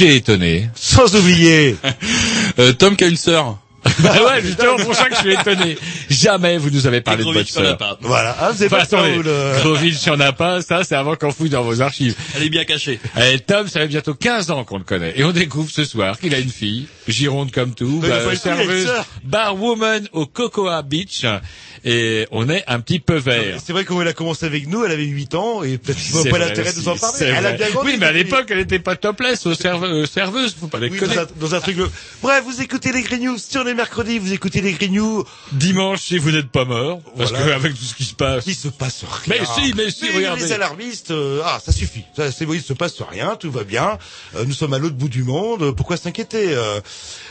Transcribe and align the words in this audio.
et 0.00 0.04
Roger 0.06 0.16
étonné. 0.16 0.68
sans 0.74 1.14
oublier 1.16 1.76
Euh, 2.58 2.72
Tom 2.72 2.96
qui 2.96 3.04
a 3.04 3.06
une 3.06 3.16
sœur. 3.16 3.58
bah 4.00 4.12
ouais, 4.26 4.42
justement 4.42 4.76
pour 4.76 4.94
ça 4.94 5.08
que 5.08 5.14
je 5.14 5.20
suis 5.20 5.32
étonné. 5.32 5.78
Jamais 6.10 6.58
vous 6.58 6.68
nous 6.68 6.86
avez 6.86 7.00
parlé 7.00 7.24
de 7.24 7.32
votre 7.32 7.48
sœur. 7.48 7.78
voilà, 8.02 8.36
ah, 8.40 8.50
Enfin, 8.52 8.68
pas 8.68 8.84
ça 8.84 8.98
attendez, 8.98 9.18
ou 9.18 9.22
le... 9.22 9.52
Grovitch, 9.62 10.02
il 10.04 10.08
y 10.08 10.10
en 10.10 10.20
a 10.20 10.32
pas, 10.32 10.60
ça 10.62 10.82
c'est 10.84 10.96
avant 10.96 11.14
qu'on 11.16 11.30
fouille 11.30 11.48
dans 11.48 11.62
vos 11.62 11.80
archives. 11.80 12.14
Elle 12.36 12.42
est 12.42 12.48
bien 12.50 12.64
cachée. 12.64 12.98
Eh, 13.18 13.38
Tom, 13.38 13.68
ça 13.68 13.80
fait 13.80 13.88
bientôt 13.88 14.14
15 14.14 14.50
ans 14.50 14.64
qu'on 14.64 14.78
le 14.78 14.84
connaît. 14.84 15.14
Et 15.16 15.24
on 15.24 15.30
découvre 15.30 15.70
ce 15.70 15.84
soir 15.84 16.18
qu'il 16.18 16.34
a 16.34 16.38
une 16.38 16.50
fille, 16.50 16.88
gironde 17.08 17.52
comme 17.52 17.74
tout, 17.74 18.00
bah, 18.02 18.34
serveuse, 18.36 18.90
barwoman 19.24 20.08
au 20.12 20.26
Cocoa 20.26 20.82
Beach. 20.82 21.24
Et 21.84 22.26
on 22.30 22.48
est 22.50 22.62
un 22.66 22.80
petit 22.80 23.00
peu 23.00 23.16
vert. 23.16 23.58
C'est 23.64 23.72
vrai 23.72 23.84
elle 24.02 24.08
a 24.08 24.12
commencé 24.12 24.44
avec 24.46 24.66
nous, 24.68 24.84
elle 24.84 24.92
avait 24.92 25.04
8 25.04 25.34
ans 25.34 25.62
et 25.62 25.78
peut-être 25.78 25.96
qu'il 25.98 26.12
C'est 26.22 26.28
pas 26.30 26.38
l'intérêt 26.38 26.72
de 26.72 26.78
nous 26.78 26.88
en 26.88 26.96
parler. 26.96 27.26
Elle 27.26 27.46
a 27.46 27.52
bien. 27.52 27.66
Oui, 27.82 27.96
mais 27.98 28.06
à 28.06 28.12
l'époque, 28.12 28.46
elle 28.50 28.58
n'était 28.58 28.78
pas 28.78 28.96
topless 28.96 29.46
serve- 29.54 29.84
euh, 29.84 30.06
serveuses, 30.06 30.54
faut 30.58 30.66
pas 30.66 30.78
les 30.78 30.90
Oui, 30.90 30.98
connaître. 30.98 31.32
dans 31.34 31.46
un, 31.46 31.48
dans 31.50 31.54
un 31.54 31.60
truc. 31.60 31.76
le- 31.76 31.90
Bref, 32.22 32.44
vous 32.44 32.60
écoutez 32.60 32.92
les 32.92 33.02
News 33.18 33.38
sur 33.38 33.64
les 33.64 33.74
mercredis, 33.74 34.18
vous 34.18 34.32
écoutez 34.32 34.60
les 34.60 34.76
News. 34.88 35.24
Dimanche, 35.52 36.00
si 36.02 36.18
vous 36.18 36.30
n'êtes 36.30 36.50
pas 36.50 36.64
mort, 36.64 37.00
parce 37.16 37.30
Voilà. 37.30 37.46
qu'avec 37.52 37.74
tout 37.74 37.84
ce 37.84 37.94
qui 37.94 38.04
se 38.04 38.14
passe. 38.14 38.44
Il 38.46 38.54
se 38.54 38.68
passe 38.68 39.02
rien. 39.04 39.36
Mais 39.40 39.46
si, 39.46 39.72
mais 39.74 39.90
si, 39.90 40.04
Mais 40.10 40.16
regardez. 40.16 40.42
Les 40.44 40.52
alarmistes, 40.52 41.10
euh, 41.12 41.40
ah, 41.44 41.60
ça 41.64 41.72
suffit. 41.72 42.04
Ça, 42.16 42.30
c'est 42.30 42.44
il 42.56 42.62
se 42.62 42.72
passe 42.72 43.00
rien, 43.00 43.36
tout 43.36 43.50
va 43.50 43.64
bien. 43.64 43.98
Euh, 44.36 44.44
nous 44.46 44.52
sommes 44.54 44.74
à 44.74 44.78
l'autre 44.78 44.96
bout 44.96 45.08
du 45.08 45.22
monde. 45.22 45.62
euh, 45.62 45.72
Pourquoi 45.72 45.96
s'inquiéter 45.96 46.54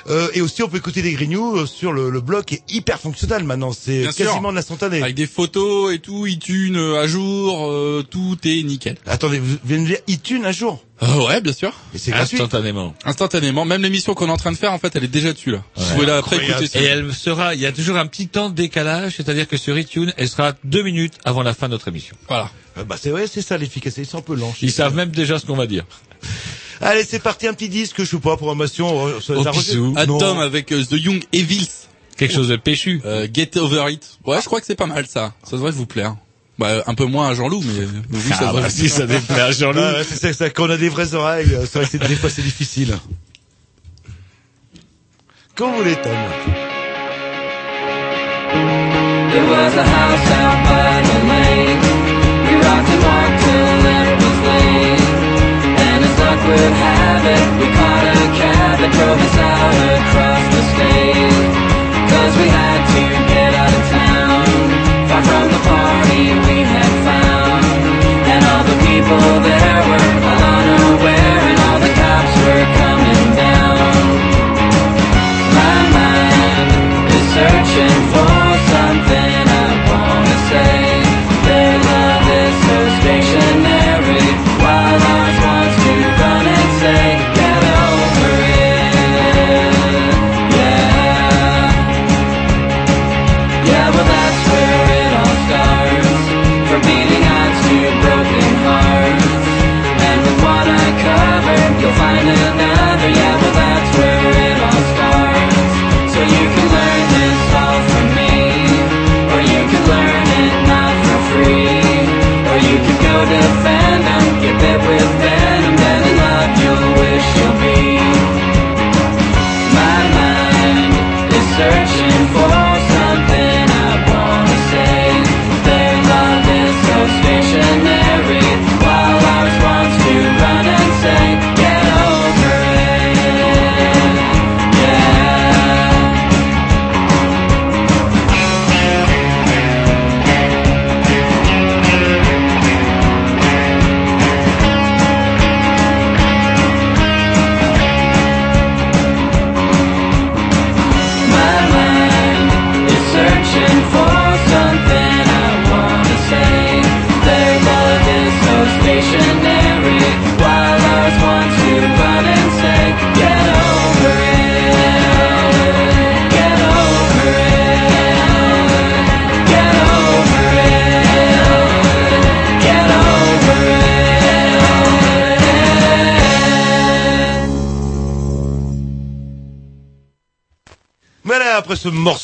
euh, 0.09 0.27
euh, 0.27 0.27
Et 0.33 0.41
aussi, 0.41 0.63
on 0.63 0.67
peut 0.67 0.77
écouter 0.77 1.01
les 1.01 1.13
Green 1.13 1.31
News 1.31 1.65
sur 1.67 1.91
le, 1.93 2.09
le 2.09 2.21
blog 2.21 2.45
qui 2.45 2.55
est 2.55 2.63
hyper 2.69 2.99
fonctionnel 2.99 3.43
maintenant. 3.43 3.71
C'est 3.73 4.07
quasiment 4.15 4.51
de 4.51 4.55
l'instantané. 4.55 5.01
Avec 5.01 5.15
des 5.15 5.27
photos 5.27 5.93
et 5.93 5.99
tout, 5.99 6.25
iTunes 6.25 6.75
euh, 6.77 7.01
à 7.01 7.07
jour, 7.07 7.69
euh, 7.71 8.03
tout 8.09 8.37
est 8.43 8.63
nickel. 8.63 8.97
Attendez, 9.05 9.39
vous 9.39 9.57
venez 9.63 9.81
de 9.83 9.87
dire 9.87 9.97
iTunes 10.07 10.45
un 10.45 10.51
jour 10.51 10.83
Euh, 11.01 11.27
ouais, 11.27 11.41
bien 11.41 11.53
sûr. 11.53 11.73
Et 11.93 11.97
c'est 11.97 12.11
gratuit. 12.11 12.37
Instantanément. 12.37 12.93
Instantanément. 13.05 13.65
Même 13.65 13.81
l'émission 13.81 14.13
qu'on 14.13 14.27
est 14.27 14.31
en 14.31 14.37
train 14.37 14.51
de 14.51 14.57
faire, 14.57 14.73
en 14.73 14.79
fait, 14.79 14.95
elle 14.95 15.03
est 15.05 15.07
déjà 15.07 15.31
dessus 15.33 15.51
là. 15.51 15.63
Vous 15.75 15.93
pouvez 15.93 16.05
la 16.05 16.17
après 16.17 16.37
écouter. 16.37 16.79
Et 16.79 16.83
elle 16.83 17.13
sera, 17.13 17.55
il 17.55 17.61
y 17.61 17.65
a 17.65 17.71
toujours 17.71 17.97
un 17.97 18.07
petit 18.07 18.27
temps 18.27 18.49
de 18.49 18.55
décalage, 18.55 19.13
c'est-à-dire 19.17 19.47
que 19.47 19.57
sur 19.57 19.77
iTunes, 19.77 20.11
elle 20.17 20.27
sera 20.27 20.53
deux 20.63 20.83
minutes 20.83 21.13
avant 21.23 21.43
la 21.43 21.53
fin 21.53 21.67
de 21.67 21.73
notre 21.73 21.87
émission. 21.87 22.15
Voilà. 22.27 22.49
Euh, 22.77 22.83
Bah 22.83 22.95
c'est 22.99 23.09
vrai, 23.11 23.27
c'est 23.27 23.41
ça 23.41 23.57
l'efficacité. 23.57 24.01
Ils 24.01 24.07
sont 24.07 24.17
un 24.17 24.21
peu 24.21 24.35
lents. 24.35 24.53
Ils 24.61 24.71
savent 24.71 24.95
même 24.95 25.09
déjà 25.11 25.39
ce 25.39 25.45
qu'on 25.45 25.55
va 25.55 25.67
dire. 25.67 25.85
Allez, 26.81 27.03
c'est 27.03 27.19
parti, 27.19 27.45
un 27.47 27.53
petit 27.53 27.69
disque, 27.69 27.95
je 27.99 28.05
sais 28.05 28.17
pas, 28.19 28.37
programmation. 28.37 29.07
euh, 29.07 29.19
ça- 29.21 29.33
ça-. 29.43 29.51
Atom 30.01 30.39
avec 30.39 30.71
euh, 30.71 30.83
The 30.85 30.93
Young 30.93 31.23
Evils. 31.33 31.67
Quelque 32.17 32.33
chose 32.33 32.47
de 32.49 32.55
péchu. 32.57 33.01
Euh, 33.05 33.27
Get 33.33 33.57
Over 33.57 33.91
It. 33.91 34.17
Ouais, 34.25 34.39
je 34.41 34.45
crois 34.45 34.59
que 34.59 34.65
c'est 34.65 34.75
pas 34.75 34.85
mal 34.87 35.05
ça. 35.07 35.33
Ça 35.43 35.55
devrait 35.57 35.71
vous 35.71 35.85
plaire. 35.85 36.15
Bah, 36.57 36.83
un 36.87 36.93
peu 36.93 37.05
moins 37.05 37.29
à 37.29 37.33
Jean-Loup, 37.33 37.63
mais 37.65 37.85
vous, 38.09 38.29
ça 38.29 38.35
Ah, 38.41 38.45
devrait 38.47 38.61
bah, 38.63 38.67
vous 38.67 38.75
si 38.75 38.89
ça 38.89 39.05
déplaît 39.07 39.39
à 39.39 39.51
Jean-Loup. 39.51 39.79
Ah, 39.81 40.03
c'est 40.07 40.17
ça, 40.17 40.33
ça, 40.33 40.49
quand 40.49 40.65
on 40.67 40.69
a 40.69 40.77
des 40.77 40.89
vraies 40.89 41.13
oreilles, 41.13 41.53
euh, 41.53 41.65
c'est 41.69 41.79
vrai 41.81 41.87
que 41.99 42.05
des 42.05 42.15
fois 42.15 42.29
c'est 42.29 42.41
difficile. 42.41 42.97
Quand 45.55 45.71
vous 45.71 45.77
voulez, 45.77 45.95
Tom. 45.95 46.11
There 49.31 49.45
was 49.47 49.77
a 49.77 49.83
house 49.83 50.31
out 50.31 50.57
by 50.65 51.01
the 51.07 51.19
lake. 51.29 51.83
We 52.49 52.55
rocked 52.55 52.89
and 52.89 53.03
walked 53.03 53.39
till 53.43 53.85
it 53.85 54.15
was 54.19 54.37
late. 54.47 54.98
And 56.19 56.27
luck 56.27 56.47
would 56.47 56.73
have 56.73 57.25
it, 57.25 57.59
we 57.59 57.67
caught 57.75 58.03
a 58.03 58.27
cab 58.35 58.79
that 58.79 58.91
drove 58.91 59.19
us 59.19 59.37
out 59.37 59.75
across 59.99 60.43
the 60.53 60.61
state. 60.73 61.48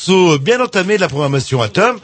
Morceau 0.08 0.38
bien 0.38 0.60
entamé 0.60 0.96
de 0.96 1.00
la 1.00 1.08
programmation 1.08 1.62
Atom, 1.62 1.98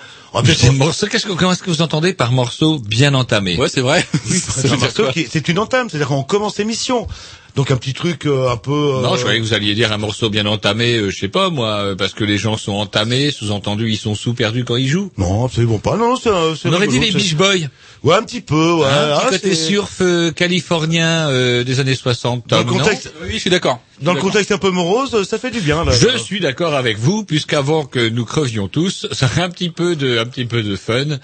C'est 0.45 0.71
morceau. 0.73 1.07
Qu'est-ce 1.07 1.27
que, 1.27 1.33
comment 1.33 1.53
est-ce 1.53 1.63
que 1.63 1.71
vous 1.71 1.83
entendez 1.83 2.13
par 2.15 2.33
morceau 2.33 2.79
bien 2.79 3.15
entamé 3.15 3.57
Ouais, 3.57 3.69
c'est 3.69 3.81
vrai. 3.81 4.05
C'est 4.25 4.67
veut 4.67 4.75
un 4.75 4.77
dire 4.77 4.79
morceau 4.81 5.03
quoi 5.05 5.13
qui- 5.13 5.27
c'est 5.31 5.49
une 5.49 5.59
entame, 5.59 5.89
c'est-à-dire 5.89 6.09
qu'on 6.09 6.23
commence 6.23 6.59
l'émission. 6.59 7.07
Donc 7.55 7.71
un 7.71 7.77
petit 7.77 7.93
truc 7.93 8.25
euh, 8.27 8.49
un 8.51 8.57
peu. 8.57 8.71
euh, 8.73 9.03
Non, 9.03 9.15
je 9.15 9.21
croyais 9.21 9.39
que 9.39 9.45
vous 9.45 9.53
alliez 9.53 9.75
dire 9.75 9.93
un 9.93 9.99
morceau 9.99 10.31
bien 10.31 10.47
entamé, 10.47 10.97
euh, 10.97 11.11
je 11.11 11.19
sais 11.19 11.29
pas 11.29 11.51
moi, 11.51 11.69
euh, 11.69 11.95
parce 11.95 12.15
que 12.15 12.25
les 12.25 12.39
gens 12.39 12.57
sont 12.57 12.73
entamés, 12.73 13.31
sous-entendu 13.31 13.91
ils 13.91 13.99
sont 13.99 14.15
sous-perdus 14.15 14.65
quand 14.65 14.77
ils 14.77 14.89
jouent. 14.89 15.13
Non, 15.19 15.45
absolument 15.45 15.79
pas. 15.79 15.99
Non, 15.99 16.17
c'est. 16.17 16.31
c'est 16.61 16.71
On 16.71 16.73
aurait 16.73 16.87
dit 16.89 16.99
les 16.99 17.11
Beach 17.13 17.35
Boys, 17.35 17.69
Ouais, 18.03 18.15
un 18.17 18.23
petit 18.23 18.41
peu. 18.41 18.73
Ouais. 18.73 18.87
hein, 18.87 19.13
un 19.13 19.17
petit 19.19 19.25
Ah, 19.27 19.31
côté 19.33 19.55
c'est- 19.55 19.67
surf 19.67 19.99
euh, 20.01 20.33
californien 20.33 21.29
euh, 21.29 21.63
des 21.63 21.79
années 21.79 21.95
60. 21.95 22.49
Dans 22.49 22.59
le 22.59 22.65
contexte, 22.65 23.13
Oui, 23.23 23.33
je 23.35 23.39
suis 23.39 23.51
d'accord. 23.51 23.81
Dans 24.03 24.15
le 24.15 24.21
contexte 24.21 24.53
un 24.53 24.59
peu 24.59 24.71
morose, 24.71 25.27
ça 25.29 25.39
fait 25.39 25.51
du 25.51 25.61
bien. 25.61 25.85
Là, 25.85 25.93
Je 25.93 26.17
suis 26.19 26.41
d'accord 26.41 26.75
avec 26.75 26.99
vous, 26.99 27.25
puisqu'avant 27.25 27.85
que 27.85 28.09
nous 28.09 28.25
crevions 28.25 28.69
tous, 28.69 29.07
ça 29.13 29.29
un 29.43 29.51
petit 29.51 29.71
peu 29.71 29.97
de, 29.97 30.19
un 30.19 30.27
petit 30.27 30.45
peu 30.45 30.63
de 30.63 30.77
fun 30.77 31.19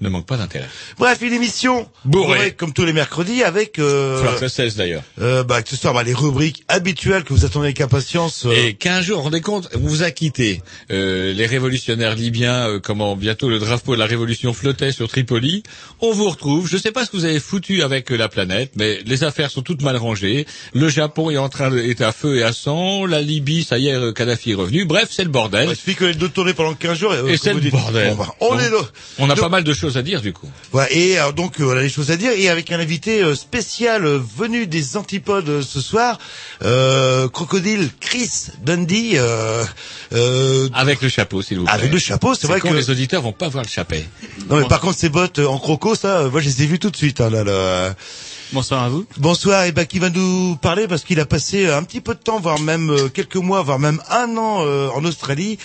ne 0.00 0.08
manque 0.08 0.26
pas 0.26 0.36
d'intérêt. 0.36 0.68
Bref, 0.98 1.18
une 1.22 1.32
émission 1.32 1.88
Bourrée. 2.04 2.52
comme 2.52 2.72
tous 2.72 2.84
les 2.84 2.92
mercredis 2.92 3.42
avec. 3.42 3.78
Euh, 3.78 4.38
ça 4.38 4.48
cesse 4.48 4.76
d'ailleurs. 4.76 5.02
euh, 5.20 5.44
bah, 5.44 5.62
que 5.62 5.68
ce 5.70 5.76
soit 5.76 5.92
bah, 5.92 6.02
les 6.02 6.12
rubriques 6.14 6.64
habituelles 6.68 7.22
que 7.24 7.32
vous 7.32 7.44
attendez 7.44 7.66
avec 7.66 7.80
impatience. 7.80 8.44
euh, 8.46 8.52
Et 8.52 8.74
15 8.74 9.04
jours, 9.04 9.22
rendez 9.22 9.40
compte, 9.40 9.68
on 9.74 9.78
vous 9.78 10.02
a 10.02 10.10
quitté. 10.10 10.62
Euh, 10.90 11.32
les 11.32 11.46
révolutionnaires 11.46 12.14
libyens, 12.16 12.68
euh, 12.68 12.80
comment 12.80 13.14
bientôt 13.16 13.48
le 13.48 13.58
drapeau 13.58 13.94
de 13.94 14.00
la 14.00 14.06
révolution 14.06 14.52
flottait 14.52 14.92
sur 14.92 15.08
Tripoli. 15.08 15.62
On 16.00 16.10
vous 16.12 16.28
retrouve. 16.28 16.68
Je 16.68 16.76
sais 16.76 16.90
pas 16.92 17.04
ce 17.06 17.10
que 17.10 17.16
vous 17.16 17.24
avez 17.24 17.40
foutu 17.40 17.82
avec 17.82 18.10
euh, 18.10 18.16
la 18.16 18.28
planète, 18.28 18.72
mais 18.76 18.98
les 19.06 19.22
affaires 19.24 19.50
sont 19.50 19.62
toutes 19.62 19.82
mal 19.82 19.96
rangées. 19.96 20.46
Le 20.74 20.88
Japon 20.88 21.30
est 21.30 21.38
en 21.38 21.48
train 21.48 21.70
de, 21.70 21.78
est 21.78 22.00
à 22.00 22.10
feu 22.12 22.38
et 22.38 22.42
à 22.42 22.52
sang. 22.52 23.06
La 23.06 23.22
Libye, 23.22 23.62
ça 23.64 23.78
y 23.78 23.88
est, 23.88 24.12
Kadhafi 24.14 24.50
est 24.50 24.54
revenu. 24.54 24.84
Bref, 24.86 25.08
c'est 25.10 25.24
le 25.24 25.30
bordel. 25.30 25.68
Il 25.70 25.76
suffit 25.76 25.94
que 25.94 26.04
les 26.06 26.14
deux 26.14 26.28
tournées 26.28 26.52
pendant 26.54 26.74
15 26.74 26.98
jours. 26.98 27.14
Et 27.14 27.36
c'est 27.36 27.50
vous 27.50 27.56
le 27.58 27.62
dites. 27.62 27.70
bordel. 27.72 28.10
Bon, 28.10 28.24
bah, 28.24 28.34
on 28.40 28.50
Donc, 28.54 28.60
est 28.60 28.70
là. 28.70 28.78
On 29.18 29.24
a 29.30 29.34
Donc- 29.34 29.40
pas 29.40 29.48
mal 29.48 29.62
de 29.64 29.72
choses 29.72 29.83
à 29.96 30.02
dire 30.02 30.20
du 30.20 30.32
coup. 30.32 30.48
Ouais, 30.72 30.86
et 30.90 31.18
alors, 31.18 31.32
donc 31.32 31.60
euh, 31.60 31.64
on 31.72 31.76
a 31.76 31.80
des 31.80 31.88
choses 31.88 32.10
à 32.10 32.16
dire 32.16 32.32
et 32.32 32.48
avec 32.48 32.70
un 32.72 32.80
invité 32.80 33.22
euh, 33.22 33.34
spécial 33.34 34.04
euh, 34.04 34.20
venu 34.36 34.66
des 34.66 34.96
antipodes 34.96 35.48
euh, 35.48 35.62
ce 35.62 35.80
soir, 35.80 36.18
euh, 36.62 37.28
crocodile 37.28 37.90
Chris 38.00 38.30
Dundee 38.64 39.12
euh, 39.16 39.64
euh, 40.12 40.68
Avec 40.74 41.00
le 41.02 41.08
chapeau, 41.08 41.42
s'il 41.42 41.58
vous 41.58 41.64
plaît. 41.64 41.72
avec 41.74 41.92
le 41.92 41.98
chapeau. 41.98 42.34
C'est 42.34 42.46
vrai 42.46 42.60
con, 42.60 42.70
que 42.70 42.74
les 42.74 42.90
auditeurs 42.90 43.22
vont 43.22 43.32
pas 43.32 43.48
voir 43.48 43.64
le 43.64 43.68
chapeau. 43.70 43.96
non 44.48 44.58
mais 44.60 44.68
par 44.68 44.80
contre 44.80 44.98
ces 44.98 45.08
bottes 45.08 45.38
euh, 45.38 45.46
en 45.46 45.58
croco 45.58 45.94
ça, 45.94 46.20
euh, 46.20 46.30
moi 46.30 46.40
je 46.40 46.48
les 46.48 46.62
ai 46.62 46.66
vues 46.66 46.78
tout 46.78 46.90
de 46.90 46.96
suite. 46.96 47.20
Hein, 47.20 47.30
là, 47.30 47.44
là. 47.44 47.94
Bonsoir 48.52 48.84
à 48.84 48.88
vous. 48.88 49.04
Bonsoir 49.16 49.64
et 49.64 49.72
bah 49.72 49.84
qui 49.84 49.98
va 49.98 50.10
nous 50.10 50.54
parler 50.56 50.86
parce 50.86 51.02
qu'il 51.02 51.18
a 51.18 51.26
passé 51.26 51.66
euh, 51.66 51.76
un 51.76 51.82
petit 51.82 52.00
peu 52.00 52.14
de 52.14 52.20
temps, 52.20 52.38
voire 52.38 52.60
même 52.60 52.90
euh, 52.90 53.08
quelques 53.08 53.36
mois, 53.36 53.62
voire 53.62 53.78
même 53.80 54.00
un 54.10 54.36
an 54.36 54.64
euh, 54.64 54.88
en 54.94 55.04
Australie 55.04 55.58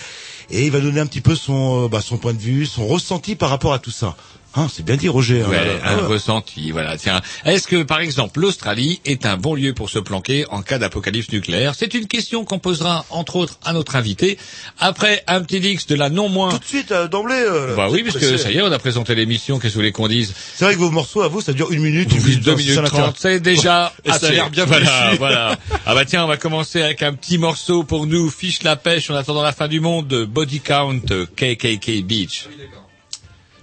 et 0.50 0.64
il 0.64 0.70
va 0.70 0.80
donner 0.80 1.00
un 1.00 1.06
petit 1.06 1.20
peu 1.20 1.34
son 1.34 1.84
euh, 1.84 1.88
bah, 1.88 2.00
son 2.00 2.18
point 2.18 2.34
de 2.34 2.38
vue, 2.38 2.66
son 2.66 2.86
ressenti 2.86 3.36
par 3.36 3.50
rapport 3.50 3.72
à 3.72 3.78
tout 3.78 3.90
ça. 3.90 4.16
Hein, 4.56 4.66
c'est 4.72 4.84
bien 4.84 4.96
dit 4.96 5.08
Roger. 5.08 5.42
hein, 5.42 5.48
Ouais, 5.48 5.80
un 5.84 5.98
Ah 6.00 6.06
ressenti, 6.06 6.72
voilà. 6.72 6.96
Tiens, 6.96 7.20
est-ce 7.44 7.68
que 7.68 7.84
par 7.84 8.00
exemple 8.00 8.40
l'Australie 8.40 9.00
est 9.04 9.24
un 9.24 9.36
bon 9.36 9.54
lieu 9.54 9.74
pour 9.74 9.88
se 9.90 10.00
planquer 10.00 10.44
en 10.50 10.62
cas 10.62 10.78
d'apocalypse 10.78 11.30
nucléaire? 11.30 11.74
C'est 11.76 11.94
une 11.94 12.08
question 12.08 12.44
qu'on 12.44 12.58
posera 12.58 13.04
entre 13.10 13.36
autres 13.36 13.58
à 13.64 13.72
notre 13.72 13.94
invité 13.94 14.38
après 14.80 15.22
un 15.28 15.40
petit 15.42 15.60
dix 15.60 15.86
de 15.86 15.94
la 15.94 16.08
non 16.10 16.28
moins. 16.28 16.50
Tout 16.50 16.58
de 16.58 16.64
suite 16.64 16.90
euh, 16.90 17.06
d'emblée. 17.06 17.34
euh, 17.36 17.76
Bah 17.76 17.88
oui, 17.90 18.02
puisque 18.02 18.18
pressé. 18.18 18.38
ça 18.38 18.50
y 18.50 18.56
est, 18.56 18.62
on 18.62 18.72
a 18.72 18.78
présenté 18.80 19.14
l'émission. 19.14 19.58
Qu'est-ce 19.60 19.74
que 19.74 19.74
vous 19.74 19.80
voulez 19.82 19.92
qu'on 19.92 20.08
dise? 20.08 20.34
C'est 20.56 20.64
vrai 20.64 20.74
que 20.74 20.80
vos 20.80 20.90
morceaux 20.90 21.22
à 21.22 21.28
vous, 21.28 21.40
ça 21.40 21.52
dure 21.52 21.70
une 21.70 21.82
minute. 21.82 22.12
Vous 22.12 22.28
dites 22.30 22.40
deux 22.42 22.50
ça 22.52 22.56
minutes 22.58 22.84
trente, 22.86 23.16
c'est 23.20 23.38
déjà 23.38 23.92
Et 24.04 24.08
ça 24.08 24.14
a 24.14 24.16
assez. 24.16 24.32
l'air 24.32 24.50
bien 24.50 24.64
Voilà, 24.64 25.12
voilà. 25.18 25.56
Ah 25.86 25.94
bah 25.94 26.04
tiens, 26.04 26.24
on 26.24 26.28
va 26.28 26.36
commencer 26.36 26.82
avec 26.82 27.02
un 27.04 27.12
petit 27.12 27.38
morceau 27.38 27.84
pour 27.84 28.06
nous. 28.06 28.28
Fiche 28.30 28.62
la 28.64 28.74
pêche 28.76 29.10
en 29.10 29.14
attendant 29.14 29.42
la 29.42 29.52
fin 29.52 29.68
du 29.68 29.78
monde. 29.78 30.08
de 30.08 30.24
Body 30.24 30.58
Count, 30.60 31.00
euh, 31.12 31.24
KKK 31.36 32.02
Beach. 32.04 32.46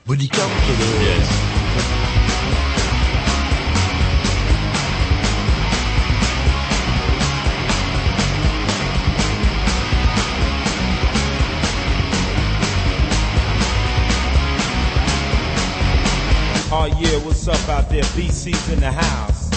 Body 0.07 0.27
count. 0.29 0.49
Euh, 0.69 0.73
le- 1.19 1.27
Oh 16.69 16.85
yeah, 16.99 17.17
what's 17.25 17.47
up 17.47 17.69
out 17.69 17.89
there? 17.89 18.03
BC's 18.15 18.69
in 18.73 18.79
the 18.81 18.91
house. 18.91 19.49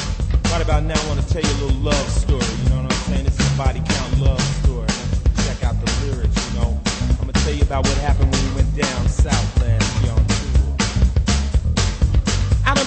Right 0.53 0.63
about 0.63 0.85
now, 0.85 0.95
I 0.95 1.09
want 1.09 1.21
to 1.21 1.27
tell 1.29 1.43
you 1.43 1.51
a 1.51 1.59
little 1.67 1.81
love 1.83 2.09
story. 2.09 2.47
You 2.63 2.71
know 2.71 2.83
what 2.83 2.93
I'm 2.93 3.01
saying? 3.11 3.25
This 3.25 3.39
is 3.39 3.53
a 3.53 3.57
body 3.59 3.83
count 3.85 4.21
love 4.21 4.41
story. 4.63 4.87
Check 5.45 5.65
out 5.65 5.75
the 5.85 5.91
lyrics. 6.07 6.39
You 6.55 6.61
know, 6.61 6.81
I'm 7.19 7.27
gonna 7.27 7.33
tell 7.45 7.53
you 7.55 7.63
about 7.63 7.85
what 7.87 7.97
happened 7.99 8.31
when 8.33 8.43
we 8.49 8.55
went 8.63 8.77
down 8.77 9.09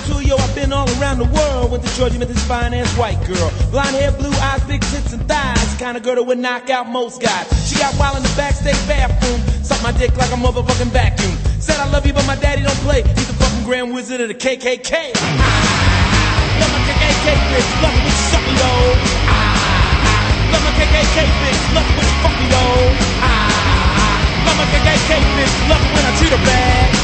Yo, 0.04 0.38
I've 0.38 0.56
been 0.56 0.72
all 0.74 0.88
around 1.00 1.20
the 1.20 1.30
world. 1.32 1.72
Went 1.72 1.84
to 1.84 1.96
Georgia, 1.96 2.18
met 2.18 2.28
this 2.28 2.44
fine 2.48 2.74
ass 2.74 2.92
white 2.98 3.20
girl. 3.28 3.52
Blonde 3.72 3.96
hair, 3.96 4.12
blue 4.12 4.32
eyes, 4.40 4.64
big 4.64 4.82
tits 4.82 5.14
and 5.14 5.22
thighs. 5.28 5.76
Kind 5.80 5.98
of 5.98 6.04
girl 6.04 6.16
that 6.16 6.24
would 6.24 6.40
knock 6.40 6.70
out 6.70 6.88
most 6.88 7.22
guys. 7.22 7.46
She 7.68 7.76
got 7.76 7.94
wild 8.00 8.18
in 8.18 8.24
the 8.24 8.34
backstage 8.36 8.80
bathroom. 8.88 9.40
Sucked 9.64 9.84
my 9.84 9.92
dick 9.92 10.16
like 10.18 10.32
a 10.32 10.40
motherfucking 10.40 10.92
vacuum. 10.92 11.36
Said 11.60 11.80
I 11.80 11.90
love 11.92 12.06
you, 12.06 12.14
but 12.14 12.26
my 12.26 12.36
daddy 12.36 12.64
don't 12.64 12.82
play. 12.88 13.04
He's 13.04 13.28
the 13.28 13.34
fucking 13.34 13.64
grand 13.66 13.94
wizard 13.94 14.22
of 14.22 14.28
the 14.28 14.34
KKK. 14.34 14.92
Love 16.60 16.72
my 16.72 16.82
KKK 16.88 17.28
bitch, 17.52 17.70
love 17.84 17.94
when 17.94 18.04
you 18.04 18.16
suck 18.32 18.44
me 18.48 18.56
though. 18.60 18.96
Love 20.52 20.64
my 20.64 20.72
KKK 20.80 21.18
bitch, 21.44 21.62
love 21.76 21.90
when 21.96 22.06
you 22.08 22.16
fuck 22.24 22.36
me 22.40 22.48
though. 22.48 22.96
Love 24.48 24.58
my 24.58 24.66
KKK 24.72 25.12
bitch, 25.36 25.56
love 25.68 25.84
when 25.94 26.04
I 26.06 26.12
treat 26.18 26.32
her 26.32 26.44
bad. 26.48 27.03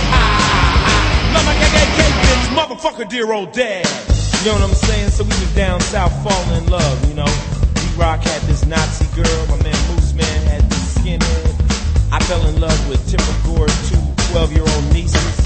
Love 1.33 1.45
my 1.45 1.53
KKK 1.53 1.99
bitch, 2.25 2.45
motherfucker, 2.57 3.07
dear 3.07 3.31
old 3.31 3.51
dad. 3.51 3.85
You 4.39 4.45
know 4.45 4.53
what 4.53 4.69
I'm 4.69 4.73
saying? 4.73 5.09
So 5.11 5.23
we 5.23 5.29
was 5.29 5.53
down 5.53 5.79
south 5.81 6.13
falling 6.23 6.63
in 6.63 6.69
love, 6.71 7.07
you 7.07 7.13
know. 7.13 7.29
D-Rock 7.75 8.21
had 8.21 8.41
this 8.43 8.65
Nazi 8.65 9.05
girl, 9.15 9.45
my 9.47 9.61
man 9.61 9.77
Moose 9.93 10.13
Man 10.13 10.47
had 10.47 10.63
this 10.69 10.97
skinhead. 10.97 11.53
I 12.11 12.19
fell 12.23 12.45
in 12.47 12.59
love 12.59 12.79
with 12.89 13.05
Tipper 13.09 13.35
Gore's 13.45 13.89
two 13.89 14.01
12-year-old 14.33 14.93
nieces. 14.93 15.39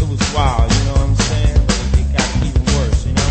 It 0.00 0.08
was 0.08 0.20
wild, 0.32 0.72
you 0.72 0.84
know 0.84 0.92
what 0.92 1.10
I'm 1.10 1.16
saying? 1.16 1.60
But 1.66 2.00
it 2.00 2.08
got 2.16 2.28
even 2.46 2.64
worse, 2.78 3.06
you 3.06 3.12
know. 3.12 3.30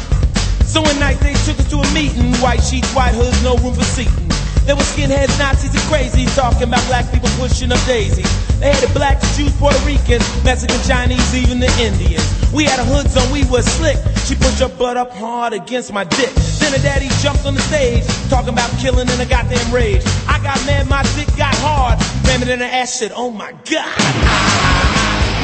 So 0.62 0.82
one 0.82 1.00
night 1.00 1.20
they 1.22 1.34
took 1.46 1.58
us 1.58 1.70
to 1.72 1.78
a 1.78 1.94
meeting. 1.94 2.36
White 2.36 2.62
sheets, 2.62 2.94
white 2.94 3.16
hoods, 3.16 3.42
no 3.42 3.58
room 3.58 3.74
for 3.74 3.84
seating. 3.84 4.25
There 4.65 4.75
were 4.75 4.81
skinheads, 4.81 5.38
Nazis, 5.38 5.69
and 5.69 5.86
crazy 5.93 6.25
talking 6.34 6.63
about 6.65 6.81
black 6.89 7.05
people 7.13 7.29
pushing 7.38 7.72
up 7.72 7.77
daisies. 7.86 8.25
They 8.57 8.74
hated 8.74 8.93
blacks, 8.98 9.22
Jews, 9.38 9.53
Puerto 9.62 9.77
Ricans, 9.86 10.25
Mexican, 10.43 10.81
Chinese, 10.81 11.22
even 11.38 11.60
the 11.60 11.69
Indians. 11.77 12.25
We 12.51 12.65
had 12.65 12.79
a 12.79 12.86
hood 12.86 13.05
zone, 13.05 13.29
we 13.31 13.45
was 13.45 13.63
slick. 13.77 13.98
She 14.25 14.34
pushed 14.34 14.57
her 14.65 14.69
butt 14.69 14.98
up 14.98 15.12
hard 15.12 15.53
against 15.53 15.93
my 15.93 16.03
dick. 16.03 16.34
Then 16.57 16.74
her 16.74 16.81
daddy 16.81 17.10
jumped 17.22 17.45
on 17.45 17.53
the 17.53 17.62
stage, 17.62 18.01
talking 18.27 18.57
about 18.57 18.74
killing 18.81 19.05
in 19.07 19.22
a 19.22 19.25
goddamn 19.29 19.69
rage. 19.69 20.01
I 20.25 20.41
got 20.41 20.57
mad, 20.65 20.89
my 20.89 21.03
dick 21.13 21.29
got 21.38 21.53
hard. 21.62 22.01
Ram 22.25 22.41
it 22.41 22.50
in 22.50 22.57
her 22.57 22.65
ass, 22.65 22.98
said, 22.98 23.12
oh 23.13 23.29
my 23.29 23.53
god. 23.69 23.86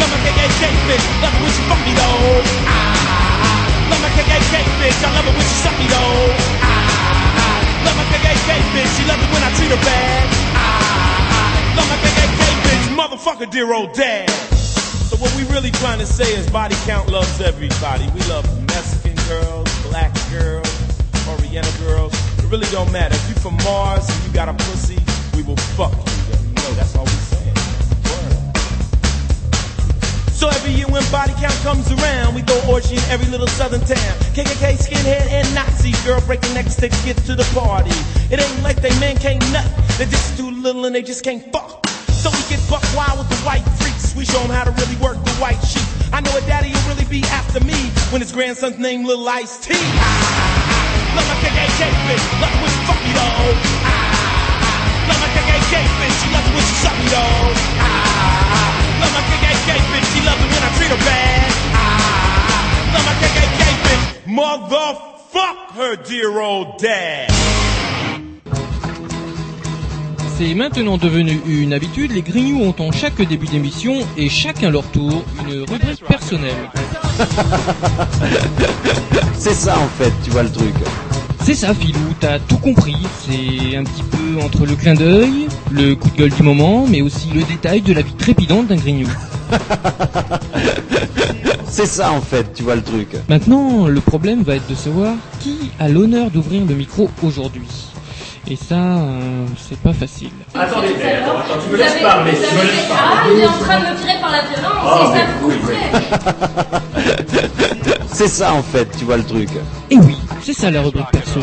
Love 0.02 0.10
my 0.10 0.18
KKK 0.26 0.66
bitch, 0.90 1.06
love 1.22 1.30
it 1.30 1.42
when 1.46 1.52
she 1.54 1.62
fuck 1.70 1.82
me 1.86 1.94
though. 1.94 2.42
Love 3.86 4.02
my 4.02 4.10
KKK 4.18 4.66
bitch, 4.82 4.98
I 5.06 5.14
love 5.14 5.28
it 5.30 5.34
when 5.38 5.46
she 5.46 5.58
suck 5.62 5.78
me 5.78 5.86
though. 5.94 6.66
Ah. 6.66 6.71
Love 7.86 7.98
my 7.98 8.06
KKK 8.14 8.50
bitch, 8.74 8.92
she 8.98 9.04
love 9.08 9.22
it 9.22 9.30
when 9.34 9.44
I 9.44 9.50
treat 9.58 9.72
her 9.72 9.84
bad. 9.86 10.30
Ah, 10.54 11.50
I 11.50 11.76
Love 11.78 11.90
my 11.90 11.98
KKK 12.04 12.42
bitch, 12.66 12.86
motherfucker, 12.96 13.50
dear 13.50 13.74
old 13.74 13.94
dad. 13.94 14.30
So 15.10 15.18
what 15.18 15.34
we 15.36 15.44
really 15.54 15.72
trying 15.72 16.00
to 16.00 16.06
say 16.06 16.34
is 16.36 16.50
body 16.50 16.76
count 16.86 17.10
loves 17.10 17.42
everybody. 17.42 18.06
We 18.14 18.22
love 18.30 18.46
Mexican 18.68 19.16
girls, 19.28 19.68
black 19.90 20.14
girls, 20.30 20.70
Oriental 21.28 21.74
girls. 21.86 22.14
It 22.40 22.46
really 22.52 22.70
don't 22.72 22.92
matter. 22.92 23.16
If 23.16 23.30
you 23.30 23.36
from 23.36 23.58
Mars 23.64 24.08
and 24.10 24.24
you 24.26 24.32
got 24.34 24.48
a 24.50 24.54
pussy, 24.54 25.00
we 25.36 25.44
will 25.44 25.58
fuck 25.78 25.94
you. 25.94 26.76
That's 26.76 26.96
all 26.96 27.06
we 27.06 27.21
So 30.42 30.50
every 30.50 30.74
year 30.74 30.90
when 30.90 31.06
body 31.12 31.38
count 31.38 31.54
comes 31.62 31.86
around, 32.02 32.34
we 32.34 32.42
throw 32.42 32.58
orgy 32.74 32.98
in 32.98 33.06
every 33.14 33.30
little 33.30 33.46
southern 33.46 33.82
town. 33.82 34.14
KKK, 34.34 34.74
skinhead, 34.74 35.30
and 35.30 35.46
Nazi 35.54 35.94
girl 36.02 36.20
break 36.26 36.42
their 36.42 36.56
necks 36.56 36.74
to 36.78 36.90
get 37.06 37.16
to 37.30 37.36
the 37.36 37.46
party. 37.54 37.94
It 38.34 38.42
ain't 38.42 38.64
like 38.64 38.82
they 38.82 38.90
men 38.98 39.18
can't 39.18 39.38
nut. 39.54 39.70
They're 40.02 40.10
just 40.10 40.36
too 40.40 40.50
little 40.50 40.86
and 40.86 40.96
they 40.96 41.04
just 41.04 41.24
can't 41.24 41.46
fuck. 41.54 41.86
So 42.10 42.32
we 42.34 42.42
get 42.50 42.58
buck 42.72 42.82
wild 42.98 43.20
with 43.20 43.30
the 43.30 43.38
white 43.46 43.62
freaks. 43.78 44.16
We 44.18 44.26
show 44.26 44.42
them 44.42 44.50
how 44.50 44.64
to 44.64 44.72
really 44.82 44.98
work 44.98 45.22
the 45.22 45.38
white 45.38 45.62
sheep. 45.62 45.86
I 46.10 46.22
know 46.22 46.34
a 46.36 46.42
daddy 46.50 46.74
will 46.74 46.98
really 46.98 47.06
be 47.06 47.22
after 47.30 47.62
me 47.64 47.78
when 48.10 48.26
his 48.26 48.32
grandson's 48.32 48.80
named 48.80 49.06
Little 49.06 49.30
Ice 49.30 49.62
T. 49.62 49.78
Love 49.78 51.28
my 51.30 51.38
KKK 51.46 51.86
bitch, 52.10 52.26
love 52.42 52.50
it 52.50 52.62
when 52.66 52.72
she 52.74 52.82
fuck 52.90 52.98
me 53.06 53.14
though. 53.14 53.46
Love 55.06 55.22
my 55.22 55.30
KKK 55.38 55.86
bitch, 56.02 56.18
she 56.18 56.34
love 56.34 56.50
it 56.50 56.54
when 56.58 56.66
she 56.66 56.76
suck 56.82 56.98
me 56.98 57.06
though. 57.14 57.61
My 63.06 63.14
KKK 63.22 63.62
bitch, 63.84 64.06
motherfuck 64.28 65.58
her 65.76 65.96
dear 65.96 66.42
old 66.42 66.78
dad. 66.80 67.30
C'est 70.38 70.54
maintenant 70.56 70.98
devenu 70.98 71.40
une 71.48 71.72
habitude, 71.72 72.12
les 72.12 72.24
Grignoux 72.24 72.64
ont 72.64 72.76
en 72.80 72.92
chaque 72.92 73.22
début 73.22 73.46
d'émission 73.46 73.94
et 74.18 74.28
chacun 74.28 74.72
leur 74.72 74.84
tour 74.86 75.24
une 75.46 75.62
rubrique 75.62 76.04
personnelle. 76.08 76.70
C'est 79.38 79.54
ça 79.54 79.78
en 79.78 79.88
fait, 80.02 80.12
tu 80.24 80.32
vois 80.32 80.44
le 80.44 80.52
truc. 80.52 80.74
C'est 81.44 81.56
ça 81.56 81.74
Philou, 81.74 82.14
t'as 82.20 82.40
tout 82.40 82.58
compris. 82.58 82.98
C'est 83.26 83.76
un 83.76 83.84
petit 83.84 84.04
peu 84.04 84.42
entre 84.44 84.66
le 84.66 84.76
clin 84.76 84.96
d'œil, 84.96 85.48
le 85.72 85.96
coup 85.96 86.10
de 86.10 86.18
gueule 86.18 86.32
du 86.32 86.44
moment, 86.44 86.86
mais 86.88 87.02
aussi 87.02 87.30
le 87.34 87.44
détail 87.44 87.82
de 87.82 87.94
la 87.94 88.02
vie 88.02 88.14
trépidante 88.14 88.68
d'un 88.68 88.76
Grignou. 88.76 89.08
C'est 91.70 91.86
ça 91.86 92.12
en 92.12 92.20
fait, 92.22 92.54
tu 92.54 92.64
vois 92.64 92.76
le 92.76 92.82
truc. 92.84 93.16
Maintenant, 93.30 93.88
le 93.88 94.02
problème 94.02 94.44
va 94.44 94.56
être 94.56 94.68
de 94.68 94.76
savoir 94.76 95.14
qui 95.40 95.72
a 95.80 95.88
l'honneur 95.88 96.30
d'ouvrir 96.30 96.66
le 96.66 96.76
micro 96.76 97.10
aujourd'hui. 97.24 97.70
Et 98.50 98.56
ça, 98.56 98.76
euh, 98.76 99.46
c'est 99.70 99.78
pas 99.80 99.94
facile. 99.94 100.32
Attendez, 100.54 100.90
mais 100.98 101.14
attends, 101.14 101.38
attends, 101.38 101.60
tu 101.64 101.70
me 101.72 101.78
laisses 101.78 102.02
parler, 102.02 102.32
tu 102.34 102.56
me 102.56 102.62
laisses 102.64 102.88
parler. 102.90 102.92
Ah, 102.92 103.24
il 103.34 103.40
est 103.40 103.48
en 103.48 103.58
train 103.60 103.80
de 103.80 103.86
me 103.86 103.96
tirer 104.00 104.20
par 104.20 104.32
la 104.32 104.42
violence, 104.42 104.82
Oh, 104.84 105.06
et 105.06 105.08
ça 105.18 105.24
couperait. 105.40 105.92
C'est 108.12 108.28
ça 108.28 108.54
en 108.54 108.64
fait, 108.64 108.90
tu 108.98 109.06
vois 109.06 109.18
le 109.18 109.24
truc. 109.24 109.50
Et 109.90 109.98
oui, 109.98 110.18
c'est 110.42 110.54
ça 110.54 110.70
la 110.70 110.82
rubrique 110.82 111.10
perso. 111.12 111.40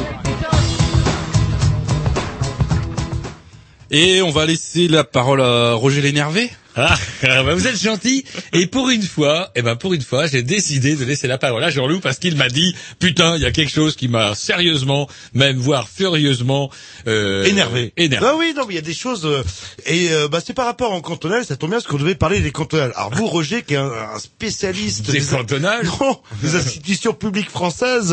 Et 3.91 4.21
on 4.23 4.31
va 4.31 4.45
laisser 4.45 4.87
la 4.87 5.03
parole 5.03 5.41
à 5.41 5.73
Roger 5.73 6.03
l'énervé. 6.03 6.51
Ah, 6.77 6.97
bah 7.23 7.55
vous 7.55 7.67
êtes 7.67 7.81
gentil. 7.81 8.25
Et 8.53 8.67
pour 8.67 8.89
une 8.91 9.03
fois, 9.03 9.51
eh 9.57 9.63
ben 9.63 9.77
pour 9.77 9.95
une 9.95 10.03
fois, 10.03 10.27
j'ai 10.27 10.43
décidé 10.43 10.95
de 10.95 11.05
laisser 11.05 11.27
la 11.27 11.39
parole 11.39 11.63
à 11.65 11.71
Jean-Loup 11.71 12.01
parce 12.01 12.19
qu'il 12.19 12.37
m'a 12.37 12.49
dit, 12.49 12.75
putain, 13.01 13.37
il 13.37 13.43
y 13.43 13.47
a 13.47 13.51
quelque 13.51 13.73
chose 13.73 13.97
qui 13.97 14.07
m'a 14.09 14.35
sérieusement, 14.35 15.09
même 15.35 15.57
voire 15.57 15.89
furieusement 15.89 16.71
euh, 17.07 17.45
énervé. 17.45 17.93
Énervé. 17.97 18.27
Ah 18.29 18.37
oui, 18.37 18.55
non, 18.57 18.65
mais 18.67 18.75
il 18.75 18.77
y 18.77 18.81
a 18.81 18.83
des 18.83 18.95
choses 18.95 19.27
euh, 19.27 19.43
et 19.87 20.13
euh, 20.13 20.29
bah 20.29 20.41
c'est 20.45 20.55
par 20.55 20.67
rapport 20.67 20.93
en 20.93 21.01
cantonal, 21.01 21.45
ça 21.45 21.57
tombe 21.57 21.71
bien 21.71 21.79
parce 21.79 21.91
qu'on 21.91 21.99
devait 21.99 22.15
parler 22.15 22.41
des 22.41 22.53
cantonales. 22.53 22.93
Alors 22.95 23.13
vous, 23.15 23.27
Roger, 23.27 23.63
qui 23.63 23.75
est 23.75 23.79
un, 23.79 23.91
un 23.91 24.19
spécialiste 24.19 25.11
Des 25.11 25.21
cantonales 25.21 25.87
non, 26.01 26.21
des 26.43 26.55
institutions 26.55 27.13
publiques 27.13 27.51
françaises, 27.51 28.13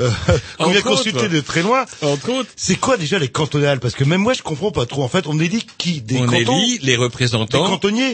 euh, 0.00 0.10
qu'on 0.58 0.70
vient 0.70 0.80
consulter 0.82 1.28
de 1.28 1.40
très 1.40 1.62
loin. 1.62 1.84
Entre 2.02 2.30
autres, 2.30 2.50
C'est 2.56 2.76
quoi 2.76 2.96
déjà 2.96 3.18
les 3.18 3.28
cantonales? 3.28 3.80
Parce 3.80 3.94
que 3.94 4.04
même 4.04 4.20
moi, 4.20 4.32
je 4.32 4.42
comprends 4.42 4.70
pas 4.70 4.86
trop. 4.86 5.02
En 5.02 5.08
fait, 5.08 5.26
on 5.26 5.38
élit 5.38 5.66
qui? 5.78 6.00
Des 6.00 6.18
on 6.18 6.26
cantons 6.26 6.58
élit 6.58 6.78
les 6.82 6.96
Des 6.96 6.96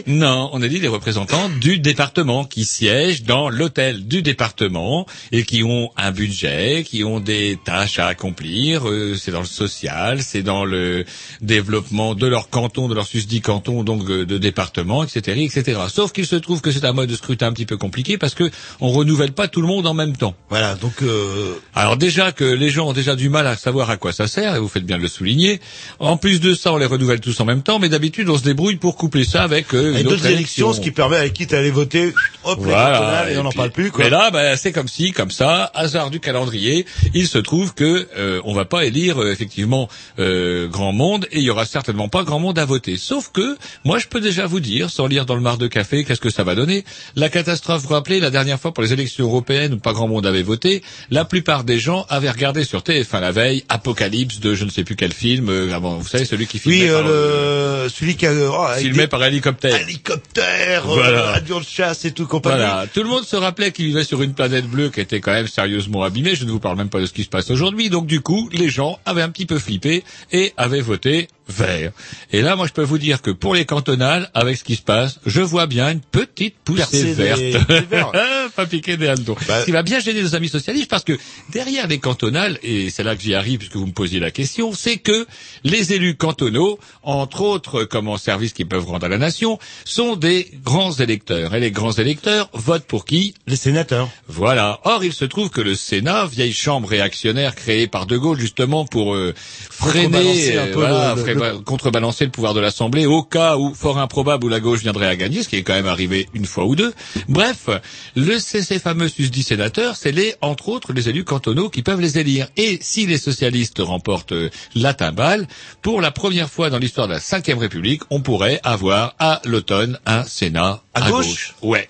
Non, 0.07 0.49
on 0.53 0.61
élit 0.61 0.79
les 0.79 0.87
représentants 0.87 1.49
du 1.61 1.79
département 1.79 2.45
qui 2.45 2.65
siègent 2.65 3.23
dans 3.23 3.49
l'hôtel 3.49 4.07
du 4.07 4.21
département 4.21 5.05
et 5.31 5.43
qui 5.43 5.63
ont 5.63 5.91
un 5.97 6.11
budget, 6.11 6.83
qui 6.85 7.03
ont 7.03 7.19
des 7.19 7.57
tâches 7.63 7.99
à 7.99 8.07
accomplir. 8.07 8.87
euh, 8.87 9.15
c'est 9.15 9.31
dans 9.31 9.39
le 9.41 9.45
social, 9.45 10.21
c'est 10.21 10.43
dans 10.43 10.65
le 10.65 11.05
développement 11.41 12.15
de 12.15 12.27
leur 12.27 12.49
canton, 12.49 12.87
de 12.87 12.95
leur 12.95 13.05
susdit 13.05 13.41
canton, 13.41 13.83
donc 13.83 14.09
euh, 14.09 14.25
de 14.25 14.37
département, 14.37 15.03
etc., 15.03 15.43
etc. 15.43 15.79
Sauf 15.89 16.11
qu'il 16.11 16.25
se 16.25 16.35
trouve 16.35 16.61
que 16.61 16.71
c'est 16.71 16.85
un 16.85 16.93
mode 16.93 17.09
de 17.09 17.15
scrutin 17.15 17.47
un 17.47 17.53
petit 17.53 17.65
peu 17.65 17.77
compliqué 17.77 18.17
parce 18.17 18.35
que 18.35 18.49
on 18.79 18.89
renouvelle 18.89 19.31
pas 19.31 19.47
tout 19.47 19.61
le 19.61 19.67
monde 19.67 19.87
en 19.87 19.93
même 19.93 20.15
temps. 20.15 20.35
Voilà, 20.49 20.75
donc 20.75 21.01
euh, 21.01 21.53
Alors 21.75 21.97
déjà 21.97 22.31
que 22.31 22.43
les 22.43 22.69
gens 22.69 22.89
ont 22.89 22.93
déjà 22.93 23.15
du 23.15 23.29
mal 23.29 23.47
à 23.47 23.55
savoir 23.55 23.89
à 23.89 23.97
quoi 23.97 24.11
ça 24.11 24.27
sert, 24.27 24.55
et 24.55 24.59
vous 24.59 24.67
faites 24.67 24.85
bien 24.85 24.97
de 24.97 25.03
le 25.03 25.07
souligner. 25.07 25.59
En 25.99 26.17
plus 26.17 26.39
de 26.39 26.53
ça, 26.53 26.73
on 26.73 26.77
les 26.77 26.85
renouvelle 26.85 27.19
tous 27.19 27.39
en 27.39 27.45
même 27.45 27.63
temps, 27.63 27.79
mais 27.79 27.89
d'habitude 27.89 28.29
on 28.29 28.37
se 28.37 28.43
débrouille 28.43 28.77
pour 28.77 28.97
coupler 28.97 29.23
ça 29.23 29.43
avec 29.43 29.66
euh, 29.73 29.91
une 29.91 30.07
autre 30.07 30.17
d'autres 30.17 30.27
élections, 30.27 30.73
ce 30.73 30.81
qui 30.81 30.91
permet 30.91 31.17
à 31.17 31.29
qui 31.29 31.45
d'aller 31.45 31.71
voter, 31.71 32.13
hop, 32.43 32.59
les 32.59 32.71
cantonales, 32.71 33.31
et 33.31 33.37
on 33.37 33.43
n'en 33.43 33.51
parle 33.51 33.71
plus. 33.71 33.91
Quoi. 33.91 34.05
Mais 34.05 34.09
là, 34.09 34.31
bah, 34.31 34.57
c'est 34.57 34.71
comme 34.71 34.87
si, 34.87 35.11
comme 35.11 35.31
ça, 35.31 35.71
hasard 35.73 36.09
du 36.09 36.19
calendrier, 36.19 36.85
il 37.13 37.27
se 37.27 37.37
trouve 37.37 37.73
que 37.73 38.07
euh, 38.17 38.41
on 38.43 38.53
va 38.53 38.65
pas 38.65 38.85
élire 38.85 39.21
euh, 39.21 39.31
effectivement 39.31 39.87
euh, 40.19 40.67
grand 40.67 40.91
monde 40.91 41.27
et 41.31 41.39
il 41.39 41.43
y 41.43 41.49
aura 41.49 41.65
certainement 41.65 42.09
pas 42.09 42.23
grand 42.23 42.39
monde 42.39 42.59
à 42.59 42.65
voter. 42.65 42.97
Sauf 42.97 43.31
que 43.31 43.57
moi, 43.83 43.99
je 43.99 44.07
peux 44.07 44.21
déjà 44.21 44.45
vous 44.45 44.59
dire, 44.59 44.89
sans 44.89 45.07
lire 45.07 45.25
dans 45.25 45.35
le 45.35 45.41
mar 45.41 45.57
de 45.57 45.67
café, 45.67 46.03
qu'est-ce 46.03 46.21
que 46.21 46.29
ça 46.29 46.43
va 46.43 46.55
donner. 46.55 46.85
La 47.15 47.29
catastrophe, 47.29 47.81
vous 47.81 47.89
vous 47.89 47.93
rappelez, 47.93 48.19
la 48.19 48.29
dernière 48.29 48.59
fois 48.59 48.73
pour 48.73 48.83
les 48.83 48.93
élections 48.93 49.25
européennes 49.25 49.73
où 49.73 49.77
pas 49.77 49.93
grand 49.93 50.07
monde 50.07 50.25
avait 50.25 50.43
voté, 50.43 50.83
la 51.09 51.25
plupart 51.25 51.63
des 51.63 51.79
gens 51.79 52.05
avaient 52.09 52.29
regardé 52.29 52.63
sur 52.63 52.81
TF1 52.81 53.21
la 53.21 53.31
veille 53.31 53.63
Apocalypse 53.69 54.39
de 54.39 54.55
je 54.55 54.65
ne 54.65 54.69
sais 54.69 54.83
plus 54.83 54.95
quel 54.95 55.13
film. 55.13 55.49
euh, 55.49 55.77
vous 55.77 56.07
savez 56.07 56.25
celui 56.25 56.47
qui 56.47 56.59
filmait 56.59 56.83
oui, 56.83 56.91
par, 56.91 57.05
euh, 57.07 57.83
le, 57.83 57.89
celui 57.89 58.15
qui 58.15 58.25
a 58.25 58.33
oh, 58.33 58.61
avec 58.63 58.83
filmé 58.83 59.03
des 59.03 59.07
par 59.07 59.23
hélicoptère. 59.23 59.56
Hélicoptères, 59.65 60.85
Voilà. 60.85 61.31
euh, 61.31 61.33
avions 61.35 61.59
de 61.59 61.65
chasse 61.65 62.05
et 62.05 62.11
tout 62.11 62.25
compagnie. 62.27 62.57
Voilà, 62.57 62.85
tout 62.93 63.01
le 63.03 63.09
monde 63.09 63.23
se 63.25 63.35
rappelait 63.35 63.71
qu'il 63.71 63.85
vivait 63.85 64.03
sur 64.03 64.21
une 64.21 64.33
planète 64.33 64.67
bleue 64.67 64.89
qui 64.89 64.99
était 65.01 65.19
quand 65.21 65.33
même 65.33 65.47
sérieusement 65.47 66.03
abîmée. 66.03 66.35
Je 66.35 66.45
ne 66.45 66.51
vous 66.51 66.59
parle 66.59 66.77
même 66.77 66.89
pas 66.89 66.99
de 67.01 67.05
ce 67.05 67.13
qui 67.13 67.23
se 67.23 67.29
passe 67.29 67.49
aujourd'hui. 67.51 67.89
Donc 67.89 68.07
du 68.07 68.21
coup, 68.21 68.49
les 68.53 68.69
gens 68.69 68.99
avaient 69.05 69.21
un 69.21 69.29
petit 69.29 69.45
peu 69.45 69.59
flippé 69.59 70.03
et 70.31 70.53
avaient 70.57 70.81
voté 70.81 71.27
vert. 71.49 71.91
Et 72.33 72.41
là, 72.41 72.57
moi, 72.57 72.67
je 72.67 72.73
peux 72.73 72.83
vous 72.83 72.97
dire 72.97 73.21
que 73.21 73.31
pour 73.31 73.55
les 73.55 73.63
cantonales, 73.63 74.29
avec 74.33 74.57
ce 74.57 74.65
qui 74.65 74.75
se 74.75 74.81
passe, 74.81 75.19
je 75.25 75.39
vois 75.41 75.65
bien 75.65 75.89
une 75.91 76.01
petite 76.01 76.55
poussée 76.65 77.13
verte. 77.13 77.39
des- 77.39 77.51
des 77.53 77.79
verres. 77.81 78.11
pas 78.55 78.65
piquer 78.65 78.97
des 78.97 79.07
hannetons. 79.07 79.35
Bah- 79.47 79.61
Ce 79.61 79.65
qui 79.65 79.71
va 79.71 79.81
bien 79.83 79.99
gêner 79.99 80.21
nos 80.23 80.35
amis 80.35 80.49
socialistes 80.49 80.89
parce 80.89 81.03
que 81.05 81.17
derrière 81.53 81.87
les 81.87 81.99
cantonales, 81.99 82.59
et 82.63 82.89
c'est 82.89 83.03
là 83.03 83.15
que 83.15 83.21
j'y 83.21 83.33
arrive 83.33 83.59
puisque 83.59 83.75
vous 83.77 83.85
me 83.87 83.93
posiez 83.93 84.19
la 84.19 84.31
question, 84.31 84.73
c'est 84.73 84.97
que 84.97 85.25
les 85.63 85.93
élus 85.93 86.15
cantonaux, 86.15 86.79
entre 87.03 87.41
autres 87.41 87.85
comme 87.85 88.09
en 88.09 88.17
service 88.17 88.51
qu'ils 88.51 88.67
peuvent 88.67 88.85
rendre 88.85 89.05
à 89.05 89.09
la 89.09 89.17
nation, 89.17 89.46
sont 89.85 90.15
des 90.15 90.51
grands 90.63 90.91
électeurs. 90.93 91.53
Et 91.55 91.59
les 91.59 91.71
grands 91.71 91.91
électeurs 91.93 92.49
votent 92.53 92.85
pour 92.85 93.05
qui? 93.05 93.33
Les 93.47 93.55
sénateurs. 93.55 94.09
voilà. 94.27 94.79
Or, 94.83 95.03
il 95.03 95.13
se 95.13 95.25
trouve 95.25 95.49
que 95.49 95.61
le 95.61 95.75
Sénat, 95.75 96.25
vieille 96.27 96.53
chambre 96.53 96.87
réactionnaire 96.89 97.55
créée 97.55 97.87
par 97.87 98.05
De 98.05 98.17
Gaulle 98.17 98.39
justement 98.39 98.85
pour 98.85 99.15
euh, 99.15 99.33
Contrebalancer 99.79 100.41
freiner, 100.51 100.57
un 100.57 100.67
euh, 100.67 100.71
voilà, 100.73 101.15
le- 101.15 101.59
contrebalancer 101.59 102.25
le 102.25 102.31
pouvoir 102.31 102.53
de 102.53 102.59
l'Assemblée 102.59 103.05
au 103.05 103.23
cas 103.23 103.57
où, 103.57 103.73
fort 103.73 103.97
improbable, 103.99 104.45
où 104.45 104.49
la 104.49 104.59
gauche 104.59 104.81
viendrait 104.81 105.07
à 105.07 105.15
gagner, 105.15 105.43
ce 105.43 105.49
qui 105.49 105.55
est 105.57 105.63
quand 105.63 105.73
même 105.73 105.87
arrivé 105.87 106.27
une 106.33 106.45
fois 106.45 106.65
ou 106.65 106.75
deux. 106.75 106.93
Bref, 107.29 107.69
le, 108.15 108.39
ces, 108.39 108.61
ces 108.63 108.79
fameux 108.79 109.09
susdits 109.09 109.43
sénateurs, 109.43 109.95
c'est 109.95 110.11
les, 110.11 110.35
entre 110.41 110.69
autres, 110.69 110.93
les 110.93 111.09
élus 111.09 111.23
cantonaux 111.23 111.69
qui 111.69 111.83
peuvent 111.83 112.01
les 112.01 112.17
élire. 112.17 112.47
Et 112.57 112.79
si 112.81 113.05
les 113.05 113.17
socialistes 113.17 113.79
remportent 113.79 114.31
euh, 114.31 114.49
la 114.75 114.93
timbale, 114.93 115.47
pour 115.81 116.01
la 116.01 116.11
première 116.11 116.49
fois 116.49 116.69
dans 116.69 116.77
l'histoire 116.79 117.07
de 117.07 117.13
la 117.13 117.19
Ve 117.19 117.59
République, 117.59 118.01
on 118.09 118.21
pourrait 118.21 118.59
avoir 118.63 119.15
à 119.19 119.36
l'automne 119.45 119.99
un 120.05 120.23
Sénat 120.23 120.81
À 120.93 121.05
à, 121.05 121.11
gauche 121.11 121.53
Ouais. 121.61 121.89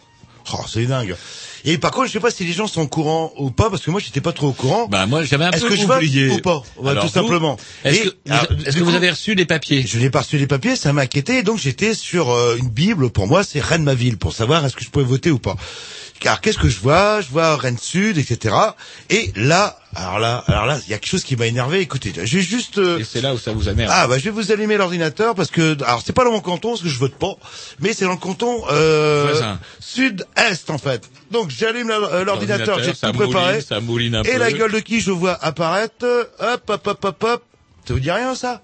Oh, 0.53 0.63
c'est 0.67 0.85
dingue. 0.85 1.15
Et 1.65 1.77
par 1.77 1.91
contre, 1.91 2.07
je 2.07 2.13
sais 2.13 2.19
pas 2.21 2.31
si 2.31 2.45
les 2.45 2.53
gens 2.53 2.67
sont 2.67 2.81
au 2.81 2.87
courant 2.87 3.33
ou 3.37 3.51
pas, 3.51 3.69
parce 3.69 3.81
que 3.81 3.91
moi, 3.91 3.99
j'étais 3.99 4.21
pas 4.21 4.31
trop 4.31 4.47
au 4.47 4.53
courant. 4.53 4.87
Bah 4.87 5.05
moi 5.05 5.23
j'avais 5.25 5.43
un 5.43 5.51
Est-ce 5.51 5.63
peu 5.63 5.69
que 5.69 5.75
je 5.75 5.83
oublié. 5.83 6.29
ou 6.29 6.39
pas? 6.39 6.61
Bah, 6.81 6.91
Alors, 6.91 7.03
Tout 7.03 7.09
vous, 7.09 7.13
simplement. 7.13 7.57
Est-ce 7.83 8.03
que, 8.03 8.09
du 8.55 8.63
que 8.63 8.79
vous 8.83 8.91
coup, 8.91 8.95
avez 8.95 9.09
reçu 9.09 9.35
les 9.35 9.45
papiers? 9.45 9.85
Je 9.85 9.99
n'ai 9.99 10.09
pas 10.09 10.21
reçu 10.21 10.37
les 10.37 10.47
papiers, 10.47 10.77
ça 10.77 10.93
m'a 10.93 11.01
inquiété, 11.01 11.43
donc 11.43 11.57
j'étais 11.57 11.93
sur 11.93 12.31
euh, 12.31 12.55
une 12.57 12.69
bible. 12.69 13.09
Pour 13.09 13.27
moi, 13.27 13.43
c'est 13.43 13.59
Rennes 13.59 13.83
ma 13.83 13.95
ville, 13.95 14.17
pour 14.17 14.33
savoir 14.33 14.65
est-ce 14.65 14.77
que 14.77 14.85
je 14.85 14.89
pouvais 14.89 15.03
voter 15.03 15.29
ou 15.31 15.39
pas. 15.39 15.57
Car 16.21 16.39
qu'est-ce 16.39 16.57
que 16.57 16.69
je 16.69 16.79
vois? 16.79 17.19
Je 17.19 17.27
vois 17.27 17.57
Rennes 17.57 17.77
Sud, 17.77 18.17
etc. 18.17 18.55
Et 19.09 19.33
là, 19.35 19.77
alors 19.97 20.19
là, 20.19 20.43
alors 20.47 20.65
là, 20.67 20.77
il 20.85 20.91
y 20.91 20.93
a 20.93 20.97
quelque 20.99 21.09
chose 21.09 21.23
qui 21.23 21.35
m'a 21.35 21.47
énervé. 21.47 21.79
Écoutez, 21.81 22.13
je 22.15 22.37
vais 22.37 22.43
juste. 22.43 22.77
euh, 22.77 22.99
Et 22.99 23.03
c'est 23.03 23.19
là 23.21 23.33
où 23.33 23.37
ça 23.37 23.51
vous 23.51 23.67
amène. 23.67 23.87
Ah 23.91 24.07
bah 24.07 24.17
je 24.19 24.25
vais 24.25 24.29
vous 24.29 24.51
allumer 24.51 24.77
l'ordinateur 24.77 25.33
parce 25.33 25.49
que 25.49 25.75
alors 25.83 26.01
c'est 26.05 26.13
pas 26.13 26.23
dans 26.23 26.31
mon 26.31 26.39
canton 26.39 26.69
parce 26.69 26.81
que 26.81 26.87
je 26.89 26.99
vote 26.99 27.15
pas, 27.15 27.33
mais 27.79 27.93
c'est 27.93 28.05
dans 28.05 28.11
le 28.11 28.17
canton 28.17 28.63
euh, 28.71 29.33
sud-est 29.79 30.69
en 30.69 30.77
fait. 30.77 31.09
Donc 31.31 31.49
j'allume 31.49 31.89
euh, 31.91 32.23
l'ordinateur, 32.23 32.79
j'ai 32.83 32.93
tout 32.93 33.11
préparé 33.13 33.45
mouline, 33.47 33.61
ça 33.61 33.79
mouline 33.79 34.15
un 34.15 34.23
et 34.23 34.33
peu. 34.33 34.37
la 34.37 34.51
gueule 34.51 34.71
de 34.71 34.79
qui 34.79 35.01
je 35.01 35.11
vois 35.11 35.33
apparaître. 35.43 36.05
Hop 36.39 36.69
hop 36.69 36.87
hop 36.87 37.05
hop 37.05 37.23
hop. 37.23 37.43
Ça 37.87 37.93
vous 37.93 37.99
dit 37.99 38.11
rien 38.11 38.35
ça? 38.35 38.61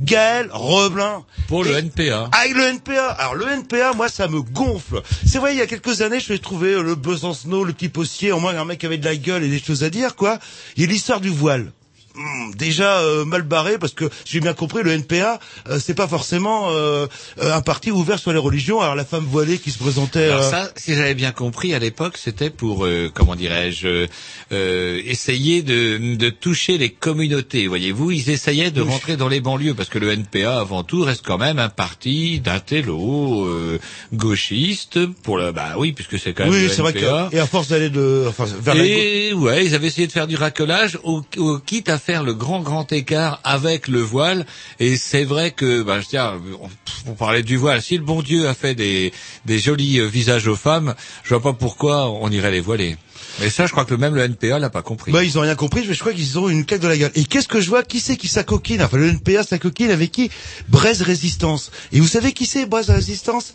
Gaël 0.00 0.48
Roblin. 0.52 1.24
Pour 1.48 1.64
le 1.64 1.76
NPA. 1.76 2.30
ah, 2.32 2.44
le 2.52 2.62
NPA. 2.62 3.08
Alors 3.10 3.34
le 3.34 3.48
NPA, 3.48 3.92
moi, 3.94 4.08
ça 4.08 4.28
me 4.28 4.42
gonfle. 4.42 5.02
C'est 5.26 5.38
vrai, 5.38 5.54
il 5.54 5.58
y 5.58 5.62
a 5.62 5.66
quelques 5.66 6.02
années, 6.02 6.20
je 6.20 6.28
vais 6.32 6.38
trouver 6.38 6.74
euh, 6.74 6.82
le 6.82 6.94
Besancenot, 6.94 7.64
le 7.64 7.72
petit 7.72 7.88
postier, 7.88 8.32
au 8.32 8.40
moins 8.40 8.56
un 8.56 8.64
mec 8.64 8.82
avec 8.84 9.00
de 9.00 9.06
la 9.06 9.16
gueule 9.16 9.44
et 9.44 9.48
des 9.48 9.60
choses 9.60 9.84
à 9.84 9.90
dire, 9.90 10.16
quoi. 10.16 10.38
Il 10.76 10.82
y 10.82 10.86
a 10.86 10.88
l'histoire 10.88 11.20
du 11.20 11.28
voile. 11.30 11.72
Hmm, 12.16 12.52
déjà 12.56 12.98
euh, 13.00 13.24
mal 13.24 13.42
barré 13.42 13.76
parce 13.76 13.92
que 13.92 14.04
j'ai 14.24 14.38
bien 14.38 14.54
compris 14.54 14.84
le 14.84 14.92
NPA 14.92 15.40
euh, 15.68 15.80
c'est 15.80 15.94
pas 15.94 16.06
forcément 16.06 16.70
euh, 16.70 17.06
euh, 17.42 17.52
un 17.52 17.60
parti 17.60 17.90
ouvert 17.90 18.20
sur 18.20 18.32
les 18.32 18.38
religions. 18.38 18.80
Alors 18.80 18.94
la 18.94 19.04
femme 19.04 19.24
voilée 19.24 19.58
qui 19.58 19.72
se 19.72 19.78
présentait 19.78 20.26
Alors 20.30 20.42
euh, 20.42 20.50
ça, 20.50 20.70
si 20.76 20.94
j'avais 20.94 21.14
bien 21.14 21.32
compris 21.32 21.74
à 21.74 21.80
l'époque, 21.80 22.16
c'était 22.16 22.50
pour 22.50 22.84
euh, 22.84 23.10
comment 23.12 23.34
dirais-je 23.34 24.06
euh, 24.52 25.02
essayer 25.04 25.62
de, 25.62 26.14
de 26.14 26.30
toucher 26.30 26.78
les 26.78 26.90
communautés. 26.90 27.66
Voyez-vous, 27.66 28.12
ils 28.12 28.30
essayaient 28.30 28.70
de 28.70 28.80
rentrer 28.80 29.16
dans 29.16 29.28
les 29.28 29.40
banlieues 29.40 29.74
parce 29.74 29.88
que 29.88 29.98
le 29.98 30.12
NPA 30.12 30.60
avant 30.60 30.84
tout 30.84 31.02
reste 31.02 31.24
quand 31.26 31.38
même 31.38 31.58
un 31.58 31.68
parti 31.68 32.38
d'intello 32.38 33.44
euh, 33.46 33.80
gauchiste 34.12 35.04
pour 35.24 35.38
la 35.38 35.50
bah 35.52 35.74
oui 35.78 35.92
puisque 35.92 36.18
c'est 36.18 36.32
quand 36.32 36.44
même 36.44 36.52
oui 36.52 36.62
le 36.62 36.68
c'est 36.68 36.82
vrai 36.82 36.92
que 36.92 37.34
et 37.34 37.40
à 37.40 37.46
force 37.46 37.68
d'aller 37.68 37.90
de 37.90 38.24
enfin 38.28 38.44
vers 38.60 38.74
la 38.76 38.84
Et 38.84 39.32
ouais, 39.32 39.66
ils 39.66 39.74
avaient 39.74 39.88
essayé 39.88 40.06
de 40.06 40.12
faire 40.12 40.26
du 40.28 40.36
racolage, 40.36 40.98
au, 41.02 41.22
au- 41.38 41.58
quitte 41.58 41.88
à 41.88 41.98
faire 42.04 42.22
le 42.22 42.34
grand 42.34 42.60
grand 42.60 42.90
écart 42.92 43.40
avec 43.44 43.88
le 43.88 44.00
voile. 44.00 44.46
Et 44.80 44.96
c'est 44.96 45.24
vrai 45.24 45.50
que, 45.52 45.82
bah, 45.82 46.00
je 46.00 46.06
tiens, 46.08 46.34
on, 46.60 47.10
on 47.10 47.14
parlait 47.14 47.42
du 47.42 47.56
voile. 47.56 47.80
Si 47.80 47.96
le 47.96 48.04
bon 48.04 48.22
Dieu 48.22 48.48
a 48.48 48.54
fait 48.54 48.74
des, 48.74 49.12
des 49.46 49.58
jolis 49.58 50.00
euh, 50.00 50.06
visages 50.06 50.46
aux 50.46 50.56
femmes, 50.56 50.94
je 51.22 51.30
vois 51.34 51.42
pas 51.42 51.52
pourquoi 51.52 52.10
on 52.10 52.30
irait 52.30 52.50
les 52.50 52.60
voiler. 52.60 52.96
Mais 53.40 53.50
ça, 53.50 53.66
je 53.66 53.72
crois 53.72 53.84
que 53.84 53.94
même 53.94 54.14
le 54.14 54.22
NPA 54.22 54.58
l'a 54.58 54.70
pas 54.70 54.82
compris. 54.82 55.10
Bah 55.10 55.24
ils 55.24 55.38
ont 55.38 55.42
rien 55.42 55.54
compris, 55.56 55.84
mais 55.88 55.94
je 55.94 56.00
crois 56.00 56.12
qu'ils 56.12 56.38
ont 56.38 56.48
une 56.48 56.64
claque 56.64 56.80
de 56.80 56.88
la 56.88 56.96
gueule. 56.96 57.10
Et 57.14 57.24
qu'est-ce 57.24 57.48
que 57.48 57.60
je 57.60 57.68
vois? 57.68 57.82
Qui 57.82 58.00
c'est 58.00 58.16
qui 58.16 58.28
s'acoquine? 58.28 58.82
Enfin 58.82 58.98
le 58.98 59.08
NPA 59.08 59.42
s'acoquine 59.42 59.90
avec 59.90 60.12
qui? 60.12 60.30
Braise 60.68 61.02
Résistance. 61.02 61.70
Et 61.92 62.00
vous 62.00 62.06
savez 62.06 62.32
qui 62.32 62.46
c'est 62.46 62.66
Braise 62.66 62.90
Résistance? 62.90 63.54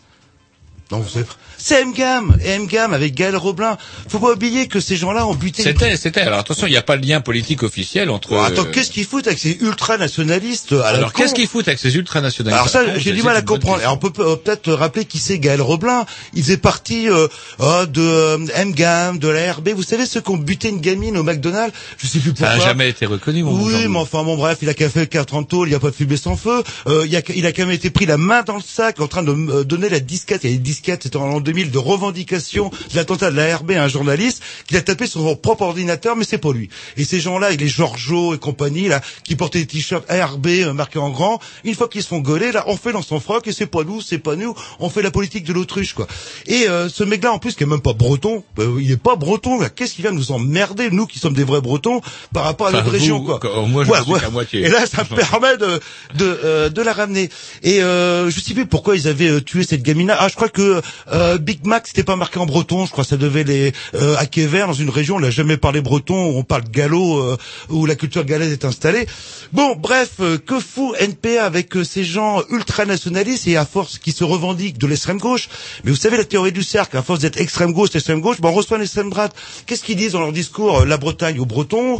Non, 0.90 0.98
vous 1.00 1.08
savez 1.08 1.24
pas. 1.24 1.34
C'est 1.62 1.84
Mgam, 1.84 2.38
et 2.42 2.58
Mgam 2.58 2.94
avec 2.94 3.14
Gaël 3.14 3.36
Roblin. 3.36 3.76
Faut 4.08 4.18
pas 4.18 4.32
oublier 4.32 4.66
que 4.66 4.80
ces 4.80 4.96
gens-là 4.96 5.26
ont 5.26 5.34
buté. 5.34 5.62
C'était, 5.62 5.94
c'était. 5.98 6.22
Alors 6.22 6.38
attention, 6.38 6.66
il 6.66 6.70
n'y 6.70 6.76
a 6.78 6.82
pas 6.82 6.96
de 6.96 7.06
lien 7.06 7.20
politique 7.20 7.62
officiel 7.62 8.08
entre. 8.08 8.30
Bon, 8.30 8.40
attends, 8.42 8.62
euh, 8.62 8.70
qu'est-ce 8.72 8.90
qu'ils 8.90 9.04
foutent 9.04 9.26
avec 9.26 9.38
ces 9.38 9.58
ultranationalistes 9.60 10.72
à 10.72 10.76
la 10.92 10.98
Alors 10.98 11.12
qu'est-ce 11.12 11.34
qu'ils 11.34 11.46
foutent 11.46 11.68
avec 11.68 11.78
ces 11.78 11.94
ultranationalistes 11.96 12.54
Alors 12.56 12.68
ça, 12.70 12.98
j'ai 12.98 13.12
du 13.12 13.22
mal 13.22 13.36
à 13.36 13.42
comprendre. 13.42 13.82
Et 13.82 13.86
on 13.86 13.98
peut 13.98 14.10
peut- 14.10 14.36
peut-être 14.36 14.72
rappeler 14.72 15.04
qui 15.04 15.18
c'est 15.18 15.38
Gaël 15.38 15.60
Roblin. 15.60 16.06
Il 16.34 16.42
faisait 16.42 16.56
partie 16.56 17.08
euh, 17.08 17.28
euh, 17.60 17.84
de 17.86 18.00
euh, 18.00 18.64
Mgam, 18.64 19.18
de 19.18 19.28
la 19.28 19.52
RB. 19.52 19.68
Vous 19.70 19.82
savez 19.82 20.06
ceux 20.06 20.20
qui 20.22 20.30
ont 20.30 20.36
buté 20.38 20.68
une 20.70 20.80
gamine 20.80 21.16
au 21.18 21.22
McDonald's? 21.22 21.74
Je 21.98 22.06
sais 22.06 22.18
plus 22.20 22.30
Ça 22.30 22.46
pourquoi. 22.46 22.56
n'a 22.56 22.64
jamais 22.64 22.88
été 22.88 23.04
reconnu, 23.06 23.42
mon 23.42 23.52
Oui, 23.62 23.86
mais 23.88 23.98
enfin 23.98 24.22
bon 24.24 24.36
bref, 24.36 24.58
il 24.62 24.68
a 24.70 24.74
qu'à 24.74 24.88
faire 24.88 25.08
4 25.08 25.42
tôle, 25.46 25.68
il 25.68 25.70
n'y 25.72 25.76
a 25.76 25.80
pas 25.80 25.90
de 25.90 25.94
fumée 25.94 26.16
sans 26.16 26.36
feu. 26.36 26.62
Euh, 26.86 27.04
il, 27.06 27.14
a, 27.16 27.20
il 27.34 27.44
a 27.46 27.52
quand 27.52 27.62
même 27.62 27.70
été 27.74 27.90
pris 27.90 28.06
la 28.06 28.16
main 28.16 28.42
dans 28.42 28.56
le 28.56 28.62
sac 28.66 28.98
en 29.00 29.08
train 29.08 29.22
de 29.22 29.62
donner 29.62 29.88
la 29.90 30.00
disquette. 30.00 30.40
Il 30.44 30.50
y 30.50 30.52
a 30.52 30.56
une 30.56 30.62
disquette, 30.80 31.02
c'était 31.02 31.16
en 31.18 31.26
l'an 31.28 31.40
2000, 31.40 31.70
de 31.70 31.78
revendication 31.78 32.70
de 32.90 32.96
l'attentat 32.96 33.30
de 33.30 33.36
la 33.36 33.56
RB 33.56 33.72
à 33.72 33.84
un 33.84 33.88
journaliste 33.88 34.42
qu'il 34.66 34.76
a 34.76 34.80
tapé 34.82 35.06
sur 35.06 35.20
son 35.20 35.36
propre 35.36 35.62
ordinateur, 35.62 36.16
mais 36.16 36.24
c'est 36.24 36.38
pas 36.38 36.52
lui. 36.52 36.68
Et 36.96 37.04
ces 37.04 37.20
gens-là, 37.20 37.50
les 37.50 37.68
Giorgio 37.68 38.34
et 38.34 38.38
compagnie, 38.38 38.88
là, 38.88 39.00
qui 39.24 39.36
portaient 39.36 39.60
des 39.60 39.66
t-shirts 39.66 40.10
ARB 40.10 40.46
euh, 40.46 40.72
marqués 40.72 40.98
en 40.98 41.10
grand, 41.10 41.38
une 41.64 41.74
fois 41.74 41.88
qu'ils 41.88 42.02
se 42.02 42.08
font 42.08 42.18
gauler, 42.20 42.52
là, 42.52 42.64
on 42.66 42.76
fait 42.76 42.92
dans 42.92 43.02
son 43.02 43.20
froc 43.20 43.46
et 43.46 43.52
c'est 43.52 43.66
pas 43.66 43.84
nous, 43.84 44.00
c'est 44.00 44.18
pas 44.18 44.36
nous, 44.36 44.54
on 44.78 44.88
fait 44.88 45.02
la 45.02 45.10
politique 45.10 45.44
de 45.44 45.52
l'autruche, 45.52 45.92
quoi. 45.94 46.06
Et 46.46 46.68
euh, 46.68 46.88
ce 46.88 47.04
mec-là, 47.04 47.32
en 47.32 47.38
plus, 47.38 47.54
qui 47.54 47.62
est 47.62 47.66
même 47.66 47.80
pas 47.82 47.92
breton, 47.92 48.42
euh, 48.58 48.78
il 48.80 48.90
est 48.90 48.96
pas 48.96 49.16
breton, 49.16 49.58
qu'est-ce 49.76 49.94
qu'il 49.94 50.02
vient 50.04 50.12
nous 50.12 50.32
emmerder, 50.32 50.88
nous 50.90 51.06
qui 51.06 51.18
sommes 51.18 51.34
des 51.34 51.44
vrais 51.44 51.60
bretons, 51.60 52.00
par 52.32 52.44
rapport 52.44 52.68
à 52.68 52.72
notre 52.72 52.90
région, 52.90 53.22
quoi? 53.24 53.38
quand- 53.38 53.66
moi, 53.66 53.84
je 53.84 53.90
Ouais, 53.90 54.00
suis 54.02 54.12
ouais. 54.12 54.20
qu'à 54.20 54.30
moitié. 54.30 54.60
Et 54.62 54.68
là, 54.68 54.86
ça 54.86 55.04
me 55.08 55.16
permet 55.16 55.56
de 55.58 55.80
de, 56.14 56.40
euh, 56.44 56.68
de 56.70 56.82
la 56.82 56.92
ramener. 56.92 57.28
Et 57.62 57.82
euh, 57.82 58.30
je 58.30 58.40
sais 58.40 58.54
plus 58.54 58.66
pourquoi 58.66 58.96
ils 58.96 59.06
avaient 59.08 59.28
euh, 59.28 59.40
tué 59.40 59.62
cette 59.64 59.82
gamine. 59.82 60.12
Ah, 60.16 60.28
je 60.28 60.34
crois 60.34 60.48
que 60.48 60.60
euh, 61.12 61.38
Big 61.38 61.66
Mac 61.66 61.86
c'était 61.86 62.02
pas 62.04 62.16
marqué 62.16 62.38
en 62.38 62.46
breton. 62.46 62.86
Je 62.86 62.90
crois 62.90 63.04
que 63.04 63.10
ça 63.10 63.16
devait 63.16 63.44
les 63.44 63.72
euh, 63.94 64.16
à 64.16 64.26
Quévert 64.26 64.66
dans 64.66 64.72
une 64.72 64.90
région 64.90 65.16
où 65.16 65.18
on 65.18 65.22
n'a 65.22 65.30
jamais 65.30 65.56
parlé 65.56 65.80
breton, 65.80 66.26
où 66.30 66.38
on 66.38 66.42
parle 66.44 66.64
gallo, 66.70 67.18
euh, 67.18 67.36
où 67.68 67.86
la 67.86 67.94
culture 67.94 68.24
galaise 68.24 68.52
est 68.52 68.64
installée. 68.64 69.06
Bon, 69.52 69.74
bref, 69.76 70.10
euh, 70.20 70.38
que 70.38 70.60
fout 70.60 70.94
NPA 71.00 71.44
avec 71.44 71.76
euh, 71.76 71.84
ces 71.84 72.04
gens 72.04 72.42
ultranationalistes 72.50 73.46
et 73.48 73.56
à 73.56 73.64
force 73.66 73.98
qui 73.98 74.12
se 74.12 74.24
revendiquent 74.24 74.78
de 74.78 74.86
l'extrême 74.86 75.18
gauche? 75.18 75.48
Mais 75.84 75.90
vous 75.90 75.96
savez 75.96 76.16
la 76.16 76.24
théorie 76.24 76.52
du 76.52 76.62
cercle, 76.62 76.96
à 76.96 77.02
force 77.02 77.20
d'être 77.20 77.40
extrême 77.40 77.72
gauche, 77.72 77.88
extrême 77.94 78.20
gauche, 78.20 78.40
ben 78.40 78.48
on 78.50 78.52
reçoit 78.52 78.78
l'extrême 78.78 79.10
droite. 79.10 79.34
Qu'est-ce 79.66 79.82
qu'ils 79.82 79.96
disent 79.96 80.12
dans 80.12 80.20
leur 80.20 80.32
discours 80.32 80.80
euh, 80.80 80.84
La 80.84 80.96
Bretagne 80.96 81.38
aux 81.40 81.46
Bretons, 81.46 81.98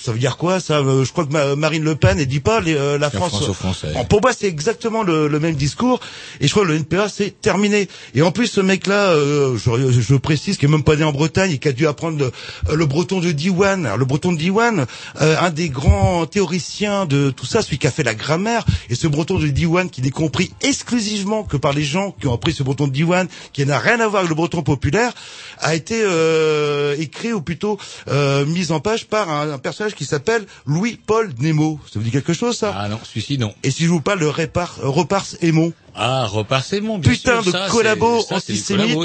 ça 0.00 0.12
veut 0.12 0.18
dire 0.18 0.36
quoi 0.36 0.60
ça? 0.60 0.82
Je 0.82 1.10
crois 1.12 1.24
que 1.26 1.32
ma- 1.32 1.56
Marine 1.56 1.84
Le 1.84 1.94
Pen, 1.96 2.18
elle 2.18 2.26
dit 2.26 2.40
pas 2.40 2.60
les, 2.60 2.74
la 2.74 2.98
La 2.98 3.10
France. 3.10 3.30
France 3.30 3.48
aux 3.48 3.54
Français. 3.54 3.88
Bon, 3.94 4.04
pour 4.04 4.20
moi, 4.22 4.32
c'est 4.38 4.46
exactement 4.46 5.02
le, 5.02 5.28
le 5.28 5.40
même 5.40 5.54
discours. 5.54 6.00
Et 6.40 6.46
je 6.46 6.52
crois 6.52 6.64
que 6.64 6.68
le 6.68 6.76
NPA, 6.76 7.08
c'est 7.08 7.40
terminé. 7.40 7.88
Et 8.14 8.22
en 8.22 8.32
plus, 8.32 8.46
ce 8.46 8.60
mec-là, 8.60 9.10
euh, 9.10 9.56
je, 9.56 10.00
je 10.00 10.14
précise, 10.16 10.56
qui 10.56 10.66
est 10.66 10.68
même 10.68 10.84
pas 10.84 10.96
né 10.96 11.04
en 11.04 11.12
Bretagne 11.12 11.52
et 11.52 11.58
qui 11.58 11.68
a 11.68 11.72
dû 11.72 11.86
apprendre 11.86 12.18
le, 12.18 12.32
euh, 12.68 12.76
le 12.76 12.86
breton 12.86 13.20
de 13.20 13.32
Diwan. 13.32 13.86
Alors, 13.86 13.98
le 13.98 14.04
breton 14.04 14.32
de 14.32 14.38
Diwan, 14.38 14.86
euh, 15.20 15.36
un 15.40 15.50
des 15.50 15.68
grands 15.68 16.26
théoriciens 16.26 17.06
de 17.06 17.30
tout 17.30 17.46
ça, 17.46 17.62
celui 17.62 17.78
qui 17.78 17.86
a 17.86 17.90
fait 17.90 18.02
la 18.02 18.14
grammaire. 18.14 18.64
Et 18.90 18.94
ce 18.94 19.06
breton 19.06 19.38
de 19.38 19.48
Diwan, 19.48 19.88
qui 19.90 20.02
n'est 20.02 20.10
compris 20.10 20.52
exclusivement 20.62 21.44
que 21.44 21.56
par 21.56 21.72
les 21.72 21.84
gens 21.84 22.12
qui 22.12 22.26
ont 22.26 22.34
appris 22.34 22.52
ce 22.52 22.62
breton 22.62 22.86
de 22.86 22.92
Diwan, 22.92 23.28
qui 23.52 23.64
n'a 23.64 23.78
rien 23.78 24.00
à 24.00 24.06
voir 24.08 24.20
avec 24.20 24.28
le 24.28 24.34
breton 24.34 24.62
populaire, 24.62 25.12
a 25.58 25.74
été 25.74 26.00
euh, 26.02 26.94
écrit, 26.98 27.32
ou 27.32 27.40
plutôt 27.40 27.78
euh, 28.08 28.44
mis 28.46 28.72
en 28.72 28.80
page 28.80 29.06
par 29.06 29.30
un, 29.30 29.52
un 29.52 29.58
personnage 29.58 29.94
qui 29.94 30.04
s'appelle 30.04 30.46
Louis-Paul 30.66 31.32
Nemo. 31.38 31.80
Ça 31.92 31.98
vous 31.98 32.04
dit 32.04 32.10
quelque 32.10 32.32
chose, 32.32 32.56
ça? 32.56 32.74
Ah 32.76 32.88
non, 32.88 32.98
celui-ci 33.02 33.38
non. 33.38 33.54
et 33.62 33.70
si 33.70 33.84
je 33.84 33.88
vous 33.88 34.00
parle 34.00 34.20
de 34.20 34.26
Repars, 34.26 34.76
Repars 34.82 35.26
Aimon, 35.42 35.72
Ah, 35.96 36.26
repassez 36.26 36.80
mon 36.80 36.98
bien 36.98 37.12
putain 37.12 37.40
sûr, 37.42 37.52
de 37.52 37.56
ça, 37.56 37.68
collabo 37.70 38.20
ça, 38.28 38.36
antisémite 38.36 38.96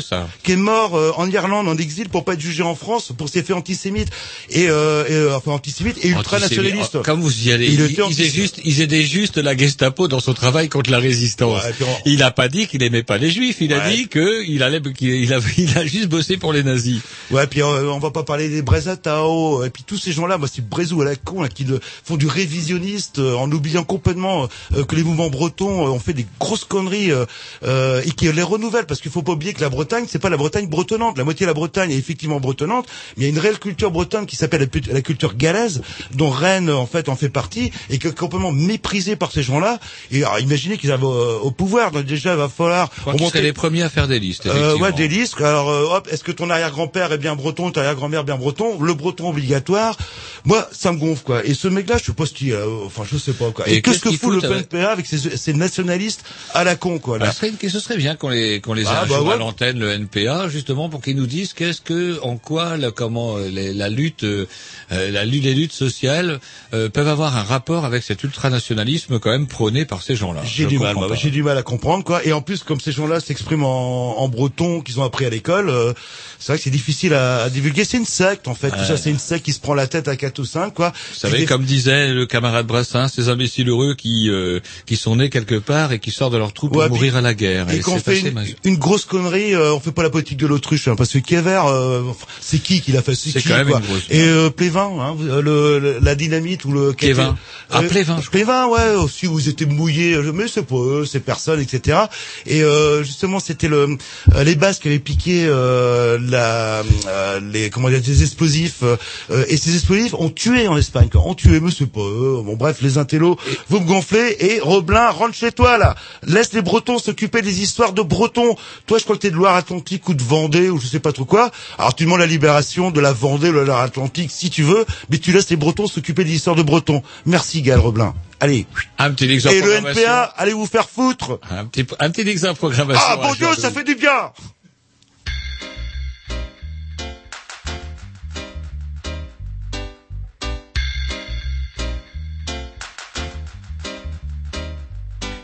qui 0.43 0.53
est 0.53 0.55
mort 0.55 0.95
euh, 0.97 1.11
en 1.17 1.29
Irlande 1.29 1.67
en 1.67 1.77
exil 1.77 2.09
pour 2.09 2.25
pas 2.25 2.33
être 2.33 2.39
jugé 2.41 2.63
en 2.63 2.73
France 2.73 3.11
pour 3.15 3.29
ses 3.29 3.43
faits 3.43 3.55
antisémites 3.55 4.09
et, 4.49 4.69
euh, 4.69 5.05
et, 5.07 5.11
euh, 5.13 5.35
enfin 5.37 5.51
antisémites 5.51 6.03
et 6.03 6.09
ultranationalistes. 6.09 6.79
Antisémite. 6.95 7.05
Comme 7.05 7.21
vous 7.21 7.47
y 7.47 7.51
allez, 7.51 7.67
Il 7.67 7.81
aidaient 7.81 8.29
juste, 8.29 8.59
ils 8.63 8.81
aidaient 8.81 9.03
juste 9.03 9.37
la 9.37 9.55
Gestapo 9.55 10.07
dans 10.07 10.19
son 10.19 10.33
travail 10.33 10.67
contre 10.69 10.89
la 10.89 10.97
résistance. 10.99 11.63
Ouais, 11.63 11.71
on- 11.81 11.97
Il 12.05 12.23
a 12.23 12.31
pas 12.31 12.47
dit 12.49 12.65
qu'il 12.67 12.81
aimait 12.81 13.03
pas 13.03 13.17
les 13.19 13.29
Juifs, 13.29 13.57
il 13.61 13.71
a 13.73 13.87
dit 13.89 14.07
que 14.07 14.43
il 14.47 14.63
allait, 14.63 14.81
qu'il 14.81 15.09
il 15.09 15.31
a, 15.33 15.39
il 15.57 15.77
a 15.77 15.85
juste 15.85 16.07
bossé 16.07 16.37
pour 16.37 16.53
les 16.53 16.63
nazis. 16.63 17.01
Ouais, 17.29 17.45
puis 17.45 17.61
euh, 17.61 17.91
on 17.91 17.99
va 17.99 18.09
pas 18.11 18.23
parler 18.23 18.49
des 18.49 18.61
Brezatao, 18.63 19.63
et 19.63 19.69
puis 19.69 19.83
tous 19.85 19.97
ces 19.97 20.11
gens-là, 20.11 20.37
moi 20.39 20.47
c'est 20.51 20.67
Brezou 20.67 21.01
à 21.01 21.05
la 21.05 21.15
con, 21.15 21.43
là, 21.43 21.49
qui 21.49 21.65
le- 21.65 21.79
font 22.03 22.17
du 22.17 22.25
révisionniste 22.27 23.19
euh, 23.19 23.35
en 23.35 23.51
oubliant 23.51 23.83
complètement 23.83 24.47
euh, 24.75 24.83
que 24.85 24.95
les 24.95 25.03
mouvements 25.03 25.29
bretons 25.29 25.85
euh, 25.85 25.89
ont 25.91 25.99
fait 25.99 26.13
des 26.13 26.25
grosses 26.39 26.65
conneries 26.79 27.11
euh, 27.11 27.25
euh, 27.63 28.01
et 28.05 28.11
qui 28.11 28.31
les 28.31 28.41
renouvellent, 28.41 28.85
parce 28.85 29.01
qu'il 29.01 29.11
faut 29.11 29.21
pas 29.21 29.33
oublier 29.33 29.53
que 29.53 29.61
la 29.61 29.69
Bretagne, 29.69 30.05
c'est 30.07 30.19
pas 30.19 30.29
la 30.29 30.37
Bretagne 30.37 30.67
bretonnante. 30.67 31.17
La 31.17 31.23
moitié 31.23 31.45
de 31.45 31.49
la 31.49 31.53
Bretagne 31.53 31.91
est 31.91 31.97
effectivement 31.97 32.39
bretonnante, 32.39 32.85
mais 33.17 33.23
il 33.23 33.27
y 33.27 33.27
a 33.27 33.29
une 33.29 33.39
réelle 33.39 33.59
culture 33.59 33.91
bretonne 33.91 34.25
qui 34.25 34.35
s'appelle 34.35 34.69
la, 34.91 35.01
culture 35.01 35.35
galaise, 35.35 35.81
dont 36.13 36.29
Rennes 36.29 36.69
en 36.69 36.85
fait 36.85 37.09
en 37.09 37.15
fait 37.15 37.29
partie, 37.29 37.71
et 37.89 37.97
qui 37.97 38.07
est 38.07 38.17
complètement 38.17 38.51
méprisée 38.51 39.15
par 39.15 39.31
ces 39.31 39.43
gens-là. 39.43 39.79
Et 40.11 40.23
alors, 40.23 40.39
imaginez 40.39 40.77
qu'ils 40.77 40.91
arrivent 40.91 41.05
au, 41.05 41.39
au 41.39 41.51
pouvoir, 41.51 41.91
donc 41.91 42.05
déjà 42.05 42.31
il 42.31 42.37
va 42.37 42.49
falloir 42.49 42.89
Je 42.97 43.01
crois 43.01 43.29
seraient 43.29 43.41
les 43.41 43.53
premiers 43.53 43.83
à 43.83 43.89
faire 43.89 44.07
des 44.07 44.19
listes. 44.19 44.45
euh, 44.45 44.77
ouais, 44.77 44.91
des 44.93 45.07
listes. 45.07 45.39
Alors, 45.41 45.69
euh, 45.69 45.95
hop, 45.95 46.07
est-ce 46.11 46.23
que 46.23 46.31
ton 46.31 46.49
arrière-grand-père 46.49 47.11
est 47.11 47.17
bien 47.17 47.35
breton, 47.35 47.71
ton 47.71 47.81
arrière-grand-mère 47.81 48.23
bien 48.23 48.37
breton, 48.37 48.79
le 48.81 48.93
breton 48.93 49.29
obligatoire 49.29 49.97
Moi, 50.45 50.67
ça 50.71 50.91
me 50.91 50.97
gonfle, 50.97 51.23
quoi. 51.23 51.45
Et 51.45 51.53
ce 51.53 51.67
mec-là, 51.67 51.97
je 51.97 52.05
sais 52.05 52.13
pas 52.13 52.25
ce 52.25 52.33
qu'il, 52.33 52.53
euh, 52.53 52.85
enfin, 52.85 53.03
je 53.09 53.17
sais 53.17 53.33
pas, 53.33 53.51
quoi. 53.51 53.67
Et 53.69 53.75
Et, 53.75 53.81
qu'est-ce 53.81 53.99
que 53.99 54.11
fout 54.11 54.33
le 54.33 54.41
PNPA 54.41 54.91
avec 54.91 55.05
ces 55.05 55.53
nationalistes 55.53 56.23
à 56.53 56.63
la 56.63 56.68
con, 56.75 56.99
quoi, 56.99 57.17
Bah, 57.19 57.25
là 57.27 57.31
ce, 57.31 57.37
serait, 57.37 57.51
que 57.51 57.69
ce 57.69 57.79
serait 57.79 57.97
bien 57.97 58.15
qu'on 58.15 58.29
les 58.29 58.61
qu'on 58.61 58.73
les 58.73 58.85
Ah, 58.87 59.05
bah 59.07 59.15
à 59.33 59.37
l'antenne 59.37 59.79
le 59.79 59.89
NPA 59.91 60.47
justement 60.49 60.89
pour 60.89 61.01
qu'ils 61.01 61.15
nous 61.15 61.27
disent 61.27 61.53
qu'est-ce 61.53 61.81
que 61.81 62.19
en 62.21 62.37
quoi 62.37 62.77
la, 62.77 62.91
comment 62.91 63.37
euh, 63.37 63.47
les- 63.49 63.73
la 63.73 63.89
lutte 63.89 64.23
euh, 64.23 64.45
euh, 64.91 65.11
la 65.11 65.25
lutte 65.25 65.43
les 65.43 65.53
luttes 65.53 65.73
sociales 65.73 66.39
euh, 66.73 66.89
peuvent 66.89 67.07
avoir 67.07 67.35
un 67.37 67.43
rapport 67.43 67.85
avec 67.85 68.03
cet 68.03 68.23
ultranationalisme 68.23 69.19
quand 69.19 69.29
même 69.31 69.47
prôné 69.47 69.85
par 69.85 70.01
ces 70.01 70.15
gens-là. 70.15 70.41
J'ai 70.45 70.65
du 70.65 70.79
mal. 70.79 70.95
J'ai 71.15 71.29
du 71.31 71.43
mal 71.43 71.57
à 71.57 71.63
comprendre, 71.63 72.03
quoi. 72.03 72.25
Et 72.25 72.33
en 72.33 72.41
plus, 72.41 72.63
comme 72.63 72.79
ces 72.79 72.91
gens-là 72.91 73.19
s'expriment 73.19 73.63
en, 73.65 74.15
en 74.19 74.27
breton, 74.27 74.81
qu'ils 74.81 74.99
ont 74.99 75.03
appris 75.03 75.25
à 75.25 75.29
l'école, 75.29 75.69
euh, 75.69 75.93
c'est 76.39 76.51
vrai 76.53 76.57
que 76.57 76.63
c'est 76.63 76.69
difficile 76.69 77.13
à, 77.13 77.43
à 77.43 77.49
divulguer. 77.49 77.83
C'est 77.85 77.97
une 77.97 78.05
secte, 78.05 78.47
en 78.47 78.55
fait. 78.55 78.71
Tout 78.71 78.83
ça, 78.85 78.97
c'est 78.97 79.09
une 79.09 79.19
secte 79.19 79.45
qui 79.45 79.53
se 79.53 79.59
prend 79.59 79.73
la 79.73 79.87
tête 79.87 80.07
à 80.07 80.15
4 80.15 80.39
ou 80.39 80.45
5, 80.45 80.73
quoi. 80.73 80.89
Vous 80.89 81.15
savez, 81.15 81.45
comme 81.45 81.63
disait 81.63 82.13
le 82.13 82.25
camarade 82.25 82.65
Brassens, 82.67 83.09
ces 83.09 83.29
imbéciles 83.29 83.69
heureux 83.69 83.95
qui 83.95 84.29
euh, 84.29 84.59
qui 84.85 84.95
sont 84.95 85.15
nés 85.17 85.29
quelque 85.29 85.55
part 85.55 85.91
et 85.91 85.99
qui 85.99 86.11
sortent 86.11 86.33
de 86.33 86.37
leur 86.37 86.53
pour 86.67 86.77
Ouais, 86.77 86.89
mourir 86.89 87.15
à 87.15 87.21
la 87.21 87.33
guerre. 87.33 87.69
Et 87.71 87.77
Et 87.77 87.79
quand 87.79 87.93
on 87.93 87.97
c'est 88.03 88.15
fait 88.21 88.33
une, 88.65 88.75
grosse 88.77 89.05
connerie, 89.05 89.53
euh, 89.53 89.73
on 89.73 89.79
fait 89.79 89.91
pas 89.91 90.03
la 90.03 90.09
politique 90.09 90.37
de 90.37 90.47
l'autruche, 90.47 90.87
hein, 90.87 90.95
parce 90.97 91.11
que 91.13 91.19
Kiever, 91.19 91.61
euh, 91.67 92.01
c'est 92.41 92.59
qui 92.59 92.81
qui 92.81 92.91
l'a 92.91 93.01
fait? 93.01 93.15
C'est 93.15 93.39
qui, 93.41 93.47
quand 93.47 93.57
même 93.57 93.69
une 93.69 93.79
grosse 93.79 94.03
Et 94.09 94.21
euh, 94.27 94.49
Plévin, 94.49 94.89
hein, 94.99 95.15
euh, 95.21 95.41
le, 95.41 95.79
le- 95.79 95.99
la 96.01 96.15
dynamite 96.15 96.65
ou 96.65 96.71
le 96.71 96.93
Kévin. 96.93 97.37
Ah, 97.71 97.83
Plévin, 97.83 98.19
je 98.21 98.29
Plévin, 98.29 98.67
ouais, 98.67 98.95
aussi 98.95 99.25
vous 99.27 99.47
étiez 99.47 99.65
mouillé, 99.67 100.13
euh, 100.15 100.31
mais 100.33 100.47
c'est 100.47 100.63
pas 100.65 100.75
eux, 100.75 101.05
c'est 101.05 101.19
personne, 101.19 101.59
etc. 101.61 101.99
Et 102.45 102.63
euh, 102.63 103.03
justement, 103.03 103.39
c'était 103.39 103.67
le 103.67 103.97
euh, 104.35 104.43
les 104.43 104.55
Basques 104.55 104.81
qui 104.81 104.87
avaient 104.87 104.99
piqué 104.99 105.45
euh, 105.47 106.17
la 106.21 106.81
euh, 107.07 107.39
les 107.51 107.69
comment 107.69 107.89
dire 107.89 108.01
des 108.01 108.23
explosifs 108.23 108.83
euh, 108.83 109.45
et 109.47 109.57
ces 109.57 109.75
explosifs 109.75 110.13
ont 110.15 110.29
tué 110.29 110.67
en 110.67 110.77
Espagne, 110.77 111.09
ont 111.15 111.35
tué, 111.35 111.59
mais 111.59 111.69
c'est 111.71 111.85
pas 111.85 112.01
eux. 112.01 112.41
Bon 112.43 112.55
bref, 112.55 112.77
les 112.81 112.97
intellos, 112.97 113.37
vous 113.69 113.79
me 113.79 113.85
gonflez 113.85 114.35
et 114.39 114.59
Roblin 114.59 115.09
rentre 115.11 115.35
chez 115.35 115.51
toi 115.51 115.77
là. 115.77 115.95
Laisse 116.25 116.48
les 116.53 116.61
Bretons 116.61 116.99
s'occuper 116.99 117.41
des 117.41 117.61
histoires 117.61 117.93
de 117.93 118.01
Bretons. 118.01 118.55
Toi, 118.85 118.97
je 118.97 119.03
crois 119.03 119.15
que 119.15 119.21
t'es 119.21 119.31
de 119.31 119.35
Loire-Atlantique 119.35 120.07
ou 120.09 120.13
de 120.13 120.23
Vendée 120.23 120.69
ou 120.69 120.79
je 120.79 120.87
sais 120.87 120.99
pas 120.99 121.11
trop 121.11 121.25
quoi. 121.25 121.51
Alors 121.77 121.95
tu 121.95 122.05
demandes 122.05 122.19
la 122.19 122.25
libération 122.25 122.91
de 122.91 122.99
la 122.99 123.13
Vendée 123.13 123.49
ou 123.49 123.53
de 123.53 123.57
la 123.59 123.65
Loire-Atlantique 123.65 124.31
si 124.31 124.49
tu 124.49 124.63
veux, 124.63 124.85
mais 125.09 125.17
tu 125.17 125.31
laisses 125.31 125.49
les 125.49 125.55
Bretons 125.55 125.87
s'occuper 125.87 126.23
des 126.23 126.33
histoires 126.33 126.55
de 126.55 126.63
Bretons. 126.63 127.03
Merci 127.25 127.61
Gal 127.61 127.79
Roblin. 127.79 128.13
Allez. 128.39 128.65
un 128.97 129.11
petit 129.11 129.29
exemple 129.29 129.55
Et 129.55 129.61
le. 129.61 129.73
NPA, 129.73 130.23
allez 130.37 130.53
vous 130.53 130.65
faire 130.65 130.89
foutre. 130.89 131.39
Un 131.51 131.65
petit 131.65 131.85
un 131.99 132.09
petit 132.09 132.27
exemple 132.29 132.57
programmation. 132.57 133.03
Ah 133.05 133.17
bon 133.17 133.33
Dieu, 133.33 133.45
Jean-Louis. 133.47 133.61
ça 133.61 133.71
fait 133.71 133.83
du 133.83 133.95
bien. 133.95 134.31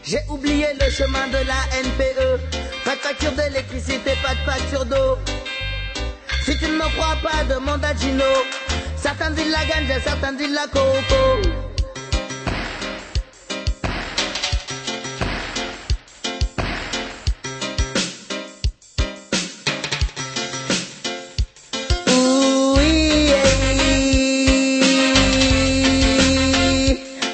J'ai 0.08 0.20
oublié 0.30 0.68
le 0.80 0.88
chemin 0.92 1.28
de 1.30 1.38
la 1.38 1.80
NPE. 1.82 2.40
Pas 2.84 2.96
de 2.96 3.00
facture 3.00 3.32
d'électricité, 3.32 4.12
pas 4.22 4.36
de 4.36 4.52
facture 4.52 4.86
d'eau. 4.86 5.18
Si 6.44 6.56
tu 6.60 6.66
ne 6.66 6.74
me 6.74 6.88
crois 6.96 7.18
pas, 7.24 7.44
demande 7.46 7.84
à 7.84 7.96
Gino. 7.96 8.24
Certains 8.96 9.32
disent 9.32 9.52
la 9.52 9.66
ganja, 9.66 10.00
certains 10.00 10.34
disent 10.34 10.54
la 10.54 10.68
coco. 10.68 11.42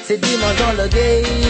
C'est 0.06 0.20
dimanche 0.20 0.56
dans 0.56 0.72
le. 0.82 1.41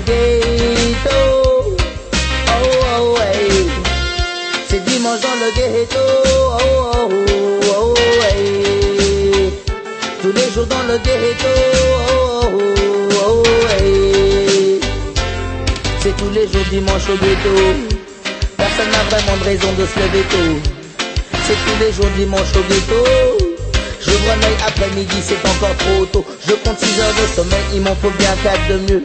Oh, 0.00 1.76
oh. 2.92 3.18
C'est 4.68 4.82
dimanche 4.84 5.20
dans 5.20 5.36
le 5.38 5.50
ghetto. 5.54 5.98
Oh, 6.58 6.90
oh, 6.94 7.08
oh. 7.68 7.94
Tous 10.22 10.32
les 10.32 10.50
jours 10.52 10.66
dans 10.66 10.82
le 10.88 10.96
ghetto. 10.98 11.48
Oh, 11.98 12.48
oh, 13.12 13.26
oh. 13.26 13.44
C'est 16.00 16.16
tous 16.16 16.30
les 16.30 16.48
jours 16.48 16.64
dimanche 16.70 17.08
au 17.08 17.16
ghetto. 17.16 17.54
Personne 18.56 18.90
n'a 18.90 19.04
vraiment 19.10 19.36
de 19.36 19.44
raison 19.44 19.72
de 19.78 19.84
se 19.84 19.98
lever 19.98 20.24
tôt. 20.30 20.70
C'est 21.46 21.58
tous 21.66 21.78
les 21.78 21.92
jours 21.92 22.10
dimanche 22.16 22.56
au 22.56 22.62
ghetto. 22.72 23.04
J'ouvre 24.00 24.30
un 24.30 24.42
œil 24.46 24.56
après-midi, 24.66 25.16
c'est 25.22 25.46
encore 25.46 25.76
trop 25.76 26.06
tôt. 26.06 26.24
Je 26.48 26.54
compte 26.54 26.78
6 26.78 27.00
heures 27.00 27.14
de 27.20 27.26
sommeil, 27.36 27.64
il 27.74 27.80
m'en 27.82 27.94
faut 27.96 28.10
bien 28.18 28.34
4 28.42 28.68
de 28.68 28.78
mieux. 28.90 29.04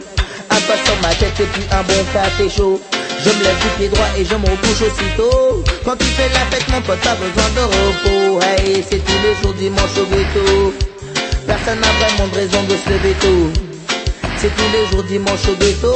Un 0.65 0.67
pas 0.67 0.83
sur 0.83 0.95
ma 1.01 1.13
tête 1.13 1.39
et 1.39 1.43
puis 1.43 1.63
un 1.71 1.83
bon 1.83 2.05
café 2.11 2.49
chaud. 2.49 2.81
Je 3.23 3.29
me 3.29 3.43
lève 3.43 3.59
du 3.61 3.67
pied 3.77 3.87
droit 3.89 4.07
et 4.17 4.25
je 4.25 4.33
me 4.35 4.49
recouche 4.49 4.81
aussitôt. 4.81 5.63
Quand 5.83 5.95
tu 5.95 6.05
fais 6.05 6.29
la 6.29 6.39
fête, 6.49 6.67
mon 6.71 6.81
pote, 6.81 6.97
t'as 7.03 7.15
besoin 7.15 7.49
de 7.55 7.61
repos. 7.61 8.41
Hey, 8.41 8.83
c'est 8.89 9.03
tous 9.03 9.19
les 9.23 9.35
jours 9.41 9.53
dimanche 9.53 9.97
au 9.99 10.05
ghetto. 10.05 10.73
Personne 11.45 11.79
n'a 11.79 11.87
vraiment 11.99 12.27
de 12.31 12.35
raison 12.35 12.63
de 12.63 12.75
se 12.77 12.89
lever 12.89 13.15
tôt. 13.21 13.51
C'est 14.37 14.55
tous 14.55 14.71
les 14.73 14.87
jours 14.87 15.03
dimanche 15.03 15.47
au 15.49 15.55
ghetto. 15.55 15.93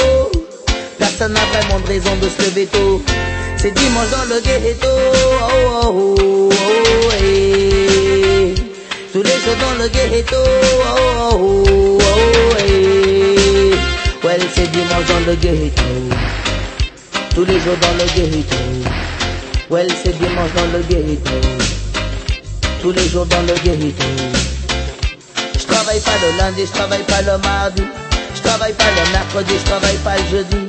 Personne 0.99 1.33
n'a 1.33 1.45
vraiment 1.51 1.79
de 1.79 1.87
raison 1.87 2.15
de 2.21 2.29
se 2.29 2.49
lever 2.49 2.67
tôt. 2.67 3.01
C'est 3.57 3.73
dimanche 3.73 4.09
dans 4.11 4.35
le 4.35 4.39
ghetto. 4.39 4.87
Oh, 4.87 5.81
oh, 5.83 6.15
oh, 6.19 6.49
oh, 6.51 7.11
hey. 7.23 8.53
Tous 9.13 9.23
les 9.23 9.29
jours 9.31 9.57
dans 9.61 9.83
le 9.83 9.89
ghetto. 9.89 10.35
Oh, 10.37 11.31
oh, 11.31 11.63
oh, 11.65 11.97
oh, 12.01 12.48
Well, 14.21 14.41
c'est 14.53 14.69
dimanche 14.71 15.05
dans 15.07 15.25
le 15.25 15.35
ghetto. 15.35 15.81
Tous 17.33 17.45
les 17.45 17.57
jours 17.61 17.77
dans 17.79 17.93
le 17.93 18.05
ghetto. 18.13 18.55
Well, 19.69 19.87
c'est 20.03 20.17
dimanche 20.19 20.51
dans 20.53 20.77
le 20.77 20.83
ghetto. 20.83 21.31
Tous 22.81 22.91
les 22.91 23.07
jours 23.07 23.25
dans 23.27 23.41
le 23.43 23.53
ghetto. 23.63 24.03
Je 25.57 25.65
travaille 25.65 26.01
pas 26.01 26.17
le 26.21 26.37
lundi, 26.37 26.65
je 26.65 26.71
travaille 26.71 27.03
pas 27.03 27.21
le 27.21 27.37
mardi. 27.37 27.83
Je 28.35 28.41
travaille 28.41 28.73
pas 28.73 28.91
le 28.91 29.11
mercredi, 29.13 29.53
je 29.57 29.69
travaille 29.69 29.97
pas 30.03 30.17
le 30.17 30.37
jeudi. 30.37 30.67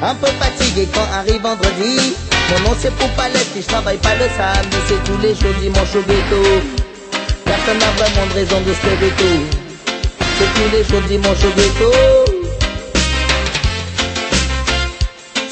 Un 0.00 0.14
peu 0.14 0.28
fatigué 0.38 0.86
quand 0.94 1.08
arrive 1.18 1.42
vendredi. 1.42 2.14
Mon 2.50 2.70
nom 2.70 2.76
c'est 2.78 2.94
pour 2.94 3.08
palette 3.10 3.48
et 3.56 3.62
je 3.62 3.66
travaille 3.66 3.98
pas 3.98 4.14
le 4.14 4.28
samedi. 4.36 4.76
C'est 4.86 5.02
tous 5.02 5.18
les 5.18 5.34
jours 5.34 5.54
dimanche 5.60 5.96
au 5.96 6.02
ghetto. 6.02 6.40
Personne 7.44 7.78
n'a 7.78 7.90
vraiment 7.96 8.26
de 8.28 8.34
raison 8.34 8.60
de 8.60 8.72
se 8.72 8.86
lever 8.86 9.10
tôt. 9.18 9.61
C'est 10.42 10.60
tous 10.60 10.76
les 10.76 10.82
jours 10.82 11.02
dimanche 11.08 11.44
au 11.44 11.50
ghetto. 11.56 11.92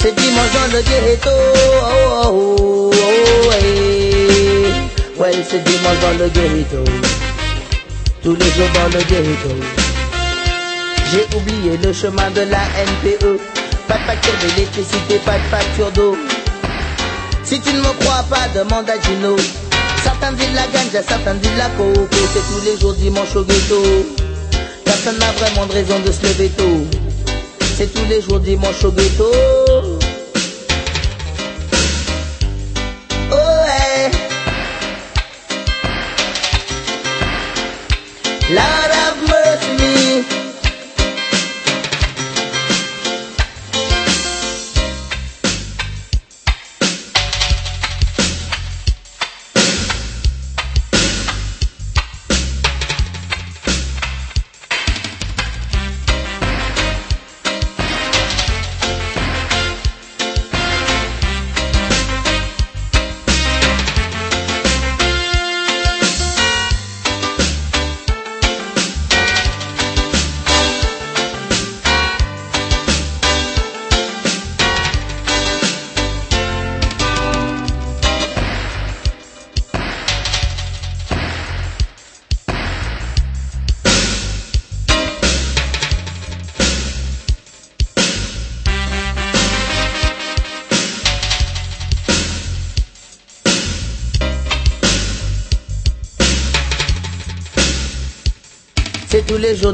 C'est 0.00 0.14
dimanche 0.16 0.52
dans 0.52 0.76
le 0.76 0.82
ghetto. 0.82 1.30
Oh, 1.30 2.24
oh, 2.24 2.56
oh, 2.58 2.90
oh, 2.92 3.52
hey. 3.52 4.72
Ouais, 5.16 5.30
c'est 5.48 5.62
dimanche 5.62 6.00
dans 6.02 6.18
le 6.18 6.28
ghetto. 6.30 6.84
Tous 8.24 8.34
les 8.34 8.46
jours 8.46 8.68
dans 8.74 8.88
le 8.98 9.04
ghetto. 9.04 9.54
J'ai 11.12 11.36
oublié 11.36 11.76
le 11.84 11.92
chemin 11.92 12.28
de 12.32 12.40
la 12.40 12.58
NPE. 12.58 13.38
Pas 13.86 13.94
de 13.94 14.00
facture 14.00 14.34
d'électricité, 14.42 15.20
pas 15.24 15.38
de 15.38 15.56
facture 15.56 15.92
d'eau. 15.92 16.16
Si 17.44 17.60
tu 17.60 17.72
ne 17.74 17.78
me 17.78 17.92
crois 18.00 18.24
pas, 18.28 18.48
demande 18.58 18.90
à 18.90 19.00
Gino. 19.00 19.36
Certains 20.02 20.32
disent 20.32 20.54
la 20.54 20.66
ganja, 20.66 21.00
certains 21.06 21.34
disent 21.34 21.58
la 21.58 21.68
coco. 21.76 22.08
C'est 22.32 22.40
tous 22.40 22.64
les 22.64 22.80
jours 22.80 22.94
dimanche 22.94 23.36
au 23.36 23.44
ghetto. 23.44 23.84
Personne 24.90 25.18
n'a 25.18 25.30
vraiment 25.30 25.66
de 25.66 25.72
raison 25.72 26.00
de 26.00 26.10
se 26.10 26.20
lever 26.20 26.48
tôt. 26.48 26.84
C'est 27.76 27.94
tous 27.94 28.04
les 28.08 28.20
jours 28.20 28.40
dimanche 28.40 28.82
au 28.82 28.90
ghetto. 28.90 29.30
Oh, 33.30 33.36
hey. 33.68 34.10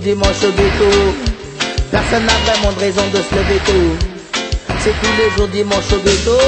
Dimanche 0.06 0.44
au 0.44 0.52
ghetto. 0.52 0.88
Personne 1.90 2.26
n'a 2.26 2.38
vraiment 2.46 2.72
de 2.72 2.78
raison 2.78 3.02
de 3.12 3.16
se 3.16 3.34
lever 3.34 3.60
tôt. 3.66 4.06
C'est 4.78 4.94
tous 5.02 5.14
les 5.18 5.36
jours 5.36 5.48
dimanche 5.48 5.92
au 5.92 5.98
ghetto. 5.98 6.38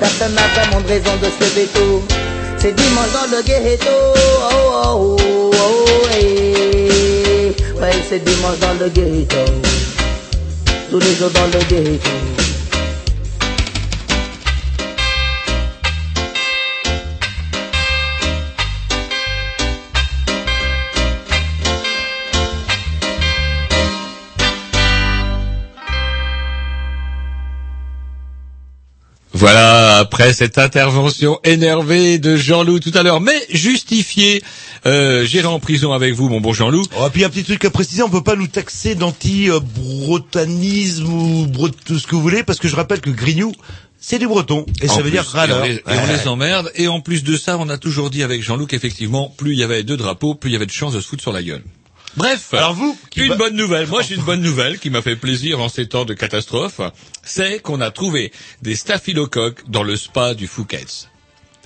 Personne 0.00 0.34
n'a 0.34 0.48
vraiment 0.48 0.80
de 0.80 0.88
raison 0.88 1.12
de 1.22 1.26
se 1.26 1.44
lever 1.44 1.68
tôt. 1.72 2.02
C'est 2.58 2.74
dimanche 2.74 3.12
dans 3.12 3.36
le 3.36 3.42
ghetto. 3.44 3.96
Oh, 4.50 4.82
oh, 4.84 5.16
oh, 5.20 5.50
oh, 5.54 6.08
hey. 6.12 7.54
Ouais, 7.80 8.02
c'est 8.08 8.24
dimanche 8.24 8.58
dans 8.58 8.74
le 8.80 8.88
ghetto. 8.88 9.36
Tous 10.90 10.98
les 10.98 11.14
jours 11.14 11.30
dans 11.30 11.46
le 11.46 11.64
ghetto. 11.70 12.25
Voilà, 29.46 29.98
après 29.98 30.32
cette 30.32 30.58
intervention 30.58 31.38
énervée 31.44 32.18
de 32.18 32.34
Jean-Loup 32.34 32.80
tout 32.80 32.90
à 32.94 33.04
l'heure, 33.04 33.20
mais 33.20 33.46
justifiée, 33.48 34.42
euh, 34.86 35.24
j'irai 35.24 35.46
en 35.46 35.60
prison 35.60 35.92
avec 35.92 36.14
vous, 36.14 36.28
mon 36.28 36.40
bon 36.40 36.52
Jean-Loup. 36.52 36.82
Oh, 36.98 37.06
puis 37.12 37.22
un 37.22 37.28
petit 37.28 37.44
truc 37.44 37.64
à 37.64 37.70
préciser, 37.70 38.02
on 38.02 38.10
peut 38.10 38.24
pas 38.24 38.34
nous 38.34 38.48
taxer 38.48 38.96
d'anti-bretanisme 38.96 41.06
ou 41.06 41.46
bret- 41.46 41.70
tout 41.84 42.00
ce 42.00 42.08
que 42.08 42.16
vous 42.16 42.22
voulez, 42.22 42.42
parce 42.42 42.58
que 42.58 42.66
je 42.66 42.74
rappelle 42.74 43.00
que 43.00 43.10
Grignou, 43.10 43.52
c'est 44.00 44.18
du 44.18 44.26
breton, 44.26 44.66
et 44.82 44.88
ça 44.88 44.96
veut 44.96 45.02
plus, 45.02 45.10
dire 45.12 45.24
râleur. 45.24 45.64
Et, 45.64 45.80
on 45.86 45.90
les, 45.92 45.96
et 45.96 46.00
on 46.02 46.06
les 46.12 46.26
emmerde. 46.26 46.72
Et 46.74 46.88
en 46.88 46.98
plus 47.00 47.22
de 47.22 47.36
ça, 47.36 47.56
on 47.56 47.68
a 47.68 47.78
toujours 47.78 48.10
dit 48.10 48.24
avec 48.24 48.42
Jean-Luc 48.42 48.70
qu'effectivement, 48.70 49.32
plus 49.36 49.52
il 49.52 49.60
y 49.60 49.62
avait 49.62 49.84
de 49.84 49.94
drapeaux, 49.94 50.34
plus 50.34 50.50
il 50.50 50.54
y 50.54 50.56
avait 50.56 50.66
de 50.66 50.72
chances 50.72 50.94
de 50.94 51.00
se 51.00 51.06
foutre 51.06 51.22
sur 51.22 51.32
la 51.32 51.44
gueule. 51.44 51.62
Bref. 52.16 52.54
Alors 52.54 52.74
vous, 52.74 52.98
une 53.16 53.28
va- 53.28 53.36
bonne 53.36 53.56
nouvelle. 53.56 53.86
Moi, 53.88 54.02
j'ai 54.02 54.14
une 54.14 54.22
bonne 54.22 54.40
nouvelle 54.40 54.78
qui 54.78 54.90
m'a 54.90 55.02
fait 55.02 55.16
plaisir 55.16 55.60
en 55.60 55.68
ces 55.68 55.86
temps 55.86 56.04
de 56.04 56.14
catastrophe. 56.14 56.80
C'est 57.22 57.60
qu'on 57.60 57.80
a 57.80 57.90
trouvé 57.90 58.32
des 58.62 58.74
staphylocoques 58.76 59.68
dans 59.68 59.82
le 59.82 59.96
spa 59.96 60.34
du 60.34 60.46
Fouquet's. 60.46 61.08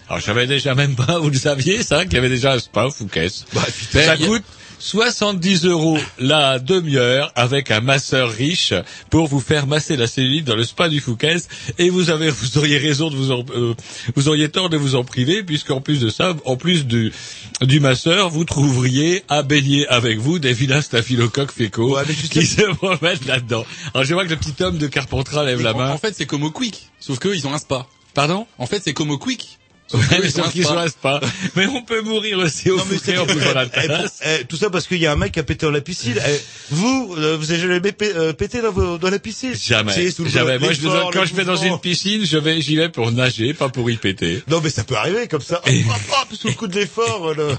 Alors, 0.08 0.20
j'avais 0.20 0.46
déjà 0.48 0.74
même 0.74 0.96
pas, 0.96 1.18
vous 1.20 1.30
le 1.30 1.38
saviez, 1.38 1.82
ça, 1.84 2.04
qu'il 2.04 2.14
y 2.14 2.18
avait 2.18 2.28
déjà 2.28 2.54
un 2.54 2.58
spa 2.58 2.84
au 2.86 2.90
Fouquet's. 2.90 3.44
Bah, 3.54 3.62
putain, 3.78 4.02
ça 4.02 4.12
a- 4.12 4.16
coûte 4.16 4.42
70 4.80 5.66
euros 5.66 5.98
la 6.18 6.58
demi-heure 6.58 7.30
avec 7.34 7.70
un 7.70 7.80
masseur 7.80 8.30
riche 8.30 8.72
pour 9.10 9.26
vous 9.26 9.38
faire 9.40 9.66
masser 9.66 9.94
la 9.96 10.06
cellulite 10.06 10.46
dans 10.46 10.56
le 10.56 10.64
spa 10.64 10.88
du 10.88 11.00
Fouquet. 11.00 11.36
Et 11.78 11.90
vous 11.90 12.08
avez, 12.08 12.30
vous 12.30 12.56
auriez 12.58 12.78
raison 12.78 13.10
de 13.10 13.14
vous 13.14 13.30
en, 13.30 13.44
euh, 13.54 13.74
vous 14.16 14.28
auriez 14.28 14.48
tort 14.48 14.70
de 14.70 14.78
vous 14.78 14.94
en 14.96 15.04
priver 15.04 15.42
puisqu'en 15.42 15.82
plus 15.82 16.00
de 16.00 16.08
ça, 16.08 16.34
en 16.46 16.56
plus 16.56 16.86
du, 16.86 17.12
du 17.60 17.78
masseur, 17.78 18.30
vous 18.30 18.44
trouveriez 18.46 19.22
à 19.28 19.42
baigner 19.42 19.86
avec 19.88 20.18
vous 20.18 20.38
des 20.38 20.54
vilains 20.54 20.82
staphylocoques 20.82 21.52
fécaux 21.52 21.96
Ouais, 21.96 22.04
qui 22.30 22.46
se 22.46 22.62
promènent 22.74 23.18
là-dedans. 23.26 23.66
Alors 23.92 24.04
je 24.04 24.14
vois 24.14 24.24
que 24.24 24.30
le 24.30 24.36
petit 24.36 24.62
homme 24.62 24.78
de 24.78 24.86
Carpentras 24.86 25.44
lève 25.44 25.60
la 25.60 25.74
main. 25.74 25.90
en 25.90 25.98
fait, 25.98 26.14
c'est 26.16 26.26
comme 26.26 26.42
au 26.44 26.50
Quick. 26.50 26.88
Sauf 27.00 27.18
qu'eux, 27.18 27.36
ils 27.36 27.46
ont 27.46 27.52
un 27.52 27.58
spa. 27.58 27.86
Pardon? 28.14 28.46
En 28.58 28.66
fait, 28.66 28.80
c'est 28.82 28.94
comme 28.94 29.10
au 29.10 29.18
Quick. 29.18 29.59
Mais 29.92 30.28
se 30.30 30.96
pas. 31.00 31.20
On 31.56 31.82
peut 31.82 32.00
mourir 32.02 32.38
aussi 32.38 32.70
au 32.70 32.76
Non, 32.76 32.84
Fouquet 32.84 33.18
en 33.18 33.26
plus 33.26 33.40
dans 33.40 33.54
la 33.54 33.64
Eh, 33.64 33.86
tasse. 33.88 34.20
eh, 34.24 34.44
tout 34.44 34.56
ça 34.56 34.70
parce 34.70 34.86
qu'il 34.86 34.98
y 34.98 35.06
a 35.06 35.12
un 35.12 35.16
mec 35.16 35.32
qui 35.32 35.40
a 35.40 35.42
pété 35.42 35.66
dans 35.66 35.72
la 35.72 35.80
piscine. 35.80 36.14
Eh, 36.16 36.40
vous, 36.70 37.14
euh, 37.18 37.36
vous 37.38 37.50
avez 37.50 37.60
jamais 37.60 37.80
euh, 38.02 38.32
pété 38.32 38.60
dans, 38.62 38.98
la 39.10 39.18
piscine? 39.18 39.54
Jamais. 39.54 39.92
Jamais. 40.26 40.58
Moi, 40.58 40.72
je, 40.72 40.80
quand 41.12 41.24
je 41.24 41.34
vais 41.34 41.44
dans 41.44 41.56
une 41.56 41.78
piscine, 41.80 42.24
je 42.24 42.38
vais, 42.38 42.60
j'y 42.60 42.76
vais 42.76 42.88
pour 42.88 43.10
nager, 43.12 43.52
pas 43.54 43.68
pour 43.68 43.90
y 43.90 43.96
péter. 43.96 44.42
Non, 44.48 44.60
mais 44.62 44.70
ça 44.70 44.84
peut 44.84 44.96
arriver 44.96 45.26
comme 45.28 45.40
ça. 45.40 45.60
Hop, 45.66 45.68
hop, 45.68 46.16
hop, 46.22 46.38
sous 46.38 46.48
le 46.48 46.54
coup 46.54 46.66
de 46.66 46.76
l'effort. 46.76 47.34
Le... 47.34 47.56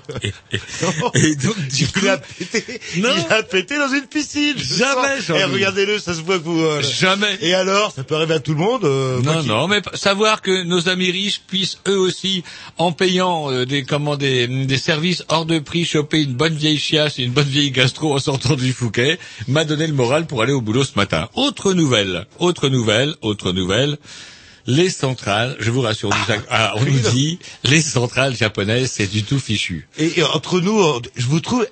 Et 1.16 1.36
donc, 1.36 1.58
du 1.68 1.88
coup, 1.88 2.00
Il 2.04 2.10
a 2.10 2.18
pété. 2.18 2.82
Non. 2.98 3.10
Il 3.28 3.34
a 3.34 3.44
pété 3.44 3.78
dans 3.78 3.94
une 3.94 4.08
piscine. 4.08 4.56
Jamais. 4.58 5.18
Eh, 5.30 5.44
regardez-le, 5.44 6.00
ça 6.00 6.14
se 6.14 6.22
voit 6.22 6.38
que 6.40 6.44
vous. 6.44 6.62
euh, 6.62 6.82
jamais. 6.82 7.38
Et 7.42 7.54
alors, 7.54 7.92
ça 7.96 8.04
peut 8.04 8.16
arriver 8.16 8.36
à 8.36 8.40
tout 8.40 8.52
le 8.54 8.60
monde. 8.60 8.84
Non, 9.24 9.44
non, 9.44 9.68
mais 9.68 9.82
savoir 9.94 10.42
que 10.42 10.64
nos 10.64 10.88
amis 10.90 11.12
riches 11.12 11.42
puissent 11.48 11.78
eux 11.88 11.98
aussi, 11.98 12.21
en 12.78 12.92
payant 12.92 13.52
euh, 13.52 13.66
des 13.66 13.84
comment 13.84 14.18
des, 14.18 14.48
des 14.48 14.78
services 14.78 15.24
hors 15.30 15.46
de 15.46 15.60
prix, 15.60 15.86
choper 15.86 16.22
une 16.22 16.34
bonne 16.34 16.56
vieille 16.56 16.78
chiasse 16.78 17.20
et 17.20 17.24
une 17.24 17.32
bonne 17.32 17.48
vieille 17.48 17.72
gastro 17.72 18.14
en 18.14 18.20
sortant 18.20 18.56
du 18.56 18.74
Fouquet, 18.74 19.20
m'a 19.48 19.66
donné 19.66 19.88
le 19.88 19.94
moral 19.94 20.26
pour 20.26 20.42
aller 20.42 20.54
au 20.54 20.62
boulot 20.62 20.84
ce 20.84 20.96
matin. 20.96 21.30
Autre 21.36 21.74
nouvelle, 21.74 22.26
autre 22.40 22.70
nouvelle, 22.70 23.16
autre 23.22 23.52
nouvelle. 23.52 23.98
Les 24.68 24.90
centrales, 24.90 25.56
je 25.60 25.72
vous 25.72 25.82
rassure, 25.82 26.12
ah, 26.52 26.74
on 26.78 26.86
nous 26.86 27.00
dit, 27.12 27.40
les 27.64 27.82
centrales 27.82 28.36
japonaises, 28.36 28.92
c'est 28.92 29.08
du 29.08 29.24
tout 29.24 29.40
fichu. 29.40 29.88
Et, 29.98 30.20
et 30.20 30.24
entre 30.24 30.62
nous, 30.62 30.80
je 31.16 31.26
vous 31.26 31.40
trouve 31.40 31.66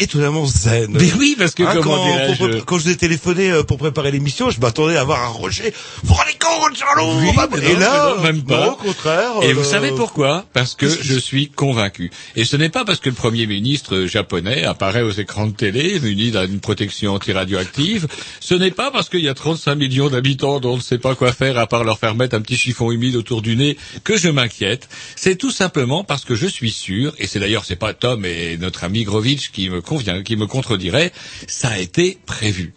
étonnamment 0.00 0.46
zen. 0.46 0.90
Mais 0.90 1.12
oui, 1.18 1.36
parce 1.38 1.54
que 1.54 1.62
Hein, 1.62 1.80
comment 1.82 1.96
quand, 1.96 2.64
pour 2.66 2.78
je 2.78 2.84
vous 2.84 2.90
ai 2.90 2.96
téléphoné 2.96 3.50
euh, 3.50 3.62
pour 3.62 3.78
préparer 3.78 4.10
l'émission, 4.10 4.50
je 4.50 4.60
m'attendais 4.60 4.96
à 4.96 5.02
avoir 5.02 5.22
un 5.24 5.28
rejet. 5.28 5.72
Vous 6.02 6.14
rendez 6.14 6.32
compte, 6.38 6.82
Oui, 7.20 7.28
Et 7.62 7.74
non, 7.74 7.80
là, 7.80 8.14
non, 8.16 8.22
même 8.22 8.42
pas. 8.42 8.66
non, 8.66 8.72
au 8.72 8.76
contraire. 8.76 9.30
Et 9.42 9.50
euh, 9.50 9.54
vous 9.54 9.64
savez 9.64 9.90
pourquoi? 9.92 10.46
Parce 10.52 10.74
que 10.74 10.88
je 10.88 11.18
suis 11.18 11.48
convaincu. 11.48 12.10
Et 12.36 12.44
ce 12.44 12.56
n'est 12.56 12.68
pas 12.68 12.84
parce 12.84 13.00
que 13.00 13.08
le 13.10 13.14
Premier 13.14 13.46
ministre 13.46 14.06
japonais 14.06 14.64
apparaît 14.64 15.02
aux 15.02 15.10
écrans 15.10 15.46
de 15.46 15.52
télé 15.52 16.00
muni 16.00 16.30
d'une 16.30 16.60
protection 16.60 17.14
anti-radioactive. 17.14 18.06
Ce 18.40 18.54
n'est 18.54 18.70
pas 18.70 18.90
parce 18.90 19.08
qu'il 19.08 19.20
y 19.20 19.28
a 19.28 19.34
35 19.34 19.74
millions 19.74 20.08
d'habitants 20.08 20.60
dont 20.60 20.74
on 20.74 20.76
ne 20.76 20.82
sait 20.82 20.98
pas 20.98 21.14
quoi 21.14 21.32
faire 21.32 21.58
à 21.58 21.66
part 21.66 21.84
leur 21.84 21.98
faire 21.98 22.14
mettre 22.14 22.36
un 22.36 22.40
petit 22.40 22.56
chiffon 22.56 22.90
humide 22.90 23.16
autour 23.16 23.42
du 23.42 23.56
nez 23.56 23.76
que 24.04 24.16
je 24.16 24.28
m'inquiète. 24.28 24.88
C'est 25.16 25.36
tout 25.36 25.50
simplement 25.50 26.04
parce 26.04 26.24
que 26.24 26.34
je 26.34 26.46
suis 26.46 26.70
sûr, 26.70 27.12
et 27.18 27.26
c'est 27.26 27.40
d'ailleurs 27.40 27.64
c'est 27.64 27.76
pas 27.76 27.92
Tom 27.94 28.24
et 28.24 28.56
notre 28.58 28.84
ami 28.84 29.04
Grovitch 29.04 29.50
qui 29.50 29.68
me 29.68 29.80
convient, 29.90 30.22
qui 30.22 30.36
me 30.36 30.46
contredirait, 30.46 31.10
ça 31.48 31.70
a 31.70 31.78
été 31.78 32.16
prévu. 32.24 32.72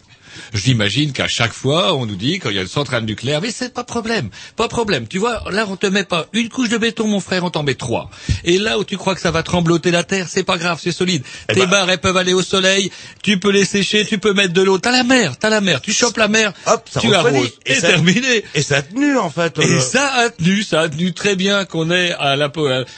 J'imagine 0.52 1.12
qu'à 1.12 1.28
chaque 1.28 1.52
fois, 1.52 1.94
on 1.94 2.06
nous 2.06 2.16
dit 2.16 2.38
quand 2.38 2.50
il 2.50 2.56
y 2.56 2.58
a 2.58 2.62
une 2.62 2.68
centrale 2.68 3.04
nucléaire, 3.04 3.40
mais 3.40 3.50
c'est 3.50 3.72
pas 3.72 3.84
problème, 3.84 4.30
pas 4.56 4.68
problème. 4.68 5.06
Tu 5.08 5.18
vois, 5.18 5.42
là, 5.50 5.66
on 5.68 5.76
te 5.76 5.86
met 5.86 6.04
pas 6.04 6.26
une 6.32 6.48
couche 6.48 6.68
de 6.68 6.78
béton, 6.78 7.06
mon 7.06 7.20
frère, 7.20 7.44
on 7.44 7.50
t'en 7.50 7.62
met 7.62 7.74
trois. 7.74 8.10
Et 8.44 8.58
là 8.58 8.78
où 8.78 8.84
tu 8.84 8.96
crois 8.96 9.14
que 9.14 9.20
ça 9.20 9.30
va 9.30 9.42
trembloter 9.42 9.90
la 9.90 10.04
terre, 10.04 10.26
c'est 10.28 10.42
pas 10.44 10.58
grave, 10.58 10.78
c'est 10.82 10.92
solide. 10.92 11.22
Eh 11.48 11.54
Tes 11.54 11.60
ben- 11.60 11.66
barres, 11.66 11.90
elles 11.90 11.98
peuvent 11.98 12.16
aller 12.16 12.32
au 12.34 12.42
soleil, 12.42 12.90
tu 13.22 13.38
peux 13.38 13.50
les 13.50 13.64
sécher, 13.64 14.04
tu 14.04 14.18
peux 14.18 14.32
mettre 14.34 14.52
de 14.52 14.62
l'eau. 14.62 14.78
T'as 14.78 14.92
la 14.92 15.04
mer, 15.04 15.36
t'as 15.38 15.50
la 15.50 15.60
mer, 15.60 15.80
tu 15.80 15.92
chopes 15.92 16.16
la 16.16 16.28
mer, 16.28 16.52
Hop, 16.66 16.88
ça 16.90 17.00
tu 17.00 17.12
arroses. 17.14 17.52
Et 17.66 17.72
Et 17.72 17.74
ça- 17.76 17.88
terminé. 17.88 18.44
Et 18.54 18.62
ça 18.62 18.76
a 18.76 18.82
tenu, 18.82 19.16
en 19.18 19.30
fait. 19.30 19.58
Et 19.58 19.64
euh, 19.64 19.80
ça 19.80 20.12
a 20.14 20.30
tenu, 20.30 20.62
ça 20.62 20.82
a 20.82 20.88
tenu 20.88 21.12
très 21.12 21.36
bien 21.36 21.64
qu'on 21.64 21.90
est 21.90 22.12
à 22.12 22.36
la, 22.36 22.50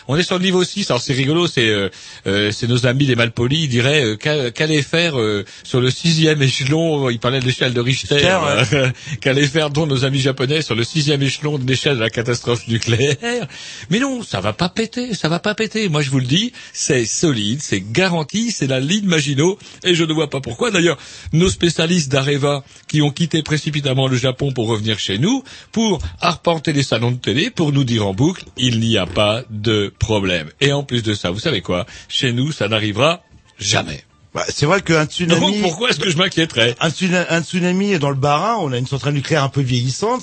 on 0.09 0.17
est 0.17 0.23
sur 0.23 0.39
le 0.39 0.45
niveau 0.45 0.65
6. 0.65 0.91
Alors 0.91 1.01
c'est 1.03 1.13
rigolo, 1.15 1.47
c'est 1.47 1.69
euh, 1.69 1.89
euh, 2.27 2.51
c'est 2.53 2.67
nos 2.67 2.87
amis 2.87 3.07
les 3.07 3.17
malpolis, 3.17 3.65
ils 3.65 3.69
diraient 3.69 4.05
euh, 4.05 4.17
qu'a- 4.17 4.51
qu'allait 4.51 4.83
faire 4.83 5.19
euh, 5.19 5.45
sur 5.65 5.81
le 5.81 5.91
sixième 5.91 6.43
échelon. 6.43 7.09
Ils 7.11 7.19
parlaient 7.27 7.41
de 7.41 7.45
l'échelle 7.45 7.75
de 7.75 7.81
Richter. 7.81 8.15
Richter, 8.15 8.39
euh, 8.73 8.91
qu'allaient 9.21 9.49
faire 9.49 9.71
dont 9.71 9.85
nos 9.85 10.05
amis 10.05 10.21
japonais 10.21 10.63
sur 10.63 10.77
le 10.77 10.85
sixième 10.85 11.21
échelon 11.23 11.59
de 11.59 11.67
l'échelle 11.67 11.97
de 11.97 12.01
la 12.01 12.09
catastrophe 12.09 12.69
nucléaire. 12.69 13.49
Mais 13.91 13.99
non, 13.99 14.23
ça 14.23 14.41
va 14.41 14.53
pas 14.53 14.69
péter, 14.69 15.13
ça 15.13 15.29
va 15.29 15.41
pas 15.41 15.57
péter. 15.57 15.89
Moi 15.89 16.03
je 16.03 16.11
vous 16.11 16.21
le 16.21 16.27
dis, 16.27 16.53
c'est 16.73 17.05
solide, 17.05 17.61
c'est 17.61 17.81
garanti, 17.81 18.53
c'est 18.53 18.69
la 18.69 18.79
ligne 18.79 19.07
Maginot, 19.07 19.59
et 19.83 19.97
je 19.97 20.05
ne 20.05 20.13
vois 20.13 20.31
pas 20.31 20.41
pourquoi. 20.41 20.71
D'ailleurs, 20.71 20.99
nos 21.33 21.51
spécialistes 21.51 22.13
d'Areva 22.13 22.63
qui 22.87 23.03
ont 23.03 23.11
quitté 23.11 23.43
précipitamment 23.43 24.07
le 24.07 24.17
Japon 24.17 24.53
pour 24.53 24.69
revenir 24.69 25.01
chez 25.01 25.19
nous, 25.19 25.43
pour 25.73 25.99
arpenter 26.21 26.73
les 26.73 26.85
salons 26.85 27.11
de 27.11 27.17
télé, 27.17 27.51
pour 27.51 27.73
nous 27.73 27.83
dire 27.83 28.07
en 28.07 28.15
boucle, 28.15 28.45
il 28.57 28.79
n'y 28.79 28.99
a 28.99 29.07
pas 29.07 29.43
de 29.51 29.93
problème. 29.99 30.49
Et 30.61 30.73
en 30.73 30.85
plus 30.85 31.03
de 31.03 31.15
ça, 31.15 31.33
vous 31.33 31.41
savez 31.41 31.61
quoi? 31.61 31.87
Chez 32.09 32.33
nous, 32.33 32.53
ça 32.53 32.69
n'arrivera 32.69 33.25
jamais. 33.59 34.06
Bah, 34.37 34.45
c'est 34.49 34.67
vrai 34.67 34.83
qu'un 34.83 35.07
tsunami. 35.07 35.41
Donc 35.41 35.63
pourquoi 35.63 35.89
est-ce 35.91 35.99
que 35.99 36.11
je 36.11 36.17
m'inquiéterais? 36.19 36.77
Un, 36.79 36.91
tsuna- 36.91 37.27
un 37.31 37.43
tsunami 37.43 37.99
dans 37.99 38.11
le 38.11 38.15
Bas-Rhin, 38.17 38.59
on 38.61 38.71
a 38.71 38.77
une 38.79 38.87
centrale 38.87 39.15
nucléaire 39.15 39.43
un 39.43 39.49
peu 39.49 39.63
vieillissante, 39.63 40.23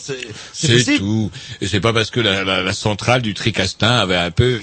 c'est 0.53 0.97
tout. 0.97 1.31
Et 1.61 1.67
c'est 1.67 1.79
pas 1.81 1.91
parce 1.93 2.11
que 2.11 2.19
la, 2.19 2.43
la- 2.43 2.61
la 2.61 2.73
centrale 2.73 3.21
du 3.23 3.33
Tricastin 3.33 3.89
avait 3.89 4.15
un 4.15 4.31
peu 4.31 4.59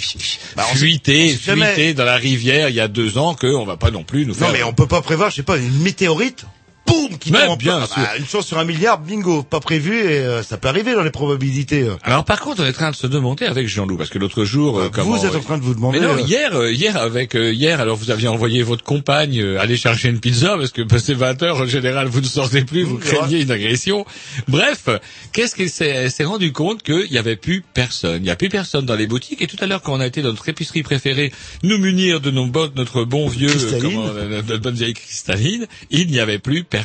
Bah, 0.57 0.63
fuité, 0.73 1.37
jamais. 1.45 1.67
fuité 1.67 1.95
dans 1.95 2.05
la 2.05 2.17
rivière 2.17 2.69
il 2.69 2.77
y 2.77 2.81
a 2.81 2.89
deux 2.89 3.19
ans 3.19 3.35
qu'on 3.35 3.65
va 3.65 3.77
pas 3.77 3.91
non 3.91 4.05
plus 4.05 4.25
nous 4.25 4.35
faire. 4.35 4.47
Non, 4.47 4.53
mais 4.53 4.63
on 4.63 4.73
peut 4.73 4.87
pas 4.87 5.03
prévoir, 5.03 5.31
je 5.31 5.37
sais 5.37 5.43
pas, 5.43 5.57
une 5.59 5.79
météorite, 5.83 6.45
boum, 6.87 7.19
qui 7.19 7.31
tombe 7.43 7.51
en 7.51 7.57
bien 7.57 7.79
bah, 7.97 8.17
une 8.19 8.27
chance 8.27 8.47
sur 8.47 8.59
un 8.59 8.65
milliard, 8.65 8.99
bingo, 8.99 9.43
pas 9.43 9.61
prévu, 9.61 9.97
et 9.99 10.19
euh, 10.21 10.43
ça 10.43 10.57
peut 10.57 10.69
arriver 10.69 10.95
dans 10.95 11.03
les 11.03 11.11
probabilités. 11.11 11.83
euh. 11.83 11.95
Alors 12.03 12.25
par 12.25 12.41
contre, 12.41 12.63
on 12.63 12.65
est 12.67 12.71
en 12.71 12.73
train 12.73 12.91
de 12.91 12.97
se 12.97 13.07
demander 13.07 13.45
avec 13.47 13.69
Jean-Loup 13.69 13.97
parce 13.97 14.11
que 14.11 14.19
l'autre 14.19 14.45
jour, 14.45 14.79
euh, 14.79 14.89
comment- 14.93 15.17
Vous 15.17 15.27
êtes 15.27 15.35
en 15.35 15.41
train 15.41 15.59
de 15.59 15.63
vous 15.63 15.75
demander. 15.75 16.01
Mais 16.01 16.07
non, 16.07 16.15
euh, 16.15 16.21
hier, 16.21 16.55
euh, 16.57 16.73
hier 16.73 16.97
avec 16.97 17.35
euh, 17.37 17.53
hier, 17.53 17.81
alors 17.81 17.97
vous 17.97 18.11
aviez 18.11 18.29
envoyé 18.29 18.63
votre 18.63 18.83
compagne 18.85 19.41
euh, 19.41 19.61
aller 19.61 19.77
chercher 19.77 20.09
une 20.09 20.21
pizza 20.21 20.57
parce 20.57 20.71
que 20.73 20.83
passé 20.83 21.15
20 21.15 21.43
heures 21.43 21.61
en 21.61 21.67
général 21.67 22.09
vous 22.09 22.21
ne 22.21 22.27
sortez 22.27 22.65
plus, 22.65 22.83
vous 22.83 22.99
craignez 22.99 23.41
une 23.43 23.51
agression. 23.51 24.05
Bref, 24.49 24.89
qu'est-ce 25.33 25.55
qu'elle 25.55 26.11
s'est 26.11 26.25
rendu 26.25 26.53
compte 26.53 26.83
qu'il 26.83 27.11
y 27.13 27.19
avait 27.19 27.37
plus 27.37 27.63
personne, 27.75 28.23
il 28.23 28.27
y 28.27 28.31
a 28.31 28.37
plus 28.37 28.49
personne 28.49 28.85
dans 28.87 28.97
les 28.97 29.07
boutiques 29.07 29.43
et 29.43 29.47
tout 29.47 29.57
à 29.61 29.67
l'heure 29.67 29.83
quand 29.83 29.95
on 29.95 30.01
a 30.01 30.07
été 30.07 30.23
dans 30.23 30.31
notre 30.31 30.49
épicerie 30.49 30.83
préférée 30.83 31.33
nous 31.63 31.79
munir 31.79 32.21
de 32.21 32.31
nos 32.31 32.47
bo- 32.47 32.69
notre 32.75 33.05
bon 33.05 33.29
vieux 33.29 33.49
comment, 33.81 34.07
euh, 34.09 34.43
notre 34.43 34.57
bonne 34.63 34.75
vieille 34.75 34.95
cristalline, 34.95 35.67
il 35.91 36.09
n'y 36.09 36.19
avait 36.21 36.39
plus 36.39 36.65
personne. 36.65 36.80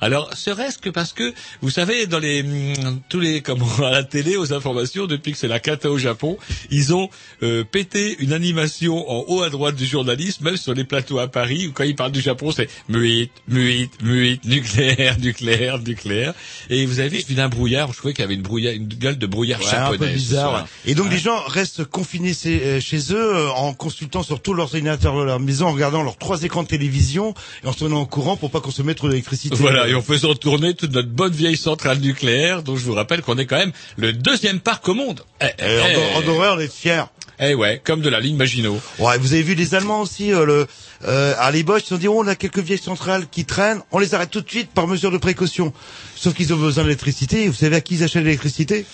Alors 0.00 0.32
serait-ce 0.34 0.78
que 0.78 0.90
parce 0.90 1.12
que 1.12 1.32
vous 1.60 1.70
savez 1.70 2.06
dans 2.06 2.18
les 2.18 2.42
hum, 2.42 3.00
tous 3.08 3.20
les 3.20 3.40
comment 3.42 3.66
à 3.84 3.90
la 3.90 4.04
télé 4.04 4.36
aux 4.36 4.52
informations 4.52 5.06
depuis 5.06 5.32
que 5.32 5.38
c'est 5.38 5.48
la 5.48 5.60
cata 5.60 5.90
au 5.90 5.98
Japon, 5.98 6.38
ils 6.70 6.94
ont 6.94 7.08
euh, 7.42 7.64
pété 7.64 8.16
une 8.20 8.32
animation 8.32 9.08
en 9.10 9.24
haut 9.28 9.42
à 9.42 9.50
droite 9.50 9.76
du 9.76 9.86
journalisme, 9.86 10.44
même 10.44 10.56
sur 10.56 10.74
les 10.74 10.84
plateaux 10.84 11.18
à 11.18 11.28
Paris 11.28 11.68
où 11.68 11.72
quand 11.72 11.84
ils 11.84 11.96
parlent 11.96 12.12
du 12.12 12.20
Japon 12.20 12.50
c'est 12.52 12.68
muit, 12.88 13.30
muit, 13.48 13.90
muit, 14.02 14.40
nucléaire, 14.44 15.18
nucléaire, 15.20 15.78
nucléaire. 15.78 16.34
Et 16.70 16.86
vous 16.86 17.00
avez 17.00 17.08
vu 17.08 17.24
vilain 17.28 17.48
brouillard, 17.48 17.92
je 17.92 17.98
trouvais 17.98 18.14
qu'il 18.14 18.22
y 18.22 18.24
avait 18.24 18.34
une 18.34 18.42
brouillard, 18.42 18.74
une 18.74 18.86
gueule 18.88 19.18
de 19.18 19.26
brouillard 19.26 19.60
Ouais, 19.60 19.66
un 19.66 19.86
peu 19.86 19.92
japonaise. 19.92 20.12
ce 20.12 20.14
bizarre. 20.18 20.54
ouais. 20.54 20.90
Et 20.90 20.94
donc 20.94 21.10
les 21.10 21.18
gens 21.18 21.38
restent 21.46 21.84
confinés 21.84 22.34
chez, 22.34 22.60
euh, 22.64 22.80
eux 23.10 23.36
euh, 23.36 23.50
en 23.50 23.74
consultant 23.74 24.22
sur 24.22 24.40
tous 24.40 24.54
leurs 24.54 24.66
ordinateurs 24.66 25.16
de 25.18 25.22
leur 25.24 25.40
maison, 25.40 25.66
en 25.68 25.72
regardant 25.72 26.02
leurs 26.02 26.16
trois 26.16 26.42
écrans 26.42 26.62
de 26.62 26.68
télévision 26.68 27.34
et 27.64 27.68
en 27.68 27.72
se 27.72 27.78
tenant 27.80 28.02
au 28.02 28.06
courant 28.06 28.36
pour 28.36 28.50
pas 28.50 28.60
consommer 28.60 28.94
trop 28.94 29.08
d'électricité. 29.12 29.54
Voilà, 29.58 29.86
et 29.88 29.94
en 29.94 30.02
faisant 30.02 30.34
tourner 30.34 30.74
toute 30.74 30.92
notre 30.92 31.08
bonne 31.08 31.32
vieille 31.32 31.56
centrale 31.56 31.98
nucléaire, 31.98 32.62
dont 32.62 32.76
je 32.76 32.84
vous 32.84 32.94
rappelle 32.94 33.22
qu'on 33.22 33.38
est 33.38 33.46
quand 33.46 33.58
même 33.58 33.72
le 33.96 34.12
deuxième 34.12 34.60
parc 34.60 34.88
au 34.88 34.94
monde. 34.94 35.20
Eh, 35.40 35.46
eh, 35.58 35.80
en, 36.16 36.18
en 36.18 36.28
horreur, 36.28 36.56
on 36.56 36.60
est 36.60 36.72
fiers. 36.72 37.04
eh 37.40 37.54
ouais, 37.54 37.80
comme 37.84 38.00
de 38.02 38.08
la 38.08 38.20
ligne 38.20 38.36
Maginot. 38.36 38.80
Ouais, 38.98 39.18
vous 39.18 39.32
avez 39.32 39.42
vu 39.42 39.54
les 39.54 39.74
Allemands 39.74 40.00
aussi, 40.00 40.32
euh, 40.32 40.44
le, 40.44 40.66
euh, 41.06 41.34
à 41.38 41.50
les 41.50 41.62
Bosch, 41.62 41.82
ils 41.90 41.94
ont 41.94 41.98
dit, 41.98 42.08
oh, 42.08 42.20
on 42.22 42.26
a 42.26 42.34
quelques 42.36 42.58
vieilles 42.60 42.78
centrales 42.78 43.26
qui 43.30 43.44
traînent, 43.44 43.80
on 43.90 43.98
les 43.98 44.14
arrête 44.14 44.30
tout 44.30 44.40
de 44.40 44.48
suite 44.50 44.70
par 44.72 44.86
mesure 44.86 45.10
de 45.10 45.18
précaution. 45.18 45.72
Sauf 46.16 46.34
qu'ils 46.34 46.52
ont 46.52 46.56
besoin 46.58 46.84
d'électricité, 46.84 47.48
vous 47.48 47.54
savez 47.54 47.76
à 47.76 47.80
qui 47.80 47.94
ils 47.94 48.02
achètent 48.04 48.24
l'électricité? 48.24 48.84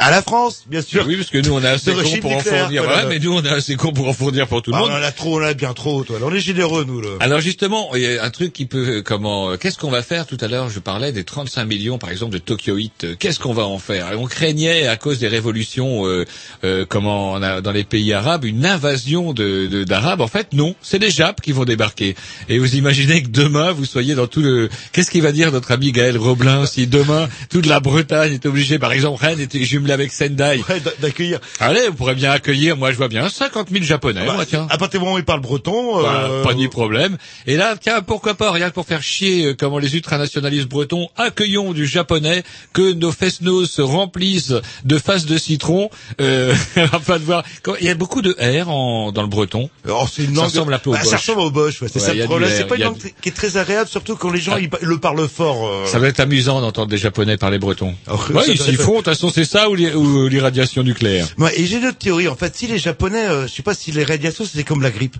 À 0.00 0.12
la 0.12 0.22
France, 0.22 0.62
bien 0.70 0.80
sûr. 0.80 1.04
Oui, 1.08 1.16
parce 1.16 1.28
que 1.30 1.38
nous 1.38 1.52
on 1.52 1.60
est 1.62 1.66
assez 1.66 1.92
régime 1.92 2.20
pour 2.20 2.32
en 2.32 2.38
fournir. 2.38 2.84
voilà. 2.84 3.06
Mais 3.06 3.18
nous 3.18 3.32
on 3.34 3.42
est 3.42 3.48
assez 3.48 3.74
cons 3.74 3.92
pour 3.92 4.08
en 4.08 4.12
fournir 4.12 4.46
pour 4.46 4.62
tout 4.62 4.70
le 4.70 4.76
Ah, 4.76 4.80
monde. 4.80 4.90
on 4.92 4.94
en 4.94 5.02
a 5.02 5.10
trop, 5.10 5.38
on 5.40 5.42
en 5.42 5.46
a 5.46 5.54
bien 5.54 5.72
trop, 5.74 6.04
toi. 6.04 6.18
On 6.22 6.32
est 6.32 6.38
généreux, 6.40 6.84
nous, 6.86 7.00
là. 7.00 7.08
Alors 7.18 7.40
justement, 7.40 7.94
il 7.96 8.02
y 8.02 8.16
a 8.16 8.22
un 8.22 8.30
truc 8.30 8.52
qui 8.52 8.64
peut, 8.64 8.98
euh, 8.98 9.02
comment, 9.02 9.50
euh, 9.50 9.56
qu'est-ce 9.56 9.76
qu'on 9.76 9.90
va 9.90 10.02
faire? 10.02 10.26
Tout 10.26 10.36
à 10.40 10.46
l'heure 10.46 10.68
Je 10.70 10.78
parlais 10.78 11.10
des 11.10 11.24
35 11.24 11.64
millions, 11.64 11.98
par 11.98 12.10
exemple, 12.10 12.32
de 12.32 12.38
Tokyoïtes. 12.38 13.04
Euh, 13.04 13.16
Qu'est-ce 13.18 13.40
qu'on 13.40 13.52
va 13.52 13.64
en 13.66 13.78
faire? 13.78 14.06
On 14.18 14.26
craignait 14.26 14.86
à 14.86 14.96
cause 14.96 15.18
des 15.18 15.26
révolutions, 15.26 16.06
euh, 16.06 16.24
euh, 16.62 16.84
comment, 16.88 17.32
on 17.32 17.42
a- 17.42 17.60
dans 17.60 17.72
les 17.72 17.82
pays 17.84 18.12
arabes, 18.12 18.44
une 18.44 18.66
invasion 18.66 19.32
de 19.32 19.66
de- 19.66 19.82
d'arabes. 19.82 20.20
En 20.20 20.28
fait, 20.28 20.52
non, 20.52 20.76
c'est 20.80 20.98
les 21.00 21.10
Japs 21.10 21.40
qui 21.42 21.50
vont 21.50 21.64
débarquer. 21.64 22.14
Et 22.48 22.58
vous 22.60 22.76
imaginez 22.76 23.20
que 23.24 23.28
demain 23.28 23.72
vous 23.72 23.84
soyez 23.84 24.14
dans 24.14 24.28
tout 24.28 24.42
le. 24.42 24.68
Qu'est-ce 24.92 25.10
qu'il 25.10 25.22
va 25.22 25.32
dire 25.32 25.50
notre 25.50 25.72
ami 25.72 25.90
Gaël 25.90 26.16
Roblin 26.18 26.66
si 26.66 26.86
demain 26.86 27.28
toute 27.50 27.66
la 27.66 27.80
Bretagne 27.80 28.34
est 28.34 28.46
obligée, 28.46 28.78
par 28.78 28.92
exemple, 28.92 29.24
Rennes 29.24 29.40
était 29.40 29.64
jumelée 29.64 29.87
possible 29.88 29.92
avec 29.92 30.12
Sendai. 30.12 30.62
Ouais, 30.68 30.82
d'accueillir. 31.00 31.40
Allez, 31.60 31.80
on 31.90 31.92
pourrait 31.94 32.14
bien 32.14 32.30
accueillir, 32.30 32.76
moi 32.76 32.92
je 32.92 32.96
vois 32.96 33.08
bien, 33.08 33.28
50 33.28 33.68
000 33.70 33.84
Japonais, 33.84 34.24
Bah, 34.26 34.34
moi, 34.34 34.46
tiens. 34.46 34.66
à 34.70 34.78
partir 34.78 35.00
du 35.00 35.04
moment 35.04 35.16
où 35.16 35.18
ils 35.18 35.24
parlent 35.24 35.40
breton, 35.40 36.02
Bah, 36.02 36.28
euh, 36.30 36.42
pas 36.44 36.54
ni 36.54 36.68
problème. 36.68 37.16
Et 37.46 37.56
là, 37.56 37.76
tiens, 37.80 38.02
pourquoi 38.02 38.34
pas, 38.34 38.50
rien 38.50 38.68
que 38.68 38.74
pour 38.74 38.86
faire 38.86 39.02
chier 39.02 39.46
euh, 39.46 39.54
comment 39.58 39.78
les 39.78 39.94
ultranationalistes 39.94 40.68
bretons, 40.68 41.08
accueillons 41.16 41.72
du 41.72 41.86
japonais, 41.86 42.42
que 42.72 42.92
nos 42.92 43.12
fesnos 43.12 43.70
se 43.70 43.82
remplissent 43.82 44.54
de 44.84 44.98
faces 44.98 45.26
de 45.26 45.38
citron, 45.38 45.90
euh, 46.20 46.54
afin 46.92 47.18
de 47.18 47.24
voir. 47.24 47.44
Il 47.80 47.86
y 47.86 47.90
a 47.90 47.94
beaucoup 47.94 48.22
de 48.22 48.32
R 48.62 48.68
en, 48.68 49.12
dans 49.12 49.22
le 49.22 49.28
breton. 49.28 49.70
oh, 49.88 50.04
c'est 50.10 50.24
une 50.24 50.34
Ça 50.36 50.42
ressemble 50.44 50.74
un 50.74 50.78
peu 50.78 50.90
au 50.90 50.92
Bah, 50.94 50.98
ça 51.00 51.10
Bosch. 51.12 51.20
ressemble 51.20 51.40
au 51.40 51.50
Bosch, 51.50 51.82
ouais, 51.82 51.88
c'est 51.92 52.00
Ouais, 52.00 52.06
ça 52.06 52.14
le 52.14 52.24
problème. 52.24 52.50
C'est 52.56 52.66
pas 52.66 52.76
une 52.76 52.82
langue 52.84 52.98
du- 52.98 53.12
qui 53.20 53.28
est 53.28 53.32
très 53.32 53.56
agréable, 53.56 53.88
surtout 53.88 54.16
quand 54.16 54.30
les 54.30 54.40
gens 54.40 54.52
Ah. 54.56 54.60
ils 54.60 54.70
le 54.82 54.98
parlent 54.98 55.28
fort. 55.28 55.66
euh. 55.66 55.86
Ça 55.86 55.98
va 55.98 56.08
être 56.08 56.20
amusant 56.20 56.60
d'entendre 56.60 56.88
des 56.88 56.98
japonais 56.98 57.36
parler 57.36 57.58
breton. 57.58 57.94
Oh, 58.10 58.14
ouais, 58.34 58.44
ça 58.44 58.52
ils 58.52 58.58
s'y 58.58 58.74
font, 58.74 58.92
de 58.92 58.96
toute 58.98 59.04
façon 59.06 59.30
c'est 59.34 59.44
ça 59.44 59.68
ou 59.70 59.74
ou 59.78 60.28
l'irradiation 60.28 60.82
nucléaire? 60.82 61.28
Ouais, 61.38 61.58
et 61.58 61.66
j'ai 61.66 61.78
une 61.78 61.86
autre 61.86 61.98
théorie. 61.98 62.28
En 62.28 62.36
fait, 62.36 62.54
si 62.56 62.66
les 62.66 62.78
Japonais, 62.78 63.26
euh, 63.26 63.46
je 63.46 63.52
sais 63.52 63.62
pas 63.62 63.74
si 63.74 63.92
les 63.92 64.04
radiations 64.04 64.44
c'est 64.44 64.64
comme 64.64 64.82
la 64.82 64.90
grippe. 64.90 65.16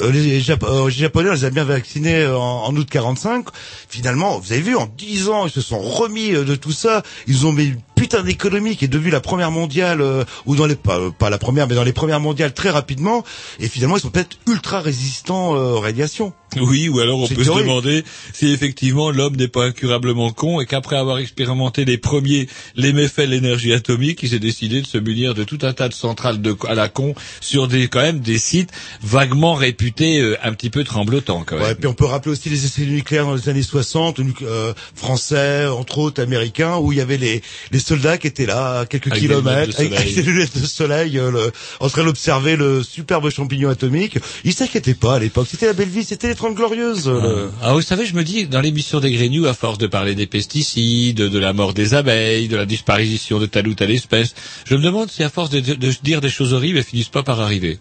Euh, 0.00 0.10
les, 0.10 0.40
Jap- 0.40 0.64
euh, 0.64 0.86
les 0.86 0.92
Japonais, 0.94 1.30
on 1.30 1.34
les 1.34 1.44
a 1.44 1.50
bien 1.50 1.64
vaccinés 1.64 2.22
euh, 2.22 2.38
en, 2.38 2.64
en 2.66 2.76
août 2.76 2.88
45. 2.90 3.46
Finalement, 3.88 4.38
vous 4.38 4.52
avez 4.52 4.62
vu, 4.62 4.76
en 4.76 4.86
10 4.86 5.28
ans, 5.28 5.46
ils 5.46 5.52
se 5.52 5.60
sont 5.60 5.78
remis 5.80 6.30
de 6.30 6.54
tout 6.54 6.72
ça. 6.72 7.02
Ils 7.26 7.46
ont 7.46 7.52
mis 7.52 7.64
une 7.64 7.80
putain 7.94 8.22
d'économie 8.22 8.76
qui 8.76 8.86
est 8.86 8.88
devenue 8.88 9.10
la 9.10 9.20
première 9.20 9.50
mondiale, 9.50 10.00
euh, 10.00 10.24
ou 10.46 10.56
dans 10.56 10.66
les 10.66 10.74
pas, 10.74 10.98
pas 11.18 11.30
la 11.30 11.38
première, 11.38 11.68
mais 11.68 11.74
dans 11.74 11.84
les 11.84 11.92
premières 11.92 12.20
mondiales 12.20 12.52
très 12.54 12.70
rapidement. 12.70 13.22
Et 13.60 13.68
finalement, 13.68 13.96
ils 13.96 14.00
sont 14.00 14.10
peut-être 14.10 14.38
ultra 14.48 14.80
résistants 14.80 15.54
euh, 15.54 15.74
aux 15.74 15.80
radiations. 15.80 16.32
Oui, 16.60 16.88
ou 16.90 16.98
alors 17.00 17.18
on 17.20 17.26
peut 17.34 17.44
se 17.44 17.48
demander 17.62 18.04
si 18.34 18.48
effectivement 18.52 19.10
l'homme 19.10 19.36
n'est 19.36 19.48
pas 19.48 19.64
incurablement 19.64 20.32
con 20.32 20.60
et 20.60 20.66
qu'après 20.66 20.96
avoir 20.96 21.16
expérimenté 21.18 21.86
les 21.86 21.96
premiers 21.96 22.46
les 22.76 22.92
méfaits 22.92 23.20
de 23.22 23.30
l'énergie 23.30 23.72
atomique, 23.72 24.22
il 24.22 24.28
s'est 24.28 24.38
décidé 24.38 24.82
de 24.82 24.86
se 24.86 24.98
munir 24.98 25.32
de 25.34 25.44
tout 25.44 25.58
un 25.62 25.72
tas 25.72 25.88
de 25.88 25.94
centrales 25.94 26.42
de, 26.42 26.54
à 26.68 26.74
la 26.74 26.90
con 26.90 27.14
sur 27.40 27.68
des 27.68 27.88
quand 27.88 28.02
même 28.02 28.20
des 28.20 28.36
sites 28.36 28.68
vaguement 29.02 29.54
réputés 29.54 29.81
euh, 30.00 30.36
un 30.42 30.52
petit 30.52 30.70
peu 30.70 30.84
tremblotants 30.84 31.42
quand 31.46 31.56
même. 31.56 31.64
Ouais, 31.64 31.74
puis 31.74 31.86
on 31.86 31.94
peut 31.94 32.04
rappeler 32.04 32.32
aussi 32.32 32.48
les 32.48 32.64
essais 32.64 32.82
nucléaires 32.84 33.24
dans 33.26 33.34
les 33.34 33.48
années 33.48 33.62
60, 33.62 34.18
nu- 34.20 34.32
euh, 34.42 34.72
français, 34.94 35.66
entre 35.66 35.98
autres 35.98 36.22
américains, 36.22 36.76
où 36.76 36.92
il 36.92 36.98
y 36.98 37.00
avait 37.00 37.16
les, 37.18 37.42
les 37.70 37.78
soldats 37.78 38.18
qui 38.18 38.26
étaient 38.26 38.46
là 38.46 38.80
à 38.80 38.86
quelques 38.86 39.08
Avec 39.08 39.20
kilomètres, 39.20 39.78
avec, 39.80 40.14
des 40.14 40.22
lunettes 40.22 40.60
de 40.60 40.66
soleil, 40.66 41.18
euh, 41.18 41.30
le- 41.30 41.52
en 41.80 41.88
train 41.88 42.04
d'observer 42.04 42.56
le 42.56 42.82
superbe 42.82 43.28
champignon 43.30 43.70
atomique. 43.70 44.18
Ils 44.44 44.52
s'inquiétaient 44.54 44.94
pas 44.94 45.16
à 45.16 45.18
l'époque. 45.18 45.48
C'était 45.50 45.66
la 45.66 45.72
belle 45.72 45.88
vie, 45.88 46.04
c'était 46.04 46.28
les 46.28 46.34
30 46.34 46.54
glorieuses. 46.54 47.08
le- 47.08 47.50
Ah, 47.62 47.72
vous 47.74 47.82
savez, 47.82 48.06
je 48.06 48.14
me 48.14 48.24
dis, 48.24 48.46
dans 48.46 48.60
l'émission 48.60 49.00
des 49.00 49.10
Grignoux, 49.12 49.46
à 49.46 49.54
force 49.54 49.78
de 49.78 49.86
parler 49.86 50.14
des 50.14 50.26
pesticides, 50.26 51.16
de 51.16 51.38
la 51.38 51.52
mort 51.52 51.74
des 51.74 51.94
abeilles, 51.94 52.48
de 52.48 52.56
la 52.56 52.66
disparition 52.66 53.38
de 53.38 53.46
telle 53.46 53.68
ou 53.68 53.74
telle 53.74 53.90
espèce, 53.90 54.34
je 54.66 54.74
me 54.74 54.82
demande 54.82 55.10
si 55.10 55.22
à 55.22 55.28
force 55.30 55.50
de, 55.50 55.60
de- 55.60 55.74
de 55.74 55.92
dire 56.02 56.20
des 56.20 56.30
choses 56.30 56.52
horribles, 56.52 56.78
elles 56.78 56.84
finissent 56.84 57.08
pas 57.08 57.22
par 57.22 57.40
arriver. 57.40 57.78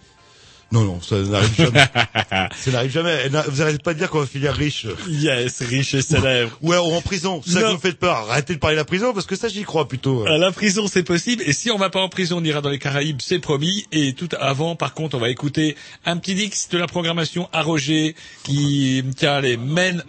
Non, 0.71 0.83
non, 0.83 1.01
ça 1.01 1.17
n'arrive 1.17 1.55
jamais. 1.55 1.79
ça 2.55 2.71
n'arrive 2.71 2.91
jamais. 2.91 3.29
Vous 3.47 3.61
arrêtez 3.61 3.79
pas 3.79 3.93
de 3.93 3.99
dire 3.99 4.09
qu'on 4.09 4.21
va 4.21 4.25
finir 4.25 4.53
riche. 4.53 4.87
yes, 5.07 5.61
riche 5.61 5.93
et 5.93 6.01
célèbre. 6.01 6.51
Ouais, 6.61 6.77
ou 6.77 6.93
en 6.93 7.01
prison. 7.01 7.41
Ça 7.45 7.71
vous 7.71 7.77
fait 7.77 7.93
peur. 7.93 8.29
Arrêtez 8.29 8.53
de 8.53 8.59
parler 8.59 8.75
de 8.75 8.81
la 8.81 8.85
prison, 8.85 9.13
parce 9.13 9.25
que 9.25 9.35
ça, 9.35 9.49
j'y 9.49 9.63
crois 9.63 9.87
plutôt. 9.87 10.25
À 10.25 10.37
la 10.37 10.51
prison, 10.51 10.87
c'est 10.87 11.03
possible. 11.03 11.43
Et 11.45 11.53
si 11.53 11.71
on 11.71 11.77
va 11.77 11.89
pas 11.89 11.99
en 11.99 12.09
prison, 12.09 12.37
on 12.37 12.43
ira 12.43 12.61
dans 12.61 12.69
les 12.69 12.79
Caraïbes, 12.79 13.19
c'est 13.21 13.39
promis. 13.39 13.85
Et 13.91 14.13
tout 14.13 14.29
avant, 14.39 14.75
par 14.75 14.93
contre, 14.93 15.17
on 15.17 15.19
va 15.19 15.29
écouter 15.29 15.75
un 16.05 16.17
petit 16.17 16.35
dix 16.35 16.69
de 16.69 16.77
la 16.77 16.87
programmation 16.87 17.49
à 17.51 17.63
Roger 17.63 18.15
qui, 18.43 19.03
tiens, 19.17 19.41
les 19.41 19.57
mène. 19.57 20.03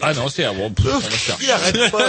Ah 0.00 0.14
non, 0.14 0.28
c'est 0.28 0.44
à 0.44 0.52
bon. 0.52 0.72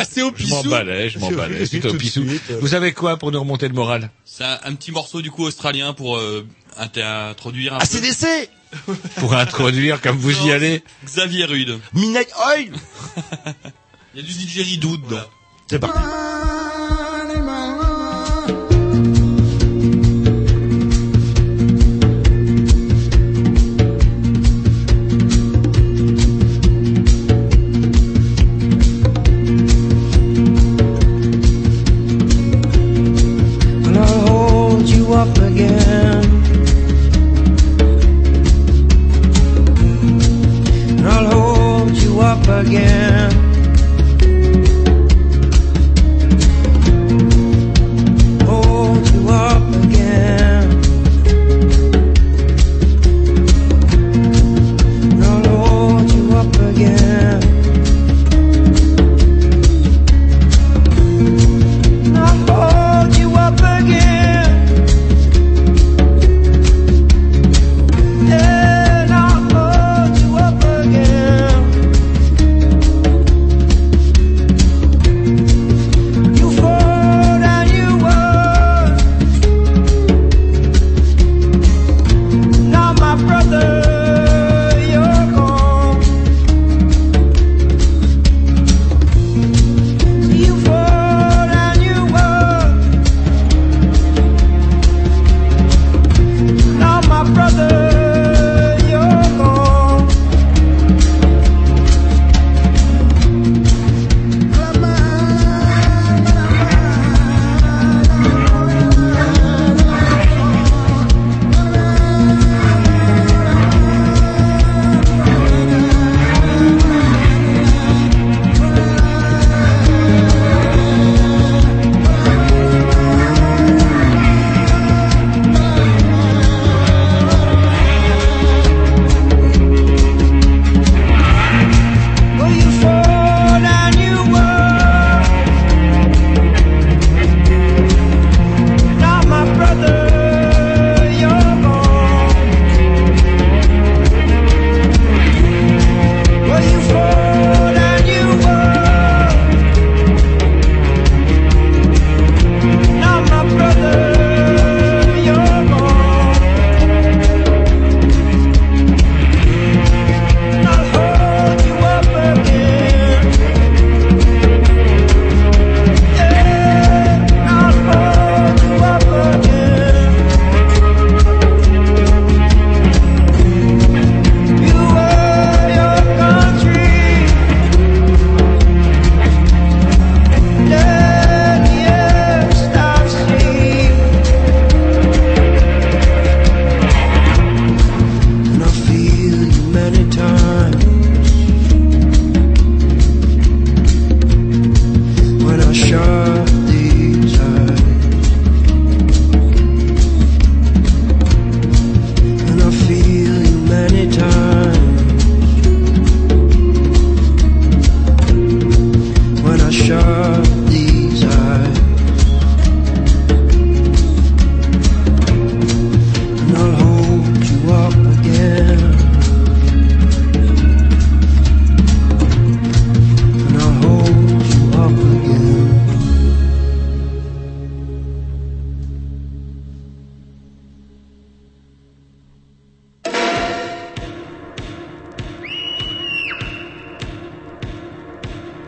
C'est 0.10 0.22
au 0.22 0.32
Je 0.36 0.48
m'en 0.48 0.64
balais, 0.64 1.10
je 1.10 1.20
m'en 1.20 1.28
C'est 1.28 1.34
au 1.34 1.38
balais. 1.38 1.66
pissou 1.66 1.98
pissou. 1.98 2.26
Vous 2.62 2.70
savez 2.70 2.94
quoi 2.94 3.18
pour 3.18 3.32
nous 3.32 3.40
remonter 3.40 3.68
le 3.68 3.74
moral? 3.74 4.10
C'est 4.26 4.44
un, 4.44 4.74
petit 4.76 4.92
morceau 4.92 5.22
du 5.22 5.30
coup 5.30 5.44
australien 5.44 5.94
pour 5.94 6.18
euh, 6.18 6.46
introduire 6.78 7.74
un 7.76 7.80
peu 7.80 7.84
ACDC! 7.84 8.50
Pour 9.18 9.36
introduire, 9.36 10.02
comme 10.02 10.18
vous 10.18 10.48
y 10.48 10.52
allez. 10.52 10.84
Xavier 11.06 11.46
Rude. 11.46 11.80
Midnight 11.94 12.30
Oil! 12.48 12.72
Il 14.16 14.22
y 14.22 14.24
a 14.24 14.28
du 14.28 14.34
didgeridoo 14.34 14.98
dedans. 14.98 15.26
C'est 15.70 15.80
parti. 15.80 16.00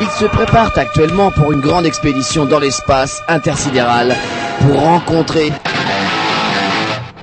ils 0.00 0.08
se 0.10 0.24
préparent 0.24 0.76
actuellement 0.76 1.30
pour 1.30 1.52
une 1.52 1.60
grande 1.60 1.86
expédition 1.86 2.46
dans 2.46 2.58
l'espace 2.58 3.22
intersidéral 3.28 4.14
pour 4.60 4.80
rencontrer 4.80 5.52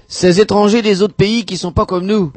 ces 0.07 0.39
étrangers 0.39 0.81
des 0.81 1.01
autres 1.01 1.15
pays 1.15 1.45
qui 1.45 1.57
sont 1.57 1.71
pas 1.71 1.85
comme 1.85 2.05
nous. 2.05 2.31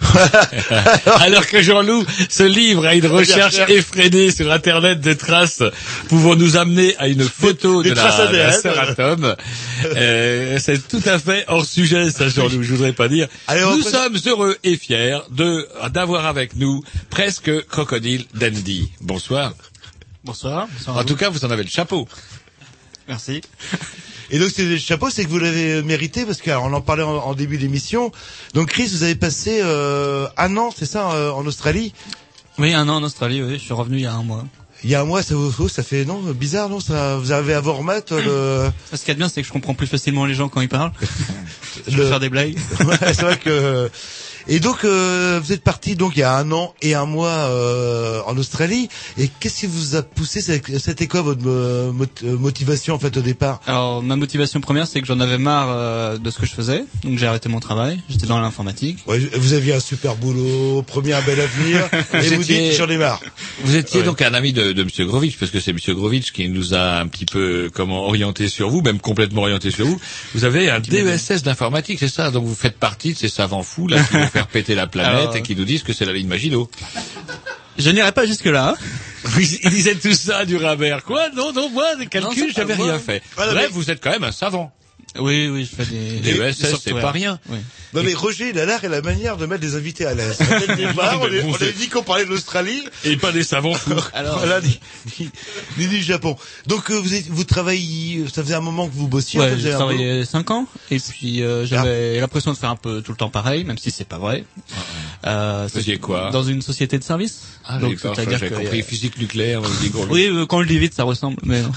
Alors 1.20 1.46
que 1.46 1.62
Jean-Loup 1.62 2.04
se 2.28 2.42
livre 2.42 2.86
à 2.86 2.94
une 2.94 3.06
recherche 3.06 3.58
effrénée 3.68 4.30
sur 4.30 4.50
Internet 4.50 5.00
de 5.00 5.12
traces 5.12 5.62
pouvant 6.08 6.36
nous 6.36 6.56
amener 6.56 6.96
à 6.98 7.08
une 7.08 7.22
photo 7.22 7.82
Des 7.82 7.90
de 7.90 7.94
la, 7.94 8.02
traces 8.02 8.30
de 8.30 8.68
la 8.68 8.82
Atome. 8.82 9.36
Euh, 9.84 10.58
c'est 10.60 10.86
tout 10.88 11.02
à 11.06 11.18
fait 11.18 11.44
hors 11.48 11.64
sujet, 11.64 12.10
ça, 12.10 12.28
Jean-Loup, 12.28 12.62
je 12.62 12.72
voudrais 12.72 12.92
pas 12.92 13.08
dire. 13.08 13.28
Allez, 13.46 13.62
nous 13.62 13.82
sommes 13.82 14.18
heureux 14.26 14.56
et 14.64 14.76
fiers 14.76 15.18
de 15.30 15.66
d'avoir 15.90 16.26
avec 16.26 16.56
nous 16.56 16.82
presque 17.10 17.66
Crocodile 17.66 18.24
Dandy. 18.34 18.90
Bonsoir. 19.00 19.52
Bonsoir. 20.24 20.66
En 20.88 20.92
vous. 20.94 21.04
tout 21.04 21.16
cas, 21.16 21.28
vous 21.28 21.44
en 21.44 21.50
avez 21.50 21.62
le 21.62 21.70
chapeau. 21.70 22.08
Merci. 23.08 23.40
Et 24.30 24.38
donc 24.38 24.50
c'est 24.54 24.64
le 24.64 24.76
chapeau, 24.76 25.08
c'est 25.10 25.24
que 25.24 25.30
vous 25.30 25.38
l'avez 25.38 25.82
mérité 25.82 26.24
parce 26.24 26.40
qu'on 26.42 26.72
en 26.72 26.80
parlait 26.80 27.02
en, 27.02 27.16
en 27.16 27.34
début 27.34 27.58
d'émission. 27.58 28.10
Donc 28.54 28.68
Chris, 28.68 28.88
vous 28.88 29.02
avez 29.02 29.14
passé 29.14 29.60
euh, 29.62 30.26
un 30.36 30.56
an, 30.56 30.70
c'est 30.76 30.86
ça, 30.86 31.12
euh, 31.12 31.30
en 31.30 31.46
Australie? 31.46 31.92
Oui, 32.58 32.72
un 32.74 32.88
an 32.88 32.96
en 32.96 33.02
Australie, 33.02 33.42
oui. 33.42 33.54
Je 33.54 33.58
suis 33.64 33.74
revenu 33.74 33.96
il 33.98 34.02
y 34.02 34.06
a 34.06 34.14
un 34.14 34.22
mois. 34.22 34.44
Il 34.84 34.90
y 34.90 34.94
a 34.94 35.00
un 35.00 35.04
mois, 35.04 35.22
ça 35.22 35.34
vous, 35.34 35.52
oh, 35.58 35.68
ça 35.68 35.82
fait 35.82 36.04
non 36.04 36.20
bizarre, 36.32 36.68
non 36.68 36.80
ça, 36.80 37.16
vous 37.16 37.32
avez 37.32 37.54
à 37.54 37.60
vous 37.60 37.72
remettre 37.72 38.14
le. 38.16 38.70
Ce 38.92 38.98
qu'il 38.98 39.08
y 39.08 39.10
a 39.10 39.14
de 39.14 39.18
bien, 39.18 39.28
c'est 39.28 39.40
que 39.42 39.46
je 39.48 39.52
comprends 39.52 39.74
plus 39.74 39.86
facilement 39.86 40.26
les 40.26 40.34
gens 40.34 40.48
quand 40.48 40.60
ils 40.60 40.68
parlent. 40.68 40.92
je 41.88 41.96
Le- 41.96 42.02
peux 42.02 42.08
faire 42.08 42.20
des 42.20 42.28
blagues. 42.28 42.56
Ouais, 42.84 42.96
c'est 43.00 43.22
vrai 43.22 43.38
que. 43.38 43.90
Et 44.48 44.60
donc 44.60 44.84
euh, 44.84 45.40
vous 45.42 45.52
êtes 45.52 45.62
parti 45.62 45.96
donc 45.96 46.12
il 46.16 46.20
y 46.20 46.22
a 46.22 46.36
un 46.36 46.50
an 46.52 46.72
et 46.82 46.94
un 46.94 47.04
mois 47.06 47.28
euh, 47.30 48.20
en 48.26 48.36
Australie. 48.36 48.88
Et 49.18 49.28
qu'est-ce 49.40 49.60
qui 49.60 49.66
vous 49.66 49.96
a 49.96 50.02
poussé 50.02 50.40
cette- 50.40 50.78
C'était 50.78 51.06
quoi 51.08 51.22
votre 51.22 51.40
euh, 51.46 51.90
mot- 51.92 52.04
euh, 52.24 52.36
motivation 52.38 52.94
en 52.94 52.98
fait 52.98 53.16
au 53.16 53.22
départ? 53.22 53.60
Alors, 53.66 54.02
ma 54.02 54.14
motivation 54.16 54.60
première, 54.60 54.86
c'est 54.86 55.00
que 55.00 55.06
j'en 55.06 55.18
avais 55.20 55.38
marre 55.38 55.68
euh, 55.70 56.18
de 56.18 56.30
ce 56.30 56.38
que 56.38 56.46
je 56.46 56.52
faisais. 56.52 56.84
Donc, 57.02 57.18
j'ai 57.18 57.26
arrêté 57.26 57.48
mon 57.48 57.60
travail. 57.60 58.00
J'étais 58.08 58.26
dans 58.26 58.38
l'informatique. 58.40 58.98
Ouais, 59.06 59.18
Vous 59.36 59.52
aviez 59.52 59.74
un 59.74 59.80
super 59.80 60.14
boulot, 60.16 60.82
premier 60.82 61.12
un 61.14 61.22
bel 61.22 61.40
avenir, 61.40 61.88
et 62.14 62.28
Vous 62.28 62.36
vous 62.36 62.42
étiez- 62.42 62.68
dites 62.70 62.78
j'en 62.78 62.88
ai 62.88 62.96
marre. 62.98 63.20
Vous 63.64 63.74
étiez 63.76 64.00
Ouais. 64.00 64.06
donc 64.06 64.22
un 64.22 64.34
ami 64.34 64.52
de, 64.52 64.72
de 64.72 64.82
Monsieur 64.84 65.06
Grovitch, 65.06 65.38
parce 65.38 65.50
que 65.50 65.58
c'est 65.60 65.72
Monsieur 65.72 65.94
Grovitch 65.94 66.30
qui 66.32 66.48
nous 66.48 66.74
a 66.74 66.98
un 67.00 67.06
petit 67.08 67.24
peu 67.26 67.70
comment 67.74 68.06
orienté 68.06 68.48
sur 68.48 68.68
vous, 68.70 68.80
même 68.82 69.00
complètement 69.00 69.42
orienté 69.42 69.70
sur 69.70 69.86
vous. 69.86 70.00
Vous 70.34 70.44
avez 70.44 70.70
un 70.70 70.78
DESS 70.80 71.42
d'informatique, 71.42 71.98
c'est 71.98 72.08
ça? 72.08 72.30
Donc 72.30 72.44
vous 72.44 72.54
faites 72.54 72.78
partie 72.78 73.12
de 73.14 73.18
ces 73.18 73.28
savants 73.28 73.62
fous 73.62 73.88
là 73.88 73.98
qui 74.02 74.16
faire 74.36 74.46
péter 74.48 74.74
la 74.74 74.86
planète 74.86 75.20
Alors- 75.20 75.36
et 75.36 75.42
qui 75.42 75.56
nous 75.56 75.64
disent 75.64 75.82
que 75.82 75.92
c'est 75.94 76.04
la 76.04 76.12
ligne 76.12 76.26
Maginot. 76.28 76.70
Je 77.78 77.90
n'irai 77.90 78.12
pas 78.12 78.26
jusque-là. 78.26 78.74
Ils 79.38 79.70
disaient 79.70 79.94
tout 79.94 80.12
ça 80.12 80.44
du 80.44 80.56
Rabert. 80.56 81.02
Quoi? 81.04 81.30
Non, 81.30 81.52
non, 81.52 81.68
moi, 81.70 81.96
des 81.96 82.06
calculs, 82.06 82.52
j'avais 82.54 82.74
rien 82.74 82.98
fait. 82.98 83.22
Voilà, 83.34 83.52
Bref, 83.52 83.66
mais- 83.68 83.72
vous 83.74 83.90
êtes 83.90 84.02
quand 84.02 84.10
même 84.10 84.24
un 84.24 84.32
savant. 84.32 84.72
Oui, 85.20 85.48
oui, 85.48 85.68
je 85.70 85.76
fais 85.76 85.86
des... 85.90 86.20
Des 86.20 86.52
c'est 86.52 86.70
softwares. 86.70 87.00
pas 87.02 87.10
rien. 87.10 87.38
Oui. 87.48 87.58
Non 87.94 88.02
mais 88.02 88.12
Roger, 88.14 88.50
il 88.50 88.58
a 88.58 88.66
l'art 88.66 88.84
et 88.84 88.88
la 88.88 89.00
manière 89.00 89.36
de 89.36 89.46
mettre 89.46 89.62
les 89.62 89.74
invités 89.74 90.04
à 90.04 90.12
l'aise. 90.14 90.38
On, 90.40 90.76
est- 90.76 91.42
on 91.44 91.54
avait 91.54 91.66
c'est- 91.66 91.72
dit 91.78 91.88
qu'on 91.88 92.02
parlait 92.02 92.24
de 92.24 92.30
l'Australie, 92.30 92.82
Et 93.04 93.16
pas 93.16 93.32
des 93.32 93.44
savants 93.44 93.72
fous. 93.74 93.92
Alors, 94.12 94.38
voilà, 94.38 94.60
ni, 94.60 94.78
ni- 95.20 95.30
ni 95.78 95.86
du 95.86 96.02
Japon. 96.02 96.36
Donc 96.66 96.90
euh, 96.90 96.94
vous, 97.00 97.14
êtes, 97.14 97.28
vous 97.28 97.44
travaillez, 97.44 98.24
ça 98.32 98.42
faisait 98.42 98.54
un 98.54 98.60
moment 98.60 98.88
que 98.88 98.94
vous 98.94 99.08
bossiez. 99.08 99.40
ouais, 99.40 99.54
j'ai 99.58 99.70
travaillé 99.70 100.24
5 100.24 100.50
ans 100.50 100.66
et 100.90 100.98
puis 100.98 101.42
euh, 101.42 101.64
j'avais 101.64 102.20
l'impression 102.20 102.52
de 102.52 102.56
faire 102.58 102.70
un 102.70 102.76
peu 102.76 103.00
tout 103.02 103.12
le 103.12 103.16
temps 103.16 103.30
pareil, 103.30 103.64
même 103.64 103.78
si 103.78 103.90
c'est 103.90 104.04
pas 104.06 104.18
vrai. 104.18 104.44
Euh, 105.26 105.62
Vous 105.72 105.78
faisiez 105.78 105.94
c'est- 105.94 106.00
quoi? 106.00 106.30
Dans 106.30 106.42
une 106.44 106.62
société 106.62 106.98
de 106.98 107.04
service. 107.04 107.42
Ah, 107.68 107.78
Donc, 107.78 107.98
c'est-à-dire 108.00 108.38
j'ai 108.38 108.48
que, 108.48 108.54
compris 108.54 108.80
euh, 108.80 108.84
physique 108.84 109.18
nucléaire, 109.18 109.60
on 109.62 109.82
dit 109.82 109.90
gros. 109.90 110.06
Oui, 110.10 110.26
euh, 110.30 110.46
quand 110.46 110.58
on 110.58 110.60
le 110.60 110.66
dit 110.66 110.78
vite, 110.78 110.94
ça 110.94 111.02
ressemble. 111.04 111.36
Mais 111.44 111.62
non. 111.62 111.72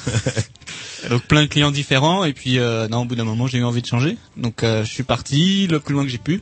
donc 1.09 1.23
plein 1.23 1.41
de 1.41 1.47
clients 1.47 1.71
différents 1.71 2.23
et 2.25 2.33
puis 2.33 2.59
euh, 2.59 2.87
non, 2.87 3.01
au 3.01 3.05
bout 3.05 3.15
d'un 3.15 3.23
moment, 3.23 3.47
j'ai 3.47 3.57
eu 3.57 3.63
envie 3.63 3.81
de 3.81 3.87
changer. 3.87 4.17
Donc 4.37 4.63
euh, 4.63 4.83
je 4.85 4.91
suis 4.91 5.03
parti 5.03 5.67
le 5.67 5.79
plus 5.79 5.93
loin 5.93 6.03
que 6.03 6.09
j'ai 6.09 6.17
pu. 6.19 6.41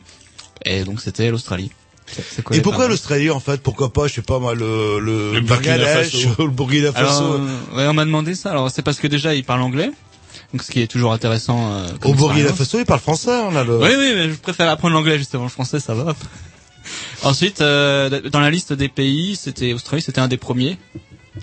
Et 0.65 0.83
donc 0.83 0.99
c'était 1.01 1.29
l'Australie. 1.31 1.71
Et 2.51 2.61
pourquoi 2.61 2.87
l'Australie 2.87 3.29
en 3.29 3.39
fait? 3.41 3.61
Pourquoi 3.61 3.91
pas, 3.91 4.07
je 4.07 4.13
sais 4.15 4.21
pas 4.21 4.39
moi, 4.39 4.53
le, 4.55 4.99
le, 4.99 5.33
Le 5.33 5.41
Burkina 5.41 5.77
Bangladesh, 5.77 6.11
Faso. 6.25 6.35
le 6.45 6.51
Burkina 6.51 6.89
Alors, 6.95 7.11
Faso. 7.11 7.33
euh, 7.33 7.47
ouais, 7.77 7.87
on 7.87 7.93
m'a 7.93 8.05
demandé 8.05 8.33
ça. 8.35 8.51
Alors 8.51 8.71
c'est 8.71 8.81
parce 8.81 8.97
que 8.99 9.07
déjà 9.07 9.33
ils 9.35 9.43
parlent 9.43 9.61
anglais, 9.61 9.91
donc 10.53 10.63
ce 10.63 10.71
qui 10.71 10.81
est 10.81 10.87
toujours 10.87 11.11
intéressant. 11.13 11.71
euh, 11.73 11.87
comme 12.01 12.11
Au 12.11 12.15
Burkina 12.15 12.45
expérience. 12.45 12.57
Faso, 12.57 12.79
ils 12.79 12.85
parlent 12.85 12.99
français, 13.01 13.31
on 13.49 13.55
a 13.55 13.63
le. 13.63 13.77
Oui, 13.77 13.89
oui, 13.97 14.11
mais 14.15 14.29
je 14.29 14.35
préfère 14.35 14.69
apprendre 14.69 14.93
l'anglais 14.93 15.17
justement. 15.17 15.43
Le 15.43 15.49
français, 15.49 15.79
ça 15.81 15.93
va. 15.93 16.15
Ensuite, 17.23 17.61
euh, 17.61 18.21
dans 18.29 18.39
la 18.39 18.49
liste 18.51 18.73
des 18.73 18.89
pays, 18.89 19.35
c'était 19.35 19.73
Australie, 19.73 20.01
c'était 20.01 20.19
un 20.21 20.27
des 20.27 20.37
premiers. 20.37 20.77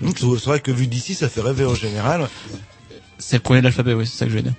Donc, 0.01 0.17
C'est 0.19 0.45
vrai 0.45 0.59
que 0.59 0.71
vu 0.71 0.87
d'ici, 0.87 1.15
ça 1.15 1.29
fait 1.29 1.41
rêver 1.41 1.65
en 1.65 1.75
général. 1.75 2.27
C'est 3.17 3.37
le 3.37 3.41
premier 3.41 3.59
de 3.59 3.63
l'alphabet, 3.63 3.93
oui, 3.93 4.05
c'est 4.05 4.17
ça 4.17 4.25
que 4.25 4.31
je 4.31 4.35
vais 4.35 4.41
dire. 4.41 4.53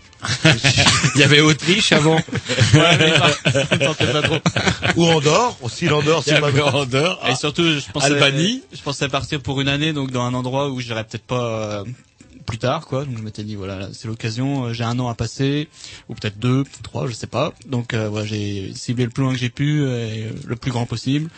Il 1.14 1.20
y 1.20 1.24
avait 1.24 1.40
Autriche 1.42 1.92
avant. 1.92 2.16
Ouais, 2.74 2.98
mais 2.98 3.12
pas- 3.12 4.06
pas 4.06 4.22
trop. 4.22 4.38
Ou 4.96 5.04
Andorre, 5.06 5.58
aussi 5.62 5.84
l'Andorre, 5.86 6.22
c'est 6.24 6.40
pas 6.40 6.50
mal. 6.50 6.62
Andorre. 6.62 7.20
Et 7.30 7.34
surtout, 7.36 7.64
je 7.64 7.90
pensais, 7.92 8.06
Albanie. 8.06 8.62
je 8.72 8.80
pensais 8.80 9.08
partir 9.10 9.40
pour 9.42 9.60
une 9.60 9.68
année, 9.68 9.92
donc 9.92 10.10
dans 10.10 10.22
un 10.22 10.32
endroit 10.32 10.70
où 10.70 10.80
j'irais 10.80 11.04
peut-être 11.04 11.26
pas 11.26 11.44
euh, 11.44 11.84
plus 12.46 12.58
tard, 12.58 12.86
quoi. 12.86 13.04
Donc 13.04 13.18
je 13.18 13.22
m'étais 13.22 13.42
dit, 13.44 13.54
voilà, 13.56 13.78
là, 13.78 13.88
c'est 13.92 14.08
l'occasion, 14.08 14.66
euh, 14.66 14.72
j'ai 14.72 14.84
un 14.84 14.98
an 14.98 15.08
à 15.08 15.14
passer, 15.14 15.68
ou 16.08 16.14
peut-être 16.14 16.38
deux, 16.38 16.64
trois, 16.82 17.06
je 17.06 17.12
sais 17.12 17.26
pas. 17.26 17.52
Donc 17.66 17.92
euh, 17.92 18.08
voilà, 18.08 18.24
j'ai 18.26 18.72
ciblé 18.74 19.04
le 19.04 19.10
plus 19.10 19.22
loin 19.24 19.32
que 19.32 19.38
j'ai 19.38 19.50
pu, 19.50 19.80
euh, 19.82 20.06
et, 20.08 20.22
euh, 20.24 20.30
le 20.46 20.56
plus 20.56 20.70
grand 20.70 20.86
possible. 20.86 21.28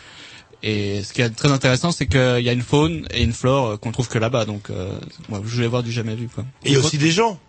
Et 0.63 1.03
ce 1.03 1.13
qui 1.13 1.21
est 1.21 1.29
très 1.29 1.51
intéressant, 1.51 1.91
c'est 1.91 2.05
qu'il 2.07 2.41
y 2.43 2.49
a 2.49 2.53
une 2.53 2.61
faune 2.61 3.05
et 3.11 3.23
une 3.23 3.33
flore 3.33 3.65
euh, 3.67 3.77
qu'on 3.77 3.91
trouve 3.91 4.07
que 4.09 4.17
là-bas. 4.19 4.45
Donc, 4.45 4.69
euh, 4.69 4.91
moi, 5.29 5.41
je 5.45 5.55
voulais 5.55 5.67
voir 5.67 5.83
du 5.83 5.91
jamais 5.91 6.15
vu, 6.15 6.27
quoi. 6.27 6.45
Et 6.65 6.75
aussi 6.77 6.97
des 6.97 7.11
gens. 7.11 7.39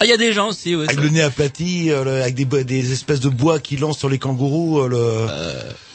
Ah, 0.00 0.04
il 0.04 0.08
y 0.10 0.12
a 0.12 0.18
des 0.18 0.32
gens 0.34 0.48
aussi, 0.48 0.74
ouais. 0.76 0.84
Avec 0.84 0.96
ça- 0.96 1.02
le 1.02 1.08
nez 1.10 1.22
aplati, 1.22 1.90
euh, 1.90 2.04
le- 2.04 2.22
avec 2.22 2.34
des, 2.34 2.64
des 2.64 2.92
espèces 2.92 3.20
de 3.20 3.28
bois 3.30 3.60
qui 3.60 3.76
lancent 3.78 3.98
sur 3.98 4.08
les 4.10 4.18
kangourous. 4.18 4.80
euh, 4.80 4.88
le... 4.88 5.26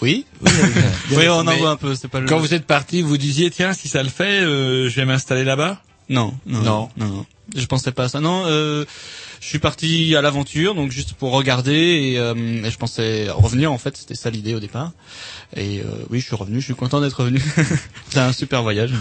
Oui. 0.01 0.25
Oui, 0.41 0.51
Oui, 1.11 1.27
on 1.29 1.45
en 1.47 1.55
voit 1.57 1.69
un 1.71 1.75
peu. 1.77 1.93
C'est 1.95 2.07
pas 2.07 2.19
le. 2.19 2.27
Quand 2.27 2.39
vous 2.39 2.53
êtes 2.55 2.65
parti, 2.65 3.01
vous 3.03 3.17
disiez 3.17 3.49
tiens 3.51 3.73
si 3.73 3.87
ça 3.87 4.01
le 4.01 4.09
fait, 4.09 4.41
euh, 4.41 4.89
je 4.89 4.95
vais 4.95 5.05
m'installer 5.05 5.43
là-bas? 5.43 5.81
Non, 6.11 6.33
non, 6.45 6.61
Non. 6.61 6.89
non. 6.97 7.25
Je 7.55 7.65
pensais 7.65 7.91
pas 7.91 8.03
à 8.05 8.09
ça. 8.09 8.21
Non, 8.21 8.43
euh, 8.45 8.85
Je 9.41 9.47
suis 9.47 9.59
parti 9.59 10.15
à 10.15 10.21
l'aventure, 10.21 10.75
donc 10.75 10.91
juste 10.91 11.13
pour 11.13 11.31
regarder 11.31 11.73
et, 11.73 12.19
euh, 12.19 12.35
et 12.63 12.69
je 12.69 12.77
pensais 12.77 13.27
revenir 13.29 13.71
en 13.71 13.77
fait, 13.79 13.97
c'était 13.97 14.15
ça 14.15 14.29
l'idée 14.29 14.53
au 14.53 14.59
départ. 14.59 14.91
Et 15.57 15.79
euh, 15.79 15.85
oui, 16.11 16.19
je 16.21 16.27
suis 16.27 16.35
revenu, 16.35 16.59
je 16.61 16.65
suis 16.65 16.75
content 16.75 17.01
d'être 17.01 17.19
revenu. 17.21 17.41
c'est 18.09 18.19
un 18.19 18.31
super 18.33 18.61
voyage. 18.61 18.93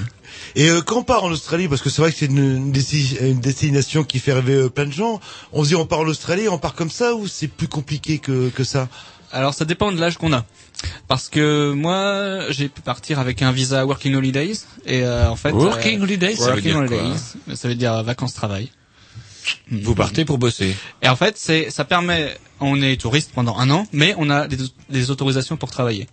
Et 0.56 0.68
euh, 0.70 0.80
quand 0.80 0.96
on 1.00 1.02
part 1.04 1.22
en 1.24 1.30
Australie, 1.30 1.68
parce 1.68 1.82
que 1.82 1.90
c'est 1.90 2.00
vrai 2.00 2.10
que 2.10 2.18
c'est 2.18 2.26
une, 2.26 2.72
une 3.20 3.40
destination 3.40 4.02
qui 4.02 4.18
fait 4.18 4.32
rêver 4.32 4.54
euh, 4.54 4.68
plein 4.70 4.86
de 4.86 4.92
gens, 4.92 5.20
on 5.52 5.62
se 5.62 5.68
dit 5.68 5.76
on 5.76 5.86
part 5.86 6.00
en 6.00 6.06
Australie, 6.08 6.48
on 6.48 6.58
part 6.58 6.74
comme 6.74 6.90
ça 6.90 7.14
ou 7.14 7.28
c'est 7.28 7.48
plus 7.48 7.68
compliqué 7.68 8.18
que, 8.18 8.48
que 8.48 8.64
ça? 8.64 8.88
Alors 9.32 9.54
ça 9.54 9.64
dépend 9.64 9.92
de 9.92 10.00
l'âge 10.00 10.18
qu'on 10.18 10.32
a. 10.32 10.44
Parce 11.08 11.28
que 11.28 11.72
moi, 11.72 12.50
j'ai 12.50 12.68
pu 12.68 12.80
partir 12.80 13.18
avec 13.18 13.42
un 13.42 13.52
visa 13.52 13.84
Working 13.84 14.14
Holidays 14.14 14.58
et 14.86 15.02
euh, 15.02 15.28
en 15.28 15.36
fait 15.36 15.52
Working 15.52 16.00
Holidays, 16.00 16.36
ça 16.36 16.46
veut 16.46 16.50
Working 16.52 16.72
dire 16.72 16.86
quoi 16.86 16.98
Holidays, 16.98 17.54
ça 17.54 17.68
veut 17.68 17.74
dire 17.74 18.02
vacances 18.02 18.34
travail. 18.34 18.70
Vous 19.70 19.94
partez 19.94 20.24
pour 20.24 20.38
bosser. 20.38 20.76
Et 21.02 21.08
en 21.08 21.16
fait, 21.16 21.36
c'est 21.38 21.70
ça 21.70 21.84
permet, 21.84 22.36
on 22.60 22.80
est 22.82 23.00
touriste 23.00 23.32
pendant 23.34 23.56
un 23.58 23.70
an, 23.70 23.86
mais 23.92 24.14
on 24.18 24.30
a 24.30 24.46
des, 24.46 24.58
des 24.90 25.10
autorisations 25.10 25.56
pour 25.56 25.70
travailler. 25.70 26.06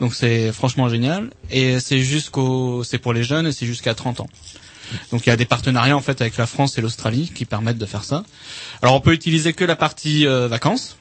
Donc 0.00 0.14
c'est 0.14 0.52
franchement 0.52 0.88
génial 0.88 1.30
et 1.50 1.78
c'est 1.80 2.00
jusqu'au, 2.00 2.82
c'est 2.82 2.98
pour 2.98 3.12
les 3.12 3.22
jeunes 3.22 3.46
et 3.46 3.52
c'est 3.52 3.66
jusqu'à 3.66 3.94
30 3.94 4.20
ans. 4.20 4.28
Donc 5.12 5.26
il 5.26 5.28
y 5.28 5.32
a 5.32 5.36
des 5.36 5.44
partenariats 5.44 5.96
en 5.96 6.00
fait 6.00 6.20
avec 6.20 6.36
la 6.36 6.46
France 6.46 6.78
et 6.78 6.80
l'Australie 6.80 7.30
qui 7.34 7.44
permettent 7.44 7.78
de 7.78 7.86
faire 7.86 8.04
ça. 8.04 8.24
Alors 8.82 8.94
on 8.94 9.00
peut 9.00 9.12
utiliser 9.12 9.52
que 9.52 9.64
la 9.64 9.76
partie 9.76 10.26
euh, 10.26 10.48
vacances 10.48 10.96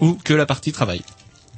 ou 0.00 0.18
que 0.24 0.32
la 0.34 0.46
partie 0.46 0.72
travail 0.72 1.02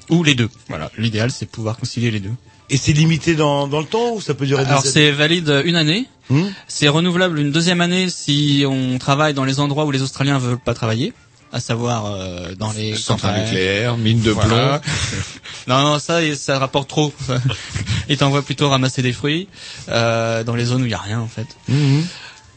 ou 0.08 0.22
les 0.24 0.34
deux. 0.34 0.48
Voilà, 0.68 0.90
l'idéal 0.96 1.30
c'est 1.30 1.44
de 1.46 1.50
pouvoir 1.50 1.76
concilier 1.76 2.10
les 2.10 2.20
deux. 2.20 2.32
Et 2.70 2.76
c'est 2.76 2.92
limité 2.92 3.34
dans, 3.34 3.66
dans 3.66 3.80
le 3.80 3.86
temps 3.86 4.12
ou 4.14 4.20
ça 4.20 4.34
peut 4.34 4.46
durer 4.46 4.64
Alors 4.64 4.82
c'est 4.84 5.10
valide 5.10 5.62
une 5.64 5.76
année. 5.76 6.06
Hmm 6.30 6.48
C'est 6.66 6.88
renouvelable 6.88 7.38
une 7.38 7.50
deuxième 7.52 7.80
année 7.80 8.10
si 8.10 8.64
on 8.68 8.98
travaille 8.98 9.32
dans 9.34 9.44
les 9.44 9.60
endroits 9.60 9.84
où 9.86 9.90
les 9.90 10.02
Australiens 10.02 10.38
veulent 10.38 10.58
pas 10.58 10.74
travailler, 10.74 11.14
à 11.52 11.60
savoir 11.60 12.04
euh, 12.06 12.54
dans 12.54 12.72
les 12.72 12.94
Centrale 12.94 13.32
campagnes. 13.32 13.44
nucléaire, 13.46 13.96
mine 13.96 14.20
de 14.20 14.30
Voilà. 14.32 14.80
plomb. 14.80 14.92
non, 15.68 15.82
non, 15.92 15.98
ça, 15.98 16.20
ça 16.36 16.58
rapporte 16.58 16.88
trop. 16.90 17.12
Ils 18.10 18.18
t'envoient 18.18 18.42
plutôt 18.42 18.68
ramasser 18.68 19.00
des 19.00 19.12
fruits 19.14 19.48
euh, 19.88 20.44
dans 20.44 20.54
les 20.54 20.66
zones 20.66 20.82
où 20.82 20.86
il 20.86 20.90
y 20.90 20.94
a 20.94 20.98
rien 20.98 21.20
en 21.20 21.28
fait. 21.28 21.46
Mhm. 21.68 22.04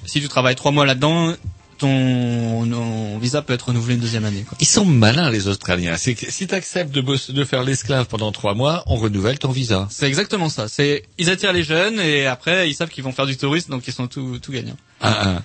Si 0.05 0.19
tu 0.19 0.27
travailles 0.27 0.55
trois 0.55 0.71
mois 0.71 0.85
là-dedans, 0.85 1.33
ton, 1.81 2.65
ton 2.69 3.17
visa 3.19 3.41
peut 3.41 3.53
être 3.53 3.67
renouvelé 3.67 3.95
une 3.95 4.01
deuxième 4.01 4.25
année. 4.25 4.45
Quoi. 4.47 4.57
Ils 4.61 4.67
sont 4.67 4.85
malins 4.85 5.29
les 5.29 5.47
Australiens. 5.47 5.97
C'est 5.97 6.13
que 6.15 6.31
si 6.31 6.47
tu 6.47 6.55
acceptes 6.55 6.91
de, 6.93 7.01
bosser- 7.01 7.33
de 7.33 7.43
faire 7.43 7.63
l'esclave 7.63 8.05
pendant 8.07 8.31
trois 8.31 8.53
mois, 8.53 8.83
on 8.87 8.95
renouvelle 8.95 9.39
ton 9.39 9.51
visa. 9.51 9.87
C'est 9.91 10.07
exactement 10.07 10.49
ça. 10.49 10.67
C'est 10.67 11.03
ils 11.17 11.29
attirent 11.29 11.53
les 11.53 11.63
jeunes 11.63 11.99
et 11.99 12.25
après 12.27 12.69
ils 12.69 12.73
savent 12.73 12.89
qu'ils 12.89 13.03
vont 13.03 13.11
faire 13.11 13.25
du 13.25 13.35
tourisme, 13.37 13.71
donc 13.71 13.87
ils 13.87 13.93
sont 13.93 14.07
tout, 14.07 14.39
tout 14.39 14.51
gagnants. 14.51 14.77
Ah, 15.03 15.17
ah. 15.37 15.41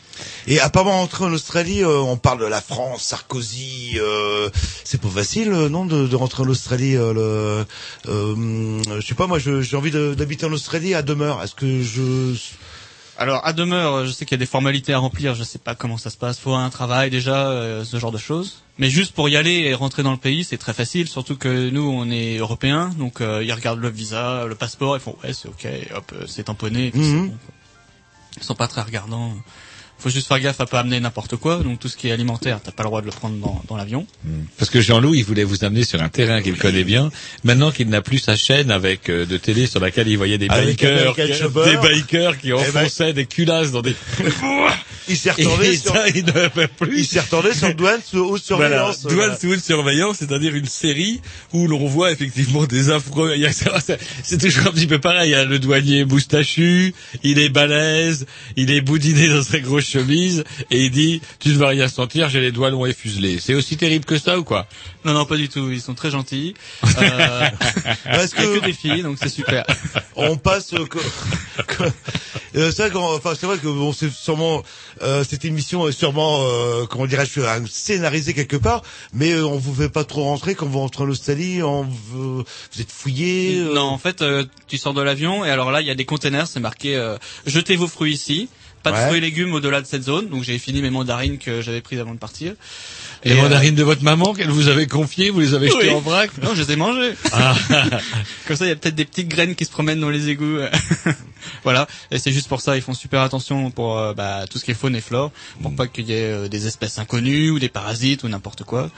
Et 0.47 0.61
apparemment 0.61 1.01
entrer 1.01 1.25
en 1.25 1.33
Australie, 1.33 1.83
euh, 1.83 1.99
on 2.01 2.19
parle 2.19 2.41
de 2.41 2.45
la 2.47 2.61
France, 2.61 3.03
Sarkozy, 3.03 3.93
euh, 3.97 4.51
c'est 4.85 5.01
pas 5.01 5.09
facile, 5.09 5.51
euh, 5.53 5.69
non, 5.71 5.87
de, 5.87 6.07
de 6.07 6.17
rentrer 6.17 6.43
en 6.43 6.49
Australie. 6.49 6.95
Euh, 6.95 7.15
le, 7.15 8.11
euh, 8.13 8.83
je 9.01 9.07
sais 9.07 9.15
pas, 9.15 9.27
moi, 9.27 9.39
j'ai 9.39 9.77
envie 9.77 9.91
d'habiter 9.91 10.45
en 10.45 10.53
Australie 10.53 10.95
à 10.95 11.01
demeure. 11.01 11.43
Est-ce 11.43 11.55
que 11.55 11.83
je 11.83 12.35
Alors 13.19 13.47
à 13.47 13.53
demeure, 13.55 14.05
je 14.05 14.11
sais 14.13 14.27
qu'il 14.27 14.35
y 14.35 14.39
a 14.39 14.45
des 14.45 14.47
formalités 14.47 14.93
à 14.93 14.99
remplir. 14.99 15.35
Je 15.35 15.43
sais 15.43 15.59
pas 15.59 15.75
comment 15.75 15.97
ça 15.97 16.11
se 16.11 16.17
passe. 16.19 16.39
Faut 16.39 16.53
un 16.55 16.69
travail 16.71 17.09
déjà, 17.11 17.49
euh, 17.49 17.85
ce 17.85 17.99
genre 17.99 18.13
de 18.13 18.19
choses. 18.19 18.63
Mais 18.79 18.91
juste 18.91 19.15
pour 19.15 19.29
y 19.31 19.37
aller 19.37 19.53
et 19.53 19.73
rentrer 19.75 20.03
dans 20.03 20.11
le 20.11 20.19
pays, 20.19 20.45
c'est 20.45 20.59
très 20.59 20.75
facile. 20.75 21.09
Surtout 21.09 21.37
que 21.37 21.71
nous, 21.71 21.89
on 21.89 22.11
est 22.11 22.37
européens, 22.37 22.91
donc 22.99 23.23
euh, 23.23 23.43
ils 23.43 23.53
regardent 23.53 23.81
le 23.81 23.89
visa, 23.89 24.45
le 24.47 24.55
passeport, 24.55 24.97
ils 24.97 25.01
font 25.01 25.17
ouais, 25.25 25.33
c'est 25.33 25.49
ok, 25.49 25.67
hop, 25.95 26.13
euh, 26.15 26.25
c'est 26.27 26.45
tamponné. 26.45 26.89
Et 26.89 26.91
puis 26.91 27.01
c'est 27.03 27.07
Mhm. 27.13 27.29
bon. 27.29 27.39
Ils 28.37 28.43
sont 28.43 28.55
pas 28.55 28.69
très 28.69 28.83
regardants. 28.83 29.33
Faut 29.99 30.11
juste 30.11 30.29
faire 30.29 30.39
gaffe 30.41 30.61
à 30.61 30.67
pas 30.67 30.81
amener 30.81 31.01
n'importe 31.01 31.37
quoi. 31.37 31.57
Donc 31.59 31.79
tout 31.81 31.89
ce 31.89 31.97
qui 31.97 32.09
est 32.09 32.13
alimentaire, 32.13 32.61
t'as 32.63 32.71
pas 32.71 32.83
le 32.83 32.89
droit 32.89 33.01
de 33.01 33.07
le 33.07 33.13
prendre 33.13 33.37
dans, 33.39 33.63
dans 33.67 33.77
l'avion. 33.77 34.07
Parce 34.59 34.71
que 34.71 34.81
Jean-Loup, 34.81 35.15
il 35.15 35.25
voulait 35.25 35.43
vous 35.45 35.65
amener 35.65 35.85
sur 35.85 36.03
un 36.03 36.09
terrain 36.09 36.43
qu'il 36.43 36.57
connaît 36.57 36.85
bien. 36.85 37.11
Maintenant 37.45 37.71
qu'il 37.71 37.89
n'a 37.89 38.03
plus 38.03 38.19
sa 38.19 38.37
chaîne 38.37 38.71
avec 38.71 39.09
euh, 39.09 39.25
de 39.27 39.37
télé 39.39 39.67
sur 39.67 39.81
laquelle 39.81 40.07
il 40.09 40.17
voyait 40.17 40.39
des 40.39 40.49
Avec 40.49 40.79
bikers, 40.81 41.15
qui- 41.15 41.23
des 41.71 41.77
bikers 41.79 42.39
qui 42.39 42.49
ben- 42.51 42.57
enfonçaient 42.57 43.15
des 43.15 43.27
culasses 43.27 43.73
dans 43.73 43.83
des. 43.83 43.95
il 45.09 45.17
s'est 45.17 45.31
retourné 45.31 45.69
Et 45.69 45.77
sur, 45.77 45.93
ça, 45.95 46.09
il 46.09 46.25
ne 46.25 46.49
peut 46.49 46.69
plus. 46.79 46.99
il 47.01 47.07
s'est 47.07 47.21
retourné 47.21 47.55
sur 47.55 47.75
douane 47.75 48.01
sous 48.05 48.19
haute 48.19 48.43
Voilà, 48.51 48.93
surveillance. 48.93 49.03
douane 49.07 49.39
sous 49.41 49.53
haute 49.53 49.65
surveillance, 49.65 50.17
c'est-à-dire 50.19 50.55
une 50.55 50.67
série 50.67 51.21
où 51.53 51.67
l'on 51.69 51.87
voit 51.87 52.13
effectivement 52.13 52.65
des 52.65 52.91
affreux. 52.91 53.33
il 53.37 53.43
y 53.43 53.47
a- 53.47 53.53
C'est 53.53 53.99
c'est 54.23 54.39
toujours 54.39 54.67
un 54.67 54.73
petit 54.73 54.87
peu 54.87 54.99
pareil. 54.99 55.35
hein, 55.35 55.45
Le 55.45 55.59
douanier 55.59 56.05
moustachu, 56.05 56.93
il 57.23 57.39
est 57.39 57.49
balèze, 57.49 58.27
il 58.57 58.71
est 58.71 58.81
boudiné 58.81 59.29
dans 59.29 59.43
sa 59.43 59.59
grosse 59.61 59.86
chemise 59.87 60.45
et 60.71 60.85
il 60.85 60.91
dit 60.91 61.21
"Tu 61.39 61.51
ne 61.51 61.57
vas 61.59 61.69
rien 61.69 61.89
sentir, 61.89 62.29
j'ai 62.29 62.41
les 62.41 62.53
doigts 62.53 62.71
longs 62.71 62.87
et 62.87 62.93
fuselés." 62.93 63.39
C'est 63.41 63.55
aussi 63.55 63.77
terrible 63.77 64.05
que 64.05 64.19
ça 64.19 64.39
ou 64.39 64.45
quoi? 64.45 64.67
Non, 65.05 65.13
non, 65.13 65.25
pas 65.25 65.37
du 65.37 65.49
tout. 65.49 65.71
Ils 65.71 65.81
sont 65.81 65.95
très 65.95 66.11
gentils. 66.11 66.55
Euh, 66.99 67.49
a 68.07 68.27
que 68.29 68.59
que 68.59 68.65
des 68.65 68.73
filles, 68.73 69.03
donc 69.03 69.19
c'est 69.21 69.29
super. 69.29 69.65
on 70.17 70.37
passe 70.37 70.73
euh, 70.73 70.87
euh, 72.57 72.71
c'est 72.75 72.83
vrai 72.83 72.91
qu'on- 72.91 73.15
enfin 73.17 73.35
c'est 73.39 73.47
vrai 73.47 73.59
que 73.59 73.67
bon 73.67 73.93
c'est 73.93 74.11
sûrement 74.11 74.63
euh, 75.03 75.25
cette 75.29 75.45
émission 75.45 75.87
est 75.89 75.93
sûrement 75.93 76.39
euh, 76.43 76.87
comment 76.87 77.07
dirais-je 77.07 77.41
euh, 77.41 77.61
scénarisée 77.69 78.35
quelque 78.35 78.57
part 78.57 78.83
mais 79.13 79.33
euh, 79.33 79.47
on 79.47 79.59
vous 79.59 79.75
fait 79.75 79.89
pas 79.89 80.05
trop 80.05 80.25
rentrer 80.25 80.55
quand 80.55 80.67
vous 80.67 80.79
rentrez 80.79 81.05
en 81.05 81.09
Australie 81.09 81.63
on 81.63 81.83
veut- 81.83 82.45
vous 82.73 82.81
êtes 82.81 82.91
fouillé 82.93 83.59
euh, 83.59 83.75
Non, 83.75 83.83
en 83.83 83.99
fait, 83.99 84.23
euh, 84.23 84.45
tu 84.67 84.79
sors 84.79 84.95
de 84.95 85.03
l'avion 85.03 85.45
et 85.45 85.51
alors 85.51 85.71
là, 85.71 85.81
il 85.81 85.87
y 85.87 85.91
a 85.91 85.95
des 85.95 86.05
containers, 86.05 86.47
c'est 86.47 86.61
marqué 86.61 86.97
euh, 86.97 87.17
jetez 87.47 87.77
vos 87.77 87.89
fruits 87.89 88.13
ici. 88.15 88.49
Pas 88.87 88.93
de 88.93 88.97
Ouais. 88.99 89.07
fruits 89.07 89.19
et 89.19 89.21
légumes 89.21 89.53
au-delà 89.53 89.81
de 89.83 89.87
cette 89.87 90.05
zone. 90.05 90.29
Donc 90.29 90.45
j'ai 90.45 90.59
fini 90.59 90.81
mes 90.81 90.91
mandarines 90.91 91.39
que 91.39 91.61
j'avais 91.61 91.81
prises 91.81 91.99
avant 91.99 92.15
de 92.15 92.19
partir. 92.19 92.55
Les 93.25 93.33
Et, 93.33 93.35
euh, 93.39 93.43
mandarines 93.43 93.75
de 93.75 93.83
votre 93.83 94.03
maman 94.03 94.35
qu'elle 94.35 94.51
vous 94.51 94.69
avait 94.69 94.87
confiées, 94.87 95.31
vous 95.31 95.41
les 95.41 95.55
avez 95.55 95.69
jetées 95.69 95.89
Oui. 95.89 95.95
en 95.95 96.01
vrac 96.01 96.31
Non, 96.43 96.55
je 96.55 96.63
les 96.63 96.73
ai 96.73 96.77
mangées. 96.77 97.15
Ah. 97.33 97.55
Comme 98.47 98.57
ça, 98.57 98.67
il 98.67 98.69
y 98.69 98.73
a 98.73 98.77
peut-être 98.77 98.95
des 98.95 99.05
petites 99.05 99.29
graines 99.29 99.55
qui 99.55 99.65
se 99.65 99.71
promènent 99.71 100.01
dans 100.01 100.11
les 100.11 100.29
égouts. 100.29 100.59
voilà. 101.65 101.87
Et 102.11 102.19
c'est 102.19 102.33
juste 102.33 102.49
pour 102.49 102.61
ça, 102.61 102.77
ils 102.77 102.83
font 102.83 102.95
super 102.95 103.21
attention 103.23 103.71
pour 103.71 103.99
euh, 103.99 104.15
bah, 104.15 104.45
tout 104.51 104.59
ce 104.59 104.65
qui 104.65 104.71
est 104.71 104.75
faune 104.75 104.97
et 104.97 105.01
flore, 105.01 105.33
pour 105.63 105.75
pas 105.75 105.87
qu'il 105.87 106.07
y 106.09 106.13
ait 106.13 106.33
euh, 106.33 106.49
des 106.49 106.67
espèces 106.67 106.99
inconnues 106.99 107.51
ou 107.51 107.59
des 107.59 107.69
parasites 107.69 108.23
ou 108.25 108.29
n'importe 108.29 108.65
quoi. 108.65 108.91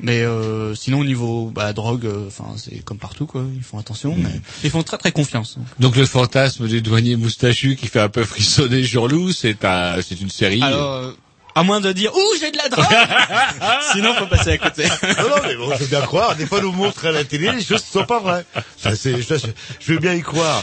Mais 0.00 0.20
euh, 0.22 0.74
sinon, 0.74 1.00
au 1.00 1.04
niveau 1.04 1.50
bah, 1.54 1.72
drogue, 1.72 2.06
euh, 2.06 2.26
enfin, 2.26 2.54
c'est 2.56 2.84
comme 2.84 2.98
partout, 2.98 3.26
quoi. 3.26 3.44
Ils 3.54 3.62
font 3.62 3.78
attention, 3.78 4.16
mais 4.18 4.40
ils 4.64 4.70
font 4.70 4.82
très 4.82 4.98
très 4.98 5.12
confiance. 5.12 5.58
Donc 5.78 5.96
le 5.96 6.06
fantasme 6.06 6.66
du 6.66 6.82
douanier 6.82 7.14
moustachu 7.16 7.76
qui 7.76 7.86
fait 7.86 8.00
un 8.00 8.08
peu 8.08 8.24
frissonner 8.24 8.82
Jean-Loup, 8.82 9.32
c'est 9.32 9.64
un, 9.64 10.00
c'est 10.02 10.20
une 10.20 10.30
série. 10.30 10.62
Alors, 10.62 10.92
euh, 10.94 11.12
à 11.54 11.62
moins 11.62 11.80
de 11.80 11.92
dire 11.92 12.14
ouh 12.14 12.36
j'ai 12.40 12.50
de 12.50 12.56
la 12.56 12.68
drogue, 12.68 12.84
sinon 13.92 14.14
faut 14.14 14.26
passer 14.26 14.52
à 14.52 14.58
côté. 14.58 14.84
non, 14.84 15.28
non, 15.28 15.36
mais 15.44 15.54
bon, 15.56 15.70
je 15.74 15.80
veux 15.80 15.86
bien 15.86 16.00
croire. 16.00 16.34
Des 16.36 16.46
fois, 16.46 16.58
on 16.60 16.62
nous 16.62 16.72
montre 16.72 17.06
à 17.06 17.12
la 17.12 17.24
télé 17.24 17.50
des 17.52 17.62
choses 17.62 17.82
qui 17.82 17.90
sont 17.90 18.04
pas 18.04 18.20
vraies. 18.20 18.44
Ça, 18.78 18.94
c'est, 18.96 19.20
je, 19.20 19.34
je 19.80 19.92
veux 19.92 19.98
bien 19.98 20.14
y 20.14 20.22
croire. 20.22 20.62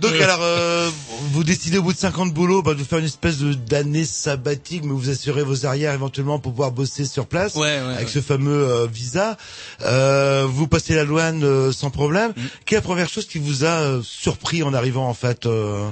Donc, 0.00 0.12
alors, 0.22 0.40
euh, 0.42 0.90
vous 1.32 1.44
décidez 1.44 1.78
au 1.78 1.82
bout 1.82 1.92
de 1.92 1.98
50 1.98 2.32
boulots 2.32 2.62
bah, 2.62 2.74
de 2.74 2.84
faire 2.84 2.98
une 2.98 3.04
espèce 3.06 3.38
de, 3.38 3.54
d'année 3.54 4.04
sabbatique, 4.04 4.82
mais 4.84 4.92
vous 4.92 5.08
assurez 5.10 5.42
vos 5.42 5.66
arrières 5.66 5.92
éventuellement 5.94 6.38
pour 6.38 6.52
pouvoir 6.52 6.72
bosser 6.72 7.04
sur 7.04 7.26
place 7.26 7.54
Ouais, 7.54 7.62
ouais, 7.62 7.94
avec 7.94 8.06
ouais. 8.06 8.12
ce 8.12 8.20
fameux 8.20 8.68
euh, 8.68 8.86
visa. 8.86 9.36
Euh, 9.82 10.46
vous 10.48 10.66
passez 10.68 10.94
la 10.94 11.04
douane 11.04 11.42
euh, 11.44 11.72
sans 11.72 11.90
problème. 11.90 12.32
Mm. 12.36 12.42
Quelle 12.66 12.76
est 12.76 12.80
la 12.80 12.84
première 12.86 13.08
chose 13.08 13.26
qui 13.26 13.38
vous 13.38 13.64
a 13.64 13.68
euh, 13.68 14.02
surpris 14.02 14.62
en 14.62 14.74
arrivant 14.74 15.08
en 15.08 15.14
fait 15.14 15.46
euh... 15.46 15.88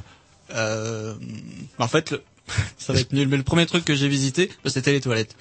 Euh, 0.52 1.14
en 1.78 1.86
fait, 1.86 2.10
le- 2.10 2.22
ça 2.78 2.92
va 2.92 3.00
être 3.00 3.12
nul, 3.12 3.28
mais 3.28 3.36
le 3.36 3.42
premier 3.42 3.66
truc 3.66 3.84
que 3.84 3.94
j'ai 3.94 4.08
visité, 4.08 4.50
bah, 4.64 4.70
c'était 4.70 4.92
les 4.92 5.00
toilettes. 5.00 5.36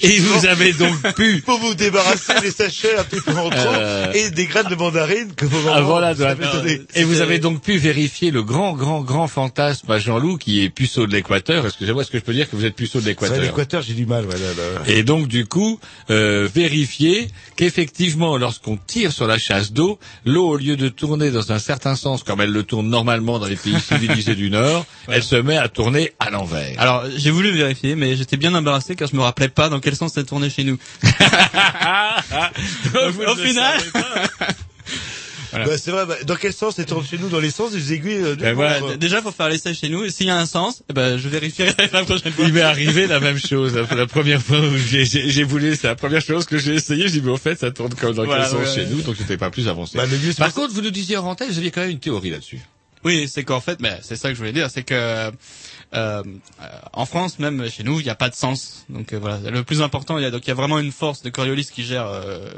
Et 0.00 0.18
vous 0.20 0.46
avez 0.46 0.72
donc 0.72 1.14
pu 1.16 1.40
Pour 1.42 1.58
vous 1.58 1.74
débarrasser 1.74 2.34
des 2.40 2.50
sachets 2.50 2.96
un 2.96 3.04
peu 3.04 3.18
en 3.32 3.50
trop 3.50 3.68
Euh. 3.74 4.12
et 4.12 4.30
des 4.30 4.46
graines 4.46 4.68
de 4.68 4.74
mandarine 4.74 5.32
que 5.34 5.44
mamans 5.46 5.72
avant 5.72 5.98
la 5.98 6.14
vous 6.14 6.24
donné. 6.24 6.82
Et 6.94 7.04
vous 7.04 7.20
avez 7.20 7.38
donc 7.38 7.62
pu 7.62 7.78
vérifier 7.78 8.30
le 8.30 8.42
grand, 8.42 8.74
grand, 8.74 9.00
grand 9.00 9.28
fantasme 9.28 9.90
à 9.90 9.98
Jean-Loup 9.98 10.38
qui 10.38 10.62
est 10.64 10.70
puceau 10.70 11.06
de 11.06 11.12
l'Équateur. 11.12 11.66
Excusez-moi, 11.66 12.02
est-ce 12.02 12.10
que 12.10 12.18
je 12.18 12.24
peux 12.24 12.32
dire 12.32 12.48
que 12.48 12.56
vous 12.56 12.64
êtes 12.64 12.74
puceau 12.74 13.00
de 13.00 13.06
l'Équateur 13.06 13.38
l'équateur, 13.40 13.82
j'ai 13.82 13.94
du 13.94 14.06
mal. 14.06 14.24
Ouais, 14.26 14.34
là, 14.34 14.48
là. 14.48 14.82
Et 14.86 15.02
donc 15.02 15.26
du 15.28 15.46
coup, 15.46 15.80
euh, 16.10 16.48
vérifier 16.52 17.28
qu'effectivement, 17.56 18.36
lorsqu'on 18.36 18.76
tire 18.76 19.12
sur 19.12 19.26
la 19.26 19.38
chasse 19.38 19.72
d'eau, 19.72 19.98
l'eau 20.24 20.48
au 20.48 20.56
lieu 20.56 20.76
de 20.76 20.88
tourner 20.88 21.30
dans 21.30 21.52
un 21.52 21.58
certain 21.58 21.96
sens, 21.96 22.22
comme 22.22 22.40
elle 22.40 22.52
le 22.52 22.62
tourne 22.62 22.88
normalement 22.88 23.38
dans 23.38 23.46
les 23.46 23.56
pays 23.56 23.80
civilisés 23.80 24.34
du 24.34 24.50
Nord, 24.50 24.86
elle 25.08 25.22
se 25.22 25.36
met 25.36 25.56
à 25.56 25.68
tourner 25.68 26.12
à 26.18 26.30
l'envers. 26.30 26.74
Alors, 26.78 27.04
j'ai 27.16 27.30
voulu 27.30 27.50
vérifier, 27.50 27.94
mais 27.96 28.16
j'étais 28.16 28.36
bien 28.36 28.54
embarrassé 28.54 28.96
car 28.96 29.08
je 29.08 29.16
me 29.16 29.22
rappelais 29.22 29.48
pas 29.48 29.68
dans 29.68 29.80
quel 29.80 29.87
sens 29.96 30.12
ça 30.14 30.24
tournait 30.24 30.50
chez 30.50 30.64
nous. 30.64 30.78
Au 33.26 33.36
final. 33.36 33.80
Voilà. 35.50 35.64
Bah, 35.64 35.78
c'est 35.78 35.90
vrai. 35.90 36.04
Bah, 36.04 36.16
dans 36.26 36.36
quel 36.36 36.52
sens 36.52 36.74
c'est 36.76 36.86
chez 37.08 37.16
nous 37.16 37.30
dans 37.30 37.40
les 37.40 37.50
sens 37.50 37.72
des 37.72 37.94
aiguilles 37.94 38.22
euh, 38.22 38.36
Ben 38.36 38.54
voilà, 38.54 38.96
déjà 38.98 39.22
faut 39.22 39.30
faire 39.30 39.48
l'essai 39.48 39.72
chez 39.72 39.88
nous 39.88 40.06
s'il 40.10 40.26
y 40.26 40.30
a 40.30 40.36
un 40.36 40.44
sens, 40.44 40.82
eh 40.90 40.92
ben 40.92 41.16
je 41.16 41.26
vérifierai 41.26 41.72
la 41.92 42.04
prochaine 42.04 42.32
fois. 42.32 42.44
Il 42.44 42.52
m'est 42.52 42.60
arrivé 42.60 43.06
la 43.06 43.18
même 43.18 43.38
chose. 43.38 43.74
La, 43.74 43.96
la 43.96 44.06
première 44.06 44.42
fois 44.42 44.60
où 44.60 44.76
j'ai- 44.76 45.06
j'ai 45.06 45.30
j'ai 45.30 45.44
voulu, 45.44 45.74
c'est 45.74 45.86
la 45.86 45.94
première 45.94 46.20
chose 46.20 46.44
que 46.44 46.58
j'ai 46.58 46.74
essayé. 46.74 47.04
J'ai 47.08 47.20
dit, 47.20 47.22
mais 47.24 47.30
au 47.32 47.38
fait, 47.38 47.58
ça 47.58 47.70
tourne 47.70 47.94
comme 47.94 48.14
dans 48.14 48.24
Voilà, 48.26 48.42
quel 48.42 48.58
sens 48.58 48.60
ouais, 48.68 48.74
chez 48.74 48.80
ouais. 48.82 48.88
nous, 48.94 49.00
donc 49.00 49.16
j'étais 49.16 49.38
pas 49.38 49.48
plus 49.50 49.68
avancé. 49.68 49.96
Bah, 49.96 50.04
Par 50.36 50.52
contre, 50.52 50.74
vous 50.74 50.82
nous 50.82 50.90
disiez 50.90 51.16
en 51.16 51.22
vous 51.34 51.42
aviez 51.58 51.70
quand 51.70 51.80
même 51.80 51.90
une 51.90 51.98
théorie 52.00 52.28
là-dessus. 52.30 52.60
Oui, 53.04 53.26
c'est 53.32 53.44
qu'en 53.44 53.60
fait, 53.60 53.80
ben, 53.80 53.96
c'est 54.02 54.16
ça 54.16 54.28
que 54.28 54.34
je 54.34 54.38
voulais 54.40 54.52
dire, 54.52 54.68
c'est 54.70 54.82
que 54.82 55.30
euh, 55.94 56.22
euh, 56.62 56.64
en 56.92 57.06
France, 57.06 57.38
même 57.38 57.68
chez 57.70 57.82
nous, 57.82 58.00
il 58.00 58.04
n'y 58.04 58.10
a 58.10 58.14
pas 58.14 58.28
de 58.28 58.34
sens. 58.34 58.84
Donc 58.90 59.12
euh, 59.12 59.18
voilà, 59.18 59.38
le 59.50 59.62
plus 59.64 59.80
important, 59.82 60.18
il 60.18 60.22
y 60.22 60.26
a 60.26 60.30
donc 60.30 60.44
il 60.46 60.48
y 60.48 60.50
a 60.50 60.54
vraiment 60.54 60.78
une 60.78 60.92
force 60.92 61.22
de 61.22 61.30
Coriolis 61.30 61.68
qui 61.72 61.82
gère 61.84 62.06
euh, 62.06 62.50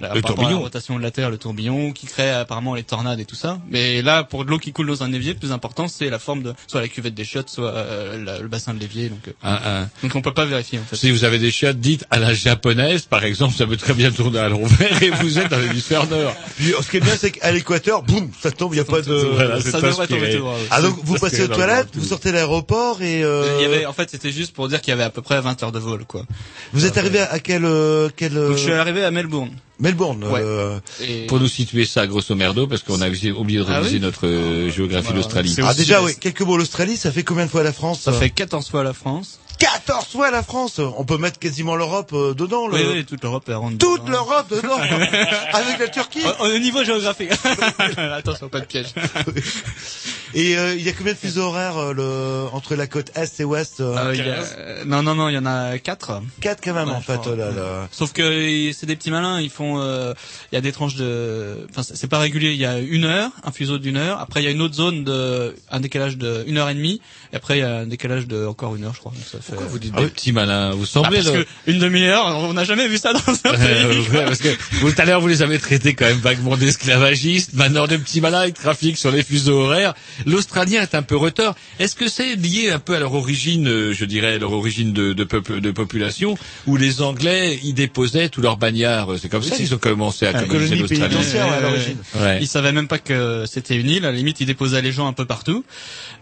la, 0.00 0.14
Le 0.14 0.22
tourbillon. 0.22 0.60
rotation 0.60 0.96
de 0.96 1.02
la 1.02 1.10
Terre, 1.10 1.30
le 1.30 1.38
tourbillon, 1.38 1.92
qui 1.92 2.06
crée 2.06 2.30
apparemment 2.30 2.74
les 2.74 2.82
tornades 2.82 3.20
et 3.20 3.24
tout 3.24 3.34
ça. 3.34 3.58
Mais 3.68 4.02
là, 4.02 4.24
pour 4.24 4.44
de 4.44 4.50
l'eau 4.50 4.58
qui 4.58 4.72
coule 4.72 4.86
dans 4.86 5.02
un 5.02 5.12
évier, 5.12 5.32
le 5.34 5.38
plus 5.38 5.52
important, 5.52 5.88
c'est 5.88 6.08
la 6.10 6.18
forme 6.18 6.42
de 6.42 6.54
soit 6.66 6.80
la 6.80 6.88
cuvette 6.88 7.14
des 7.14 7.24
chiottes, 7.24 7.50
soit 7.50 7.70
euh, 7.74 8.22
la- 8.24 8.38
le 8.38 8.48
bassin 8.48 8.72
de 8.74 8.78
l'évier. 8.80 9.08
Donc, 9.10 9.28
euh, 9.28 9.32
Un- 9.42 9.82
un- 9.82 9.90
donc 10.02 10.14
on 10.14 10.22
peut 10.22 10.34
pas 10.34 10.44
vérifier 10.46 10.78
en 10.78 10.82
fait. 10.84 10.96
Si 10.96 11.10
vous 11.10 11.24
avez 11.24 11.38
des 11.38 11.50
chiottes 11.50 11.78
dites 11.80 12.04
à 12.10 12.18
la 12.18 12.32
japonaise, 12.34 13.02
par 13.06 13.24
exemple, 13.24 13.54
ça 13.56 13.66
peut 13.66 13.76
très 13.76 13.94
bien 13.94 14.10
tourner 14.10 14.38
à 14.38 14.48
l'envers 14.48 15.02
et 15.02 15.10
vous 15.10 15.38
êtes 15.38 15.48
dans 15.50 15.58
l'hémisphère 15.58 16.06
nord. 16.08 16.34
Puis, 16.56 16.72
ce 16.80 16.90
qui 16.90 16.96
est 16.96 17.00
bien, 17.00 17.16
c'est 17.16 17.30
qu'à 17.32 17.52
l'équateur, 17.52 18.02
boum, 18.02 18.30
ça 18.40 18.50
tombe, 18.50 18.72
il 18.72 18.76
n'y 18.76 18.80
a 18.80 18.84
pas 18.84 19.02
de... 19.02 19.12
Voilà, 19.12 19.60
ça 19.60 19.80
devrait 19.80 20.06
tomber 20.06 20.32
tout 20.32 20.38
droit. 20.38 20.56
Ah 20.70 20.80
donc 20.82 20.98
vous 21.02 21.16
passez 21.18 21.42
aux 21.44 21.48
toilettes, 21.48 21.88
vous 21.94 22.06
sortez 22.06 22.32
de 22.32 22.36
l'aéroport 22.70 23.02
et 23.02 23.22
euh, 23.22 23.58
Il 23.58 23.62
y 23.62 23.64
avait, 23.66 23.86
en 23.86 23.92
fait, 23.92 24.10
c'était 24.10 24.30
juste 24.32 24.52
pour 24.54 24.68
dire 24.68 24.80
qu'il 24.80 24.90
y 24.90 24.94
avait 24.94 25.02
à 25.02 25.10
peu 25.10 25.22
près 25.22 25.40
20 25.40 25.62
heures 25.62 25.72
de 25.72 25.78
vol, 25.78 26.04
quoi. 26.06 26.22
vous 26.72 26.84
êtes 26.86 26.98
arrivé 26.98 27.20
à 27.20 27.38
quel 27.40 27.64
euh, 27.64 28.08
quel 28.16 28.36
euh, 28.36 28.48
Donc 28.48 28.56
je 28.56 28.62
suis 28.62 28.72
arrivé 28.72 29.04
à 29.04 29.10
Melbourne. 29.10 29.50
Melbourne 29.78 30.22
Ouais. 30.24 30.40
euh, 30.42 30.78
Et... 31.00 31.26
Pour 31.26 31.40
nous 31.40 31.48
situer 31.48 31.86
ça 31.86 32.06
grosso 32.06 32.34
merdo, 32.34 32.66
parce 32.66 32.82
qu'on 32.82 33.00
a 33.00 33.08
oublié 33.08 33.60
de 33.60 33.66
Ah 33.68 33.78
réviser 33.78 33.94
oui 33.96 34.00
notre 34.00 34.26
euh, 34.26 34.70
géographie 34.70 35.06
Voilà. 35.06 35.22
d'Australie. 35.22 35.56
Ah 35.62 35.74
déjà 35.74 36.02
oui, 36.02 36.12
quelques 36.20 36.42
mots 36.42 36.56
l'Australie, 36.58 36.96
ça 36.96 37.10
fait 37.10 37.22
combien 37.22 37.46
de 37.46 37.50
fois 37.50 37.62
la 37.62 37.72
France 37.72 38.02
Ça 38.02 38.10
euh 38.10 38.14
fait 38.14 38.30
14 38.30 38.68
fois 38.68 38.84
la 38.84 38.92
France. 38.92 39.40
14 39.60 40.06
fois 40.08 40.30
la 40.30 40.42
France. 40.42 40.80
On 40.80 41.04
peut 41.04 41.18
mettre 41.18 41.38
quasiment 41.38 41.76
l'Europe 41.76 42.10
euh, 42.12 42.34
dedans 42.34 42.66
le... 42.66 42.74
Oui, 42.74 42.82
oui, 42.94 43.04
toute 43.04 43.22
l'Europe 43.22 43.48
est 43.48 43.54
ronde. 43.54 43.78
toute 43.78 44.08
l'Europe 44.08 44.48
dedans 44.50 44.78
avec 45.52 45.78
la 45.78 45.88
Turquie. 45.88 46.22
Au, 46.40 46.46
au 46.46 46.58
niveau 46.58 46.82
géographique. 46.82 47.30
Attention, 47.96 48.48
pas 48.48 48.60
de 48.60 48.64
piège. 48.64 48.88
Et 50.34 50.56
euh, 50.56 50.74
il 50.76 50.82
y 50.82 50.88
a 50.88 50.92
combien 50.92 51.12
de 51.12 51.18
fuseaux 51.18 51.42
horaires 51.42 51.76
euh, 51.76 51.92
le 51.92 52.54
entre 52.54 52.74
la 52.76 52.86
côte 52.86 53.10
est 53.16 53.40
et 53.40 53.44
ouest 53.44 53.80
euh, 53.80 54.12
il 54.14 54.24
y 54.24 54.30
a- 54.30 54.84
non, 54.84 55.02
non, 55.02 55.14
non, 55.14 55.28
il 55.28 55.34
y 55.34 55.38
en 55.38 55.46
a 55.46 55.78
quatre. 55.78 56.22
Quatre 56.40 56.60
quand 56.62 56.72
même 56.74 56.88
Ouais, 56.88 56.94
en 56.94 57.00
fait. 57.00 57.18
crois. 57.18 57.32
oh 57.32 57.36
là 57.36 57.50
là. 57.50 57.88
Sauf 57.90 58.12
que 58.12 58.70
c'est 58.72 58.86
des 58.86 58.96
petits 58.96 59.10
malins, 59.10 59.40
ils 59.40 59.50
font, 59.50 59.80
euh, 59.80 60.14
il 60.52 60.54
y 60.54 60.58
a 60.58 60.60
des 60.60 60.72
tranches 60.72 60.94
de, 60.94 61.66
enfin 61.70 61.82
c'est 61.82 61.96
c'est 61.96 62.06
pas 62.08 62.18
régulier, 62.18 62.50
il 62.52 62.58
y 62.58 62.64
a 62.64 62.78
une 62.78 63.04
heure, 63.04 63.30
un 63.44 63.50
fuseau 63.52 63.78
d'une 63.78 63.96
heure, 63.96 64.20
après 64.20 64.40
il 64.40 64.44
y 64.44 64.48
a 64.48 64.50
une 64.50 64.62
autre 64.62 64.74
zone 64.74 65.04
de, 65.04 65.54
un 65.70 65.80
décalage 65.80 66.16
de 66.16 66.44
une 66.46 66.56
heure 66.58 66.68
et 66.70 66.74
demie, 66.74 67.00
et 67.32 67.36
après 67.36 67.58
il 67.58 67.60
y 67.60 67.64
a 67.64 67.78
un 67.78 67.86
décalage 67.86 68.26
de 68.26 68.46
encore 68.46 68.74
une 68.76 68.84
heure, 68.84 68.94
je 68.94 69.00
crois. 69.00 69.12
Donc 69.12 69.22
ça 69.30 69.38
fait... 69.40 69.49
Pourquoi 69.50 69.66
vous 69.66 69.78
dites 69.78 69.92
Ah 69.96 70.00
des 70.00 70.04
oui. 70.06 70.10
petits 70.10 70.32
malins 70.32 70.70
Vous 70.70 70.80
Bah, 70.80 70.86
semblez 70.86 71.18
parce 71.22 71.34
le- 71.34 71.44
que 71.44 71.48
une 71.66 71.78
demi-heure, 71.78 72.26
on 72.38 72.52
n'a 72.54 72.64
jamais 72.64 72.88
vu 72.88 72.96
ça 72.98 73.12
dans 73.12 73.18
un 73.20 73.54
Euh, 73.54 73.88
pays. 73.88 73.98
ouais, 74.16 74.24
parce 74.24 74.38
que 74.38 74.48
vous, 74.80 74.90
tout 74.92 75.00
à 75.00 75.04
l'heure, 75.04 75.20
vous 75.20 75.28
les 75.28 75.42
avez 75.42 75.58
traités 75.58 75.94
quand 75.94 76.06
même 76.06 76.18
vaguement 76.18 76.56
d'esclavagistes. 76.56 77.52
Maintenant, 77.54 77.86
de 77.86 77.96
petits 77.96 78.20
malins, 78.20 78.46
ils 78.46 78.52
trafiquent 78.52 78.98
sur 78.98 79.10
les 79.10 79.22
fuseaux 79.22 79.60
horaires. 79.62 79.94
L'Australien 80.26 80.82
est 80.82 80.94
un 80.94 81.02
peu 81.02 81.16
retard. 81.16 81.54
Est-ce 81.78 81.94
que 81.96 82.08
c'est 82.08 82.34
lié 82.36 82.70
un 82.70 82.78
peu 82.78 82.94
à 82.94 83.00
leur 83.00 83.14
origine, 83.14 83.68
euh, 83.68 83.92
je 83.92 84.04
dirais, 84.04 84.38
leur 84.38 84.52
origine 84.52 84.92
de, 84.92 85.12
de, 85.12 85.24
peuple, 85.24 85.60
de 85.60 85.70
population, 85.70 86.36
où 86.66 86.76
les 86.76 87.02
Anglais, 87.02 87.58
ils 87.62 87.74
déposaient 87.74 88.28
tous 88.28 88.40
leurs 88.40 88.56
bagnards 88.56 89.08
C'est 89.20 89.28
comme 89.28 89.42
ça 89.42 89.56
qu'ils 89.56 89.74
ont 89.74 89.78
commencé 89.78 90.26
à 90.26 90.32
coloniser 90.44 90.76
l'Australie. 90.76 91.16
ouais, 91.16 92.20
Ouais. 92.20 92.38
Ils 92.40 92.48
savaient 92.48 92.72
même 92.72 92.88
pas 92.88 92.98
que 92.98 93.44
c'était 93.46 93.76
une 93.76 93.88
île. 93.88 94.04
À 94.04 94.10
la 94.10 94.16
limite, 94.16 94.40
ils 94.40 94.46
déposaient 94.46 94.82
les 94.82 94.92
gens 94.92 95.06
un 95.06 95.12
peu 95.12 95.24
partout. 95.24 95.64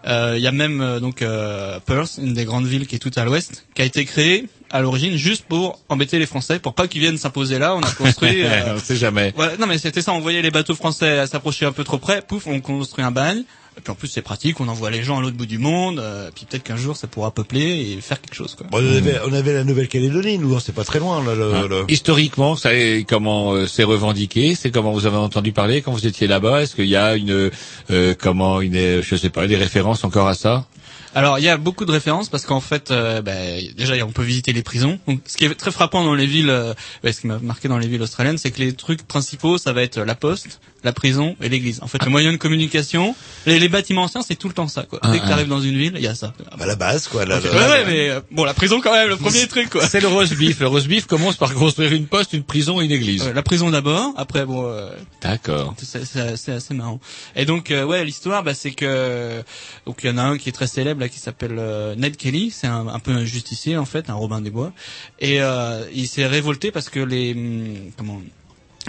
Euh, 0.07 0.35
Il 0.37 0.43
y 0.43 0.47
a 0.47 0.53
même 0.53 0.81
euh, 0.81 1.01
donc 1.01 1.22
euh, 1.22 1.79
Perth, 1.85 2.18
une 2.22 2.33
des 2.35 2.45
grandes 2.45 2.66
villes 2.66 2.87
qui 2.87 2.95
est 2.97 2.99
tout 2.99 3.11
à 3.19 3.25
l'ouest, 3.25 3.66
qui 3.75 3.83
a 3.83 3.85
été 3.85 4.05
créée 4.05 4.47
à 4.71 4.81
l'origine 4.83 5.16
juste 5.16 5.45
pour 5.49 5.81
embêter 5.89 6.19
les 6.19 6.27
Français, 6.27 6.59
pour 6.59 6.75
pas 6.75 6.89
qu'ils 6.89 7.01
viennent 7.01 7.16
s'imposer 7.19 7.59
là. 7.59 7.75
On 7.75 7.81
a 7.81 7.91
construit. 7.93 8.43
euh, 8.45 8.75
on 8.77 8.79
sait 8.79 8.97
jamais. 8.97 9.33
voilà, 9.35 9.57
non 9.57 9.66
mais 9.66 9.79
c'était 9.79 10.03
ça. 10.03 10.12
On 10.12 10.21
voyait 10.21 10.43
les 10.43 10.51
bateaux 10.51 10.75
français 10.75 11.27
s'approcher 11.27 11.64
un 11.66 11.73
peu 11.73 11.85
trop 11.85 11.99
près. 11.99 12.21
Pouf, 12.23 12.47
on 12.47 12.61
construit 12.61 13.05
un 13.05 13.11
bagne. 13.11 13.45
Et 13.79 13.81
puis 13.81 13.93
en 13.93 13.95
plus 13.95 14.09
c'est 14.09 14.21
pratique. 14.23 14.61
On 14.61 14.66
envoie 14.69 14.91
les 14.91 15.03
gens 15.05 15.19
à 15.19 15.21
l'autre 15.23 15.37
bout 15.37 15.47
du 15.47 15.57
monde. 15.59 16.01
euh, 16.01 16.31
puis 16.35 16.45
peut-être 16.45 16.64
qu'un 16.64 16.77
jour 16.77 16.97
ça 16.97 17.07
pourra 17.07 17.31
peupler 17.31 17.93
et 17.97 18.01
faire 18.03 18.21
quelque 18.21 18.35
chose. 18.35 18.57
Quoi. 18.57 18.66
Bon, 18.71 18.79
on 18.85 18.97
avait 18.97 19.19
on 19.27 19.33
avait 19.33 19.55
la 19.55 19.64
Nouvelle-Calédonie, 19.64 20.37
nous, 20.39 20.55
hein, 20.55 20.59
c'est 20.62 20.75
pas 20.75 20.85
très 20.85 20.99
loin 20.99 21.25
là. 21.25 21.35
Le, 21.35 21.53
Ah. 21.55 21.62
le- 21.69 21.85
Historiquement, 21.89 22.55
ça 22.57 22.75
est, 22.75 23.09
comment 23.09 23.53
euh, 23.55 23.66
c'est 23.66 23.85
revendiqué 23.85 24.55
C'est 24.55 24.71
comment 24.73 24.93
vous 24.93 25.07
avez 25.07 25.16
entendu 25.16 25.53
parler 25.53 25.81
quand 25.81 25.93
vous 25.93 26.07
étiez 26.07 26.27
là-bas? 26.27 26.61
Est-ce 26.62 26.75
qu'il 26.75 26.87
y 26.89 26.97
a 26.97 27.14
une 27.16 27.51
euh, 27.91 28.14
comment 28.19 28.61
une 28.61 29.01
je 29.01 29.16
sais 29.16 29.31
pas 29.31 29.47
des 29.47 29.57
références 29.57 30.05
encore 30.05 30.27
à 30.29 30.35
ça? 30.35 30.66
Alors 31.15 31.39
il 31.39 31.45
y 31.45 31.49
a 31.49 31.57
beaucoup 31.57 31.85
de 31.85 31.93
références 31.93 32.29
parce 32.29 32.45
qu'en 32.45 32.61
fait, 32.61 32.91
euh, 32.91 33.23
ben, 33.23 33.63
déjà 33.77 33.95
on 34.05 34.13
peut 34.13 34.23
visiter 34.23 34.53
les 34.53 34.63
prisons. 34.63 34.99
Donc, 35.07 35.21
ce 35.27 35.37
qui 35.37 35.45
est 35.45 35.55
très 35.55 35.71
frappant 35.71 36.05
dans 36.05 36.15
les 36.15 36.27
villes, 36.27 36.51
euh, 36.51 36.75
ce 37.05 37.21
qui 37.21 37.27
m'a 37.27 37.39
marqué 37.39 37.69
dans 37.69 37.79
les 37.79 37.89
villes 37.89 38.03
australiennes, 38.03 38.39
c'est 38.39 38.51
que 38.51 38.61
les 38.61 38.73
trucs 38.75 39.07
principaux, 39.07 39.59
ça 39.59 39.73
va 39.73 39.83
être 39.83 40.01
la 40.01 40.15
poste, 40.15 40.61
la 40.85 40.93
prison 40.93 41.37
et 41.43 41.49
l'église. 41.49 41.81
En 41.83 41.87
fait, 41.89 42.03
le 42.05 42.11
moyen 42.11 42.31
de 42.33 42.37
communication, 42.37 43.14
les, 43.47 43.59
les 43.59 43.68
bâtiments 43.68 44.03
anciens, 44.05 44.22
c'est 44.22 44.37
tout 44.37 44.49
le 44.49 44.55
temps 44.55 44.68
ça. 44.68 44.85
Quoi. 44.85 45.01
Dès 45.11 45.18
que 45.18 45.24
Ah, 45.24 45.26
tu 45.29 45.33
arrives 45.33 45.49
dans 45.49 45.61
une 45.61 45.76
ville, 45.76 45.93
il 45.97 46.03
y 46.03 46.07
a 46.07 46.14
ça. 46.14 46.33
bah, 46.59 46.66
la 46.66 46.76
base 46.76 47.09
quoi. 47.09 47.24
La, 47.24 47.39
ouais, 47.41 47.49
ouais, 47.51 47.85
mais 47.87 48.11
euh, 48.11 48.20
bon, 48.31 48.45
la 48.45 48.55
prison 48.55 48.81
quand 48.81 48.93
même, 48.93 49.09
le 49.09 49.16
premier 49.16 49.47
truc 49.49 49.70
quoi. 49.70 49.87
C'est 49.89 50.01
le 50.01 50.09
roast 50.09 50.35
beef. 50.37 50.61
Le 50.61 50.68
roast 50.68 50.87
beef 50.87 51.07
commence 51.07 51.37
par 51.37 51.53
construire 51.55 51.93
une 51.93 52.07
poste, 52.07 52.33
une 52.33 52.45
prison 52.45 52.81
et 52.81 52.85
une 52.85 52.93
église. 52.93 53.26
Euh, 53.26 53.33
la 53.33 53.43
prison 53.43 53.70
d'abord, 53.70 54.12
après 54.16 54.47
bon, 54.47 54.64
euh, 54.66 54.91
D'accord. 55.22 55.74
c'est 55.83 56.53
assez 56.53 56.74
marrant. 56.74 57.01
Et 57.37 57.45
donc 57.45 57.70
euh, 57.70 57.85
ouais, 57.85 58.05
l'histoire, 58.05 58.43
bah, 58.43 58.55
c'est 58.55 58.70
que 58.72 59.43
donc 59.87 59.99
il 60.05 60.07
y 60.09 60.11
en 60.12 60.18
a 60.18 60.22
un 60.22 60.39
qui 60.39 60.49
est 60.49 60.53
très 60.53 60.66
célèbre 60.66 61.01
là, 61.01 61.09
qui 61.09 61.18
s'appelle 61.18 61.61
Ned 61.97 62.16
Kelly, 62.16 62.51
c'est 62.51 62.66
un, 62.68 62.87
un 62.89 62.99
peu 62.99 63.11
un 63.12 63.24
justicier 63.24 63.76
en 63.76 63.85
fait, 63.85 64.11
un 64.11 64.14
Robin 64.14 64.41
des 64.41 64.51
Bois, 64.51 64.72
et 65.18 65.41
euh, 65.41 65.85
il 65.93 66.07
s'est 66.09 66.26
révolté 66.26 66.70
parce 66.70 66.89
que 66.89 67.01
les 67.01 67.33
hum, 67.35 67.91
comment 67.97 68.20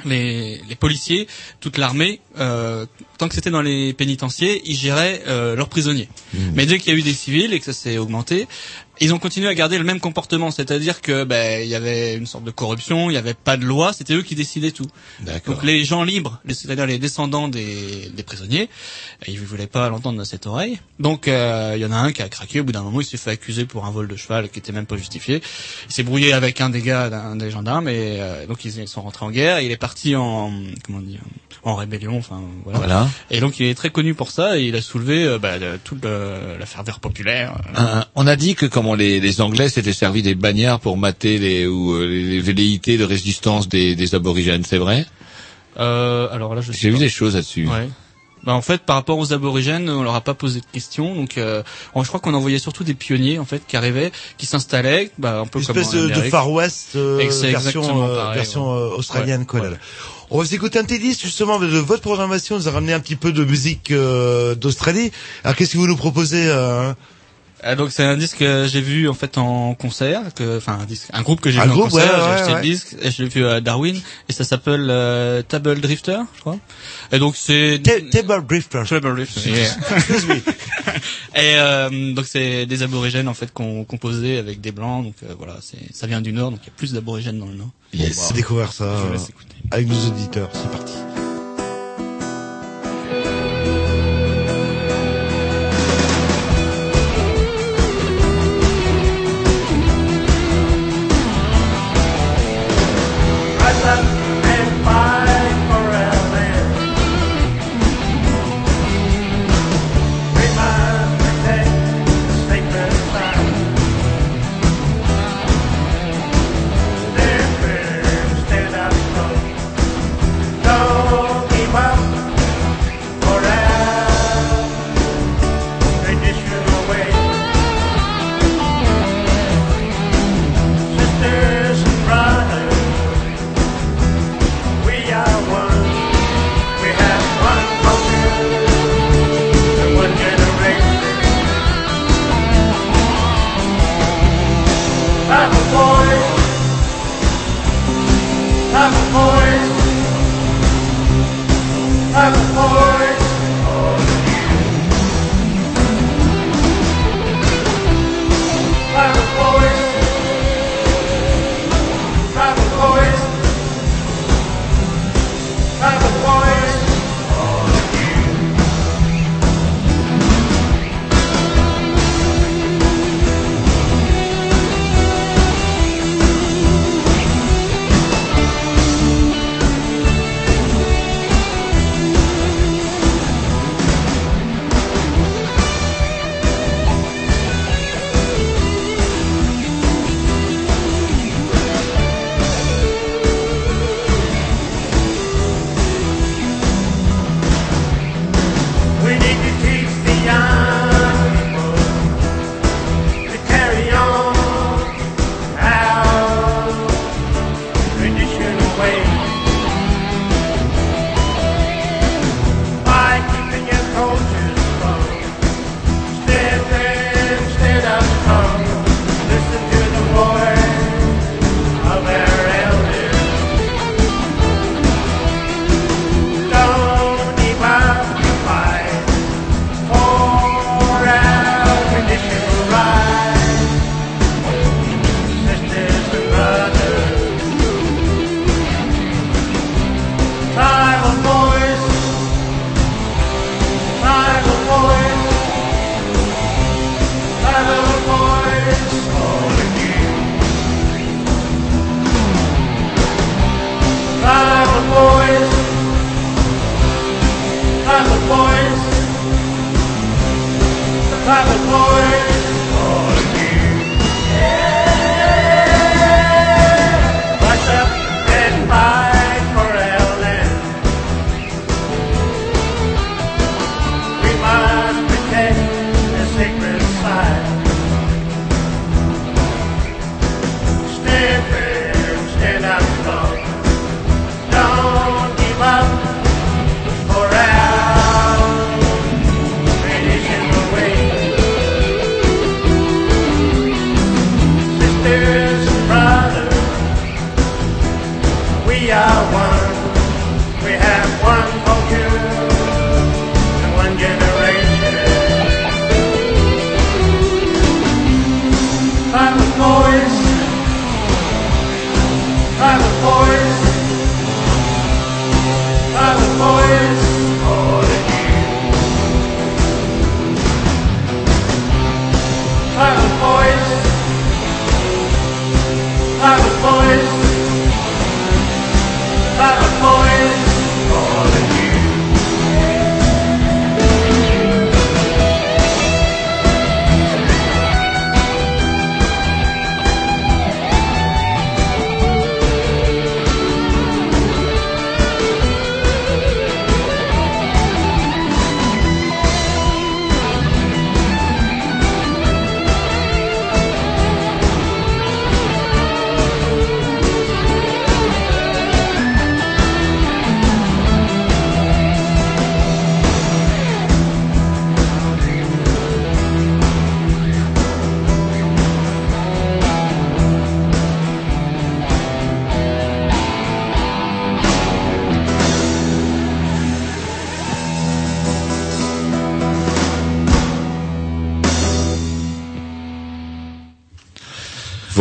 les, 0.05 0.61
les 0.67 0.75
policiers, 0.75 1.27
toute 1.59 1.77
l'armée, 1.77 2.21
euh, 2.39 2.85
tant 3.17 3.27
que 3.27 3.35
c'était 3.35 3.49
dans 3.51 3.61
les 3.61 3.93
pénitenciers, 3.93 4.61
ils 4.65 4.75
géraient 4.75 5.23
euh, 5.27 5.55
leurs 5.55 5.69
prisonniers. 5.69 6.09
Mais 6.53 6.65
dès 6.65 6.79
qu'il 6.79 6.93
y 6.93 6.95
a 6.95 6.99
eu 6.99 7.01
des 7.03 7.13
civils 7.13 7.53
et 7.53 7.59
que 7.59 7.65
ça 7.65 7.73
s'est 7.73 7.97
augmenté, 7.97 8.47
ils 9.01 9.13
ont 9.13 9.19
continué 9.19 9.47
à 9.47 9.53
garder 9.53 9.77
le 9.77 9.83
même 9.83 9.99
comportement, 9.99 10.51
c'est-à-dire 10.51 11.01
que 11.01 11.23
ben 11.23 11.61
il 11.63 11.69
y 11.69 11.75
avait 11.75 12.15
une 12.15 12.25
sorte 12.27 12.43
de 12.43 12.51
corruption, 12.51 13.09
il 13.09 13.13
n'y 13.13 13.17
avait 13.19 13.33
pas 13.33 13.57
de 13.57 13.65
loi, 13.65 13.93
c'était 13.93 14.13
eux 14.13 14.21
qui 14.23 14.35
décidaient 14.35 14.71
tout. 14.71 14.87
Donc 15.45 15.63
les 15.63 15.83
gens 15.85 16.03
libres, 16.03 16.39
c'est-à-dire 16.47 16.85
les 16.85 16.99
descendants 16.99 17.47
des, 17.47 18.09
des 18.13 18.23
prisonniers, 18.23 18.69
ils 19.27 19.39
ne 19.39 19.45
voulaient 19.45 19.67
pas 19.67 19.89
l'entendre 19.89 20.19
de 20.19 20.23
cette 20.23 20.47
oreille. 20.47 20.79
Donc 20.99 21.27
euh, 21.27 21.73
il 21.75 21.81
y 21.81 21.85
en 21.85 21.91
a 21.91 21.97
un 21.97 22.11
qui 22.11 22.21
a 22.21 22.29
craqué. 22.29 22.59
Au 22.59 22.63
bout 22.63 22.71
d'un 22.71 22.83
moment, 22.83 23.01
il 23.01 23.05
s'est 23.05 23.17
fait 23.17 23.31
accuser 23.31 23.65
pour 23.65 23.85
un 23.85 23.91
vol 23.91 24.07
de 24.07 24.15
cheval 24.15 24.49
qui 24.49 24.59
était 24.59 24.71
même 24.71 24.85
pas 24.85 24.97
justifié. 24.97 25.41
Il 25.87 25.93
s'est 25.93 26.03
brouillé 26.03 26.33
avec 26.33 26.59
un 26.61 26.69
des 26.69 26.81
gars, 26.81 27.09
d'un 27.09 27.35
des 27.35 27.51
gendarmes, 27.51 27.87
et 27.89 28.17
euh, 28.19 28.45
donc 28.47 28.65
ils, 28.65 28.77
ils 28.79 28.87
sont 28.87 29.01
rentrés 29.01 29.25
en 29.25 29.31
guerre. 29.31 29.57
Et 29.59 29.65
il 29.65 29.71
est 29.71 29.77
parti 29.77 30.15
en 30.15 30.51
comment 30.85 30.99
dire, 30.99 31.21
en 31.63 31.75
rébellion. 31.75 32.17
Enfin 32.17 32.41
voilà. 32.63 32.79
Voilà. 32.79 33.09
Et 33.31 33.39
donc 33.39 33.59
il 33.59 33.65
est 33.67 33.75
très 33.75 33.89
connu 33.89 34.13
pour 34.13 34.31
ça. 34.31 34.57
Et 34.57 34.63
il 34.65 34.75
a 34.75 34.81
soulevé 34.81 35.23
euh, 35.23 35.39
bah, 35.39 35.57
le- 35.57 35.77
toute 35.83 36.03
le- 36.03 36.57
la 36.59 36.65
ferveur 36.65 36.99
populaire. 36.99 37.57
Euh, 37.77 38.01
on 38.15 38.27
a 38.27 38.35
dit 38.35 38.55
que 38.55 38.65
comment 38.89 38.95
les, 38.95 39.19
les 39.19 39.41
Anglais 39.41 39.69
s'étaient 39.69 39.93
servis 39.93 40.21
des 40.23 40.35
bagnards 40.35 40.79
pour 40.79 40.97
mater 40.97 41.37
les 41.37 41.67
ou 41.67 41.93
euh, 41.93 42.05
les, 42.07 42.23
les 42.23 42.41
velléités 42.41 42.97
de 42.97 43.03
résistance 43.03 43.69
des, 43.69 43.95
des 43.95 44.15
aborigènes, 44.15 44.63
c'est 44.65 44.77
vrai? 44.77 45.05
Euh, 45.79 46.27
alors 46.31 46.55
là, 46.55 46.61
je 46.61 46.71
sais 46.71 46.77
J'ai 46.81 46.89
vu 46.89 46.95
pas. 46.95 46.99
des 47.01 47.09
choses 47.09 47.35
là-dessus. 47.35 47.67
Ouais. 47.67 47.89
Bah 48.45 48.53
en 48.53 48.61
fait, 48.61 48.81
par 48.81 48.95
rapport 48.95 49.17
aux 49.19 49.33
aborigènes, 49.33 49.89
on 49.89 50.01
leur 50.01 50.15
a 50.15 50.21
pas 50.21 50.33
posé 50.33 50.61
de 50.61 50.65
questions. 50.71 51.13
Donc, 51.13 51.37
euh, 51.37 51.61
je 51.95 52.07
crois 52.07 52.21
qu'on 52.21 52.33
envoyait 52.33 52.57
surtout 52.57 52.85
des 52.85 52.93
pionniers 52.93 53.37
en 53.37 53.43
fait 53.45 53.61
qui 53.67 53.75
arrivaient, 53.75 54.11
qui 54.37 54.45
s'installaient, 54.45 55.11
bah 55.17 55.39
un 55.41 55.45
peu 55.45 55.59
Une 55.59 55.65
comme 55.65 55.77
espèce 55.77 56.01
en 56.01 56.07
de. 56.07 56.21
Far 56.29 56.49
West 56.49 56.95
euh, 56.95 57.17
version, 57.43 57.83
euh, 58.07 58.15
pareil, 58.15 58.35
version 58.37 58.73
ouais. 58.73 58.79
euh, 58.79 58.95
australienne 58.97 59.41
Ouais, 59.41 59.45
quoi. 59.45 59.59
là, 59.59 59.65
ouais. 59.65 59.71
là. 59.73 59.77
On 60.31 60.39
va 60.39 60.45
s'écouter 60.45 60.79
un 60.79 60.83
petit 60.85 60.99
disque 60.99 61.21
justement 61.21 61.59
de 61.59 61.67
votre 61.79 62.01
programmation. 62.01 62.55
Nous 62.57 62.67
a 62.67 62.71
ramené 62.71 62.93
un 62.93 62.99
petit 63.01 63.17
peu 63.17 63.33
de 63.33 63.43
musique 63.43 63.91
euh, 63.91 64.55
d'Australie. 64.55 65.11
Alors 65.43 65.55
qu'est-ce 65.57 65.73
que 65.73 65.77
vous 65.77 65.87
nous 65.87 65.97
proposez 65.97 66.45
euh, 66.47 66.93
Ah, 67.61 67.75
donc 67.75 67.91
c'est 67.91 68.03
un 68.03 68.17
disque 68.17 68.37
que 68.37 68.67
j'ai 68.67 68.81
vu 68.81 69.09
en 69.09 69.13
fait 69.13 69.37
en 69.37 69.75
concert, 69.75 70.33
que, 70.33 70.57
enfin 70.57 70.79
un 70.81 70.85
disque, 70.85 71.09
un 71.11 71.21
groupe 71.21 71.41
que 71.41 71.51
j'ai 71.51 71.59
vu 71.59 71.69
en 71.69 71.73
groupe, 71.73 71.89
concert. 71.89 72.05
ouais, 72.05 72.19
j'ai 72.19 72.31
acheté 72.31 72.51
ouais. 72.53 72.55
le 72.55 72.61
disque 72.61 72.95
et 73.01 73.11
je 73.11 73.23
l'ai 73.23 73.29
vu 73.29 73.45
à 73.45 73.59
Darwin 73.61 73.99
et 74.29 74.33
ça 74.33 74.43
s'appelle 74.43 74.87
euh, 74.89 75.41
Table 75.41 75.79
Drifter, 75.81 76.19
je 76.35 76.39
crois. 76.41 76.57
Et 77.11 77.19
donc 77.19 77.35
c'est 77.35 77.81
Table 78.11 78.45
Drifter. 78.47 78.83
Table 78.87 79.15
Drifter. 79.15 79.49
yeah. 79.49 79.75
Excuse 79.97 80.27
me. 80.27 80.35
Et 81.35 81.55
euh, 81.55 82.13
donc 82.13 82.25
c'est 82.25 82.65
des 82.65 82.83
aborigènes 82.83 83.27
en 83.27 83.33
fait 83.33 83.51
qu'on 83.53 83.83
composé 83.83 84.37
avec 84.37 84.61
des 84.61 84.71
blancs. 84.71 85.03
Donc 85.03 85.15
euh, 85.23 85.33
voilà, 85.37 85.57
c'est 85.61 85.93
ça 85.93 86.07
vient 86.07 86.21
du 86.21 86.33
nord, 86.33 86.51
donc 86.51 86.59
il 86.63 86.67
y 86.67 86.69
a 86.69 86.73
plus 86.75 86.93
d'aborigènes 86.93 87.39
dans 87.39 87.47
le 87.47 87.55
nord. 87.55 87.69
Yes. 87.93 88.17
On 88.19 88.27
va 88.29 88.35
découvrir 88.35 88.73
ça 88.73 88.85
Je 88.85 89.01
vous 89.01 89.07
euh, 89.07 89.11
laisse 89.13 89.29
écouter. 89.29 89.55
avec 89.71 89.87
nos 89.87 90.07
auditeurs. 90.07 90.49
C'est 90.53 90.71
parti. 90.71 90.93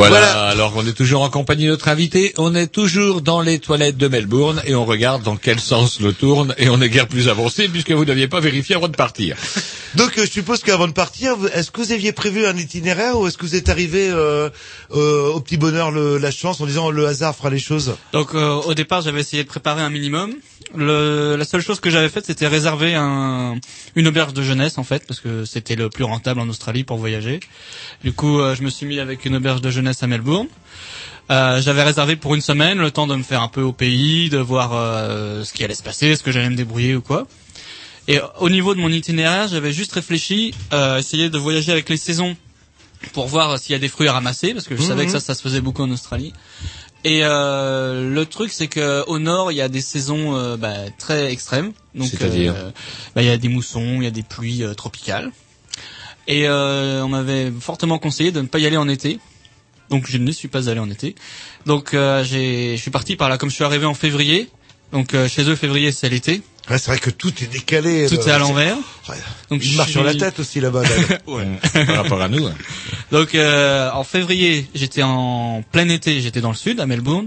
Voilà, 0.06 0.48
alors 0.48 0.72
on 0.76 0.86
est 0.86 0.92
toujours 0.92 1.22
en 1.22 1.28
compagnie 1.30 1.64
de 1.64 1.70
notre 1.70 1.88
invité, 1.88 2.32
on 2.38 2.54
est 2.54 2.68
toujours 2.68 3.20
dans 3.20 3.40
les 3.40 3.58
toilettes 3.58 3.96
de 3.96 4.06
Melbourne 4.06 4.62
et 4.64 4.74
on 4.76 4.84
regarde 4.84 5.22
dans 5.24 5.36
quel 5.36 5.58
sens 5.58 5.98
l'eau 6.00 6.12
tourne 6.12 6.54
et 6.56 6.68
on 6.68 6.80
est 6.80 6.88
guère 6.88 7.08
plus 7.08 7.28
avancé 7.28 7.68
puisque 7.68 7.90
vous 7.90 8.04
n'aviez 8.04 8.28
pas 8.28 8.38
vérifié 8.40 8.76
avant 8.76 8.88
de 8.88 8.94
partir. 8.96 9.36
Donc 9.96 10.16
euh, 10.18 10.24
je 10.24 10.30
suppose 10.30 10.60
qu'avant 10.62 10.86
de 10.86 10.92
partir, 10.92 11.34
est-ce 11.52 11.70
que 11.72 11.80
vous 11.80 11.92
aviez 11.92 12.12
prévu 12.12 12.46
un 12.46 12.56
itinéraire 12.56 13.18
ou 13.18 13.26
est-ce 13.26 13.36
que 13.38 13.44
vous 13.46 13.56
êtes 13.56 13.68
arrivé 13.70 14.08
euh, 14.08 14.50
euh, 14.94 15.32
au 15.32 15.40
petit 15.40 15.56
bonheur, 15.56 15.90
le- 15.90 16.18
la 16.18 16.30
chance, 16.30 16.60
en 16.60 16.66
disant 16.66 16.90
le 16.90 17.06
hasard 17.06 17.34
fera 17.34 17.50
les 17.50 17.58
choses? 17.58 17.96
Donc 18.12 18.34
euh, 18.34 18.54
au 18.54 18.74
départ, 18.74 19.00
j'avais 19.02 19.20
essayé 19.20 19.42
de 19.42 19.48
préparer 19.48 19.82
un 19.82 19.90
minimum. 19.90 20.32
Le, 20.76 21.36
la 21.36 21.44
seule 21.46 21.62
chose 21.62 21.80
que 21.80 21.88
j'avais 21.88 22.10
faite, 22.10 22.26
c'était 22.26 22.46
réserver 22.46 22.94
un, 22.94 23.54
une 23.96 24.06
auberge 24.06 24.34
de 24.34 24.42
jeunesse 24.42 24.76
en 24.76 24.84
fait, 24.84 25.06
parce 25.06 25.18
que 25.20 25.46
c'était 25.46 25.76
le 25.76 25.88
plus 25.88 26.04
rentable 26.04 26.40
en 26.40 26.48
Australie 26.50 26.84
pour 26.84 26.98
voyager. 26.98 27.40
Du 28.04 28.12
coup, 28.12 28.38
euh, 28.40 28.54
je 28.54 28.62
me 28.62 28.68
suis 28.68 28.84
mis 28.84 29.00
avec 29.00 29.24
une 29.24 29.36
auberge 29.36 29.62
de 29.62 29.70
jeunesse 29.70 29.87
à 30.02 30.06
Melbourne. 30.06 30.48
Euh, 31.30 31.60
j'avais 31.60 31.82
réservé 31.82 32.16
pour 32.16 32.34
une 32.34 32.40
semaine, 32.40 32.78
le 32.78 32.90
temps 32.90 33.06
de 33.06 33.14
me 33.14 33.22
faire 33.22 33.42
un 33.42 33.48
peu 33.48 33.60
au 33.60 33.72
pays, 33.72 34.30
de 34.30 34.38
voir 34.38 34.70
euh, 34.72 35.44
ce 35.44 35.52
qui 35.52 35.62
allait 35.62 35.74
se 35.74 35.82
passer, 35.82 36.08
est-ce 36.08 36.22
que 36.22 36.32
j'allais 36.32 36.48
me 36.48 36.56
débrouiller 36.56 36.94
ou 36.96 37.02
quoi. 37.02 37.26
Et 38.06 38.18
au 38.40 38.48
niveau 38.48 38.74
de 38.74 38.80
mon 38.80 38.88
itinéraire, 38.88 39.48
j'avais 39.48 39.72
juste 39.72 39.92
réfléchi, 39.92 40.54
euh, 40.72 40.98
essayer 40.98 41.28
de 41.28 41.36
voyager 41.36 41.72
avec 41.72 41.90
les 41.90 41.98
saisons 41.98 42.36
pour 43.12 43.26
voir 43.26 43.58
s'il 43.58 43.72
y 43.72 43.76
a 43.76 43.78
des 43.78 43.88
fruits 43.88 44.08
à 44.08 44.12
ramasser, 44.12 44.54
parce 44.54 44.66
que 44.66 44.76
je 44.76 44.82
savais 44.82 45.04
que 45.04 45.12
ça, 45.12 45.20
ça 45.20 45.34
se 45.34 45.42
faisait 45.42 45.60
beaucoup 45.60 45.82
en 45.82 45.90
Australie. 45.90 46.32
Et 47.04 47.20
euh, 47.22 48.12
le 48.12 48.26
truc, 48.26 48.52
c'est 48.52 48.66
que 48.66 49.04
au 49.06 49.18
nord, 49.18 49.52
il 49.52 49.56
y 49.56 49.60
a 49.60 49.68
des 49.68 49.80
saisons 49.80 50.36
euh, 50.36 50.56
bah, 50.56 50.74
très 50.98 51.30
extrêmes. 51.30 51.72
Donc, 51.94 52.10
euh, 52.20 52.70
bah, 53.14 53.22
il 53.22 53.28
y 53.28 53.30
a 53.30 53.38
des 53.38 53.48
moussons, 53.48 53.98
il 53.98 54.04
y 54.04 54.06
a 54.06 54.10
des 54.10 54.22
pluies 54.22 54.64
tropicales. 54.76 55.30
Et 56.26 56.48
on 56.48 57.08
m'avait 57.08 57.50
fortement 57.58 57.98
conseillé 57.98 58.32
de 58.32 58.40
ne 58.40 58.46
pas 58.46 58.58
y 58.58 58.66
aller 58.66 58.76
en 58.76 58.88
été. 58.88 59.18
Donc, 59.90 60.06
je 60.08 60.18
ne 60.18 60.30
suis 60.32 60.48
pas 60.48 60.68
allé 60.68 60.80
en 60.80 60.90
été. 60.90 61.14
Donc, 61.66 61.94
euh, 61.94 62.24
j'ai, 62.24 62.76
je 62.76 62.80
suis 62.82 62.90
parti 62.90 63.16
par 63.16 63.28
là. 63.28 63.38
Comme 63.38 63.50
je 63.50 63.54
suis 63.54 63.64
arrivé 63.64 63.86
en 63.86 63.94
février, 63.94 64.48
donc 64.92 65.14
euh, 65.14 65.28
chez 65.28 65.48
eux, 65.48 65.56
février, 65.56 65.92
c'est 65.92 66.08
l'été. 66.08 66.42
Ouais, 66.70 66.76
c'est 66.76 66.90
vrai 66.90 66.98
que 66.98 67.08
tout 67.08 67.32
est 67.42 67.46
décalé. 67.46 68.06
Tout 68.08 68.16
euh, 68.16 68.26
est 68.26 68.30
à 68.30 68.38
l'envers. 68.38 68.76
Ouais. 69.08 69.16
Donc, 69.50 69.64
Ils 69.64 69.70
je 69.72 69.76
marchent 69.78 69.92
sur 69.92 70.04
la 70.04 70.14
tête 70.14 70.38
aussi 70.38 70.60
là-bas. 70.60 70.82
d'ailleurs. 70.82 71.18
Ouais. 71.26 71.46
Par 71.86 71.96
rapport 71.96 72.20
à 72.20 72.28
nous. 72.28 72.46
hein. 72.46 72.54
Donc 73.10 73.34
euh, 73.34 73.90
en 73.92 74.04
février, 74.04 74.66
j'étais 74.74 75.02
en 75.02 75.62
plein 75.72 75.88
été, 75.88 76.20
j'étais 76.20 76.42
dans 76.42 76.50
le 76.50 76.56
sud, 76.56 76.78
à 76.80 76.84
Melbourne. 76.86 77.26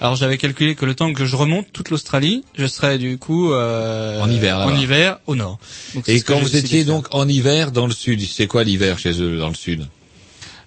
Alors 0.00 0.16
j'avais 0.16 0.38
calculé 0.38 0.74
que 0.74 0.84
le 0.86 0.94
temps 0.96 1.12
que 1.12 1.24
je 1.24 1.36
remonte 1.36 1.66
toute 1.72 1.90
l'Australie, 1.90 2.42
je 2.56 2.66
serais 2.66 2.98
du 2.98 3.16
coup 3.18 3.52
euh, 3.52 4.20
En 4.20 4.28
hiver, 4.30 4.58
en 4.58 4.74
hiver 4.76 5.18
au 5.28 5.36
nord. 5.36 5.58
Donc, 5.94 6.08
Et 6.08 6.20
quand 6.22 6.40
vous 6.40 6.56
étiez 6.56 6.84
donc 6.84 7.06
en 7.14 7.28
hiver 7.28 7.70
dans 7.70 7.86
le 7.86 7.92
sud, 7.92 8.20
c'est 8.22 8.48
quoi 8.48 8.64
l'hiver 8.64 8.98
chez 8.98 9.20
eux 9.22 9.38
dans 9.38 9.50
le 9.50 9.54
sud? 9.54 9.86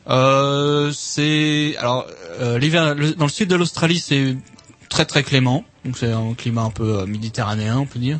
Euh, 0.09 0.91
c'est 0.93 1.75
alors 1.77 2.05
euh, 2.39 2.57
l'hiver 2.59 2.93
le- 2.95 3.13
dans 3.13 3.25
le 3.25 3.31
sud 3.31 3.47
de 3.49 3.55
l'Australie, 3.55 3.99
c'est 3.99 4.35
très 4.89 5.05
très 5.05 5.23
clément. 5.23 5.63
Donc 5.85 5.97
c'est 5.97 6.11
un 6.11 6.33
climat 6.33 6.63
un 6.63 6.69
peu 6.71 6.99
euh, 6.99 7.05
méditerranéen, 7.05 7.77
on 7.79 7.85
peut 7.85 7.99
dire. 7.99 8.19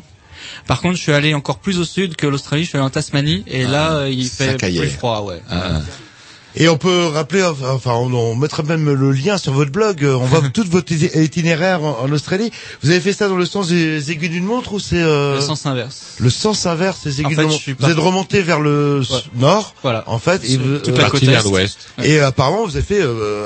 Par 0.66 0.80
contre, 0.80 0.96
je 0.96 1.02
suis 1.02 1.12
allé 1.12 1.32
encore 1.34 1.58
plus 1.58 1.78
au 1.78 1.84
sud 1.84 2.16
que 2.16 2.26
l'Australie. 2.26 2.64
Je 2.64 2.68
suis 2.70 2.78
allé 2.78 2.86
en 2.86 2.90
Tasmanie 2.90 3.44
et 3.46 3.64
là, 3.64 3.92
euh, 3.92 4.10
il 4.10 4.24
fait 4.28 4.58
plus 4.80 4.90
froid, 4.90 5.20
ouais. 5.22 5.40
Ah, 5.50 5.80
Et 6.56 6.68
on 6.68 6.76
peut 6.76 7.06
rappeler, 7.06 7.42
enfin, 7.42 7.92
on, 7.94 8.12
on 8.14 8.36
mettra 8.36 8.62
même 8.62 8.92
le 8.92 9.10
lien 9.12 9.38
sur 9.38 9.52
votre 9.52 9.72
blog. 9.72 10.04
euh, 10.04 10.14
On 10.14 10.24
voit 10.26 10.40
tout 10.54 10.64
votre 10.70 10.92
iti- 10.92 11.10
itinéraire 11.18 11.82
en, 11.82 11.98
en 12.02 12.12
Australie. 12.12 12.50
Vous 12.82 12.90
avez 12.90 13.00
fait 13.00 13.12
ça 13.12 13.28
dans 13.28 13.36
le 13.36 13.44
sens 13.46 13.68
des 13.68 14.10
aiguilles 14.12 14.28
d'une 14.28 14.44
montre 14.44 14.72
ou 14.74 14.78
c'est 14.78 15.02
euh, 15.02 15.34
Le 15.34 15.40
sens 15.40 15.66
inverse. 15.66 16.14
le 16.20 16.30
sens 16.30 16.64
inverse 16.66 17.02
des 17.04 17.20
aiguilles 17.20 17.26
En 17.26 17.28
fait, 17.30 17.42
d'une 17.42 17.50
montre 17.50 17.84
Vous 17.86 17.90
êtes 17.90 17.98
remonté 17.98 18.42
vers 18.42 18.60
le 18.60 19.00
Ouais. 19.00 19.18
nord, 19.36 19.74
Voilà. 19.82 20.04
en 20.06 20.18
fait, 20.18 20.44
et 20.48 20.56
vous, 20.56 20.78
toute 20.78 20.96
euh, 20.98 21.02
la 21.02 21.10
côte 21.10 21.24
vers 21.24 21.40
est. 21.40 21.44
l'ouest. 21.44 21.78
et 22.02 22.20
apparemment 22.20 22.64
vous 22.64 22.76
avez 22.76 22.84
fait, 22.84 23.00
euh, 23.02 23.44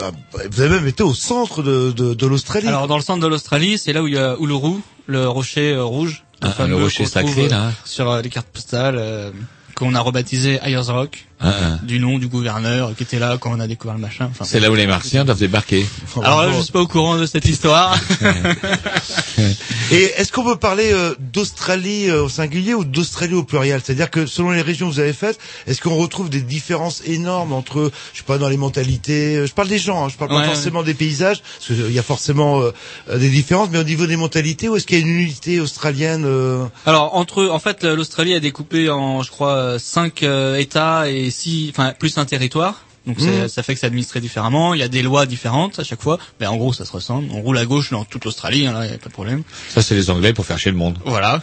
vous 0.51 0.61
avez 0.61 0.71
même 0.77 0.87
été 0.87 1.03
au 1.03 1.15
centre 1.15 1.63
de, 1.63 1.91
de, 1.93 2.13
de 2.15 2.27
l'Australie. 2.27 2.69
Alors 2.69 2.87
dans 2.89 2.97
le 2.99 3.03
centre 3.03 3.23
de 3.23 3.27
l'Australie, 3.27 3.79
c'est 3.79 3.93
là 3.95 4.03
où 4.03 4.07
il 4.07 4.15
y 4.15 4.19
a 4.19 4.37
Uluru, 4.39 4.75
le 5.07 5.27
rocher 5.29 5.73
euh, 5.73 5.83
rouge, 5.85 6.25
Ah, 6.43 6.51
fameux 6.51 6.77
le 6.77 6.83
rocher 6.85 7.07
sacré, 7.07 7.33
trouve, 7.33 7.49
là. 7.49 7.69
euh, 7.69 7.71
sur 7.87 8.11
euh, 8.11 8.21
les 8.21 8.29
cartes 8.29 8.49
postales 8.49 8.97
euh, 8.99 9.31
qu'on 9.75 9.95
a 9.95 10.01
rebaptisé 10.01 10.59
Ayers 10.63 10.91
Rock, 10.91 11.27
ah, 11.41 11.53
ah. 11.61 11.79
du 11.83 11.99
nom 11.99 12.19
du 12.19 12.29
gouverneur 12.29 12.95
qui 12.97 13.03
était 13.03 13.19
là 13.19 13.37
quand 13.39 13.51
on 13.53 13.61
a 13.61 13.67
découvert 13.67 13.97
le 13.97 14.01
machin. 14.01 14.29
Enfin, 14.31 14.45
C'est 14.45 14.61
là 14.61 14.71
où 14.71 14.75
les 14.75 14.87
Martiens 14.87 15.25
doivent 15.25 15.39
débarquer. 15.39 15.87
Alors 16.23 16.43
là, 16.43 16.53
je 16.53 16.63
suis 16.63 16.73
pas 16.73 16.81
au 16.81 16.87
courant 16.87 17.17
de 17.17 17.27
cette 17.27 17.47
histoire. 17.47 17.99
Et 19.91 20.03
est-ce 20.17 20.33
qu'on 20.33 20.45
peut 20.45 20.57
parler 20.57 20.93
euh, 20.93 21.15
d'Australie 21.19 22.11
euh, 22.11 22.25
au 22.25 22.29
singulier 22.29 22.75
ou 22.75 22.85
d'Australie 22.85 23.35
au 23.35 23.45
pluriel? 23.45 23.81
C'est-à-dire 23.83 24.11
que 24.11 24.27
selon 24.27 24.51
les 24.51 24.63
régions 24.63 24.89
que 24.89 24.95
vous 24.95 25.01
avez 25.01 25.13
faites, 25.13 25.39
est-ce 25.67 25.81
qu'on 25.81 25.97
retrouve 25.97 26.29
des 26.29 26.43
différences 26.43 27.03
énormes 27.07 27.53
entre, 27.53 27.91
je 28.13 28.19
sais 28.19 28.25
pas, 28.25 28.39
dans 28.39 28.49
les 28.49 28.57
mentalités? 28.57 29.47
Je 29.47 29.53
parle 29.53 29.69
des 29.69 29.79
gens, 29.79 30.05
hein, 30.05 30.09
je 30.09 30.17
parle 30.17 30.29
Ouais, 30.29 30.43
pas 30.43 30.49
forcément 30.49 30.83
des 30.83 30.95
paysages, 30.95 31.43
parce 31.43 31.67
qu'il 31.67 31.93
y 31.93 31.99
a 31.99 32.03
forcément 32.03 32.61
euh, 32.61 33.19
des 33.19 33.31
différences, 33.31 33.69
mais 33.71 33.79
au 33.79 33.85
niveau 33.85 34.07
des 34.07 34.17
mentalités, 34.17 34.69
où 34.69 34.77
est-ce 34.77 34.87
qu'il 34.87 34.99
y 34.99 35.03
a 35.03 35.05
une 35.05 35.21
unité 35.21 35.61
australienne 35.61 36.25
euh, 36.27 36.65
Alors 36.87 37.15
entre 37.15 37.43
eux, 37.43 37.51
en 37.51 37.59
fait, 37.59 37.85
l'Australie 37.85 38.33
est 38.33 38.41
découpée 38.41 38.91
en, 38.91 39.23
je 39.23 39.31
crois, 39.31 39.79
cinq 39.79 40.23
euh, 40.23 40.57
États 40.57 41.11
et 41.11 41.28
six, 41.31 41.71
enfin 41.71 41.95
plus 41.99 42.17
un 42.19 42.25
territoire. 42.25 42.83
Donc 43.07 43.21
Mhm. 43.21 43.49
ça 43.49 43.63
fait 43.63 43.73
que 43.75 43.81
c'est 43.81 43.87
administré 43.87 44.21
différemment. 44.21 44.75
Il 44.75 44.81
y 44.81 44.83
a 44.83 44.89
des 44.89 45.03
lois 45.03 45.25
différentes 45.25 45.79
à 45.79 45.85
chaque 45.85 46.03
fois. 46.03 46.19
Mais 46.41 46.47
en 46.47 46.57
gros, 46.57 46.73
ça 46.75 46.85
se 46.85 46.93
ressemble. 46.93 47.29
On 47.33 47.41
roule 47.41 47.57
à 47.59 47.65
gauche 47.65 47.91
dans 47.91 48.05
toute 48.05 48.25
l'Australie, 48.27 48.67
hein, 48.67 48.73
là, 48.75 48.85
y 48.87 48.93
a 48.93 48.99
pas 48.99 49.09
de 49.09 49.13
problème. 49.15 49.43
Ça, 49.71 49.81
c'est 49.83 49.95
les 49.95 50.11
Anglais 50.11 50.33
pour 50.35 50.45
faire 50.45 50.59
chier 50.59 50.71
le 50.73 50.77
monde. 50.77 50.99
Voilà. 51.07 51.41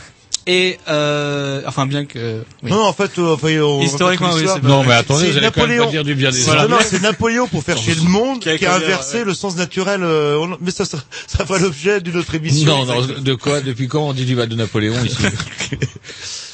Et 0.48 0.78
euh, 0.90 1.64
enfin 1.66 1.88
bien 1.88 2.06
que 2.06 2.44
oui. 2.62 2.70
Non, 2.70 2.78
non, 2.78 2.86
en 2.86 2.94
fait, 2.94 3.18
euh, 3.18 3.34
enfin, 3.34 3.48
on 3.62 3.82
Historiquement, 3.82 4.32
oui, 4.36 4.46
c'est 4.46 4.62
Non, 4.62 4.84
mais 4.84 4.94
attendez, 4.94 5.26
C'est 5.26 5.32
vous 5.32 5.38
allez 5.40 5.48
quand 5.48 5.62
même 5.66 5.70
Napoléon. 5.70 5.86
pas 5.86 5.92
dire 5.92 6.04
du 6.04 6.14
bien 6.14 6.30
des 6.30 6.42
Voilà, 6.42 6.66
Anglais. 6.66 6.76
non, 6.76 6.82
c'est 6.88 7.02
Napoléon 7.02 7.48
pour 7.48 7.64
faire 7.64 7.78
chier 7.80 7.96
le 7.96 8.02
monde 8.04 8.42
Qui 8.42 8.50
a 8.50 8.58
qui 8.60 8.66
a 8.68 8.74
causé, 8.76 8.86
inversé 8.86 9.18
ouais. 9.20 9.24
le 9.24 9.34
sens 9.34 9.56
naturel. 9.56 10.04
euh, 10.04 10.38
on- 10.38 10.56
mais 10.62 10.70
ça, 10.70 10.86
ça, 10.86 11.00
ça 11.26 11.48
fera 11.48 11.58
l'objet 11.58 12.00
d'une 12.00 12.18
autre 12.18 12.36
émission. 12.36 12.86
Non, 12.86 12.86
non, 12.86 13.08
de 13.22 13.34
quoi 13.34 13.62
Depuis 13.62 13.88
quand 13.88 14.08
on 14.08 14.14
dit 14.14 14.26
du 14.26 14.36
mal 14.36 14.48
de 14.48 14.56
Napoléon 14.56 15.04
ici 15.04 15.18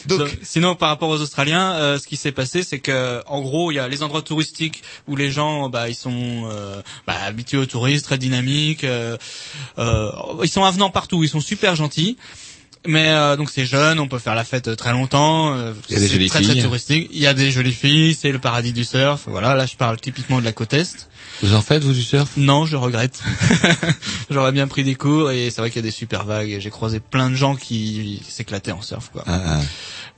Donc, 0.06 0.30
sinon, 0.42 0.76
par 0.76 0.90
rapport 0.90 1.10
aux 1.10 1.22
Australiens, 1.22 1.74
euh, 1.74 2.00
ce 2.00 2.08
qui 2.08 2.18
s'est 2.18 2.32
passé, 2.32 2.64
c'est 2.64 2.80
que, 2.80 3.22
en 3.28 3.42
gros, 3.42 3.72
il 3.72 3.76
y 3.76 3.80
a 3.80 3.88
les 3.88 4.04
endroits 4.04 4.22
touristiques 4.22 4.84
où 5.08 5.16
les 5.16 5.32
gens, 5.32 5.70
bah, 5.70 5.90
ils 5.90 5.96
sont 5.96 6.50
euh, 6.52 6.82
bah, 7.08 7.16
habitués 7.24 7.58
aux 7.58 7.66
touristes, 7.66 8.06
très 8.06 8.18
dynamiques. 8.18 8.84
euh, 8.84 9.18
ils 10.44 10.50
sont 10.50 10.64
avenants 10.64 10.90
partout, 10.90 11.24
ils 11.24 11.30
sont 11.30 11.40
super 11.40 11.76
gentils. 11.76 12.18
Mais 12.88 13.10
euh, 13.10 13.36
donc 13.38 13.52
c'est 13.52 13.66
jeune, 13.66 14.00
on 14.00 14.08
peut 14.08 14.18
faire 14.18 14.34
la 14.34 14.44
fête 14.44 14.76
très 14.76 14.92
longtemps. 14.92 15.54
euh, 15.54 15.74
Il 15.90 15.94
y 15.94 15.98
a 15.98 16.00
des 16.00 16.08
c'est 16.08 16.14
jolies 16.14 16.30
très, 16.30 16.40
filles. 16.40 16.54
Très 16.54 16.62
touristique. 16.64 17.10
Il 17.14 17.20
y 17.20 17.28
a 17.28 17.34
des 17.36 17.52
jolies 17.52 17.74
filles, 17.74 18.16
c'est 18.20 18.32
le 18.32 18.40
paradis 18.40 18.74
du 18.74 18.84
surf. 18.84 19.22
Voilà, 19.28 19.54
là 19.56 19.66
je 19.68 19.76
parle 19.76 20.00
typiquement 20.00 20.40
de 20.40 20.46
la 20.46 20.52
côte 20.52 20.74
est. 20.74 21.08
Vous 21.44 21.54
en 21.54 21.62
faites, 21.62 21.84
vous, 21.84 21.94
du 21.94 22.02
surf? 22.04 22.30
Non, 22.38 22.66
je 22.66 22.76
regrette. 22.76 23.22
J'aurais 24.30 24.52
bien 24.52 24.68
pris 24.68 24.84
des 24.84 24.96
cours 24.96 25.32
et 25.32 25.50
c'est 25.50 25.62
vrai 25.62 25.70
qu'il 25.70 25.80
y 25.82 25.86
a 25.86 25.88
des 25.88 25.92
super 25.92 26.26
vagues. 26.26 26.50
et 26.50 26.62
J'ai 26.62 26.70
croisé 26.70 27.00
plein 27.00 27.30
de 27.30 27.36
gens 27.36 27.56
qui 27.56 28.22
s'éclataient 28.28 28.72
en 28.72 28.82
surf. 28.82 29.10
Quoi. 29.12 29.24
Ah, 29.28 29.42
ah. 29.46 29.60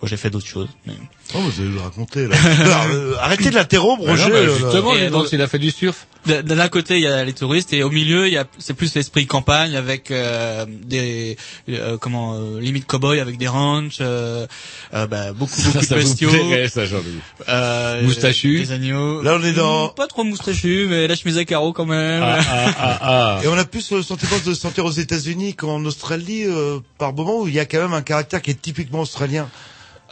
Bon, 0.03 0.07
j'ai 0.09 0.17
fait 0.17 0.29
d'autres 0.29 0.45
choses. 0.47 0.67
mais- 0.85 0.91
oh, 1.33 1.39
vous 1.39 1.61
allez 1.61 1.71
le 1.71 1.79
raconter 1.79 2.27
là. 2.27 2.35
Alors, 2.59 2.87
euh, 2.91 3.13
arrêtez 3.21 3.49
de 3.51 3.55
l'interrompre, 3.55 4.03
Bah 4.03 4.11
Roger. 4.11 4.29
bah, 4.31 4.41
là. 4.41 4.49
justement, 4.49 4.93
Et 4.95 5.09
donc, 5.09 5.23
donc- 5.23 5.31
il 5.31 5.41
a 5.41 5.47
fait 5.47 5.59
du 5.59 5.71
surf. 5.71 6.07
De- 6.25 6.41
de 6.41 6.55
D'un 6.55 6.67
côté, 6.67 6.95
il 6.95 7.03
y 7.03 7.07
a 7.07 7.23
les 7.23 7.31
touristes 7.31 7.71
et 7.71 7.83
au 7.83 7.89
milieu, 7.89 8.27
il 8.27 8.33
y 8.33 8.37
a 8.37 8.43
c'est 8.57 8.73
plus 8.73 8.93
l'esprit 8.95 9.27
campagne 9.27 9.77
avec 9.77 10.11
euh, 10.11 10.65
des 10.67 11.37
euh, 11.69 11.97
comment 11.97 12.35
euh, 12.35 12.59
limite 12.59 12.85
cowboy 12.85 13.21
avec 13.21 13.37
des 13.37 13.47
ranchs, 13.47 13.99
euh, 14.01 14.45
euh, 14.93 15.07
bah, 15.07 15.31
beaucoup 15.31 15.55
beaucoup 15.55 15.71
Ça, 15.73 15.79
de 15.79 15.85
ça 15.85 15.95
vous 15.95 16.01
bestiaux, 16.01 16.29
ça, 16.69 16.81
euh, 17.49 18.01
Moustachu. 18.03 18.59
des 18.59 18.71
agneaux. 18.73 19.21
Là, 19.21 19.37
on 19.39 19.43
est 19.45 19.53
dans- 19.53 19.87
pas 19.89 20.07
trop 20.07 20.23
moustachu, 20.25 20.87
mais 20.89 21.07
la 21.07 21.15
chemise 21.15 21.37
à 21.37 21.45
carreaux 21.45 21.71
quand 21.73 21.85
même. 21.85 22.23
Ah, 22.23 22.39
ah, 22.49 22.73
ah, 22.77 22.99
ah. 23.01 23.39
Et 23.43 23.47
on 23.47 23.57
a 23.57 23.63
plus 23.65 23.89
le 23.91 24.01
sentiment 24.03 24.37
de 24.45 24.53
se 24.53 24.59
sentir 24.59 24.83
aux 24.85 24.91
États-Unis 24.91 25.53
qu'en 25.55 25.83
Australie, 25.85 26.43
euh, 26.45 26.79
par 26.97 27.13
moment 27.13 27.39
où 27.41 27.47
il 27.47 27.53
y 27.53 27.59
a 27.59 27.65
quand 27.65 27.79
même 27.81 27.93
un 27.93 28.01
caractère 28.01 28.41
qui 28.41 28.51
est 28.51 28.61
typiquement 28.61 28.99
australien. 29.01 29.49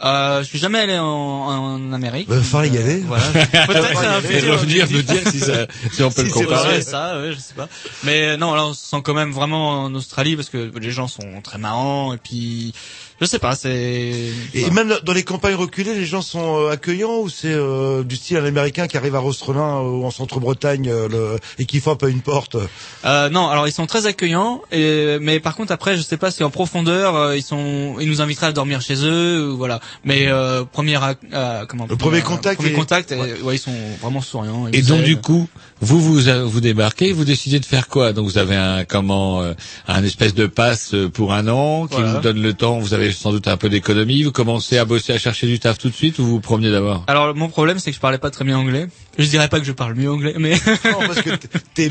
Euh, 0.04 0.42
je 0.42 0.48
suis 0.48 0.58
jamais 0.58 0.80
allé 0.80 0.98
en, 0.98 1.04
en 1.06 1.92
Amérique. 1.92 2.28
Bah, 2.28 2.40
fallait 2.42 2.68
y 2.68 2.70
donc, 2.72 2.80
euh, 2.80 2.84
aller. 2.84 3.00
Voilà. 3.00 3.24
Peut-être 3.66 4.00
c'est 4.00 4.06
un 4.06 4.18
Et 4.20 4.22
futur 4.40 4.52
revenir 4.54 4.90
nous 4.90 5.02
dire 5.02 5.28
si, 5.30 5.38
ça, 5.38 5.66
si 5.92 6.02
on 6.02 6.10
peut 6.10 6.22
Si 6.26 6.28
le 6.28 6.34
c'est 6.34 6.44
comparer. 6.44 6.82
Ça, 6.82 7.20
ouais, 7.20 7.32
je 7.32 7.38
sais 7.38 7.54
pas. 7.54 7.68
Mais 8.02 8.30
euh, 8.30 8.36
non, 8.36 8.54
là, 8.54 8.66
on 8.66 8.74
se 8.74 8.84
sent 8.84 9.00
quand 9.04 9.14
même 9.14 9.30
vraiment 9.30 9.84
en 9.84 9.94
Australie 9.94 10.34
parce 10.34 10.48
que 10.48 10.72
les 10.78 10.90
gens 10.90 11.06
sont 11.06 11.40
très 11.42 11.58
marrants 11.58 12.12
et 12.12 12.18
puis 12.18 12.74
je 13.22 13.26
sais 13.26 13.38
pas, 13.38 13.54
c'est. 13.54 14.12
Et 14.54 14.70
même 14.72 14.92
dans 15.04 15.12
les 15.12 15.22
campagnes 15.22 15.54
reculées, 15.54 15.94
les 15.94 16.04
gens 16.04 16.22
sont 16.22 16.58
euh, 16.66 16.70
accueillants 16.70 17.20
ou 17.20 17.28
c'est 17.28 17.52
euh, 17.52 18.02
du 18.02 18.16
style 18.16 18.36
un 18.38 18.44
américain 18.44 18.88
qui 18.88 18.96
arrive 18.96 19.14
à 19.14 19.20
Rostrelin 19.20 19.78
euh, 19.78 19.82
ou 19.82 20.04
en 20.04 20.10
centre-Bretagne 20.10 20.88
euh, 20.88 21.08
le, 21.08 21.38
et 21.58 21.64
qui 21.64 21.80
frappe 21.80 22.02
à 22.02 22.08
une 22.08 22.20
porte? 22.20 22.56
Euh, 23.04 23.28
non, 23.30 23.48
alors 23.48 23.68
ils 23.68 23.72
sont 23.72 23.86
très 23.86 24.06
accueillants, 24.06 24.60
et, 24.72 25.18
mais 25.20 25.38
par 25.40 25.54
contre 25.56 25.72
après, 25.72 25.96
je 25.96 26.02
sais 26.02 26.16
pas 26.16 26.30
si 26.32 26.42
en 26.42 26.50
profondeur 26.50 27.14
euh, 27.16 27.36
ils 27.36 27.42
sont, 27.42 27.94
ils 28.00 28.08
nous 28.08 28.20
inviteraient 28.20 28.48
à 28.48 28.52
dormir 28.52 28.80
chez 28.80 28.96
eux, 29.04 29.50
ou 29.52 29.56
voilà. 29.56 29.78
Mais 30.04 30.26
euh, 30.26 30.64
premier, 30.64 30.98
euh, 31.32 31.64
comment 31.66 31.86
Le 31.88 31.96
premier 31.96 32.22
contact 32.22 32.56
premier 32.60 32.72
est- 32.74 32.76
contact, 32.76 33.10
ouais. 33.12 33.18
euh, 33.20 33.42
ouais, 33.44 33.54
ils 33.54 33.58
sont 33.60 33.70
vraiment 34.00 34.20
souriants. 34.20 34.66
Et 34.72 34.82
donc 34.82 35.02
du 35.02 35.16
coup, 35.16 35.48
vous 35.80 36.00
vous 36.00 36.28
euh, 36.28 36.44
vous 36.44 36.60
débarquez, 36.60 37.12
vous 37.12 37.24
décidez 37.24 37.60
de 37.60 37.64
faire 37.66 37.86
quoi? 37.88 38.12
Donc 38.12 38.24
vous 38.26 38.38
avez 38.38 38.56
un 38.56 38.84
comment 38.84 39.42
euh, 39.42 39.52
un 39.86 40.02
espèce 40.02 40.34
de 40.34 40.46
passe 40.46 40.94
euh, 40.94 41.08
pour 41.08 41.32
un 41.32 41.46
an 41.48 41.86
qui 41.86 41.94
Voilà. 41.94 42.14
vous 42.14 42.20
donne 42.20 42.42
le 42.42 42.52
temps. 42.52 42.78
Vous 42.80 42.94
avez 42.94 43.11
sans 43.12 43.32
doute 43.32 43.48
un 43.48 43.56
peu 43.56 43.68
d'économie. 43.68 44.22
Vous 44.22 44.32
commencez 44.32 44.78
à 44.78 44.84
bosser, 44.84 45.12
à 45.12 45.18
chercher 45.18 45.46
du 45.46 45.58
taf 45.58 45.78
tout 45.78 45.88
de 45.88 45.94
suite 45.94 46.18
ou 46.18 46.24
vous 46.24 46.30
vous 46.32 46.40
promeniez 46.40 46.70
d'abord 46.70 47.04
Alors 47.06 47.34
mon 47.34 47.48
problème 47.48 47.78
c'est 47.78 47.90
que 47.90 47.96
je 47.96 48.00
parlais 48.00 48.18
pas 48.18 48.30
très 48.30 48.44
bien 48.44 48.58
anglais. 48.58 48.88
Je 49.18 49.26
dirais 49.26 49.48
pas 49.48 49.60
que 49.60 49.66
je 49.66 49.72
parle 49.72 49.94
mieux 49.94 50.10
anglais, 50.10 50.34
mais 50.38 50.52
Non, 50.84 51.00
parce 51.06 51.20
que 51.22 51.30
t'es 51.74 51.90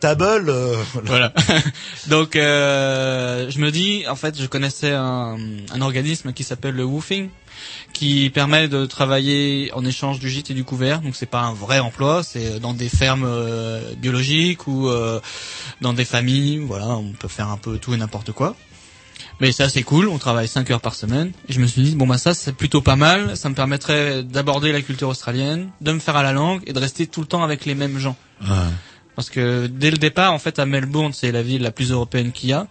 ta 0.00 0.14
bol, 0.14 0.46
euh, 0.48 0.74
voilà. 1.04 1.32
Donc 2.08 2.34
euh, 2.36 3.48
je 3.50 3.58
me 3.58 3.70
dis, 3.70 4.04
en 4.08 4.16
fait, 4.16 4.40
je 4.40 4.46
connaissais 4.46 4.92
un, 4.92 5.36
un 5.72 5.80
organisme 5.80 6.32
qui 6.32 6.44
s'appelle 6.44 6.74
le 6.74 6.84
woofing, 6.84 7.28
qui 7.92 8.30
permet 8.30 8.68
de 8.68 8.84
travailler 8.86 9.70
en 9.74 9.84
échange 9.84 10.18
du 10.18 10.28
gîte 10.28 10.50
et 10.50 10.54
du 10.54 10.64
couvert. 10.64 11.00
Donc 11.00 11.16
c'est 11.16 11.26
pas 11.26 11.40
un 11.42 11.52
vrai 11.52 11.78
emploi, 11.78 12.22
c'est 12.22 12.60
dans 12.60 12.74
des 12.74 12.88
fermes 12.88 13.24
euh, 13.26 13.94
biologiques 13.94 14.66
ou 14.66 14.88
euh, 14.88 15.20
dans 15.80 15.92
des 15.92 16.04
familles. 16.04 16.58
Voilà, 16.58 16.88
on 16.88 17.12
peut 17.12 17.28
faire 17.28 17.48
un 17.48 17.56
peu 17.56 17.78
tout 17.78 17.94
et 17.94 17.96
n'importe 17.96 18.32
quoi. 18.32 18.56
Mais 19.40 19.52
ça 19.52 19.68
c'est 19.68 19.82
cool, 19.82 20.08
on 20.08 20.18
travaille 20.18 20.48
5 20.48 20.70
heures 20.70 20.80
par 20.80 20.94
semaine. 20.94 21.32
Et 21.48 21.52
je 21.52 21.60
me 21.60 21.66
suis 21.66 21.82
dit, 21.82 21.94
bon 21.94 22.06
bah 22.06 22.18
ça 22.18 22.32
c'est 22.34 22.52
plutôt 22.52 22.80
pas 22.80 22.96
mal, 22.96 23.36
ça 23.36 23.48
me 23.48 23.54
permettrait 23.54 24.22
d'aborder 24.22 24.72
la 24.72 24.80
culture 24.80 25.08
australienne, 25.08 25.70
de 25.80 25.92
me 25.92 25.98
faire 25.98 26.16
à 26.16 26.22
la 26.22 26.32
langue 26.32 26.62
et 26.66 26.72
de 26.72 26.78
rester 26.78 27.06
tout 27.06 27.20
le 27.20 27.26
temps 27.26 27.42
avec 27.42 27.66
les 27.66 27.74
mêmes 27.74 27.98
gens. 27.98 28.16
Parce 29.14 29.30
que 29.30 29.66
dès 29.66 29.90
le 29.90 29.96
départ, 29.96 30.34
en 30.34 30.38
fait, 30.38 30.58
à 30.58 30.66
Melbourne, 30.66 31.12
c'est 31.14 31.32
la 31.32 31.42
ville 31.42 31.62
la 31.62 31.70
plus 31.70 31.90
européenne 31.90 32.32
qu'il 32.32 32.50
y 32.50 32.52
a. 32.52 32.66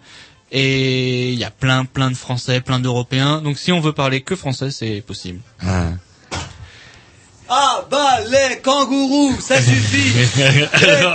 Et 0.52 1.32
il 1.32 1.38
y 1.38 1.44
a 1.44 1.50
plein, 1.50 1.84
plein 1.84 2.08
de 2.08 2.16
Français, 2.16 2.60
plein 2.60 2.78
d'Européens. 2.78 3.42
Donc 3.42 3.58
si 3.58 3.72
on 3.72 3.80
veut 3.80 3.92
parler 3.92 4.20
que 4.20 4.36
français, 4.36 4.70
c'est 4.70 5.00
possible. 5.00 5.40
Ah 7.48 7.86
bah 7.88 8.18
les 8.28 8.58
kangourous, 8.60 9.36
ça 9.40 9.56
suffit. 9.62 10.12
les 10.40 10.66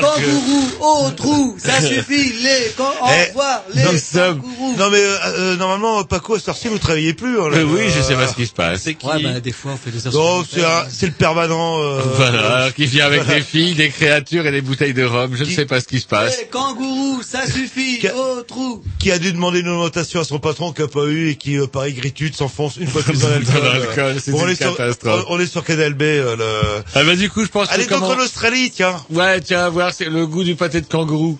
kangourous 0.01 0.69
au 0.79 1.11
trou, 1.11 1.55
ça 1.57 1.81
suffit. 1.81 2.31
Les 2.41 2.71
kan- 2.77 2.85
au 3.01 3.05
Eh, 3.09 3.27
revoir 3.29 3.63
les 3.73 3.83
non, 3.83 3.89
kangourous. 4.13 4.75
non 4.77 4.89
mais 4.91 4.97
euh, 5.03 5.17
euh, 5.37 5.57
normalement 5.57 6.03
Paco 6.05 6.35
à 6.35 6.39
heure-ci 6.49 6.69
vous 6.69 6.77
travaillez 6.77 7.13
plus. 7.13 7.37
hein, 7.39 7.49
là. 7.49 7.57
Euh, 7.57 7.63
oui, 7.65 7.81
je 7.93 8.01
sais 8.01 8.15
pas 8.15 8.27
ce 8.27 8.35
qui 8.35 8.47
se 8.47 8.53
passe. 8.53 8.83
C'est 8.83 8.95
qui 8.95 9.05
Ouais 9.07 9.21
bah 9.21 9.39
des 9.41 9.51
fois 9.51 9.73
on 9.73 9.77
fait 9.77 9.91
des 9.91 10.09
Non, 10.15 10.43
c'est 10.89 11.05
le 11.07 11.11
permanent. 11.11 11.81
euh, 11.81 11.99
Voilà, 12.15 12.71
qui 12.71 12.85
vient 12.85 13.05
avec 13.07 13.25
des 13.27 13.41
filles, 13.41 13.73
des 13.75 13.89
créatures 13.89 14.47
et 14.47 14.51
des 14.51 14.61
bouteilles 14.61 14.93
de 14.93 15.03
rhum. 15.03 15.35
Je 15.35 15.43
ne 15.43 15.49
sais 15.49 15.65
pas 15.65 15.81
ce 15.81 15.85
qui 15.87 15.99
se 15.99 16.07
passe. 16.07 16.37
Les 16.39 16.45
kangourous, 16.47 17.21
ça 17.23 17.45
suffit. 17.45 17.99
Qui 17.99 18.07
a- 18.07 18.15
Au 18.15 18.41
trou. 18.43 18.81
qui 18.99 19.11
a 19.11 19.19
dû 19.19 19.33
demander 19.33 19.59
une 19.59 19.67
augmentation 19.67 20.21
à 20.21 20.23
son 20.23 20.39
patron 20.39 20.71
qui 20.71 20.81
a 20.81 20.87
pas 20.87 21.05
eu 21.07 21.29
et 21.31 21.35
qui 21.35 21.57
euh, 21.57 21.67
par 21.67 21.83
aigritude 21.85 22.35
s'enfonce 22.37 22.77
une 22.77 22.87
fois 22.87 23.01
plus 23.03 23.19
dans 23.19 23.27
l'alcool. 23.29 23.61
Dans 23.61 23.73
l'alcool, 23.73 24.15
c'est 24.23 24.31
une 24.31 24.49
est 24.49 24.55
sur- 24.55 24.77
catastrophe. 24.77 25.25
on 25.27 25.39
est 25.39 25.45
sur 25.45 25.63
Canal 25.65 25.93
B. 25.93 26.03
euh, 26.21 26.35
le... 26.35 26.83
Ah 26.95 27.03
bah 27.03 27.15
du 27.15 27.29
coup, 27.29 27.43
je 27.43 27.49
pense 27.49 27.69
Allez 27.71 27.85
que 27.85 27.89
donc 27.91 27.99
comment... 28.01 28.13
en 28.13 28.19
Australie, 28.19 28.71
tiens. 28.71 28.95
Ouais, 29.09 29.41
tiens, 29.41 29.69
voir 29.69 29.93
c'est 29.93 30.05
le 30.05 30.25
goût 30.27 30.43
du 30.43 30.55
pâté 30.55 30.81
de 30.81 30.85
kangourou. 30.87 31.37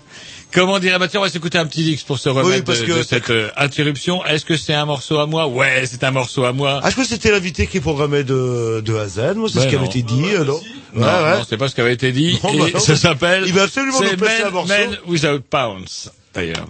Comment 0.54 0.80
dirait 0.80 1.00
bah 1.00 1.08
tiens, 1.08 1.22
on 1.22 1.24
va 1.24 1.30
s'écouter 1.30 1.58
un 1.58 1.66
petit 1.66 1.82
Dix 1.84 2.04
pour 2.04 2.20
se 2.20 2.28
remettre 2.28 2.66
parce 2.66 2.82
de, 2.82 2.86
que- 2.86 2.92
de 2.98 3.04
cette 3.04 3.30
euh, 3.30 3.50
interruption. 3.56 4.26
Est-ce 4.26 4.44
que 4.44 4.58
c'est 4.58 4.74
un 4.74 4.86
morceau 4.86 5.20
à 5.20 5.26
moi? 5.26 5.48
Ouais, 5.48 5.86
c'est 5.86 6.04
un 6.04 6.12
morceau 6.12 6.44
à 6.44 6.52
moi. 6.52 6.82
Ah, 6.84 6.90
je 6.90 6.92
crois 6.96 7.06
que 7.06 7.10
c'était 7.10 7.32
l'invité 7.32 7.68
qui 7.68 7.80
programmait 7.80 8.26
de, 8.26 8.82
de 8.84 8.96
Hazen, 8.96 9.36
moi, 9.38 9.48
c'est 9.50 9.60
Ouais, 9.60 9.64
ce 9.64 9.70
qui 9.70 9.76
avait 9.78 9.86
été 9.86 10.02
dit, 10.02 10.26
euh, 10.34 10.44
non? 10.44 10.60
Non, 10.94 11.08
Ouais, 11.08 11.14
ouais. 11.24 11.38
non, 11.38 11.46
c'est 11.50 11.56
pas 11.56 11.70
ce 11.70 11.76
qui 11.76 11.80
avait 11.82 11.94
été 11.94 12.12
dit. 12.12 12.38
Non, 12.44 12.54
et 12.54 12.58
bah 12.58 12.66
non, 12.74 12.80
ça 12.82 12.98
s'appelle. 12.98 13.44
Il 13.48 13.54
va 13.54 13.64
absolument 13.64 14.02
nous 14.02 14.18
passer 14.18 14.40
Men- 14.40 14.48
un 14.48 14.50
morceau. 14.52 14.74
Men 14.74 14.98
Without 15.08 15.40
Pounds, 15.50 16.12
d'ailleurs. 16.34 16.68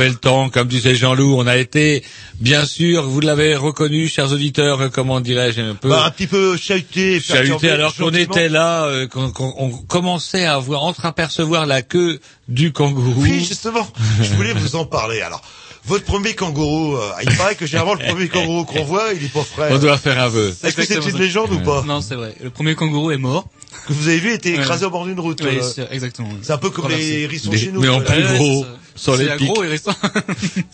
Avait 0.00 0.08
le 0.08 0.14
temps, 0.16 0.48
comme 0.48 0.66
disait 0.68 0.94
Jean-Loup, 0.94 1.34
on 1.36 1.46
a 1.46 1.56
été, 1.56 2.02
bien 2.40 2.64
sûr, 2.64 3.02
vous 3.08 3.20
l'avez 3.20 3.54
reconnu, 3.54 4.08
chers 4.08 4.32
auditeurs, 4.32 4.90
comment 4.90 5.20
dirais-je, 5.20 5.60
un 5.60 5.74
peu 5.74 5.88
Bah, 5.90 6.04
un 6.06 6.10
petit 6.10 6.26
peu 6.26 6.56
chahuté, 6.56 7.20
chahuté 7.20 7.70
alors 7.70 7.94
qu'on 7.94 8.10
était 8.14 8.48
là, 8.48 8.84
euh, 8.84 9.06
qu'on 9.06 9.30
qu'on- 9.30 9.54
on 9.58 9.68
commençait 9.70 10.46
à 10.46 10.58
voir, 10.58 10.84
entreapercevoir 10.84 11.66
la 11.66 11.82
queue 11.82 12.18
du 12.48 12.72
kangourou. 12.72 13.14
Oui, 13.22 13.44
justement, 13.46 13.86
je 14.22 14.32
voulais 14.34 14.54
vous 14.54 14.76
en 14.76 14.86
parler. 14.86 15.20
Alors, 15.20 15.42
votre 15.84 16.04
premier 16.04 16.34
kangourou, 16.34 16.96
euh, 16.96 17.10
il 17.22 17.36
paraît 17.36 17.54
que 17.54 17.66
généralement 17.66 17.94
le 17.94 18.06
premier 18.06 18.28
kangourou 18.28 18.64
qu'on 18.64 18.84
voit, 18.84 19.12
il 19.14 19.24
est 19.24 19.32
pas 19.32 19.42
frais. 19.44 19.68
On 19.72 19.78
doit 19.78 19.98
faire 19.98 20.18
un 20.20 20.28
vœu. 20.28 20.54
Est-ce 20.62 20.74
que 20.76 20.84
c'est 20.84 20.96
une 21.06 21.18
légende 21.18 21.52
ou 21.52 21.58
pas? 21.60 21.82
Non, 21.86 22.00
c'est 22.00 22.14
vrai. 22.16 22.34
Le 22.42 22.50
premier 22.50 22.74
kangourou 22.74 23.10
est 23.10 23.16
mort. 23.18 23.46
Que 23.86 23.92
vous 23.92 24.08
avez 24.08 24.18
vu, 24.18 24.30
il 24.30 24.34
était 24.34 24.50
écrasé 24.50 24.82
Ouais. 24.82 24.88
au 24.88 24.90
bord 24.90 25.06
d'une 25.06 25.18
route. 25.20 25.40
Oui, 25.42 25.58
euh. 25.78 25.86
exactement. 25.90 26.28
C'est 26.42 26.52
un 26.52 26.58
peu 26.58 26.70
comme 26.70 26.88
les 26.90 27.20
hérissons 27.22 27.52
chez 27.52 27.70
nous. 27.72 27.80
mais 27.80 27.88
en 27.88 28.00
plus 28.00 28.22
gros, 28.36 28.66
sans 29.00 29.16
les 29.16 29.34
pics. 29.36 29.46
gros 29.48 29.64
hérisson. 29.64 29.94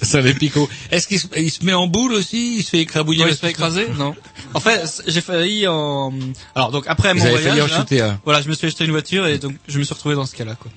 Ça 0.02 0.20
les 0.20 0.34
picots. 0.34 0.68
Est-ce 0.90 1.06
qu'il 1.06 1.20
se, 1.20 1.26
il 1.36 1.50
se 1.50 1.64
met 1.64 1.72
en 1.72 1.86
boule 1.86 2.12
aussi? 2.12 2.56
Il 2.58 2.62
se 2.64 2.70
fait 2.70 2.80
écrabouiller 2.80 3.24
Ouais, 3.24 3.30
il 3.30 3.34
se 3.34 3.40
fait 3.40 3.50
écraser? 3.50 3.86
Non. 3.96 4.14
En 4.52 4.60
fait, 4.60 5.02
j'ai 5.06 5.20
failli 5.20 5.66
en. 5.68 6.12
Alors 6.54 6.72
donc 6.72 6.84
après 6.88 7.12
Vous 7.12 7.20
mon 7.20 7.30
voyage, 7.30 7.42
failli 7.44 7.62
en 7.62 7.66
là, 7.66 7.78
chuter 7.78 8.00
un. 8.00 8.20
voilà, 8.24 8.42
je 8.42 8.48
me 8.48 8.54
suis 8.54 8.66
acheté 8.66 8.84
une 8.84 8.90
voiture 8.90 9.26
et 9.26 9.38
donc 9.38 9.54
je 9.68 9.78
me 9.78 9.84
suis 9.84 9.94
retrouvé 9.94 10.16
dans 10.16 10.26
ce 10.26 10.34
cas-là 10.34 10.56
quoi. 10.56 10.70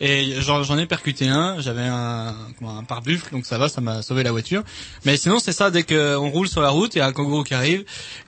Et 0.00 0.34
j'en 0.40 0.78
ai 0.78 0.86
percuté 0.86 1.28
un. 1.28 1.60
J'avais 1.60 1.82
un 1.82 2.34
comment, 2.58 2.78
un 2.78 2.84
pare-buffle, 2.84 3.30
donc 3.30 3.46
ça 3.46 3.56
va, 3.58 3.68
ça 3.68 3.80
m'a 3.80 4.02
sauvé 4.02 4.24
la 4.24 4.32
voiture. 4.32 4.64
Mais 5.04 5.16
sinon 5.16 5.38
c'est 5.38 5.52
ça 5.52 5.70
dès 5.70 5.84
qu'on 5.84 6.28
roule 6.30 6.48
sur 6.48 6.60
la 6.60 6.70
route, 6.70 6.94
il 6.96 6.98
y 6.98 7.00
a 7.00 7.06
un 7.06 7.12
kangourou 7.12 7.44
qui 7.44 7.54
arrive 7.54 7.84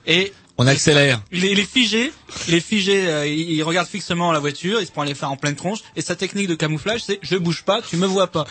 et 0.07 0.31
On 0.61 0.67
accélère. 0.67 1.21
il 1.31 1.45
est, 1.45 1.51
il 1.53 1.59
est 1.59 1.69
figé, 1.69 2.11
il 2.49 2.53
est 2.53 2.59
figé, 2.59 3.07
euh, 3.07 3.25
il, 3.25 3.49
il 3.51 3.63
regarde 3.63 3.87
fixement 3.87 4.31
la 4.33 4.39
voiture, 4.39 4.81
il 4.81 4.85
se 4.85 4.91
prend 4.91 5.03
les 5.03 5.15
phares 5.15 5.31
en 5.31 5.37
pleine 5.37 5.55
tronche, 5.55 5.79
et 5.95 6.01
sa 6.01 6.15
technique 6.15 6.47
de 6.47 6.55
camouflage, 6.55 7.01
c'est 7.05 7.17
je 7.21 7.37
bouge 7.37 7.63
pas, 7.63 7.81
tu 7.81 7.95
me 7.95 8.05
vois 8.05 8.27
pas. 8.27 8.45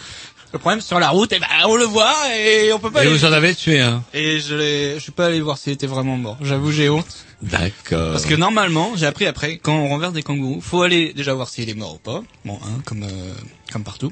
Le 0.54 0.58
problème 0.58 0.80
sur 0.80 0.98
la 0.98 1.10
route, 1.10 1.30
eh 1.36 1.38
ben 1.38 1.46
on 1.66 1.76
le 1.76 1.84
voit 1.84 2.14
et 2.34 2.72
on 2.72 2.78
peut 2.78 2.90
pas. 2.90 3.04
Et 3.04 3.08
aller- 3.08 3.14
vous 3.18 3.26
en 3.26 3.32
avez 3.32 3.54
tué 3.54 3.80
un. 3.80 4.02
Et 4.14 4.40
je 4.40 4.54
l'ai, 4.54 4.94
je 4.94 5.00
suis 5.00 5.12
pas 5.12 5.26
allé 5.26 5.42
voir 5.42 5.58
s'il 5.58 5.74
était 5.74 5.86
vraiment 5.86 6.16
mort. 6.16 6.38
J'avoue, 6.40 6.72
j'ai 6.72 6.88
honte. 6.88 7.26
D'accord. 7.42 8.12
Parce 8.12 8.24
que 8.24 8.34
normalement, 8.34 8.92
j'ai 8.96 9.04
appris 9.04 9.26
après, 9.26 9.58
quand 9.58 9.74
on 9.76 9.88
renverse 9.90 10.14
des 10.14 10.22
kangourous, 10.22 10.62
faut 10.62 10.80
aller 10.80 11.12
déjà 11.12 11.34
voir 11.34 11.50
s'il 11.50 11.68
est 11.68 11.74
mort 11.74 11.96
ou 11.96 11.98
pas. 11.98 12.22
Bon, 12.46 12.58
hein, 12.64 12.80
comme 12.86 13.02
euh, 13.02 13.34
comme 13.70 13.84
partout. 13.84 14.10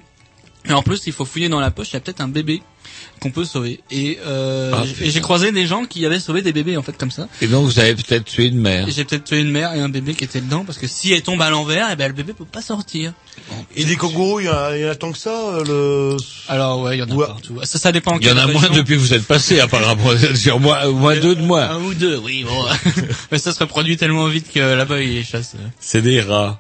Et 0.69 0.73
en 0.73 0.83
plus, 0.83 1.03
il 1.07 1.13
faut 1.13 1.25
fouiller 1.25 1.49
dans 1.49 1.61
la 1.61 1.71
poche. 1.71 1.89
Il 1.91 1.95
y 1.95 1.97
a 1.97 2.01
peut-être 2.01 2.21
un 2.21 2.29
bébé 2.29 2.63
qu'on 3.21 3.31
peut 3.31 3.45
sauver. 3.45 3.81
Et, 3.91 4.19
euh, 4.27 4.73
Ah, 4.75 4.85
et 5.01 5.11
j'ai 5.11 5.21
croisé 5.21 5.51
des 5.53 5.67
gens 5.67 5.85
qui 5.85 6.05
avaient 6.05 6.21
sauvé 6.21 6.43
des 6.43 6.53
bébés 6.53 6.77
en 6.77 6.83
fait 6.83 6.97
comme 6.99 7.11
ça. 7.11 7.29
Et 7.41 7.47
donc 7.47 7.65
vous 7.65 7.79
avez 7.79 7.95
peut-être 7.95 8.25
tué 8.25 8.47
une 8.47 8.59
mère. 8.61 8.87
Et 8.89 8.91
j'ai 8.91 9.05
peut-être 9.05 9.25
tué 9.25 9.41
une 9.41 9.51
mère 9.51 9.75
et 9.75 9.81
un 9.81 9.89
bébé 9.89 10.15
qui 10.15 10.25
était 10.25 10.41
dedans 10.41 10.65
parce 10.65 10.79
que 10.79 10.87
si 10.87 11.13
elle 11.13 11.23
tombe 11.23 11.41
à 11.43 11.49
l'envers, 11.51 11.89
eh 11.93 11.97
ben 11.97 12.09
le 12.09 12.13
bébé 12.15 12.33
peut 12.35 12.45
pas 12.45 12.61
sortir. 12.63 13.13
Et 13.75 13.85
des 13.85 13.97
kangourous, 13.97 14.41
il 14.41 14.47
y, 14.47 14.49
en 14.49 14.53
a- 14.55 14.77
il 14.77 14.83
y 14.83 14.87
en 14.87 14.91
a 14.91 14.95
tant 14.95 15.13
que 15.13 15.19
ça, 15.19 15.31
euh, 15.31 15.65
le... 16.13 16.17
Alors 16.49 16.83
ouais, 16.83 16.97
il 16.97 17.01
y 17.01 17.03
en 17.03 17.11
a 17.11 17.15
Ouais. 17.15 17.27
partout. 17.27 17.59
Ça, 17.65 17.79
ça 17.79 17.93
dépend. 17.93 18.19
Il 18.21 18.27
y 18.27 18.31
en 18.31 18.37
a 18.37 18.47
moins 18.47 18.69
depuis 18.69 18.95
que 18.97 19.01
vous 19.01 19.15
êtes 19.15 19.25
passé 19.27 19.61
apparemment. 19.61 20.11
Sur 20.35 20.61
moins, 20.61 20.87
moins 20.91 21.17
deux 21.17 21.35
de 21.37 21.43
moi. 21.43 21.65
Un 21.65 21.83
ou 21.83 21.95
deux, 21.95 22.19
oui. 22.19 22.45
Bon. 22.45 22.65
Mais 23.33 23.39
ça 23.39 23.53
se 23.53 23.59
reproduit 23.61 23.97
tellement 23.97 24.27
vite 24.29 24.53
que 24.53 24.61
là-bas 24.61 25.01
il 25.01 25.15
les 25.15 25.25
chasse. 25.25 25.55
C'est 25.81 26.03
des 26.03 26.21
rats. 26.21 26.59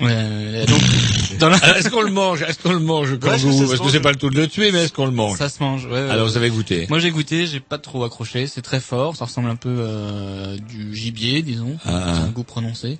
Euh, 0.00 0.66
Donc 0.66 0.80
dans 1.38 1.48
la... 1.48 1.56
Alors, 1.56 1.76
Est-ce 1.76 1.88
qu'on 1.90 2.02
le 2.02 2.10
mange 2.10 2.42
Est-ce 2.42 2.58
qu'on 2.58 2.72
le 2.72 2.78
mange 2.78 3.12
Ouais, 3.12 3.18
ça 3.22 3.38
se 3.38 3.68
Parce 3.68 3.80
que 3.80 3.90
c'est 3.90 4.00
pas 4.00 4.10
le 4.12 4.16
tout 4.16 4.30
de 4.30 4.36
le 4.36 4.48
tuer, 4.48 4.72
mais 4.72 4.84
est-ce 4.84 4.92
qu'on 4.92 5.06
le 5.06 5.12
mange 5.12 5.38
ça 5.38 5.48
se 5.48 5.62
mange. 5.62 5.86
Ouais, 5.86 5.92
ouais, 5.92 6.10
Alors 6.10 6.28
vous 6.28 6.36
avez 6.36 6.50
goûté. 6.50 6.86
Moi 6.88 6.98
j'ai 6.98 7.10
goûté, 7.10 7.46
j'ai 7.46 7.60
pas 7.60 7.78
trop 7.78 8.04
accroché, 8.04 8.46
c'est 8.46 8.62
très 8.62 8.80
fort, 8.80 9.16
ça 9.16 9.24
ressemble 9.24 9.48
un 9.50 9.56
peu 9.56 9.74
euh, 9.78 10.56
du 10.58 10.94
gibier, 10.94 11.42
disons, 11.42 11.76
Ah, 11.84 12.12
c'est 12.14 12.20
ah. 12.20 12.24
un 12.24 12.30
goût 12.30 12.44
prononcé. 12.44 12.98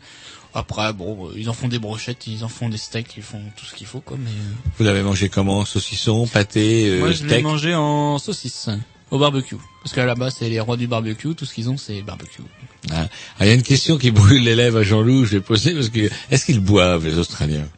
Après 0.54 0.92
bon, 0.94 1.28
euh, 1.28 1.32
ils 1.36 1.50
en 1.50 1.52
font 1.52 1.68
des 1.68 1.78
brochettes, 1.78 2.26
ils 2.26 2.42
en 2.42 2.48
font 2.48 2.70
des 2.70 2.78
steaks, 2.78 3.14
ils 3.18 3.22
font 3.22 3.42
tout 3.56 3.66
ce 3.66 3.74
qu'il 3.74 3.86
faut 3.86 4.00
quoi 4.00 4.16
mais 4.18 4.30
euh, 4.30 4.70
Vous 4.78 4.84
l'avez 4.84 5.02
mangé 5.02 5.28
comment? 5.28 5.66
Saucisson, 5.66 6.26
pâté, 6.26 6.88
euh, 6.88 6.98
moi 7.00 7.12
je 7.12 7.26
l'ai 7.26 7.42
mangé 7.42 7.74
en 7.74 8.18
saucisse 8.18 8.70
au 9.10 9.18
barbecue 9.18 9.56
parce 9.82 9.94
que 9.94 10.00
là-bas 10.00 10.30
c'est 10.30 10.48
les 10.48 10.58
rois 10.60 10.76
du 10.76 10.86
barbecue, 10.86 11.34
tout 11.34 11.44
ce 11.44 11.54
qu'ils 11.54 11.68
ont 11.70 11.76
c'est 11.76 12.02
barbecue. 12.02 12.42
Ah, 12.90 13.06
il 13.40 13.46
y 13.46 13.50
a 13.50 13.54
une 13.54 13.62
question 13.62 13.98
qui 13.98 14.10
brûle 14.10 14.42
les 14.42 14.56
lèvres 14.56 14.78
à 14.78 14.82
Jean-Loup, 14.82 15.24
je 15.26 15.32
vais 15.32 15.40
poser 15.40 15.74
parce 15.74 15.88
que 15.90 16.08
est-ce 16.30 16.44
qu'ils 16.44 16.60
boivent 16.60 17.04
les 17.04 17.18
Australiens? 17.18 17.68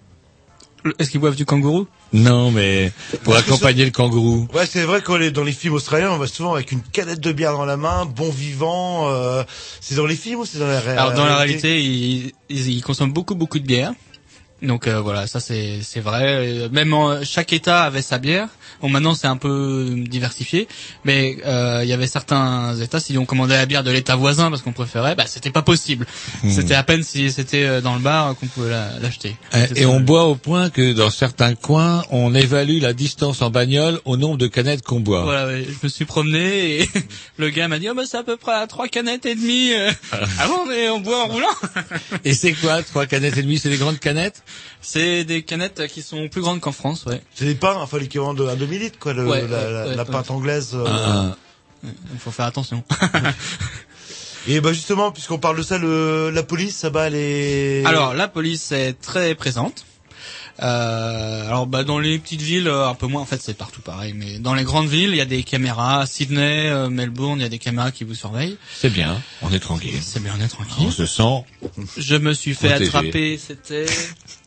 Est-ce 0.98 1.10
qu'ils 1.10 1.20
boivent 1.20 1.36
du 1.36 1.44
kangourou? 1.44 1.86
Non, 2.12 2.50
mais 2.50 2.92
pour 3.24 3.34
Parce 3.34 3.44
que 3.44 3.50
accompagner 3.50 3.84
le 3.84 3.90
kangourou. 3.90 4.48
Ouais, 4.54 4.64
c'est 4.64 4.84
vrai 4.84 5.02
qu'on 5.02 5.20
est 5.20 5.30
dans 5.30 5.44
les 5.44 5.52
films 5.52 5.74
australiens, 5.74 6.10
on 6.12 6.18
va 6.18 6.26
souvent 6.26 6.54
avec 6.54 6.72
une 6.72 6.80
canette 6.80 7.20
de 7.20 7.32
bière 7.32 7.52
dans 7.52 7.66
la 7.66 7.76
main, 7.76 8.06
bon 8.06 8.30
vivant. 8.30 9.10
euh, 9.10 9.42
c'est 9.80 9.96
dans 9.96 10.06
les 10.06 10.16
films 10.16 10.40
ou 10.40 10.46
c'est 10.46 10.58
dans 10.58 10.66
la 10.68 10.80
réalité 10.80 10.98
Alors 11.02 11.12
dans 11.14 11.26
la 11.26 11.36
réalité, 11.36 11.82
ils, 11.82 12.32
ils, 12.48 12.70
ils 12.70 12.82
consomment 12.82 13.12
beaucoup 13.12 13.34
beaucoup 13.34 13.58
de 13.58 13.66
bière. 13.66 13.92
Donc 14.60 14.88
euh, 14.88 15.00
voilà, 15.00 15.26
ça 15.28 15.38
c'est 15.38 15.78
c'est 15.82 16.00
vrai. 16.00 16.24
Euh, 16.24 16.68
Même 16.70 16.92
en- 16.92 17.22
chaque 17.24 17.52
État 17.52 17.82
avait 17.84 18.02
sa 18.02 18.18
bière. 18.18 18.48
Bon 18.82 18.88
maintenant 18.88 19.14
c'est 19.14 19.26
un 19.28 19.36
peu 19.36 19.94
diversifié, 19.96 20.66
mais 21.04 21.36
euh, 21.46 21.80
il 21.84 21.88
y 21.88 21.92
avait 21.92 22.06
certains 22.08 22.76
États 22.80 22.98
si 23.00 23.16
on 23.18 23.24
commandait 23.24 23.56
la 23.56 23.66
bière 23.66 23.84
de 23.84 23.90
l'État 23.90 24.16
voisin 24.16 24.50
parce 24.50 24.62
qu'on 24.62 24.72
préférait, 24.72 25.14
bah 25.14 25.24
c'était 25.26 25.50
pas 25.52 25.62
possible. 25.62 26.06
Hmm. 26.42 26.50
C'était 26.50 26.74
à 26.74 26.82
peine 26.82 27.02
si 27.04 27.30
c'était 27.30 27.64
euh, 27.64 27.80
dans 27.80 27.94
le 27.94 28.00
bar 28.00 28.34
qu'on 28.36 28.46
pouvait 28.46 28.70
la- 28.70 28.98
l'acheter. 29.00 29.36
Euh, 29.54 29.64
C'était 29.68 29.82
Et 29.82 29.86
on 29.86 30.00
boit 30.00 30.24
au 30.24 30.34
point 30.34 30.70
que 30.70 30.92
dans 30.92 31.10
certains 31.10 31.54
coins, 31.54 32.04
on 32.10 32.34
évalue 32.34 32.80
la 32.80 32.92
distance 32.92 33.42
en 33.42 33.50
bagnole 33.50 34.00
au 34.04 34.16
nombre 34.16 34.38
de 34.38 34.48
canettes 34.48 34.82
qu'on 34.82 35.00
boit. 35.00 35.22
Voilà, 35.22 35.56
je 35.62 35.68
me 35.82 35.88
suis 35.88 36.04
promené 36.04 36.82
et 36.82 36.88
le 37.38 37.50
gars 37.50 37.68
m'a 37.68 37.78
dit 37.78 37.88
oh 37.90 37.94
bah 37.94 38.02
c'est 38.06 38.16
à 38.18 38.22
peu 38.24 38.36
près 38.36 38.54
à 38.54 38.66
trois 38.66 38.88
canettes 38.88 39.24
et 39.26 39.34
demie. 39.36 39.72
euh. 39.72 39.90
ah 40.12 40.48
bon 40.48 40.66
mais 40.68 40.88
on 40.88 40.98
boit 41.00 41.24
en 41.24 41.28
roulant. 41.28 41.46
Et 42.24 42.34
c'est 42.34 42.52
quoi 42.54 42.82
Trois 42.82 43.06
canettes 43.06 43.36
et 43.38 43.42
demie? 43.42 43.58
C'est 43.58 43.70
des 43.70 43.76
grandes 43.76 43.98
canettes? 44.00 44.42
C'est 44.80 45.24
des 45.24 45.42
canettes 45.42 45.86
qui 45.88 46.02
sont 46.02 46.28
plus 46.28 46.40
grandes 46.40 46.60
qu'en 46.60 46.72
France, 46.72 47.04
ouais. 47.06 47.20
C'est 47.34 47.44
des 47.44 47.54
pains, 47.54 47.76
enfin 47.76 47.98
l'équivalent 47.98 48.34
de 48.34 48.46
un 48.46 48.56
demi-litre, 48.56 48.98
quoi, 48.98 49.12
le- 49.12 49.26
Ouais, 49.26 49.40
la, 49.42 49.46
ouais, 49.46 49.72
la- 49.72 49.86
ouais, 49.88 49.94
la 49.96 50.02
ouais. 50.04 50.10
pinte 50.10 50.30
anglaise. 50.30 50.70
euh. 50.74 50.84
Ah, 50.86 51.36
Il 52.12 52.18
faut 52.18 52.30
faire 52.30 52.46
attention. 52.46 52.82
Et 54.48 54.60
bah 54.60 54.72
justement, 54.72 55.10
puisqu'on 55.12 55.38
parle 55.38 55.58
de 55.58 55.62
ça, 55.62 55.76
le, 55.78 56.30
la 56.30 56.42
police, 56.42 56.76
ça 56.76 56.88
bat 56.90 57.10
les... 57.10 57.82
Alors 57.84 58.14
la 58.14 58.28
police 58.28 58.72
est 58.72 58.94
très 58.98 59.34
présente. 59.34 59.84
Euh, 60.60 61.46
alors 61.46 61.68
bah 61.68 61.84
dans 61.84 62.00
les 62.00 62.18
petites 62.18 62.42
villes 62.42 62.66
euh, 62.66 62.88
un 62.88 62.94
peu 62.94 63.06
moins. 63.06 63.22
En 63.22 63.26
fait 63.26 63.40
c'est 63.40 63.56
partout 63.56 63.80
pareil 63.80 64.12
mais 64.16 64.38
dans 64.38 64.54
les 64.54 64.64
grandes 64.64 64.88
villes 64.88 65.10
il 65.10 65.16
y 65.16 65.20
a 65.20 65.24
des 65.26 65.42
caméras. 65.44 66.00
À 66.00 66.06
Sydney 66.06 66.68
euh, 66.68 66.88
Melbourne 66.90 67.38
il 67.38 67.42
y 67.42 67.46
a 67.46 67.48
des 67.48 67.58
caméras 67.58 67.92
qui 67.92 68.04
vous 68.04 68.14
surveillent. 68.14 68.56
C'est 68.74 68.90
bien, 68.90 69.20
on 69.42 69.52
est 69.52 69.60
tranquille. 69.60 69.94
c'est 70.02 70.22
bien 70.22 70.34
on 70.38 70.44
est 70.44 70.48
tranquille. 70.48 70.86
On 70.88 70.90
se 70.90 71.06
sent. 71.06 71.44
je 71.96 72.16
me 72.16 72.32
suis 72.32 72.54
fait 72.54 72.70
Protégé. 72.70 72.88
attraper 72.88 73.38
c'était 73.38 73.86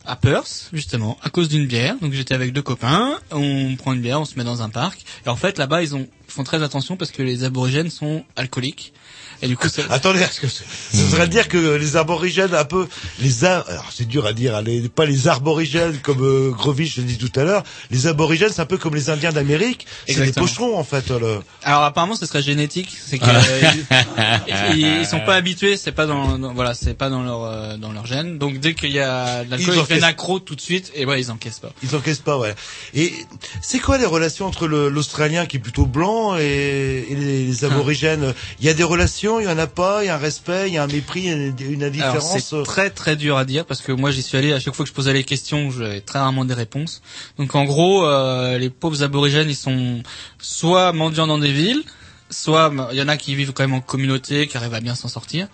à 0.06 0.16
Perth 0.18 0.70
justement 0.74 1.18
à 1.22 1.30
cause 1.30 1.48
d'une 1.48 1.66
bière. 1.66 1.96
Donc 2.02 2.12
j'étais 2.12 2.34
avec 2.34 2.52
deux 2.52 2.62
copains. 2.62 3.18
On 3.32 3.76
prend 3.78 3.94
une 3.94 4.02
bière 4.02 4.20
on 4.20 4.26
se 4.26 4.38
met 4.38 4.44
dans 4.44 4.62
un 4.62 4.70
parc. 4.70 5.06
Et 5.26 5.30
en 5.30 5.38
fait 5.38 5.58
là-bas 5.58 5.82
ils 5.82 5.96
ont 5.96 6.08
ils 6.28 6.34
font 6.34 6.44
très 6.44 6.62
attention 6.64 6.98
parce 6.98 7.12
que 7.12 7.24
les 7.24 7.44
aborigènes 7.46 7.90
sont 7.90 8.24
alcooliques 8.36 8.94
et 9.42 9.48
du 9.48 9.58
coup 9.58 9.70
ça, 9.70 9.82
Attendez, 9.90 10.20
est-ce 10.22 10.40
que 10.40 10.48
ça 10.48 10.64
voudrait 10.94 11.28
dire 11.28 11.48
que 11.48 11.76
les 11.76 11.96
aborigènes, 11.98 12.54
un 12.54 12.66
peu, 12.66 12.88
les 13.20 13.46
ar... 13.46 13.66
alors 13.70 13.90
c'est 13.92 14.08
dur 14.08 14.26
à 14.26 14.34
dire, 14.34 14.56
hein, 14.56 14.62
les- 14.62 14.88
pas 14.90 15.06
les 15.06 15.28
arborigènes 15.28 15.98
comme 16.02 16.22
euh, 16.24 16.52
Grovich 16.52 16.96
je 16.96 17.02
l'ai 17.02 17.08
dit 17.08 17.18
tout 17.18 17.32
à 17.40 17.44
l'heure, 17.44 17.64
les 17.90 18.08
aborigènes 18.08 18.50
c'est 18.54 18.62
un 18.62 18.66
peu 18.66 18.78
comme 18.78 18.96
les 18.96 19.10
Indiens 19.10 19.32
d'Amérique, 19.32 19.86
c'est 20.08 20.24
des 20.26 20.32
pocherons 20.34 20.78
en 20.78 20.84
fait. 20.84 21.10
Le... 21.10 21.40
Alors 21.64 21.84
apparemment 21.84 22.16
ce 22.16 22.26
serait 22.26 22.42
génétique, 22.42 22.96
c'est 23.06 23.18
que 23.20 23.26
Ah. 23.26 23.42
euh, 23.50 24.38
ils, 24.74 25.00
ils 25.02 25.06
sont 25.06 25.20
pas 25.22 25.36
habitués, 25.36 25.78
c'est 25.78 25.92
pas 25.92 26.06
dans, 26.06 26.38
dans- 26.38 26.54
voilà, 26.54 26.74
c'est 26.74 26.94
pas 26.94 27.10
dans 27.10 27.24
leur 27.24 27.44
euh, 27.44 27.78
dans 27.78 27.92
leur 27.92 28.06
gène. 28.06 28.38
Donc 28.38 28.60
dès 28.60 28.74
qu'il 28.74 28.92
y 28.92 29.00
a 29.00 29.44
de 29.44 29.52
l'alcool, 29.52 29.70
Ils 29.74 29.78
ils 29.78 29.80
encaissent. 29.82 30.04
accro 30.04 30.40
tout 30.40 30.56
de 30.56 30.62
suite 30.62 30.92
et 30.96 31.06
ouais, 31.06 31.20
ils 31.22 31.32
encaissent 31.32 31.60
pas. 31.60 31.72
Ils 31.84 31.96
encaissent 31.96 32.20
pas, 32.20 32.38
ouais. 32.38 32.54
Et 32.94 33.14
c'est 33.62 33.80
quoi 33.80 33.98
les 33.98 34.06
relations 34.06 34.46
entre 34.46 34.68
le- 34.68 34.90
l'Australien 34.90 35.46
qui 35.46 35.58
est 35.58 35.60
plutôt 35.60 35.86
blanc 35.86 36.38
et, 36.38 37.06
et 37.10 37.16
les, 37.16 37.46
les 37.46 37.66
aborigènes? 37.66 38.34
Il 38.60 38.66
y 38.66 38.70
a 38.70 38.74
des 38.74 38.84
relations, 38.84 39.31
il 39.40 39.46
y 39.46 39.48
en 39.48 39.58
a 39.58 39.68
pas, 39.68 40.04
il 40.04 40.08
y 40.08 40.10
a 40.10 40.16
un 40.16 40.18
respect, 40.18 40.68
il 40.68 40.74
y 40.74 40.78
a 40.78 40.84
un 40.84 40.88
mépris, 40.88 41.28
une, 41.28 41.84
indifférence. 41.84 42.38
c'est 42.40 42.64
très 42.64 42.90
très 42.90 43.16
dur 43.16 43.38
à 43.38 43.46
dire 43.46 43.66
parce 43.66 43.82
que 43.82 43.92
moi 43.92 44.12
j'y 44.12 44.22
suis 44.22 44.38
allé 44.38 44.54
à 44.54 44.60
chaque 44.60 44.74
fois 44.74 44.84
que 44.84 44.90
je 44.90 44.94
posais 44.94 45.14
les 45.14 45.24
questions, 45.24 45.72
j'avais 45.72 46.02
très 46.02 46.20
rarement 46.20 46.46
des 46.46 46.54
réponses. 46.54 47.02
Donc 47.38 47.56
en 47.56 47.66
gros, 47.66 48.06
euh, 48.06 48.58
les 48.58 48.70
pauvres 48.70 49.04
aborigènes, 49.04 49.50
ils 49.50 49.56
sont 49.56 50.04
soit 50.40 50.94
mendiants 50.94 51.28
dans 51.28 51.38
des 51.38 51.52
villes, 51.52 51.84
soit 52.30 52.72
il 52.92 52.98
y 52.98 53.02
en 53.02 53.08
a 53.08 53.18
qui 53.18 53.36
vivent 53.36 53.54
quand 53.54 53.64
même 53.64 53.74
en 53.74 53.82
communauté, 53.82 54.48
qui 54.48 54.58
arrivent 54.58 54.74
à 54.74 54.82
bien 54.82 54.96
s'en 54.96 55.08
sortir. 55.08 55.48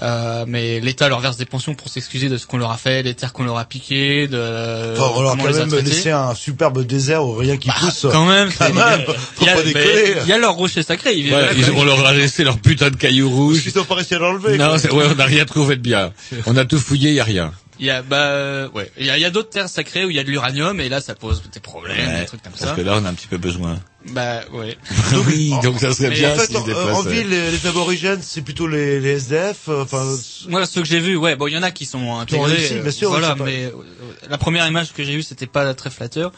Euh, 0.00 0.44
mais 0.48 0.80
l'État 0.80 1.08
leur 1.08 1.20
verse 1.20 1.36
des 1.36 1.44
pensions 1.44 1.74
pour 1.74 1.88
s'excuser 1.88 2.28
de 2.30 2.38
ce 2.38 2.46
qu'on 2.46 2.56
leur 2.56 2.70
a 2.70 2.78
fait, 2.78 3.02
des 3.02 3.12
terres 3.14 3.32
qu'on 3.34 3.44
leur 3.44 3.58
a 3.58 3.64
piquées, 3.66 4.26
de 4.26 4.94
Enfin, 4.96 5.12
on 5.16 5.20
leur 5.22 5.32
a 5.32 5.36
quand 5.36 5.44
a 5.46 5.52
même 5.66 5.70
laissé 5.84 6.10
un 6.10 6.34
superbe 6.34 6.82
désert 6.86 7.24
où 7.24 7.34
rien 7.34 7.56
qui 7.58 7.68
pousse. 7.70 8.04
Bah, 8.04 8.08
Quand 8.12 8.24
même, 8.26 8.50
Quand 8.58 8.72
même, 8.72 9.00
il 9.00 9.14
faut 9.14 9.44
y 9.44 9.48
a-. 9.48 10.22
Il 10.22 10.28
y 10.28 10.32
a 10.32 10.38
leur 10.38 10.54
rocher 10.54 10.82
sacré. 10.82 11.10
Ouais, 11.30 11.48
ils- 11.56 11.70
on 11.76 11.84
leur 11.84 12.04
a 12.06 12.12
laissé 12.14 12.42
leur 12.42 12.58
putain 12.58 12.90
de 12.90 12.96
cailloux 12.96 13.28
rouges. 13.28 13.62
Ils 13.66 13.78
ont 13.78 13.84
pas 13.84 13.96
réussi 13.96 14.14
à 14.14 14.18
l'enlever. 14.18 14.56
Non, 14.56 14.72
ouais, 14.74 15.06
on 15.10 15.14
n'a 15.14 15.24
rien 15.24 15.44
trouvé 15.44 15.76
de 15.76 15.82
bien. 15.82 16.12
On 16.46 16.56
a 16.56 16.64
tout 16.64 16.78
fouillé, 16.78 17.10
il 17.10 17.16
y 17.16 17.20
a 17.20 17.24
rien. 17.24 17.52
Il 17.82 17.86
y 17.86 17.90
a, 17.90 18.00
bah, 18.00 18.28
euh, 18.28 18.68
ouais. 18.74 18.88
Il 18.96 19.06
y 19.06 19.10
a, 19.10 19.30
d'autres 19.30 19.50
terres 19.50 19.68
sacrées 19.68 20.04
où 20.04 20.10
il 20.10 20.14
y 20.14 20.20
a 20.20 20.22
de 20.22 20.30
l'uranium 20.30 20.80
et 20.80 20.88
là, 20.88 21.00
ça 21.00 21.16
pose 21.16 21.42
des 21.52 21.58
problèmes, 21.58 21.98
Ouais, 21.98 22.20
des 22.20 22.26
trucs 22.26 22.40
comme 22.40 22.52
parce 22.52 22.64
ça. 22.64 22.76
que 22.76 22.80
là, 22.80 22.96
on 23.02 23.04
a 23.04 23.08
un 23.08 23.14
petit 23.14 23.26
peu 23.26 23.38
besoin. 23.38 23.80
Bah, 24.06 24.42
ouais. 24.52 24.78
oui, 25.26 25.52
donc 25.64 25.80
ça 25.80 25.92
serait 25.92 26.10
bien 26.10 26.32
En 26.32 26.36
fait, 26.36 26.46
s'ils 26.46 26.56
en, 26.58 27.02
ville, 27.02 27.28
les, 27.28 27.50
les 27.50 27.66
aborigènes, 27.66 28.20
c'est 28.22 28.42
plutôt 28.42 28.68
les, 28.68 29.00
les 29.00 29.10
SDF. 29.16 29.68
Enfin, 29.68 30.04
Moi, 30.48 30.64
ceux 30.64 30.82
que 30.82 30.86
j'ai 30.86 31.00
vus, 31.00 31.16
ouais, 31.16 31.34
bon, 31.34 31.48
il 31.48 31.54
y 31.54 31.58
en 31.58 31.64
a 31.64 31.72
qui 31.72 31.84
sont 31.84 32.20
intégrés. 32.20 32.52
réussi, 32.52 32.74
bien 32.74 32.92
sûr, 32.92 33.08
voilà, 33.10 33.34
pas- 33.34 33.44
mais 33.44 33.64
euh, 33.64 33.72
la 34.30 34.38
première 34.38 34.64
image 34.68 34.92
que 34.92 35.02
j'ai 35.02 35.14
eue, 35.14 35.24
c'était 35.24 35.48
pas 35.48 35.74
très 35.74 35.90
flatteur. 35.90 36.30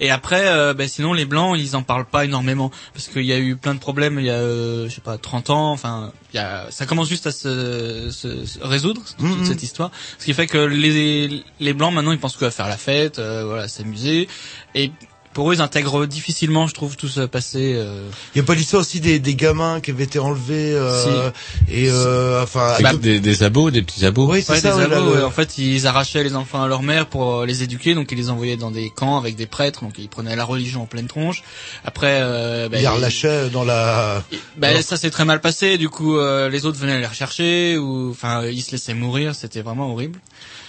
Et 0.00 0.10
après, 0.10 0.48
euh, 0.48 0.72
ben, 0.74 0.88
sinon 0.88 1.12
les 1.12 1.26
blancs, 1.26 1.56
ils 1.58 1.76
en 1.76 1.82
parlent 1.82 2.06
pas 2.06 2.24
énormément 2.24 2.70
parce 2.94 3.06
qu'il 3.08 3.24
y 3.24 3.32
a 3.32 3.38
eu 3.38 3.56
plein 3.56 3.74
de 3.74 3.78
problèmes. 3.80 4.18
Il 4.18 4.26
y 4.26 4.30
a, 4.30 4.34
euh, 4.34 4.88
je 4.88 4.94
sais 4.94 5.00
pas, 5.00 5.18
30 5.18 5.50
ans. 5.50 5.70
Enfin, 5.72 6.12
il 6.32 6.36
y 6.36 6.40
a, 6.40 6.66
ça 6.70 6.86
commence 6.86 7.08
juste 7.08 7.26
à 7.26 7.32
se, 7.32 8.08
se- 8.10 8.46
se 8.46 8.58
résoudre 8.62 9.02
toute 9.18 9.26
Mhm. 9.38 9.44
cette 9.44 9.62
histoire. 9.62 9.90
Ce 10.18 10.24
qui 10.24 10.32
fait 10.34 10.46
que 10.46 10.58
les 10.58 11.44
les 11.60 11.72
blancs 11.74 11.92
maintenant, 11.92 12.12
ils 12.12 12.18
pensent 12.18 12.36
qu'à 12.36 12.50
faire 12.50 12.68
la 12.68 12.76
fête, 12.78 13.18
euh, 13.18 13.44
voilà, 13.44 13.68
s'amuser. 13.68 14.26
Et 14.74 14.90
pour 15.32 15.50
eux, 15.50 15.54
ils 15.54 15.60
intègrent 15.60 16.06
difficilement, 16.06 16.66
je 16.66 16.74
trouve, 16.74 16.96
tout 16.96 17.06
ce 17.08 17.20
passé. 17.20 17.74
euh, 17.76 18.08
Il 18.34 18.38
y 18.38 18.40
a 18.40 18.44
pas 18.44 18.54
l'histoire 18.54 18.80
aussi 18.82 18.98
des, 19.00 19.18
des 19.20 19.34
gamins 19.36 19.80
qui 19.80 19.92
avaient 19.92 20.04
été 20.04 20.18
enlevés 20.18 20.72
euh, 20.74 21.30
et 21.68 21.88
euh, 21.88 22.42
enfin 22.42 22.66
Avec 22.72 22.86
avec- 22.86 23.00
des, 23.00 23.20
des 23.20 23.42
abos, 23.44 23.70
des 23.70 23.82
petits 23.82 24.04
abos. 24.04 24.28
Oui, 24.30 24.42
c'est 24.42 24.52
Ouais, 24.54 24.60
ça. 24.60 24.74
des 24.76 24.82
abos, 24.82 25.14
le-. 25.14 25.24
En 25.24 25.30
fait, 25.30 25.56
ils 25.58 25.86
arrachaient 25.86 26.24
les 26.24 26.34
enfants 26.34 26.62
à 26.62 26.68
leur 26.68 26.82
mère 26.82 27.06
pour 27.06 27.36
euh, 27.40 27.46
les 27.46 27.62
éduquer, 27.62 27.94
donc 27.94 28.10
ils 28.10 28.18
les 28.18 28.28
envoyaient 28.28 28.56
dans 28.56 28.72
des 28.72 28.90
camps 28.90 29.16
avec 29.18 29.36
des 29.36 29.46
prêtres, 29.46 29.82
donc 29.82 29.94
ils 29.98 30.08
prenaient 30.08 30.34
la 30.36 30.44
religion 30.44 30.82
en 30.82 30.86
pleine 30.86 31.06
tronche. 31.06 31.42
Après, 31.84 32.18
euh, 32.22 32.68
bah, 32.68 32.76
ils 32.76 32.80
les 32.80 32.84
ils- 32.84 32.88
relâchaient 32.88 33.50
dans 33.50 33.64
la. 33.64 34.24
bah, 34.56 34.74
dans- 34.74 34.82
ça 34.82 34.96
s'est 34.96 35.10
très 35.10 35.24
mal 35.24 35.40
passé. 35.40 35.78
Du 35.78 35.88
coup, 35.88 36.16
euh, 36.18 36.48
les 36.48 36.66
autres 36.66 36.78
venaient 36.78 36.98
les 36.98 37.06
rechercher 37.06 37.78
ou, 37.78 38.10
enfin, 38.10 38.44
ils 38.46 38.62
se 38.62 38.72
laissaient 38.72 38.94
mourir. 38.94 39.34
C'était 39.36 39.62
vraiment 39.62 39.92
horrible. 39.92 40.18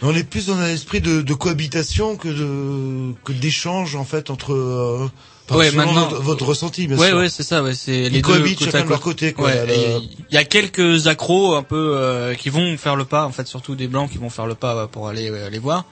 On 0.04 0.16
est 0.16 0.24
plus 0.24 0.48
dans 0.48 0.58
un 0.58 0.68
esprit 0.70 1.00
de, 1.02 1.22
de 1.22 1.34
cohabitation 1.34 2.16
que 2.16 2.28
de 2.28 3.14
que 3.24 3.32
d'échange 3.34 3.96
en 3.96 4.06
fait 4.06 4.30
entre. 4.30 4.54
Euh, 4.54 5.08
Ouais, 5.50 5.70
maintenant- 5.72 6.08
votre, 6.08 6.22
votre 6.22 6.46
ressenti, 6.46 6.88
bien 6.88 6.98
ouais, 6.98 7.10
sûr. 7.10 7.18
ouais, 7.18 7.28
c'est 7.30 7.44
ça. 7.44 7.62
Ouais, 7.62 7.76
c'est 7.76 8.08
les 8.08 8.22
cohabitent 8.22 8.60
côte 8.60 8.70
à 8.70 8.72
chacun 8.72 8.86
de 8.86 8.90
leur 8.90 9.02
côté, 9.02 9.34
quoi. 9.34 9.48
Ouais, 9.48 9.66
le- 9.66 10.00
Il 10.30 10.34
y 10.34 10.38
a 10.38 10.46
quelques 10.46 11.08
accros 11.08 11.56
un 11.56 11.64
peu 11.64 11.94
euh, 11.98 12.36
qui 12.36 12.50
vont 12.50 12.78
faire 12.78 12.96
le 12.96 13.04
pas, 13.04 13.26
en 13.26 13.34
fait, 13.34 13.46
surtout 13.48 13.76
des 13.76 13.90
blancs 13.90 14.10
qui 14.10 14.18
vont 14.18 14.30
faire 14.30 14.46
le 14.46 14.56
pas 14.56 14.76
euh, 14.76 14.88
pour 14.88 15.10
aller 15.10 15.30
euh, 15.30 15.50
les 15.50 15.60
voir. 15.60 15.84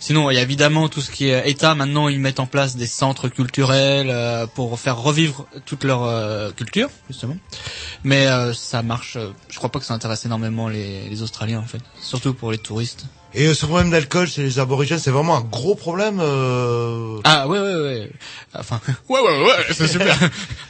Sinon, 0.00 0.30
il 0.30 0.34
y 0.34 0.38
a 0.38 0.42
évidemment 0.42 0.88
tout 0.88 1.00
ce 1.00 1.12
qui 1.12 1.28
est 1.28 1.48
État. 1.48 1.76
Maintenant, 1.76 2.08
ils 2.08 2.18
mettent 2.18 2.40
en 2.40 2.46
place 2.46 2.74
des 2.74 2.86
centres 2.88 3.28
culturels 3.28 4.10
euh, 4.10 4.48
pour 4.48 4.80
faire 4.80 4.96
revivre 4.98 5.46
toute 5.64 5.84
leur 5.84 6.02
euh, 6.02 6.50
culture, 6.50 6.88
justement. 7.08 7.36
Mais 8.02 8.26
euh, 8.26 8.52
ça 8.52 8.82
marche. 8.82 9.14
euh, 9.16 9.30
je 9.48 9.58
crois 9.58 9.70
pas 9.70 9.78
que 9.78 9.84
ça 9.86 9.94
intéresse 9.94 10.24
énormément 10.24 10.68
les, 10.68 11.08
les 11.08 11.22
Australiens, 11.22 11.60
en 11.60 11.66
fait. 11.68 11.82
Surtout 12.02 12.34
pour 12.34 12.50
les 12.50 12.58
touristes. 12.58 13.04
Et 13.34 13.46
euh, 13.46 13.52
ce 13.54 13.66
problème 13.66 13.90
d'alcool 13.90 14.26
chez 14.26 14.42
les 14.42 14.58
aborigènes, 14.58 14.98
c'est 14.98 15.10
vraiment 15.10 15.36
un 15.36 15.42
gros 15.42 15.74
problème. 15.74 16.18
Euh... 16.20 17.20
Ah 17.24 17.46
ouais 17.46 17.58
ouais 17.60 17.74
ouais. 17.74 18.10
Enfin 18.54 18.80
ouais 19.10 19.20
ouais 19.20 19.44
ouais 19.44 19.64
c'est 19.72 19.86
super. 19.96 20.16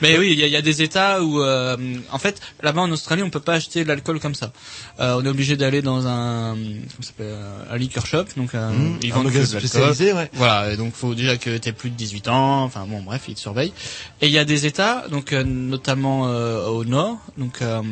Mais 0.03 0.19
oui 0.19 0.33
il 0.33 0.39
y 0.41 0.43
a, 0.43 0.47
il 0.47 0.53
y 0.53 0.57
a 0.57 0.61
des 0.63 0.83
États 0.83 1.23
où 1.23 1.41
euh, 1.41 1.77
en 2.11 2.19
fait 2.19 2.41
là-bas 2.63 2.81
en 2.81 2.91
Australie 2.91 3.23
on 3.23 3.31
peut 3.31 3.39
pas 3.39 3.55
acheter 3.55 3.85
de 3.85 3.89
l'alcool 3.89 4.19
comme 4.19 4.35
ça. 4.35 4.53
Euh, 4.99 5.15
on 5.21 5.25
est 5.25 5.29
obligé 5.29 5.57
d'aller 5.57 5.83
dans 5.83 6.09
un 6.09 6.55
comment 6.57 6.83
ça 7.01 7.07
s'appelle 7.07 7.27
euh, 7.29 7.63
un 7.71 7.77
liquor 7.77 8.05
shop 8.07 8.25
donc 8.37 8.55
un, 8.57 8.71
Mmh, 8.73 8.99
ils 9.03 9.13
un 9.13 9.15
vendent 9.15 9.27
que 9.31 9.35
magasin 9.35 9.49
de 9.59 9.63
l'alcool. 9.63 9.69
spécialisé, 9.69 10.13
ouais. 10.13 10.29
Voilà 10.33 10.73
et 10.73 10.77
donc 10.77 10.95
faut 10.95 11.15
déjà 11.15 11.37
que 11.37 11.57
tu 11.59 11.73
plus 11.73 11.91
de 11.91 11.95
18 11.97 12.27
ans. 12.29 12.65
Enfin 12.65 12.87
bon 12.89 13.03
bref 13.03 13.23
ils 13.29 13.35
te 13.35 13.41
surveillent. 13.41 13.73
Et 14.21 14.27
il 14.27 14.33
y 14.33 14.39
a 14.39 14.45
des 14.45 14.67
États 14.67 15.07
donc 15.09 15.33
euh, 15.33 15.45
notamment 15.45 16.27
euh, 16.27 16.67
au 16.67 16.85
nord 16.85 17.19
donc 17.37 17.63
euh, 17.63 17.83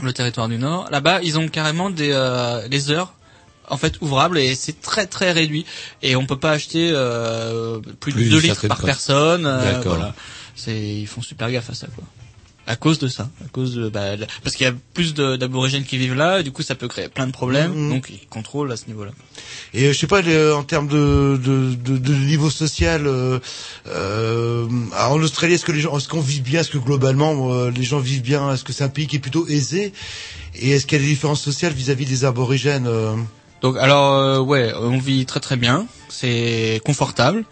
le 0.00 0.12
territoire 0.12 0.48
du 0.48 0.56
nord 0.58 0.86
là-bas 0.92 1.20
ils 1.24 1.36
ont 1.36 1.48
carrément 1.48 1.90
des 1.90 2.10
euh, 2.12 2.68
des 2.68 2.92
heures 2.92 3.12
en 3.70 3.76
fait 3.76 3.94
ouvrable 4.00 4.38
et 4.38 4.54
c'est 4.54 4.80
très 4.80 5.06
très 5.06 5.32
réduit. 5.32 5.64
Et 6.02 6.16
on 6.16 6.26
peut 6.26 6.38
pas 6.38 6.52
acheter 6.52 6.90
euh, 6.92 7.78
plus, 8.00 8.12
Plus 8.12 8.24
de 8.24 8.30
2 8.30 8.40
d'une 8.40 8.50
litres 8.50 8.68
par 8.68 8.80
personne 8.82 9.46
euh, 9.46 9.72
D'accord. 9.74 9.96
voilà. 9.96 10.14
C'est 10.56 10.76
ils 10.78 11.06
font 11.06 11.22
super 11.22 11.50
gaffe 11.50 11.70
à 11.70 11.74
ça 11.74 11.86
quoi. 11.94 12.04
À 12.66 12.76
cause 12.76 12.98
de 12.98 13.08
ça. 13.08 13.30
À 13.42 13.48
cause 13.48 13.74
de 13.74 13.88
bah, 13.88 14.08
parce 14.44 14.54
qu'il 14.54 14.66
y 14.66 14.68
a 14.68 14.74
plus 14.92 15.14
d'aborigènes 15.14 15.84
qui 15.84 15.96
vivent 15.96 16.14
là 16.16 16.40
et 16.40 16.42
du 16.42 16.52
coup 16.52 16.62
ça 16.62 16.74
peut 16.74 16.86
créer 16.88 17.08
plein 17.08 17.26
de 17.26 17.32
problèmes. 17.32 17.72
Mhm. 17.72 17.90
donc 17.90 18.10
ils 18.10 18.26
contrôlent 18.28 18.70
à 18.70 18.76
ce 18.76 18.86
niveau 18.88 19.04
là 19.06 19.12
Et 19.72 19.86
euh, 19.86 19.92
je 19.94 19.98
sais 19.98 20.06
pas 20.06 20.20
les- 20.20 20.52
en 20.52 20.64
termes 20.64 20.86
de, 20.88 21.40
de, 21.42 21.74
de, 21.74 21.96
de 21.96 22.12
niveau 22.12 22.50
social 22.50 23.06
euh, 23.06 23.38
euh, 23.86 24.66
en 24.98 25.18
Australie, 25.22 25.54
est-ce 25.54 25.64
que 25.64 25.72
les 25.72 25.80
gens, 25.80 25.96
est-ce 25.96 26.08
qu'on 26.08 26.20
vit 26.20 26.42
bien, 26.42 26.60
est-ce 26.60 26.70
que 26.70 26.78
globalement 26.78 27.52
euh, 27.54 27.70
les 27.70 27.84
gens 27.84 28.00
vivent 28.00 28.20
bien, 28.22 28.52
est-ce 28.52 28.64
que 28.64 28.72
c'est 28.74 28.84
un 28.84 28.88
pays 28.90 29.06
qui 29.06 29.16
est 29.16 29.20
plutôt 29.20 29.46
aisé? 29.48 29.94
Et 30.56 30.70
est-ce 30.72 30.86
qu'il 30.86 30.98
y 30.98 31.00
a 31.00 31.04
des 31.04 31.10
différences 31.10 31.40
sociales 31.42 31.72
vis-à-vis 31.72 32.04
des 32.04 32.24
aborigènes 32.26 32.86
euh? 32.86 33.14
Donc 33.60 33.76
alors 33.78 34.14
euh, 34.14 34.38
ouais, 34.38 34.72
on 34.80 34.98
vit 34.98 35.26
très 35.26 35.40
très 35.40 35.56
bien, 35.56 35.86
c'est 36.08 36.80
confortable. 36.84 37.44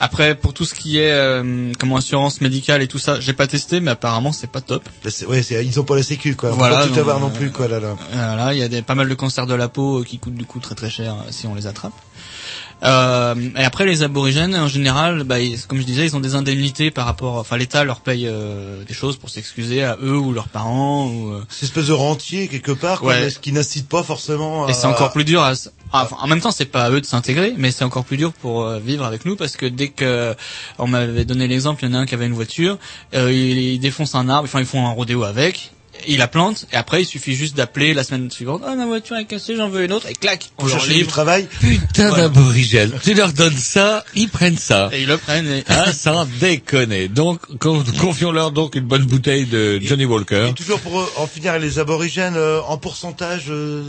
Après 0.00 0.34
pour 0.34 0.52
tout 0.52 0.64
ce 0.64 0.74
qui 0.74 0.98
est 0.98 1.10
euh, 1.12 1.72
comment 1.78 1.96
assurance 1.96 2.40
médicale 2.40 2.82
et 2.82 2.88
tout 2.88 2.98
ça, 2.98 3.20
j'ai 3.20 3.32
pas 3.32 3.46
testé 3.46 3.80
mais 3.80 3.92
apparemment 3.92 4.32
c'est 4.32 4.50
pas 4.50 4.60
top. 4.60 4.82
Ouais, 5.26 5.40
ils 5.40 5.80
ont 5.80 5.84
pas 5.84 5.96
la 5.96 6.02
sécu 6.02 6.34
quoi. 6.34 6.50
On 6.52 6.56
Voilà, 6.56 6.78
peut 6.78 6.88
pas 6.88 6.94
tout 6.94 7.00
avoir 7.00 7.20
non 7.20 7.28
euh, 7.28 7.38
plus 7.38 7.50
quoi 7.50 7.68
là 7.68 7.80
là. 7.80 7.96
Voilà, 8.12 8.52
il 8.52 8.58
y 8.58 8.62
a 8.62 8.68
des, 8.68 8.82
pas 8.82 8.94
mal 8.94 9.08
de 9.08 9.14
cancers 9.14 9.46
de 9.46 9.54
la 9.54 9.68
peau 9.68 10.02
qui 10.02 10.18
coûtent 10.18 10.34
du 10.34 10.44
coup 10.44 10.58
très 10.58 10.74
très 10.74 10.90
cher 10.90 11.14
euh, 11.14 11.30
si 11.30 11.46
on 11.46 11.54
les 11.54 11.66
attrape. 11.66 11.94
Euh, 12.84 13.34
et 13.56 13.64
après 13.64 13.86
les 13.86 14.02
aborigènes 14.02 14.54
en 14.54 14.68
général, 14.68 15.24
bah, 15.24 15.40
ils- 15.40 15.60
comme 15.66 15.78
je 15.78 15.84
disais, 15.84 16.04
ils 16.04 16.14
ont 16.16 16.20
des 16.20 16.34
indemnités 16.34 16.90
par 16.90 17.06
rapport, 17.06 17.36
enfin 17.36 17.56
l'État 17.56 17.82
leur 17.84 18.00
paye 18.00 18.26
euh, 18.26 18.84
des 18.84 18.92
choses 18.94 19.16
pour 19.16 19.30
s'excuser 19.30 19.82
à 19.82 19.96
eux 20.02 20.16
ou 20.18 20.32
leurs 20.32 20.48
parents 20.48 21.06
ou. 21.08 21.30
euh, 21.32 21.42
C'est 21.48 21.62
une 21.62 21.68
espèce 21.68 21.86
de 21.86 21.92
rentier 21.92 22.48
quelque 22.48 22.72
part, 22.72 23.00
quoi, 23.00 23.12
Ouais. 23.14 23.20
mais 23.22 23.30
ce 23.30 23.38
qui 23.38 23.52
n'incite 23.52 23.88
pas 23.88 24.02
forcément. 24.02 24.66
À... 24.66 24.70
Et 24.70 24.74
c'est 24.74 24.86
encore 24.86 25.12
plus 25.12 25.24
dur. 25.24 25.42
À... 25.42 25.52
ah, 25.92 26.02
enfin, 26.04 26.16
en 26.20 26.26
même 26.26 26.40
temps, 26.40 26.50
c'est 26.50 26.66
pas 26.66 26.84
à 26.84 26.90
eux 26.90 27.00
de 27.00 27.06
s'intégrer, 27.06 27.54
mais 27.56 27.70
c'est 27.70 27.84
encore 27.84 28.04
plus 28.04 28.16
dur 28.18 28.32
pour 28.34 28.64
euh, 28.64 28.78
vivre 28.78 29.04
avec 29.04 29.24
nous 29.24 29.34
parce 29.36 29.56
que 29.56 29.64
dès 29.66 29.88
que 29.88 30.34
on 30.78 30.86
m'avait 30.86 31.24
donné 31.24 31.48
l'exemple, 31.48 31.84
il 31.84 31.88
y 31.88 31.92
en 31.92 31.94
a 31.94 31.98
un 32.00 32.06
qui 32.06 32.14
avait 32.14 32.26
une 32.26 32.34
voiture, 32.34 32.76
euh, 33.14 33.32
il, 33.32 33.58
il 33.58 33.78
défonce 33.78 34.14
un 34.14 34.28
arbre, 34.28 34.44
enfin 34.44 34.60
ils 34.60 34.66
font 34.66 34.86
un 34.86 34.92
rodéo 34.92 35.24
avec. 35.24 35.70
Il 36.06 36.18
la 36.18 36.28
plante 36.28 36.66
et 36.72 36.76
après 36.76 37.02
il 37.02 37.06
suffit 37.06 37.34
juste 37.34 37.56
d'appeler 37.56 37.94
la 37.94 38.04
semaine 38.04 38.30
suivante. 38.30 38.62
Ah 38.66 38.74
ma 38.74 38.84
voiture 38.84 39.16
est 39.16 39.24
cassée, 39.24 39.56
j'en 39.56 39.68
veux 39.68 39.84
une 39.84 39.92
autre 39.92 40.06
et 40.08 40.12
clac, 40.12 40.50
on 40.58 40.66
leur 40.66 40.84
livre. 40.86 41.08
travail. 41.08 41.48
Putain 41.60 42.08
Voilà. 42.08 42.24
d'aborigènes. 42.24 42.92
Tu 43.02 43.14
leur 43.14 43.32
donnes 43.32 43.56
ça, 43.56 44.04
ils 44.14 44.28
prennent 44.28 44.58
ça. 44.58 44.90
Et 44.92 45.02
ils 45.02 45.06
le 45.08 45.16
prennent. 45.16 45.46
Et... 45.46 45.64
Ah, 45.68 45.92
sans 45.92 46.26
déconner. 46.40 47.08
Donc, 47.08 47.40
con- 47.58 47.82
confions-leur 48.00 48.50
donc 48.50 48.74
une 48.74 48.84
bonne 48.84 49.04
bouteille 49.04 49.46
de 49.46 49.78
Johnny 49.82 50.04
Walker. 50.04 50.48
Et 50.50 50.52
toujours 50.54 50.80
pour 50.80 51.10
en 51.16 51.26
finir 51.26 51.58
les 51.58 51.78
aborigènes 51.78 52.36
euh, 52.36 52.60
en 52.62 52.76
pourcentage 52.76 53.44
euh, 53.48 53.82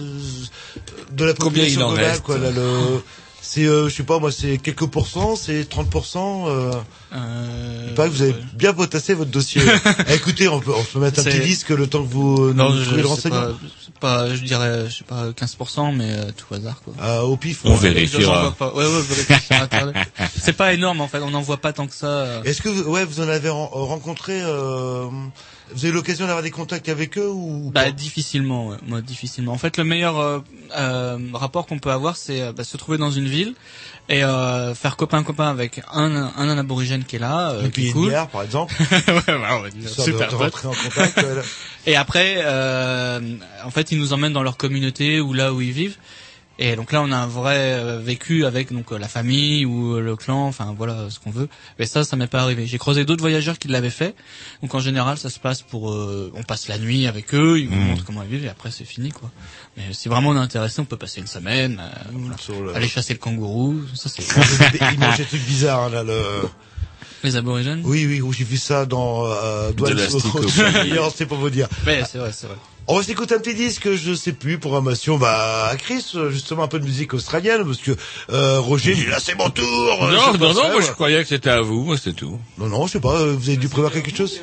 de 1.11 1.25
la 1.25 1.33
Combien 1.33 1.63
il 1.65 1.75
population 1.75 1.81
en 1.87 1.89
globale, 1.93 2.09
reste 2.11 2.23
quoi. 2.23 2.37
Là, 2.37 2.51
le... 2.51 3.01
C'est, 3.47 3.65
euh, 3.65 3.87
je 3.89 3.95
sais 3.95 4.03
pas, 4.03 4.17
moi, 4.19 4.31
c'est 4.31 4.57
quelques 4.57 4.87
pourcents, 4.87 5.35
c'est 5.35 5.63
30%. 5.69 6.47
Euh... 6.47 6.71
Euh, 7.13 7.85
Il 7.89 7.93
paraît 7.93 8.09
que 8.09 8.13
vous 8.15 8.21
avez 8.23 8.35
bien 8.55 8.73
potassé 8.73 9.13
votre 9.13 9.29
dossier. 9.31 9.61
Eh, 10.09 10.13
écoutez, 10.15 10.47
on 10.49 10.59
peut, 10.59 10.73
on 10.75 10.83
peut 10.83 10.99
mettre 10.99 11.19
un 11.21 11.23
petit 11.23 11.39
disque 11.39 11.69
le 11.69 11.87
temps 11.87 12.03
que 12.03 12.11
vous 12.11 12.47
euh, 12.49 12.53
Non, 12.53 12.71
nous 12.71 12.79
je, 12.79 12.85
trouvez 12.85 12.97
le 12.97 13.03
sais 13.03 13.09
renseignement. 13.13 13.41
pas, 13.41 13.53
c'est 13.85 13.93
pas, 13.99 14.35
je 14.35 14.41
dirais, 14.41 14.85
je 14.89 14.97
sais 14.97 15.03
pas, 15.05 15.29
15%, 15.29 15.95
mais 15.95 16.09
euh, 16.11 16.31
tout 16.35 16.53
hasard, 16.55 16.81
quoi. 16.83 16.93
Ah, 16.99 17.23
au 17.23 17.37
pif. 17.37 17.61
On 17.63 17.71
ouais. 17.73 17.77
vérifiera. 17.93 18.51
Pas. 18.57 18.73
Ouais, 18.73 18.83
ouais, 18.85 19.37
Internet. 19.51 19.95
C'est 20.37 20.53
pas 20.57 20.73
énorme, 20.73 20.99
en 20.99 21.07
fait. 21.07 21.19
On 21.19 21.29
n'en 21.29 21.41
voit 21.41 21.57
pas 21.57 21.71
tant 21.71 21.87
que 21.87 21.93
ça. 21.95 22.07
euh. 22.07 22.43
Est-ce 22.43 22.61
que 22.61 22.69
vous, 22.69 22.89
ouais, 22.91 23.05
vous 23.05 23.21
en 23.21 23.29
avez 23.29 23.49
ren- 23.49 23.69
rencontré 23.71 24.41
euh, 24.41 25.05
Vous 25.73 25.83
avez 25.85 25.89
eu 25.89 25.95
l'occasion 25.95 26.25
d'avoir 26.27 26.43
des 26.43 26.51
contacts 26.51 26.89
avec 26.89 27.17
eux 27.17 27.27
ou 27.29 27.71
Bah 27.73 27.91
difficilement, 27.91 28.67
ouais. 28.67 28.77
moi 28.87 29.01
difficilement. 29.01 29.51
En 29.51 29.57
fait, 29.57 29.77
le 29.77 29.83
meilleur 29.83 30.19
euh, 30.19 30.39
euh, 30.77 31.17
rapport 31.33 31.65
qu'on 31.65 31.79
peut 31.79 31.91
avoir, 31.91 32.15
c'est 32.17 32.41
euh, 32.41 32.51
bah, 32.53 32.63
se 32.63 32.77
trouver 32.77 32.97
dans 32.97 33.11
une 33.11 33.27
ville 33.27 33.55
et 34.07 34.23
euh, 34.23 34.75
faire 34.75 34.95
copain 34.95 35.23
copain 35.23 35.49
avec 35.49 35.81
un, 35.91 36.15
un, 36.15 36.31
un 36.49 36.57
aborigène 36.57 37.03
qui 37.03 37.15
est 37.15 37.19
là, 37.19 37.49
euh, 37.51 37.69
qui 37.69 37.85
est 37.85 37.87
de 37.89 37.93
cool. 37.93 38.09
bière, 38.09 38.27
par 38.27 38.43
exemple. 38.43 38.75
ouais, 38.91 39.69
Histoire 39.79 40.07
de- 40.07 40.11
super 40.13 40.29
de 40.29 40.35
rentrer 40.35 40.67
en 40.67 40.73
contact. 40.73 41.17
ouais. 41.23 41.41
Et 41.87 41.95
après, 41.95 42.35
euh, 42.39 43.19
en 43.63 43.71
fait, 43.71 43.91
ils 43.91 43.97
nous 43.97 44.13
emmènent 44.13 44.33
dans 44.33 44.43
leur 44.43 44.57
communauté 44.57 45.19
ou 45.19 45.33
là 45.33 45.51
où 45.53 45.61
ils 45.61 45.71
vivent. 45.71 45.97
Et 46.57 46.75
donc 46.77 46.91
là, 46.93 47.01
on 47.01 47.11
a 47.11 47.17
un 47.17 47.27
vrai 47.27 47.73
euh, 47.73 47.99
vécu 47.99 48.45
avec 48.45 48.71
donc 48.71 48.91
euh, 48.93 48.97
la 48.97 49.09
famille 49.09 49.65
ou 49.65 49.95
euh, 49.95 49.99
le 50.01 50.15
clan, 50.15 50.45
enfin 50.47 50.73
voilà 50.77 51.09
ce 51.09 51.19
qu'on 51.19 51.31
veut. 51.31 51.49
Mais 51.79 51.85
ça, 51.85 52.03
ça 52.05 52.15
m'est 52.15 52.27
pas 52.27 52.41
arrivé. 52.41 52.65
J'ai 52.65 52.77
croisé 52.77 53.03
d'autres 53.03 53.21
voyageurs 53.21 53.59
qui 53.59 53.67
l'avaient 53.67 53.89
fait. 53.89 54.15
Donc 54.61 54.73
en 54.73 54.79
général, 54.79 55.17
ça 55.17 55.29
se 55.29 55.37
passe 55.39 55.61
pour, 55.61 55.91
euh, 55.91 56.31
on 56.33 56.43
passe 56.43 56.69
la 56.69 56.77
nuit 56.77 57.07
avec 57.07 57.33
eux, 57.33 57.59
ils 57.59 57.69
nous 57.69 57.75
Mhm. 57.75 57.87
montrent 57.87 58.05
comment 58.05 58.23
ils 58.23 58.29
vivent 58.29 58.45
et 58.45 58.49
après 58.49 58.71
c'est 58.71 58.85
fini 58.85 59.11
quoi. 59.11 59.29
Mais 59.75 59.83
si 59.91 60.07
vraiment 60.07 60.29
on 60.29 60.35
est 60.37 60.39
intéressé, 60.39 60.79
on 60.79 60.85
peut 60.85 60.95
passer 60.95 61.19
une 61.19 61.27
semaine, 61.27 61.81
euh, 61.81 62.09
voilà. 62.13 62.37
Sur 62.37 62.61
le- 62.61 62.73
aller 62.73 62.87
chasser 62.87 63.13
le 63.13 63.19
kangourou, 63.19 63.81
ça 63.93 64.07
c'est 64.09 64.23
Ils 64.93 64.97
mangent 64.99 65.17
des 65.17 65.25
trucs 65.25 65.41
bizarres, 65.45 65.89
là, 65.89 66.03
le... 66.03 66.43
les 67.23 67.35
aborigènes? 67.35 67.81
Oui, 67.83 68.05
oui, 68.07 68.21
j'ai 68.37 68.45
vu 68.45 68.57
ça 68.57 68.85
dans 68.85 69.25
euh, 69.25 69.73
Douane 69.73 69.97
c'est 71.15 71.25
pour 71.25 71.37
vous 71.37 71.49
dire. 71.49 71.67
Ouais, 71.85 72.03
c'est 72.09 72.17
vrai, 72.17 72.31
c'est 72.31 72.47
vrai. 72.47 72.55
On 72.87 72.97
va 72.97 73.03
s'écouter 73.03 73.33
un 73.33 73.39
petit 73.39 73.55
disque, 73.55 73.95
je 73.95 74.13
sais 74.13 74.31
plus, 74.33 74.59
programmation, 74.59 75.17
bah, 75.17 75.69
à 75.71 75.75
Chris, 75.75 76.05
euh, 76.13 76.29
justement, 76.29 76.63
un 76.63 76.67
peu 76.67 76.77
de 76.79 76.85
musique 76.85 77.15
australienne, 77.15 77.63
parce 77.65 77.79
que, 77.79 77.91
euh, 78.31 78.59
Roger, 78.59 78.91
il 78.91 78.97
dit, 78.97 79.05
là, 79.07 79.17
c'est 79.19 79.35
mon 79.35 79.49
tour! 79.49 79.65
euh, 80.03 80.11
Non, 80.11 80.19
je 80.33 80.37
non, 80.37 80.47
passe, 80.47 80.55
non, 80.57 80.71
moi 80.71 80.81
je 80.81 80.91
croyais 80.91 81.23
que 81.23 81.27
c'était 81.29 81.49
à 81.49 81.61
vous, 81.61 81.83
moi 81.83 81.95
c'est 81.97 82.13
tout. 82.13 82.39
Non, 82.59 82.67
non, 82.67 82.85
je 82.85 82.91
sais 82.93 82.99
pas, 82.99 83.15
euh, 83.19 83.35
vous 83.35 83.49
avez 83.49 83.57
dû 83.57 83.69
prévoir 83.69 83.91
quelque 83.91 84.15
chose? 84.15 84.39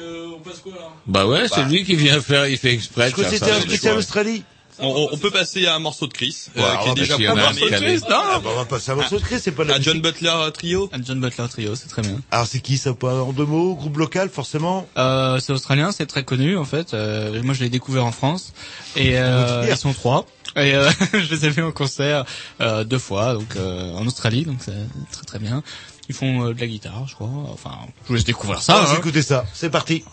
Bah 1.06 1.27
ouais, 1.27 1.47
c'est 1.48 1.62
Bah. 1.62 1.69
lui 1.69 1.85
qui 1.85 1.94
vient 1.94 2.20
faire, 2.20 2.48
il 2.48 2.59
fait 2.59 2.73
exprès 2.73 3.09
Je 3.09 3.12
crois 3.12 3.24
que 3.24 3.31
c'était 3.31 3.51
un 3.52 3.60
spécial 3.60 3.97
Australie. 3.97 4.43
On, 4.82 4.88
on- 4.88 5.09
on 5.12 5.16
peut 5.18 5.30
passer 5.30 5.66
à 5.66 5.74
un 5.74 5.78
morceau 5.78 6.06
de 6.06 6.12
Chris, 6.12 6.36
euh, 6.59 6.62
qui 6.82 6.88
est 6.90 6.94
déjà 6.94 7.14
à 7.14 7.16
un 7.16 7.20
programmé. 7.20 7.42
morceau 7.60 7.70
de 7.70 7.76
Chris, 7.76 8.00
Ah, 8.10 8.40
bah, 8.42 8.50
on 8.52 8.56
va 8.56 8.64
passer 8.64 8.90
à 8.90 8.94
un 8.94 8.96
morceau 8.96 9.18
de 9.18 9.22
Chris, 9.24 9.38
c'est 9.40 9.52
pas 9.52 9.64
de 9.64 9.70
la 9.70 9.76
Un 9.76 9.80
John. 9.80 10.00
Butler 10.00 10.28
euh, 10.34 10.50
trio. 10.50 10.90
Un 10.92 11.02
John 11.02 11.20
Butler 11.20 11.44
Trio, 11.48 11.74
c'est 11.76 11.88
très 11.88 12.02
bien. 12.02 12.20
Alors, 12.30 12.46
c'est 12.46 12.60
qui, 12.60 12.76
ça, 12.76 12.92
pas 12.92 13.22
en 13.22 13.32
deux 13.32 13.46
mots? 13.46 13.74
Groupe 13.74 13.96
local, 13.96 14.28
forcément? 14.28 14.86
Euh, 14.98 15.38
c'est 15.40 15.52
australien, 15.52 15.92
c'est 15.92 16.06
très 16.06 16.24
connu 16.24 16.56
en 16.59 16.64
fait. 16.64 16.94
Euh, 16.94 17.42
moi, 17.42 17.54
je 17.54 17.60
l'ai 17.62 17.70
découvert 17.70 18.04
en 18.04 18.12
France 18.12 18.52
et 18.96 19.12
euh, 19.18 19.66
ils 19.70 19.76
sont 19.76 19.92
trois. 19.92 20.26
Et 20.56 20.74
euh, 20.74 20.90
je 21.14 21.34
les 21.34 21.46
ai 21.46 21.50
vus 21.50 21.62
en 21.62 21.72
concert 21.72 22.24
euh, 22.60 22.84
deux 22.84 22.98
fois, 22.98 23.34
donc 23.34 23.56
euh, 23.56 23.94
en 23.94 24.06
Australie, 24.06 24.44
donc 24.44 24.59
c'est 24.64 24.72
très 25.10 25.24
très 25.24 25.38
bien. 25.38 25.62
Ils 26.09 26.14
font 26.14 26.48
euh, 26.48 26.52
de 26.52 26.60
la 26.60 26.66
guitare, 26.66 27.06
je 27.09 27.14
crois. 27.14 27.30
Enfin, 27.52 27.70
je 28.02 28.09
vous 28.09 28.14
laisse 28.14 28.24
découvrir 28.24 28.60
ça. 28.60 28.80
On 28.80 28.84
va 28.84 28.90
hein. 28.90 28.96
écouter 28.98 29.22
ça. 29.22 29.44
C'est 29.54 29.70
parti. 29.70 30.04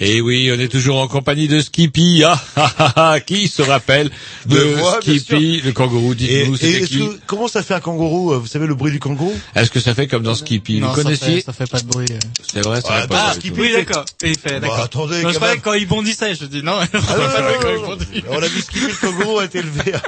Et 0.00 0.20
oui, 0.20 0.50
on 0.54 0.58
est 0.58 0.68
toujours 0.68 0.98
en 1.00 1.06
compagnie 1.08 1.48
de 1.48 1.60
Skippy. 1.60 2.22
Ah, 2.24 2.40
ah, 2.56 2.72
ah, 2.78 2.92
ah, 3.12 3.20
qui 3.20 3.46
se 3.48 3.62
rappelle 3.62 4.10
de, 4.46 4.56
De 4.58 4.64
moi, 4.76 4.98
bien 5.04 5.14
Skippy, 5.14 5.60
le 5.64 5.72
kangourou 5.72 6.14
Dites-nous, 6.14 6.56
c'était 6.56 6.80
qui 6.86 6.98
que- 6.98 7.18
comment 7.26 7.46
ça 7.48 7.62
fait 7.62 7.74
un 7.74 7.80
kangourou 7.80 8.32
euh, 8.32 8.38
Vous 8.38 8.46
savez 8.46 8.66
le 8.66 8.74
bruit 8.74 8.90
du 8.92 8.98
kangourou? 8.98 9.38
Est-ce 9.54 9.70
que 9.70 9.80
ça 9.80 9.94
fait 9.94 10.06
comme 10.08 10.22
dans 10.22 10.34
Skippy? 10.34 10.80
Non, 10.80 10.88
Vous 10.88 10.96
ça 10.96 11.02
connaissiez? 11.02 11.36
fait, 11.36 11.40
ça 11.42 11.52
fait 11.52 11.70
pas 11.70 11.80
de 11.80 11.86
bruit. 11.86 12.06
euh. 12.10 12.18
C'est 12.52 12.62
vrai, 12.62 12.80
ça 12.80 12.88
Ah, 12.90 13.00
fait 13.02 13.06
bah, 13.08 13.14
pas 13.16 13.24
ah, 13.26 13.34
de 13.34 13.40
Skippy, 13.40 13.50
bruit. 13.56 13.68
Oui, 13.68 13.72
d'accord. 13.74 14.04
Et 14.22 14.30
il 14.30 14.38
fait, 14.38 14.60
d'accord. 14.60 14.76
Bah, 14.78 14.82
attendez, 14.84 15.22
Non, 15.22 15.28
je 15.30 15.34
croyais 15.36 15.54
même. 15.54 15.60
que 15.60 15.64
quand 15.64 15.74
il 15.74 15.86
bondissait, 15.86 16.34
je 16.34 16.44
dis 16.46 16.62
non. 16.62 16.78
Ah, 16.92 16.96
non, 17.16 17.22
non, 17.22 17.28
quand 17.60 17.68
il 17.68 17.74
non, 17.76 17.80
non. 17.82 17.86
bondit. 17.88 18.24
On 18.28 18.42
a 18.42 18.48
vu 18.48 18.60
Skippy 18.60 18.86
le 18.86 18.94
kangourou 18.94 19.38
a 19.38 19.44
été 19.44 19.58
élevé. 19.58 19.92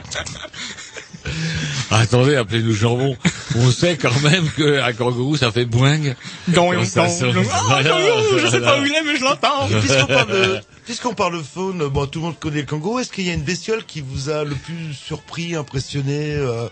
Ah, 1.96 2.00
attendez, 2.00 2.34
appelez-nous 2.34 2.74
jambon. 2.74 3.16
On 3.56 3.70
sait 3.70 3.96
quand 3.96 4.18
même 4.22 4.50
qu'un 4.50 4.92
kangourou, 4.94 5.36
ça 5.36 5.52
fait 5.52 5.64
boing. 5.64 6.00
Dans 6.48 6.70
Comme 6.72 6.84
ça, 6.84 7.08
ça- 7.08 7.26
Ah, 7.52 7.62
voilà, 7.68 7.90
kangourou, 7.90 8.38
je 8.38 8.46
sais 8.48 8.60
pas 8.60 8.80
où 8.80 8.84
il 8.84 8.92
est, 8.92 9.02
mais 9.04 9.16
je 9.16 9.22
l'entends. 9.22 9.68
Puisqu'on 9.80 10.06
parle 10.06 10.28
de, 10.32 10.58
puisqu'on 10.84 11.14
parle 11.14 11.38
de 11.38 11.42
faune, 11.44 11.86
bon, 11.88 12.06
tout 12.06 12.18
le 12.18 12.24
monde 12.26 12.38
connaît 12.40 12.60
le 12.62 12.66
kangourou. 12.66 12.98
Est-ce 12.98 13.12
qu'il 13.12 13.24
y 13.26 13.30
a 13.30 13.34
une 13.34 13.42
bestiole 13.44 13.84
qui 13.84 14.00
vous 14.04 14.28
a 14.28 14.42
le 14.42 14.56
plus 14.56 14.92
surpris, 14.92 15.54
impressionné, 15.54 16.34
euh, 16.34 16.66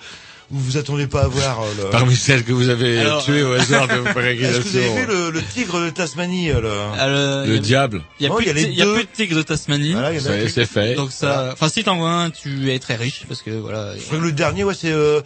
ou 0.52 0.58
vous 0.58 0.76
attendez 0.76 1.06
pas 1.06 1.22
à 1.22 1.28
voir 1.28 1.62
euh, 1.62 1.84
le... 1.84 1.90
Parmi 1.90 2.14
celles 2.14 2.44
que 2.44 2.52
vous 2.52 2.68
avez 2.68 3.00
Alors, 3.00 3.24
tuées 3.24 3.42
au 3.42 3.52
hasard 3.54 3.88
de 3.88 3.94
Est-ce 3.94 4.58
que 4.60 4.68
vous 4.68 4.76
avez 4.76 5.00
vu 5.00 5.06
le, 5.06 5.30
le 5.30 5.42
tigre 5.42 5.80
de 5.84 5.90
Tasmanie 5.90 6.50
euh, 6.50 6.60
le... 6.60 6.70
Alors, 7.00 7.46
Le 7.46 7.52
il 7.52 7.54
y 7.54 7.58
a- 7.58 7.60
diable. 7.60 8.02
Il 8.20 8.24
y 8.24 8.26
a 8.26 8.28
Non, 8.28 8.36
plus 8.36 8.44
il 8.50 8.58
y 8.70 8.74
y 8.76 8.82
a 8.82 8.84
deux. 8.84 8.94
plus 8.94 9.02
de 9.04 9.08
tigres 9.14 9.36
de 9.36 9.42
Tasmanie. 9.42 9.92
Voilà, 9.92 10.12
il 10.12 10.18
y 10.20 10.22
en 10.22 10.24
a 10.24 10.28
Ça 10.28 10.36
y 10.36 10.38
est, 10.38 10.42
plus. 10.42 10.50
c'est 10.50 10.66
fait. 10.66 10.94
Donc 10.94 11.10
ça, 11.10 11.50
enfin 11.52 11.68
si 11.68 11.82
t'en 11.84 11.96
vois 11.96 12.10
un, 12.10 12.30
tu 12.30 12.70
es 12.70 12.78
très 12.78 12.96
riche 12.96 13.22
parce 13.26 13.40
que 13.42 13.50
voilà. 13.50 13.96
Je 13.96 14.02
crois 14.04 14.18
que 14.18 14.22
le 14.24 14.32
dernier, 14.32 14.64
ouais, 14.64 14.74
c'est. 14.74 14.92
Euh, 14.92 15.20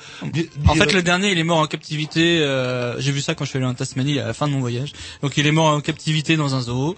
En 0.69 0.74
fait, 0.74 0.90
euh, 0.90 0.93
le 0.93 1.03
dernier, 1.03 1.32
il 1.32 1.39
est 1.39 1.44
mort 1.44 1.59
en 1.59 1.66
captivité. 1.66 2.39
euh, 2.40 2.94
J'ai 3.01 3.11
vu 3.12 3.20
ça 3.20 3.35
quand 3.35 3.44
je 3.44 3.51
suis 3.51 3.57
allé 3.59 3.66
en 3.66 3.74
Tasmanie 3.74 4.20
à 4.20 4.27
la 4.28 4.32
fin 4.35 4.47
de 4.47 4.53
mon 4.53 4.61
voyage. 4.61 4.93
Donc, 5.23 5.36
il 5.36 5.47
est 5.47 5.53
mort 5.53 5.66
en 5.66 5.81
captivité 5.81 6.36
dans 6.36 6.55
un 6.55 6.61
zoo. 6.61 6.97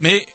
Mais 0.00 0.26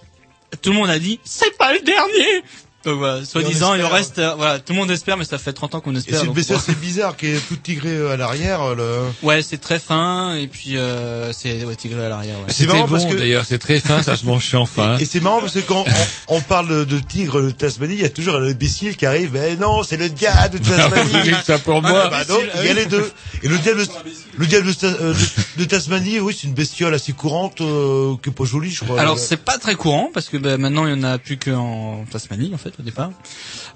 tout 0.62 0.72
le 0.72 0.76
monde 0.78 0.90
a 0.90 0.98
dit, 0.98 1.20
c'est 1.24 1.56
pas 1.58 1.72
le 1.74 1.80
dernier. 1.82 2.44
Donc 2.88 3.00
voilà, 3.00 3.26
soi-disant, 3.26 3.74
il 3.76 3.84
reste. 3.84 4.20
euh, 4.20 4.34
voilà, 4.38 4.60
tout 4.60 4.72
le 4.74 4.80
monde 4.80 4.90
espère, 4.92 5.18
mais 5.18 5.26
ça 5.26 5.38
fait 5.38 5.52
30 5.54 5.76
ans 5.76 5.80
qu'on 5.82 5.94
Et 5.94 5.98
espère. 5.98 6.16
c'est 6.16 6.22
une 6.22 6.28
donc, 6.28 6.36
bestiole, 6.38 6.58
bon. 6.58 6.64
c'est 6.66 6.80
bizarre, 6.80 7.18
qui 7.18 7.28
est 7.28 7.48
tout 7.48 7.58
tigré 7.58 7.90
euh, 7.90 8.14
à 8.14 8.18
l'arrière. 8.18 8.62
euh, 8.62 8.76
Le... 8.76 9.28
Ouais, 9.28 9.42
c'est 9.42 9.58
très 9.58 9.80
fin 9.80 10.36
et 10.36 10.48
puis 10.48 10.78
euh, 10.78 11.34
c'est 11.34 11.66
ouais, 11.66 11.76
tigré 11.76 12.06
à 12.06 12.10
l'arrière. 12.10 12.38
Ouais. 12.38 12.46
C'est 12.48 12.66
marrant 12.66 12.86
bon 12.88 12.92
parce 12.92 13.06
que- 13.06 13.16
d'ailleurs, 13.16 13.44
c'est 13.46 13.58
très 13.60 13.80
fin, 13.82 14.02
ça 14.04 14.16
se 14.16 14.26
mange 14.26 14.46
sans 14.50 14.66
fin. 14.66 14.98
Et 15.00 15.06
c'est 15.06 15.20
marrant 15.20 15.42
parce 15.42 15.54
que 15.54 15.60
quand 15.60 15.84
on, 16.30 16.38
on 16.38 16.42
parle 16.42 16.86
de, 16.86 17.00
tigre 17.00 17.42
de 17.42 17.52
Tasmanie, 17.52 17.96
il 17.96 18.02
y 18.02 18.06
a 18.06 18.10
toujours 18.10 18.36
un 18.36 18.44
imbécile 18.48 18.96
qui 18.96 19.06
arrive. 19.06 19.32
Mais 19.34 19.56
non, 19.58 19.84
c'est 19.84 19.98
le 19.98 20.08
diable 20.10 20.60
de 20.60 20.64
Vous 20.64 20.76
Tasmanie. 20.76 21.32
ça 21.46 21.60
pour 21.60 21.82
Ah, 21.84 21.90
moi. 21.90 22.08
bah 22.10 22.22
non, 22.30 22.38
il 22.62 22.66
y 22.68 22.70
a 22.70 22.74
les 22.74 22.86
deux. 22.86 23.12
Et 23.44 23.50
le 23.50 23.58
diable, 23.58 23.86
de- 23.86 23.92
le 24.38 24.46
diable 24.46 24.68
de, 24.68 24.74
Ta- 24.74 24.92
de- 24.92 25.16
de 25.58 25.64
Tasmanie, 25.66 26.20
oui, 26.22 26.36
c'est 26.40 26.48
une 26.48 26.54
bestiole 26.54 26.94
assez 26.94 27.12
courante, 27.14 27.60
euh, 27.62 28.14
qui 28.24 28.30
est 28.30 28.32
pas 28.32 28.46
jolie, 28.46 28.72
je 28.72 28.86
crois. 28.86 29.00
Alors 29.00 29.20
c'est 29.20 29.38
pas 29.38 29.58
très 29.58 29.76
courant 29.76 30.10
parce 30.14 30.30
que 30.30 30.38
bah, 30.38 30.58
maintenant 30.58 30.86
il 30.88 30.92
y 30.92 31.00
en 31.00 31.04
a 31.04 31.18
plus 31.18 31.38
qu'en 31.38 32.06
Tasmanie 32.12 32.52
en 32.54 32.58
fait 32.58 32.77
au 32.80 32.84
départ. 32.84 33.12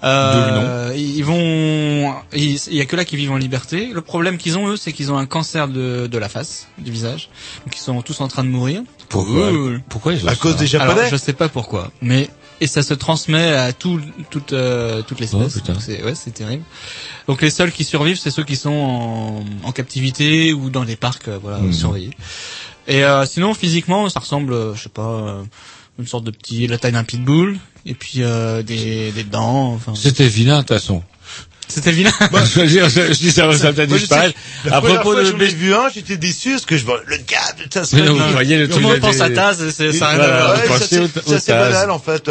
Euh, 0.04 0.92
ils 0.96 1.22
vont, 1.24 2.14
il 2.34 2.74
y 2.74 2.80
a 2.80 2.84
que 2.84 2.96
là 2.96 3.04
qui 3.04 3.16
vivent 3.16 3.32
en 3.32 3.36
liberté. 3.36 3.90
Le 3.92 4.00
problème 4.00 4.36
qu'ils 4.38 4.58
ont 4.58 4.68
eux, 4.68 4.76
c'est 4.76 4.92
qu'ils 4.92 5.12
ont 5.12 5.16
un 5.18 5.26
cancer 5.26 5.68
de, 5.68 6.06
de 6.06 6.18
la 6.18 6.28
face, 6.28 6.68
du 6.78 6.90
visage. 6.90 7.28
Donc 7.64 7.76
ils 7.76 7.80
sont 7.80 8.00
tous 8.02 8.20
en 8.20 8.28
train 8.28 8.44
de 8.44 8.48
mourir. 8.48 8.82
Pourquoi 9.08 9.52
Ouh. 9.52 9.78
Pourquoi 9.88 10.12
à 10.26 10.36
cause 10.36 10.56
des 10.56 10.66
Japonais. 10.66 10.92
Alors 10.92 11.10
je 11.10 11.16
sais 11.16 11.32
pas 11.32 11.48
pourquoi, 11.48 11.90
mais 12.00 12.28
et 12.60 12.66
ça 12.68 12.82
se 12.84 12.94
transmet 12.94 13.52
à 13.54 13.72
tout, 13.72 14.00
toute, 14.30 14.52
euh, 14.52 15.02
toute 15.02 15.18
l'espèce. 15.18 15.40
Oh, 15.56 15.58
putain. 15.60 15.72
Donc, 15.72 15.82
c'est 15.82 16.02
ouais, 16.04 16.14
c'est 16.14 16.30
terrible. 16.30 16.62
Donc 17.26 17.42
les 17.42 17.50
seuls 17.50 17.72
qui 17.72 17.82
survivent, 17.82 18.18
c'est 18.18 18.30
ceux 18.30 18.44
qui 18.44 18.54
sont 18.56 18.70
en, 18.70 19.44
en 19.68 19.72
captivité 19.72 20.52
ou 20.52 20.70
dans 20.70 20.84
les 20.84 20.94
parcs, 20.96 21.26
euh, 21.28 21.38
voilà, 21.42 21.58
Mhm. 21.58 21.72
surveillés. 21.72 22.10
Et 22.88 23.04
euh, 23.04 23.26
sinon, 23.26 23.54
physiquement, 23.54 24.08
ça 24.08 24.20
ressemble, 24.20 24.52
euh, 24.52 24.74
je 24.74 24.82
sais 24.84 24.88
pas, 24.88 25.02
euh, 25.02 25.42
une 26.02 26.08
sorte 26.08 26.24
de 26.24 26.30
petit, 26.30 26.66
la 26.66 26.78
taille 26.78 26.92
d'un 26.92 27.04
pitbull, 27.04 27.58
et 27.86 27.94
puis 27.94 28.22
euh, 28.22 28.62
des, 28.62 29.12
des 29.12 29.24
dents. 29.24 29.78
C'était 29.94 30.28
vilain, 30.28 30.56
de 30.56 30.60
toute 30.60 30.68
façon. 30.76 31.02
C'était 31.72 31.92
vilain. 31.92 32.12
je 32.20 32.60
veux 32.60 32.66
dire, 32.66 32.88
je 32.88 33.12
dis 33.12 33.30
ça, 33.30 33.50
ça 33.56 33.72
peut 33.72 33.86
Moi, 33.86 33.86
je 33.86 33.92
sais 33.94 33.98
disparaître. 34.00 34.38
À 34.70 34.80
propos 34.80 35.14
de 35.14 35.20
que 35.22 35.26
j'en 35.30 35.38
ai 35.38 35.46
vu 35.48 35.74
un, 35.74 35.88
j'étais 35.92 36.16
déçu 36.16 36.50
parce 36.52 36.66
que 36.66 36.76
je 36.76 36.84
vois 36.84 37.00
le 37.06 37.18
diable 37.18 37.58
de 37.58 37.62
Mais 37.62 37.68
Tasmanie. 37.68 38.06
non, 38.06 38.14
vous 38.26 38.32
voyez 38.32 38.58
le 38.58 38.68
Tout 38.68 38.78
le 38.78 38.84
truc 38.84 38.84
monde 38.86 38.94
de- 38.96 39.00
pense 39.00 39.20
à 39.20 39.30
Taz, 39.30 39.70
c'est 39.70 39.92
ça. 39.92 40.14
ça, 40.16 40.78
c'est- 41.26 41.38
ça, 41.38 41.54
banal 41.58 41.90
en 41.90 41.98
fait. 41.98 42.30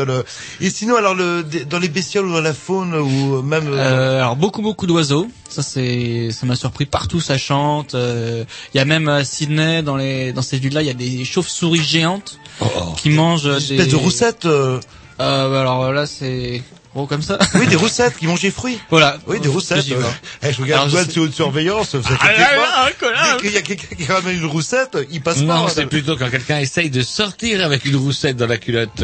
Et 0.61 0.69
sinon, 0.69 0.95
alors 0.95 1.15
le, 1.15 1.43
dans 1.69 1.79
les 1.79 1.89
bestioles 1.89 2.25
ou 2.27 2.33
dans 2.33 2.41
la 2.41 2.53
faune 2.53 2.93
ou 2.95 3.41
même 3.41 3.67
euh, 3.67 3.77
Euh, 3.77 4.17
alors 4.21 4.35
beaucoup 4.35 4.61
beaucoup 4.61 4.87
d'oiseaux, 4.87 5.27
ça 5.49 5.61
c'est 5.63 6.29
ça 6.31 6.45
m'a 6.45 6.55
surpris 6.55 6.85
partout 6.85 7.19
ça 7.19 7.37
chante. 7.37 7.95
euh, 7.95 8.43
Il 8.73 8.77
y 8.77 8.81
a 8.81 8.85
même 8.85 9.09
à 9.09 9.23
Sydney 9.23 9.81
dans 9.83 9.95
les 9.97 10.31
dans 10.33 10.41
ces 10.41 10.57
villes-là 10.59 10.81
il 10.81 10.87
y 10.87 10.91
a 10.91 10.93
des 10.93 11.25
chauves-souris 11.25 11.83
géantes 11.83 12.37
Oh, 12.61 12.65
oh. 12.75 12.93
qui 12.97 13.09
mangent 13.09 13.43
des 13.43 13.49
des 13.49 13.73
espèces 13.73 13.87
de 13.89 13.95
roussettes. 13.95 14.45
euh, 14.45 14.79
Euh, 15.19 15.61
alors 15.61 15.91
là 15.91 16.05
c'est 16.07 16.61
gros 16.93 17.07
comme 17.07 17.21
ça. 17.21 17.39
Oui, 17.55 17.67
des 17.67 17.75
roussettes 17.75 18.17
qui 18.17 18.27
mangent 18.27 18.41
les 18.41 18.51
fruits. 18.51 18.79
voilà. 18.89 19.17
Oui, 19.27 19.39
des 19.39 19.47
roussettes. 19.47 19.85
Euh. 19.91 20.01
Eh, 20.43 20.51
je 20.53 20.61
regarde 20.61 20.89
sais- 20.89 21.09
sur 21.11 21.23
haute 21.23 21.33
surveillance. 21.33 21.95
Vous 21.95 22.13
Ah 22.19 22.31
là 22.33 22.49
pas. 22.99 23.11
là. 23.11 23.37
Dès 23.37 23.47
qu'il 23.47 23.51
y 23.53 23.57
a 23.57 23.61
quelqu'un 23.61 23.95
qui 23.95 24.05
ramène 24.05 24.35
une 24.37 24.45
roussette, 24.45 24.97
il 25.09 25.21
passe 25.21 25.37
Non, 25.41 25.65
pas. 25.65 25.71
c'est 25.73 25.85
plutôt 25.85 26.17
quand 26.17 26.29
quelqu'un 26.29 26.59
essaye 26.59 26.89
de 26.89 27.01
sortir 27.01 27.63
avec 27.65 27.85
une 27.85 27.95
roussette 27.95 28.35
dans 28.37 28.47
la 28.47 28.57
culotte. 28.57 29.03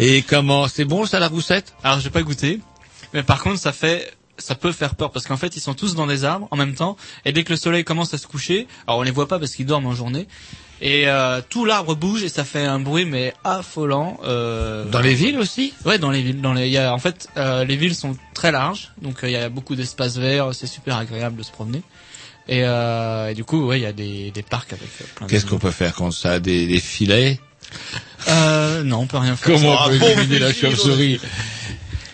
Et 0.00 0.22
comment 0.22 0.68
C'est 0.68 0.84
bon 0.86 1.04
ça 1.06 1.18
la 1.18 1.28
roussette 1.28 1.74
Alors 1.84 2.00
j'ai 2.00 2.10
pas 2.10 2.22
goûté, 2.22 2.60
mais 3.12 3.22
par 3.22 3.42
contre 3.42 3.58
ça 3.60 3.72
fait 3.72 4.10
ça 4.38 4.54
peut 4.54 4.72
faire 4.72 4.94
peur 4.94 5.10
parce 5.10 5.26
qu'en 5.26 5.36
fait 5.36 5.56
ils 5.56 5.60
sont 5.60 5.74
tous 5.74 5.94
dans 5.94 6.06
des 6.06 6.24
arbres 6.24 6.48
en 6.50 6.56
même 6.56 6.74
temps 6.74 6.96
et 7.24 7.32
dès 7.32 7.44
que 7.44 7.50
le 7.50 7.56
soleil 7.56 7.84
commence 7.84 8.14
à 8.14 8.18
se 8.18 8.26
coucher, 8.26 8.66
alors 8.86 9.00
on 9.00 9.02
les 9.02 9.10
voit 9.10 9.28
pas 9.28 9.38
parce 9.38 9.52
qu'ils 9.54 9.66
dorment 9.66 9.86
en 9.86 9.94
journée 9.94 10.26
et 10.80 11.08
euh, 11.08 11.40
tout 11.48 11.64
l'arbre 11.64 11.96
bouge 11.96 12.22
et 12.22 12.28
ça 12.28 12.44
fait 12.44 12.64
un 12.64 12.78
bruit 12.78 13.04
mais 13.04 13.34
affolant. 13.42 14.20
Euh, 14.24 14.84
Dans 14.84 15.00
les 15.00 15.14
villes 15.14 15.38
aussi? 15.38 15.74
Ouais, 15.84 15.98
dans 15.98 16.10
les 16.12 16.22
villes. 16.22 16.40
Dans 16.40 16.52
les, 16.54 16.66
il 16.66 16.72
y 16.72 16.78
a, 16.78 16.94
en 16.94 16.98
fait, 16.98 17.28
euh, 17.36 17.64
les 17.64 17.74
villes 17.74 17.96
sont 17.96 18.16
très 18.32 18.52
larges, 18.52 18.92
donc 19.02 19.24
euh, 19.24 19.28
il 19.28 19.32
y 19.32 19.36
a 19.36 19.48
beaucoup 19.48 19.74
d'espaces 19.74 20.16
verts. 20.18 20.50
C'est 20.54 20.68
super 20.68 20.96
agréable 20.96 21.36
de 21.36 21.42
se 21.42 21.50
promener. 21.50 21.82
Et, 22.46 22.62
euh, 22.62 23.30
et 23.30 23.34
du 23.34 23.42
coup, 23.44 23.66
ouais, 23.66 23.80
il 23.80 23.82
y 23.82 23.86
a 23.86 23.92
des, 23.92 24.30
des 24.30 24.42
parcs 24.42 24.72
avec 24.72 24.88
euh, 25.00 25.04
plein 25.16 25.26
de. 25.26 25.30
Qu'est-ce 25.32 25.46
qu'on 25.46 25.58
peut 25.58 25.72
faire 25.72 25.94
contre 25.94 26.16
ça 26.16 26.38
des, 26.38 26.68
des 26.68 26.78
filets? 26.80 27.40
Euh, 28.28 28.84
non, 28.84 28.98
on 29.00 29.06
peut 29.08 29.18
rien 29.18 29.34
faire. 29.34 29.54
Comment 29.56 29.74
Ah, 29.76 29.88
on 29.88 29.98
peut 29.98 30.04
éliminer 30.12 30.38
la 30.38 30.52
chauve-souris? 30.54 31.20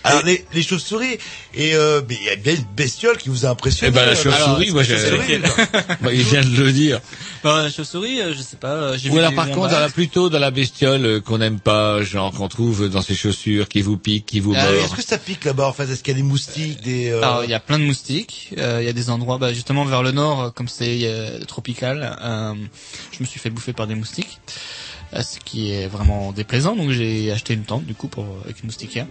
Alors 0.06 0.22
les, 0.22 0.44
les 0.52 0.62
chauves-souris 0.62 1.16
et 1.54 1.74
euh, 1.74 2.02
mais 2.08 2.16
il 2.20 2.24
y 2.24 2.28
a 2.28 2.36
bien 2.36 2.54
une 2.54 2.64
bestiole 2.76 3.16
qui 3.16 3.30
vous 3.30 3.46
a 3.46 3.48
Eh 3.48 3.52
impressionné. 3.52 3.90
ben 3.90 4.04
la 4.04 4.14
chauve-souris, 4.14 4.70
moi 4.70 4.82
j'ai... 4.82 4.98
chauve-souris. 4.98 5.38
Bah, 6.02 6.12
il 6.12 6.22
vient 6.22 6.42
de 6.42 6.62
le 6.62 6.72
dire. 6.72 7.00
Bah, 7.42 7.62
la 7.62 7.70
chauve-souris, 7.70 8.20
euh, 8.20 8.34
je 8.36 8.42
sais 8.42 8.56
pas. 8.58 8.72
euh, 8.74 8.98
Ou 9.10 9.18
alors 9.18 9.32
par 9.34 9.50
contre, 9.50 9.70
dans 9.70 9.80
la, 9.80 9.88
plutôt 9.88 10.28
dans 10.28 10.38
la 10.38 10.50
bestiole 10.50 11.06
euh, 11.06 11.20
qu'on 11.20 11.38
n'aime 11.38 11.58
pas, 11.58 12.02
genre 12.02 12.32
qu'on 12.32 12.48
trouve 12.48 12.88
dans 12.90 13.00
ses 13.02 13.14
chaussures, 13.14 13.66
qui 13.68 13.80
vous 13.80 13.96
pique, 13.96 14.26
qui 14.26 14.40
vous 14.40 14.52
Ah 14.56 14.62
mord. 14.64 14.84
Est-ce 14.84 14.94
que 14.94 15.02
ça 15.02 15.16
pique 15.18 15.44
là-bas 15.44 15.66
en 15.68 15.72
fait? 15.72 15.84
Est-ce 15.90 16.02
qu'il 16.02 16.12
y 16.12 16.16
a 16.16 16.20
des 16.22 16.28
moustiques, 16.28 16.82
des 16.82 17.10
euh, 17.10 17.22
Alors, 17.22 17.44
il 17.44 17.50
y 17.50 17.54
a 17.54 17.60
plein 17.60 17.78
de 17.78 17.84
moustiques. 17.84 18.50
euh, 18.58 18.78
Il 18.82 18.86
y 18.86 18.88
a 18.90 18.92
des 18.92 19.08
endroits, 19.10 19.38
bah, 19.38 19.54
justement 19.54 19.84
vers 19.86 20.02
le 20.02 20.10
nord, 20.12 20.52
comme 20.54 20.68
c'est 20.68 21.00
euh, 21.04 21.38
tropical, 21.46 22.16
euh, 22.22 22.52
je 23.12 23.22
me 23.22 23.26
suis 23.26 23.40
fait 23.40 23.48
bouffer 23.50 23.72
par 23.72 23.86
des 23.86 23.94
moustiques, 23.94 24.38
ce 25.14 25.38
qui 25.44 25.72
est 25.72 25.86
vraiment 25.86 26.32
déplaisant. 26.32 26.76
Donc 26.76 26.90
j'ai 26.90 27.30
acheté 27.32 27.54
une 27.54 27.64
tente 27.64 27.84
du 27.86 27.94
coup 27.94 28.08
pour 28.08 28.26
avec 28.44 28.60
une 28.60 28.66
moustiquaire 28.66 29.06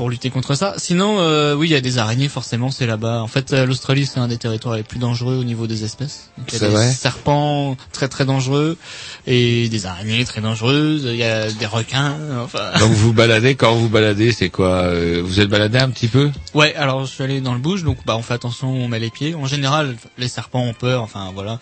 pour 0.00 0.08
lutter 0.08 0.30
contre 0.30 0.54
ça. 0.54 0.72
Sinon, 0.78 1.20
euh, 1.20 1.54
oui, 1.54 1.68
il 1.68 1.72
y 1.72 1.74
a 1.74 1.82
des 1.82 1.98
araignées. 1.98 2.30
Forcément, 2.30 2.70
c'est 2.70 2.86
là-bas. 2.86 3.20
En 3.20 3.26
fait, 3.26 3.52
euh, 3.52 3.66
l'Australie, 3.66 4.06
c'est 4.06 4.18
un 4.18 4.28
des 4.28 4.38
territoires 4.38 4.74
les 4.74 4.82
plus 4.82 4.98
dangereux 4.98 5.34
au 5.34 5.44
niveau 5.44 5.66
des 5.66 5.84
espèces. 5.84 6.30
Il 6.38 6.54
y 6.54 6.56
a 6.56 6.58
C'est 6.58 6.64
des 6.68 6.72
vrai 6.72 6.90
serpents 6.90 7.76
très 7.92 8.08
très 8.08 8.24
dangereux 8.24 8.78
et 9.26 9.68
des 9.68 9.84
araignées 9.84 10.24
très 10.24 10.40
dangereuses. 10.40 11.02
Il 11.04 11.16
y 11.16 11.22
a 11.22 11.52
des 11.52 11.66
requins. 11.66 12.16
Enfin. 12.42 12.70
Donc 12.78 12.92
vous 12.92 13.12
baladez, 13.12 13.56
quand 13.56 13.74
vous 13.74 13.90
baladez, 13.90 14.32
c'est 14.32 14.48
quoi 14.48 14.84
euh, 14.84 15.20
Vous 15.22 15.38
êtes 15.38 15.50
baladé 15.50 15.76
un 15.76 15.90
petit 15.90 16.08
peu? 16.08 16.30
Ouais, 16.54 16.74
alors 16.76 17.04
je 17.04 17.10
suis 17.10 17.22
allé 17.22 17.42
dans 17.42 17.52
le 17.52 17.60
bouge, 17.60 17.84
donc 17.84 17.98
bah 18.06 18.16
on 18.16 18.22
fait 18.22 18.32
attention, 18.32 18.70
on 18.70 18.88
met 18.88 19.00
les 19.00 19.10
pieds. 19.10 19.34
En 19.34 19.44
général, 19.44 19.96
les 20.16 20.28
serpents 20.28 20.62
ont 20.62 20.72
peur, 20.72 21.02
enfin 21.02 21.30
voilà. 21.34 21.58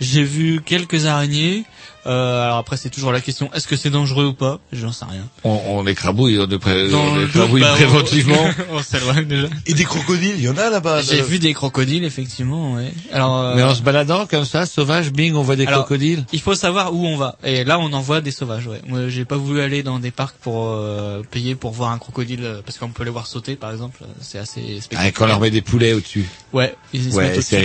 J'ai 0.00 0.22
vu 0.22 0.60
quelques 0.64 1.06
araignées. 1.06 1.64
Euh, 2.06 2.42
alors 2.44 2.58
après, 2.58 2.76
c'est 2.76 2.90
toujours 2.90 3.12
la 3.12 3.20
question 3.20 3.48
est-ce 3.54 3.68
que 3.68 3.76
c'est 3.76 3.90
dangereux 3.90 4.26
ou 4.26 4.32
pas? 4.34 4.58
J'en 4.72 4.90
sais 4.92 5.04
rien. 5.04 5.22
on, 5.44 5.60
on 5.68 5.86
écrabouille, 5.86 6.38
on, 6.40 6.46
pré... 6.58 6.88
Dans 6.90 6.98
on 7.00 7.14
le 7.16 7.24
écrabouille 7.26 7.60
bah, 7.60 7.72
préventivement. 7.74 8.36
on, 8.70 8.76
on 8.78 8.82
s'éloigne 8.82 9.24
déjà. 9.26 9.46
et 9.66 9.74
des 9.74 9.84
crocodiles 9.84 10.34
Il 10.38 10.44
y 10.44 10.48
en 10.48 10.56
a 10.58 10.68
là-bas. 10.70 11.02
J'ai 11.02 11.18
là. 11.18 11.22
vu 11.22 11.38
des 11.38 11.54
crocodiles, 11.54 12.04
effectivement. 12.04 12.74
Ouais. 12.74 12.92
Alors, 13.12 13.38
euh, 13.38 13.54
Mais 13.56 13.62
en 13.62 13.74
se 13.74 13.82
baladant 13.82 14.26
comme 14.26 14.44
ça, 14.44 14.66
sauvage, 14.66 15.12
bing, 15.12 15.34
on 15.34 15.42
voit 15.42 15.56
des 15.56 15.66
Alors, 15.66 15.80
crocodiles. 15.80 16.24
il 16.32 16.40
faut 16.40 16.54
savoir 16.54 16.92
où 16.94 17.06
on 17.06 17.16
va. 17.16 17.36
Et 17.44 17.62
là, 17.64 17.78
on 17.78 17.92
en 17.92 18.00
voit 18.00 18.20
des 18.20 18.32
sauvages. 18.32 18.66
Ouais. 18.66 18.80
Moi, 18.88 19.08
j'ai 19.08 19.24
pas 19.24 19.36
voulu 19.36 19.60
aller 19.60 19.82
dans 19.84 19.98
des 20.00 20.10
parcs 20.10 20.36
pour 20.40 20.68
euh, 20.70 21.22
payer 21.30 21.54
pour 21.54 21.70
voir 21.72 21.90
un 21.92 21.98
crocodile 21.98 22.40
euh, 22.44 22.60
parce 22.64 22.78
qu'on 22.78 22.88
peut 22.88 23.04
les 23.04 23.10
voir 23.10 23.26
sauter, 23.26 23.54
par 23.56 23.70
exemple. 23.70 24.00
C'est 24.20 24.38
assez 24.38 24.60
Ah, 24.60 24.80
spectaculaire. 24.80 25.06
et 25.08 25.12
qu'on 25.12 25.26
leur 25.26 25.40
met 25.40 25.50
des 25.50 25.62
poulets 25.62 25.92
au-dessus. 25.92 26.24
Ouais. 26.52 26.74
Ils 26.92 27.12
se 27.12 27.16
Ouais, 27.16 27.24
mettent 27.28 27.38
au-dessus 27.38 27.56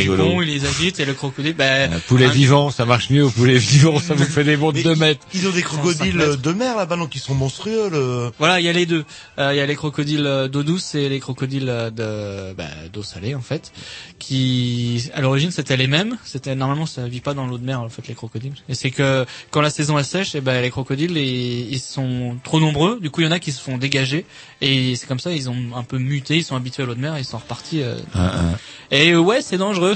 ils 0.43 0.47
les 0.53 0.65
agitent 0.65 0.99
et 0.99 1.05
le 1.05 1.13
crocodile, 1.13 1.53
ben, 1.55 1.91
Un 1.93 1.99
poulet 1.99 2.25
un- 2.25 2.29
vivant, 2.31 2.69
ça 2.69 2.85
marche 2.85 3.09
mieux 3.09 3.23
au 3.25 3.29
poulet 3.29 3.57
vivant, 3.57 3.99
ça 3.99 4.13
vous 4.13 4.23
fait 4.31 4.43
des 4.43 4.57
bonds 4.57 4.71
de 4.71 4.77
Mais 4.77 4.83
2 4.83 4.95
mètres. 4.95 5.25
Ils 5.33 5.47
ont 5.47 5.51
des 5.51 5.61
5 5.61 5.67
crocodiles 5.67 6.37
de 6.41 6.51
mer 6.53 6.75
là-bas, 6.77 6.95
donc 6.97 7.15
ils 7.15 7.19
sont 7.19 7.35
monstrueux. 7.35 7.89
Le... 7.89 8.31
Voilà, 8.39 8.59
il 8.59 8.65
y 8.65 8.69
a 8.69 8.73
les 8.73 8.85
deux. 8.85 9.05
Euh, 9.39 9.53
Il 9.53 9.57
y 9.57 9.61
a 9.61 9.65
les 9.65 9.75
crocodiles 9.75 10.25
euh, 10.25 10.47
d'eau 10.47 10.63
douce 10.63 10.95
et 10.95 11.09
les 11.09 11.19
crocodiles 11.19 11.69
euh, 11.69 11.89
de 11.89 12.53
bah, 12.53 12.65
d'eau 12.93 13.03
salée 13.03 13.35
en 13.35 13.41
fait, 13.41 13.71
qui 14.19 15.09
à 15.13 15.21
l'origine 15.21 15.51
c'était 15.51 15.77
les 15.77 15.87
mêmes. 15.87 16.17
C'était 16.23 16.55
normalement 16.55 16.85
ça 16.85 17.07
vit 17.07 17.21
pas 17.21 17.33
dans 17.33 17.47
l'eau 17.47 17.57
de 17.57 17.65
mer 17.65 17.81
en 17.81 17.89
fait 17.89 18.07
les 18.07 18.13
crocodiles. 18.15 18.53
Et 18.69 18.75
c'est 18.75 18.91
que 18.91 19.25
quand 19.51 19.61
la 19.61 19.69
saison 19.69 19.97
est 19.97 20.03
sèche, 20.03 20.35
et 20.35 20.41
ben 20.41 20.61
les 20.61 20.69
crocodiles 20.69 21.15
ils, 21.17 21.71
ils 21.71 21.79
sont 21.79 22.37
trop 22.43 22.59
nombreux. 22.59 22.99
Du 22.99 23.09
coup 23.09 23.21
il 23.21 23.25
y 23.25 23.27
en 23.27 23.31
a 23.31 23.39
qui 23.39 23.51
se 23.51 23.61
font 23.61 23.77
dégager 23.77 24.25
et 24.61 24.95
c'est 24.95 25.07
comme 25.07 25.19
ça 25.19 25.31
ils 25.31 25.49
ont 25.49 25.55
un 25.75 25.83
peu 25.83 25.97
muté, 25.97 26.37
ils 26.37 26.43
sont 26.43 26.55
habitués 26.55 26.83
à 26.83 26.85
l'eau 26.85 26.95
de 26.95 26.99
mer, 27.01 27.15
et 27.15 27.19
ils 27.19 27.25
sont 27.25 27.37
repartis. 27.37 27.81
euh. 27.81 27.95
Ah, 28.13 28.31
ah. 28.35 28.57
Et 28.91 29.15
ouais 29.15 29.41
c'est 29.41 29.57
dangereux. 29.57 29.95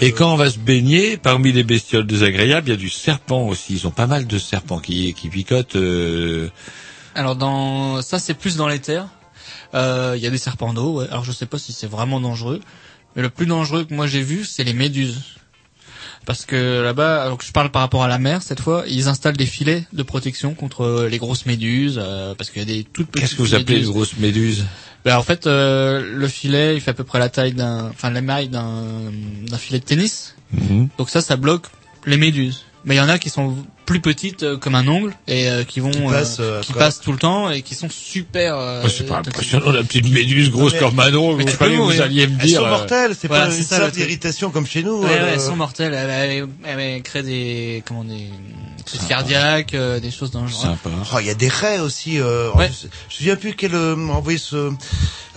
Et 0.00 0.12
quand 0.12 0.32
on 0.32 0.36
va 0.36 0.50
se 0.50 0.58
baigner, 0.58 1.16
parmi 1.16 1.52
les 1.52 1.62
bestioles 1.64 2.06
désagréables, 2.06 2.68
il 2.68 2.70
y 2.70 2.74
a 2.74 2.76
du 2.76 2.90
serpent 2.90 3.47
aussi. 3.48 3.74
Ils 3.74 3.86
ont 3.86 3.90
pas 3.90 4.06
mal 4.06 4.26
de 4.26 4.38
serpents 4.38 4.78
qui, 4.78 5.14
qui 5.14 5.28
picotent. 5.28 5.76
euh, 5.76 6.48
Alors 7.14 7.36
dans 7.36 8.02
ça 8.02 8.18
c'est 8.18 8.34
plus 8.34 8.56
dans 8.56 8.68
les 8.68 8.78
terres. 8.80 9.08
Euh, 9.74 10.14
Il 10.16 10.22
y 10.22 10.26
a 10.26 10.30
des 10.30 10.38
serpents 10.38 10.72
d'eau. 10.72 11.00
ouais. 11.00 11.06
Alors 11.10 11.24
je 11.24 11.32
sais 11.32 11.46
pas 11.46 11.58
si 11.58 11.72
c'est 11.72 11.86
vraiment 11.86 12.20
dangereux, 12.20 12.60
mais 13.16 13.22
le 13.22 13.30
plus 13.30 13.46
dangereux 13.46 13.84
que 13.84 13.94
moi 13.94 14.06
j'ai 14.06 14.22
vu 14.22 14.44
c'est 14.44 14.64
les 14.64 14.74
méduses. 14.74 15.20
Parce 16.26 16.44
que 16.44 16.82
là-bas, 16.82 17.22
alors 17.22 17.38
que 17.38 17.44
je 17.44 17.52
parle 17.52 17.70
par 17.70 17.80
rapport 17.80 18.02
à 18.04 18.08
la 18.08 18.18
mer 18.18 18.42
cette 18.42 18.60
fois, 18.60 18.84
ils 18.86 19.08
installent 19.08 19.36
des 19.36 19.46
filets 19.46 19.84
de 19.94 20.02
protection 20.02 20.52
contre 20.54 21.06
les 21.10 21.16
grosses 21.16 21.46
méduses, 21.46 21.98
euh, 22.02 22.34
parce 22.34 22.50
qu'il 22.50 22.60
y 22.60 22.62
a 22.62 22.66
des 22.66 22.84
toutes 22.84 23.06
petites 23.08 23.28
Qu'est-ce 23.28 23.36
que 23.36 23.42
vous 23.42 23.54
appelez 23.54 23.78
les 23.80 23.86
grosses 23.86 24.16
méduses? 24.18 24.66
Ben, 25.06 25.16
en 25.16 25.22
fait, 25.22 25.46
euh, 25.46 26.02
le 26.14 26.28
filet, 26.28 26.74
il 26.74 26.82
fait 26.82 26.90
à 26.90 26.94
peu 26.94 27.04
près 27.04 27.18
la 27.18 27.30
taille 27.30 27.52
d'un, 27.54 27.88
enfin 27.88 28.10
l'émail 28.10 28.48
d'un 28.48 28.82
d'un 29.46 29.56
filet 29.56 29.78
de 29.78 29.84
tennis. 29.84 30.34
Mhm. 30.52 30.88
Donc 30.98 31.08
ça, 31.08 31.22
ça 31.22 31.36
bloque 31.36 31.66
les 32.04 32.18
méduses. 32.18 32.64
Mais 32.88 32.94
il 32.94 32.98
y 32.98 33.00
en 33.02 33.08
a 33.10 33.18
qui 33.18 33.28
sont 33.28 33.54
plus 33.84 34.00
petites 34.00 34.42
euh, 34.44 34.56
comme 34.56 34.74
un 34.74 34.88
ongle 34.88 35.12
et 35.28 35.48
euh, 35.50 35.62
qui 35.62 35.80
vont 35.80 35.90
Qui 35.90 36.02
euh, 36.06 36.10
passent, 36.10 36.38
euh, 36.40 36.60
qui 36.62 36.72
passent 36.72 37.00
tout 37.00 37.12
le 37.12 37.18
temps 37.18 37.50
et 37.50 37.60
qui 37.60 37.74
sont 37.74 37.90
super. 37.90 38.56
euh, 38.58 38.82
Oh, 38.84 38.88
C'est 38.88 39.04
pas 39.06 39.18
impressionnant 39.18 39.70
la 39.72 39.82
petite 39.82 40.10
méduse 40.10 40.50
grosse 40.50 40.72
mais- 40.72 40.78
comme 40.78 40.98
un 40.98 41.14
ongle. 41.14 41.44
mais 41.44 41.50
Je 41.52 41.56
que 41.58 41.64
vous 41.64 42.00
alliez 42.00 42.26
me 42.26 42.32
Elles 42.40 42.46
dire. 42.46 42.60
sont 42.60 42.66
euh, 42.66 42.70
mortelles, 42.70 43.14
c'est 43.18 43.28
voilà, 43.28 43.46
pas 43.48 43.54
une 43.54 43.62
ça, 43.62 43.78
le 43.78 43.84
simple 43.84 44.00
irritation 44.00 44.50
comme 44.50 44.66
chez 44.66 44.82
nous. 44.82 45.02
Ouais, 45.02 45.10
euh, 45.10 45.22
ouais, 45.24 45.30
elles 45.34 45.40
sont 45.40 45.54
mortelles. 45.56 45.92
Elles, 45.92 46.08
elles, 46.10 46.48
elles- 46.64 46.80
elles 46.80 47.02
créent 47.02 47.22
des, 47.22 47.82
comment 47.86 48.04
des, 48.04 48.30
crises 48.88 49.06
cardiaques, 49.08 49.74
euh, 49.74 50.00
des 50.00 50.10
choses 50.10 50.30
dangereuses. 50.30 50.62
Sympa. 50.62 50.90
Oh, 51.14 51.18
il 51.20 51.26
y 51.26 51.30
a 51.30 51.34
des 51.34 51.48
raies 51.48 51.80
aussi. 51.80 52.18
Euh, 52.20 52.50
Ouais. 52.54 52.70
je, 52.80 52.86
me 52.86 52.90
souviens 53.10 53.36
plus 53.36 53.54
quel 53.54 53.74
euh, 53.74 53.94
a 53.94 54.12
envoyé 54.12 54.38
ce 54.38 54.70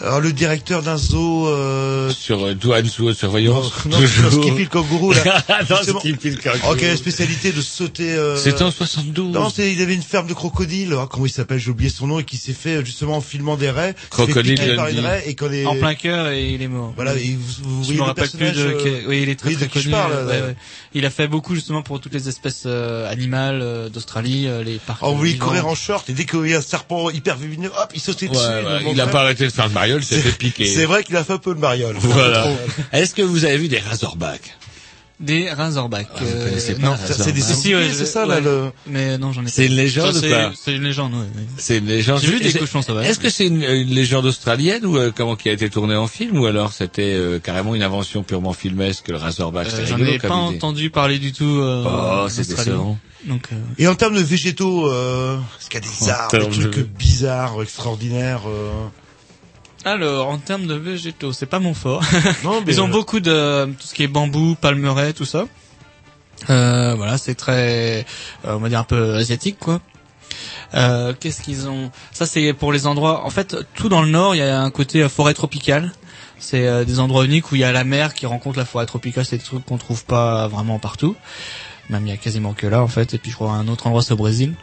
alors, 0.04 0.20
le 0.20 0.34
directeur 0.34 0.82
d'un 0.82 0.98
zoo. 0.98 1.48
Euh, 1.48 2.10
Sur 2.10 2.44
euh, 2.44 2.56
douane 2.56 2.88
sous 2.88 3.14
surveillance. 3.14 3.86
non, 3.86 4.00
sur 4.00 4.24
toujours. 4.30 4.44
Skippy 4.46 4.64
le 4.64 4.70
kangourou 4.70 5.12
là. 5.12 5.44
non. 5.70 6.00
Skippy 6.00 6.32
le 6.32 6.38
kangourou. 6.38 6.72
Oh, 6.72 6.76
quelle 6.76 6.98
spécialité 6.98 7.52
de 7.52 7.62
sauter. 7.62 8.12
Euh... 8.14 8.36
C'était 8.36 8.64
en 8.64 8.72
72. 8.72 9.32
Non, 9.32 9.52
c'est, 9.52 9.72
il 9.72 9.80
avait 9.80 9.94
une 9.94 10.02
ferme 10.02 10.26
de 10.26 10.34
crocodiles. 10.34 10.96
Ah, 10.98 11.08
comment 11.08 11.28
il 11.28 11.32
s'appelle 11.32 11.60
J'ai 11.60 11.70
oublié 11.70 11.92
son 11.92 12.08
nom 12.08 12.18
et 12.20 12.24
qui 12.24 12.38
s'est 12.38 12.54
fait 12.54 12.84
justement 12.84 13.18
en 13.18 13.22
filmant 13.22 13.58
des 13.58 13.70
raies. 13.70 13.94
Crocodile 14.10 14.76
par 14.76 14.88
une 14.88 15.02
raie 15.02 15.24
et 15.28 15.36
quand 15.36 15.48
les 15.50 15.68
En 15.68 15.76
plein 15.76 15.94
cœur 15.94 16.30
et 16.30 16.50
il 16.50 16.64
est 16.64 16.68
mort. 16.68 16.94
voilà, 16.96 17.14
et 17.14 17.38
vous, 17.40 17.64
vous 17.70 17.84
Je 17.84 17.86
voyez 17.86 17.94
me 17.94 17.98
le 17.98 18.04
rappelle 18.06 18.30
plus 18.30 18.38
personnage. 18.40 18.58
de. 18.58 18.88
euh, 18.90 19.02
Oui, 19.08 19.20
il 19.22 19.30
est 19.30 19.36
très 19.40 19.54
très 19.54 19.68
connu. 19.68 19.90
parle, 19.92 20.14
euh, 20.14 20.26
là. 20.26 20.32
ouais, 20.32 20.42
ouais. 20.48 20.56
Il 20.96 21.06
a 21.06 21.12
fait 21.12 21.28
beaucoup 21.28 21.54
justement 21.54 21.84
pour 21.84 22.00
toutes 22.02 22.14
les 22.16 22.28
espèces 22.28 22.64
euh, 22.66 23.08
animales 23.10 23.41
euh, 23.52 23.90
d'Australie, 23.90 24.48
euh, 24.48 24.64
les 24.64 24.78
parcs. 24.78 25.00
Oh, 25.02 25.16
vivants. 25.18 25.46
courir 25.48 25.68
en 25.68 25.76
short 25.76 26.10
et 26.10 26.14
dès 26.14 26.26
qu'il 26.26 26.48
y 26.48 26.54
a 26.54 26.60
un 26.60 26.62
serpent 26.62 27.10
hyper 27.10 27.38
lumineux, 27.38 27.70
hop, 27.70 27.92
il 27.96 28.00
sautait 28.02 28.28
Ouais, 28.28 28.34
dessus. 28.34 28.46
ouais, 28.46 28.92
il 28.92 29.00
a 29.00 29.04
frère. 29.04 29.12
pas 29.12 29.22
arrêté 29.22 29.46
de 29.46 29.50
faire 29.52 29.68
le 29.68 29.74
mariole, 29.74 30.02
il 30.02 30.06
s'est 30.06 30.20
fait 30.22 30.32
piquer. 30.38 30.66
C'est 30.66 30.86
vrai 30.86 31.04
qu'il 31.04 31.16
a 31.18 31.24
fait 31.24 31.34
un 31.34 31.38
peu 31.38 31.54
le 31.54 31.60
mariole. 31.60 31.96
Voilà. 32.00 32.48
Est-ce 32.94 33.16
que 33.16 33.22
vous 33.22 33.46
avez 33.46 33.58
vu 33.58 33.68
des 33.68 33.80
razorbacks? 33.80 34.58
Des 35.20 35.52
razorbacks. 35.52 36.08
Ah, 36.16 36.20
vous 36.24 36.46
connaissez 36.50 36.74
pas 36.74 36.82
non, 36.88 36.96
ça, 36.98 37.14
c'est 37.14 37.32
des 37.32 37.42
razorbacks 37.42 37.62
Si, 37.62 37.76
ouais, 37.76 37.82
sangliers, 37.82 37.94
c'est 37.96 38.06
ça, 38.08 38.26
là, 38.26 38.36
ouais. 38.38 38.42
le... 38.42 38.72
Mais 38.88 39.20
non, 39.20 39.32
j'en 39.32 39.46
ai. 39.46 39.50
C'est 39.50 39.68
une 39.68 39.76
légende 39.76 40.14
Ça, 40.14 40.18
ou 40.18 40.22
c'est- 40.22 40.30
pas 40.32 40.52
C'est 40.60 40.74
une 40.74 40.82
légende, 40.82 41.14
ouais. 41.14 41.28
C'est 41.60 41.78
une 41.78 41.86
légende. 41.86 42.20
J'ai 42.24 42.28
vu 42.32 42.40
des 42.40 42.52
cochons 42.54 42.82
sauvages. 42.82 43.06
Est-ce 43.06 43.20
que 43.20 43.30
c'est 43.30 43.46
une, 43.46 43.62
une 43.62 43.94
légende 43.94 44.26
australienne 44.26 44.84
ou 44.84 44.98
euh, 44.98 45.12
comment 45.16 45.36
qui 45.36 45.50
a 45.50 45.52
été 45.52 45.70
tournée 45.70 45.96
en 45.96 46.08
film 46.08 46.40
ou 46.40 46.48
alors 46.48 46.74
c'était 46.74 47.14
euh, 47.14 47.38
carrément 47.38 47.76
une 47.76 47.84
invention 47.84 48.24
purement 48.24 48.54
filmesque 48.54 49.10
le 49.10 49.18
Razorback 49.18 49.68
Euh, 49.72 49.86
J'en 49.86 50.00
ai 50.00 50.18
pas 50.18 50.26
idée. 50.28 50.34
entendu 50.34 50.90
parler 50.90 51.20
du 51.20 51.34
tout. 51.34 51.46
Euh, 51.60 51.84
Oh, 51.86 52.28
c'est 52.28 52.48
décevant. 52.48 52.98
Donc. 53.26 53.50
euh, 53.52 53.56
Et 53.78 53.88
en 53.88 53.96
termes 53.96 54.16
de 54.16 54.22
végétaux, 54.22 54.88
euh, 54.88 55.38
est-ce 55.60 55.70
qu'il 55.70 55.82
y 55.84 55.86
a 55.86 55.88
des 55.88 56.12
En 56.12 56.16
arbres, 56.16 56.38
des 56.40 56.60
trucs 56.60 56.76
de- 56.78 56.84
bizarres, 56.84 57.62
extraordinaires 57.62 58.42
euh... 58.48 58.72
Alors, 59.84 60.30
en 60.30 60.38
termes 60.38 60.68
de 60.68 60.76
végétaux, 60.76 61.34
c'est 61.34 61.46
pas 61.48 61.60
mon 61.60 61.74
fort. 61.74 62.04
Non, 62.44 62.62
mais 62.66 62.74
Ils 62.74 62.82
ont 62.82 62.88
euh, 62.88 62.92
beaucoup 62.92 63.20
de 63.20 63.66
tout 63.80 63.88
ce 63.88 63.94
qui 63.96 64.04
est 64.04 64.08
bambou, 64.08 64.56
palmeraie, 64.60 65.14
tout 65.14 65.26
ça. 65.26 65.46
Euh, 66.50 66.96
voilà, 66.96 67.18
c'est 67.18 67.36
très, 67.36 68.06
euh, 68.46 68.56
on 68.56 68.60
va 68.60 68.70
dire 68.70 68.80
un 68.80 68.84
peu 68.84 69.16
asiatique, 69.16 69.58
quoi. 69.60 69.82
Euh, 70.74 71.14
Qu'est-ce 71.20 71.42
qu'ils 71.42 71.68
ont? 71.68 71.92
Ça, 72.12 72.26
c'est 72.26 72.54
pour 72.54 72.72
les 72.72 72.88
endroits. 72.88 73.26
En 73.26 73.30
fait, 73.30 73.56
tout 73.76 73.90
dans 73.90 74.02
le 74.02 74.10
nord, 74.10 74.36
il 74.36 74.40
y 74.40 74.42
a 74.42 74.62
un 74.62 74.72
côté 74.72 75.08
forêt 75.10 75.34
tropicale. 75.34 75.92
C'est 76.40 76.66
euh, 76.68 76.86
des 76.86 77.00
endroits 77.00 77.26
uniques 77.26 77.52
où 77.52 77.56
il 77.56 77.62
y 77.62 77.64
a 77.64 77.72
la 77.72 77.84
mer 77.84 78.14
qui 78.14 78.26
rencontre 78.26 78.58
la 78.58 78.66
forêt 78.66 78.86
tropicale. 78.86 79.26
C'est 79.26 79.38
des 79.38 79.44
trucs 79.44 79.66
qu'on 79.66 79.78
trouve 79.78 80.06
pas 80.06 80.48
vraiment 80.48 80.80
partout. 80.80 81.16
Même 81.92 82.08
il 82.08 82.10
y 82.10 82.14
a 82.14 82.18
quasiment 82.18 82.54
que 82.54 82.68
là, 82.68 82.82
en 82.82 82.88
fait. 82.88 83.14
Et 83.14 83.18
puis 83.18 83.32
je 83.32 83.36
crois 83.36 83.52
un 83.52 83.68
autre 83.68 83.88
endroit, 83.88 84.02
c'est 84.02 84.14
au 84.14 84.18
Brésil. 84.18 84.56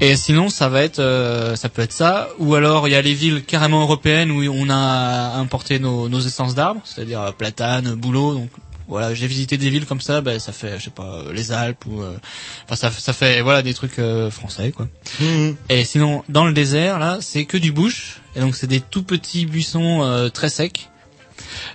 Et 0.00 0.14
sinon, 0.16 0.48
ça 0.48 0.68
va 0.68 0.82
être, 0.82 1.00
euh, 1.00 1.56
ça 1.56 1.68
peut 1.68 1.82
être 1.82 1.92
ça, 1.92 2.28
ou 2.38 2.54
alors 2.54 2.86
il 2.86 2.92
y 2.92 2.94
a 2.94 3.02
les 3.02 3.14
villes 3.14 3.42
carrément 3.44 3.82
européennes 3.82 4.30
où 4.30 4.40
on 4.48 4.70
a 4.70 5.36
importé 5.38 5.80
nos, 5.80 6.08
nos 6.08 6.20
essences 6.20 6.54
d'arbres, 6.54 6.80
c'est-à-dire 6.84 7.20
euh, 7.20 7.32
platane, 7.32 7.94
bouleau. 7.96 8.34
Donc 8.34 8.48
voilà, 8.88 9.12
j'ai 9.12 9.26
visité 9.26 9.58
des 9.58 9.70
villes 9.70 9.86
comme 9.86 10.00
ça, 10.00 10.20
ben 10.20 10.38
ça 10.38 10.52
fait, 10.52 10.78
je 10.78 10.84
sais 10.84 10.90
pas, 10.90 11.02
euh, 11.02 11.32
les 11.32 11.52
Alpes 11.52 11.84
ou, 11.86 12.00
euh, 12.00 12.16
enfin 12.64 12.76
ça, 12.76 12.90
ça 12.90 13.12
fait 13.12 13.42
voilà 13.42 13.62
des 13.62 13.74
trucs 13.74 13.98
euh, 13.98 14.30
français 14.30 14.72
quoi. 14.72 14.88
mhm. 15.20 15.56
Et 15.68 15.84
sinon, 15.84 16.24
dans 16.28 16.46
le 16.46 16.52
désert 16.52 16.98
là, 16.98 17.18
c'est 17.20 17.44
que 17.44 17.58
du 17.58 17.70
bush, 17.70 18.20
et 18.34 18.40
donc 18.40 18.56
c'est 18.56 18.66
des 18.66 18.80
tout 18.80 19.02
petits 19.02 19.44
buissons 19.44 20.02
euh, 20.02 20.30
très 20.30 20.48
secs, 20.48 20.88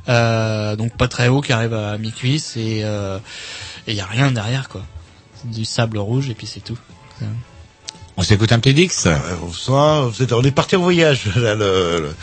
euh, 0.09 0.75
donc 0.75 0.97
pas 0.97 1.07
très 1.07 1.27
haut 1.27 1.41
qui 1.41 1.53
arrivent 1.53 1.75
à 1.75 1.97
mi-cuisse 1.99 2.57
et 2.57 2.81
euh, 2.83 3.19
et 3.87 3.91
il 3.91 3.95
y 3.97 4.01
a 4.01 4.05
rien 4.05 4.31
derrière 4.31 4.69
quoi. 4.69 4.85
C'est 5.41 5.49
Du 5.51 5.65
sable 5.65 5.97
rouge 5.97 6.29
et 6.29 6.33
puis 6.33 6.47
c'est 6.47 6.61
tout. 6.63 6.77
On 8.15 8.21
s'écoute 8.21 8.51
un 8.51 8.59
petit 8.59 8.73
Dix 8.75 9.05
Ouais, 9.05 9.15
on, 9.43 9.51
sent- 9.51 10.11
vous 10.15 10.21
êtes- 10.23 10.33
on 10.33 10.43
est 10.43 10.51
parti 10.51 10.75
en 10.75 10.81
voyage. 10.81 11.21
Là, 11.35 11.55
le, 11.55 11.99
le- 11.99 12.15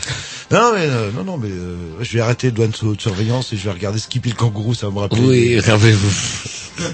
Non, 0.51 0.71
mais 0.73 0.85
euh, 0.87 1.11
non, 1.11 1.23
non, 1.25 1.37
mais 1.37 1.49
euh, 1.49 1.75
je 2.01 2.13
vais 2.13 2.21
arrêter 2.21 2.51
douane 2.51 2.73
sous 2.73 2.87
haute 2.87 3.01
surveillance 3.01 3.51
et 3.51 3.57
je 3.57 3.63
vais 3.63 3.71
regarder 3.71 3.99
Skippy 3.99 4.29
le 4.29 4.35
kangourou, 4.35 4.73
ça 4.73 4.87
va 4.87 4.93
me 4.93 4.99
rappeler. 4.99 5.19
Oui, 5.21 5.59
rappelez-vous. 5.59 6.11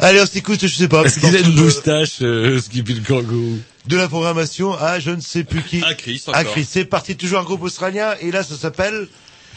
Allez, 0.00 0.20
on 0.20 0.26
s'écoute, 0.26 0.58
je 0.60 0.66
sais 0.66 0.88
pas. 0.88 1.04
Est-ce 1.04 1.20
qu'il 1.20 1.34
a 1.36 1.38
une 1.40 1.54
de- 1.54 1.60
moustache, 1.62 2.18
euh, 2.22 2.60
Skippy 2.60 2.94
le 2.94 3.00
kangourou? 3.02 3.58
De 3.86 3.96
la 3.96 4.08
programmation 4.08 4.74
à 4.76 4.98
je 4.98 5.10
ne 5.10 5.20
sais 5.20 5.44
plus 5.44 5.62
qui. 5.62 5.82
À 5.84 5.94
Chris, 5.94 6.22
À 6.26 6.40
encore. 6.40 6.52
Chris. 6.52 6.66
C'est 6.68 6.84
parti, 6.86 7.16
toujours 7.16 7.38
un 7.40 7.44
groupe 7.44 7.62
australien 7.62 8.14
et 8.20 8.30
là 8.32 8.42
ça 8.42 8.56
s'appelle 8.56 9.06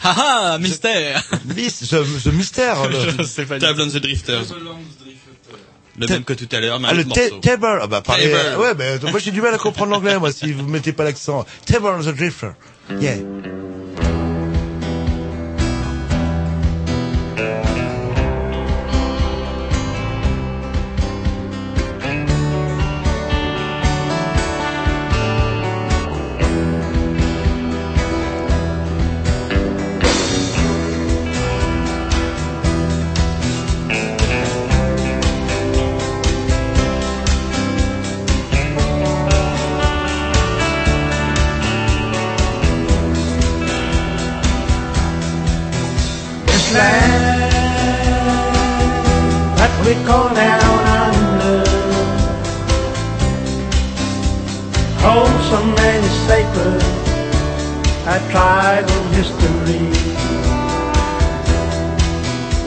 Haha, 0.02 0.54
ah, 0.54 0.58
mystère 0.58 1.22
Miss, 1.56 1.84
ce, 1.84 2.04
ce 2.04 2.28
mystère. 2.30 2.76
pas 3.48 3.58
Table 3.58 3.82
on 3.82 3.88
the 3.88 3.96
Drifters. 3.96 4.44
Le 5.98 6.06
même 6.06 6.22
que 6.24 6.32
tout 6.32 6.48
à 6.52 6.60
l'heure, 6.60 6.78
mais 6.78 6.88
Ah, 6.90 6.94
le 6.94 7.04
table. 7.40 7.80
Ah 7.82 7.86
bah 7.88 8.00
parlez. 8.02 8.32
Ouais, 8.32 8.74
mais 8.78 8.98
moi 9.10 9.18
j'ai 9.18 9.32
du 9.32 9.40
mal 9.40 9.54
à 9.54 9.58
comprendre 9.58 9.92
l'anglais 9.92 10.18
moi 10.18 10.30
si 10.32 10.52
vous 10.52 10.66
mettez 10.66 10.92
pas 10.92 11.04
l'accent. 11.04 11.44
Table 11.66 11.86
on 11.86 12.00
the 12.00 12.14
drifter. 12.14 12.50
Yeah. 13.00 13.16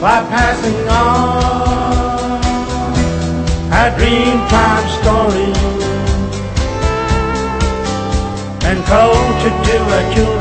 by 0.02 0.18
passing 0.34 0.88
on. 0.88 2.42
A 3.70 3.84
dreamtime 3.96 4.88
story 4.98 5.52
and 8.68 8.78
go 8.90 9.02
to 9.42 9.48
do 9.66 9.76
a 9.98 10.00
you 10.16 10.31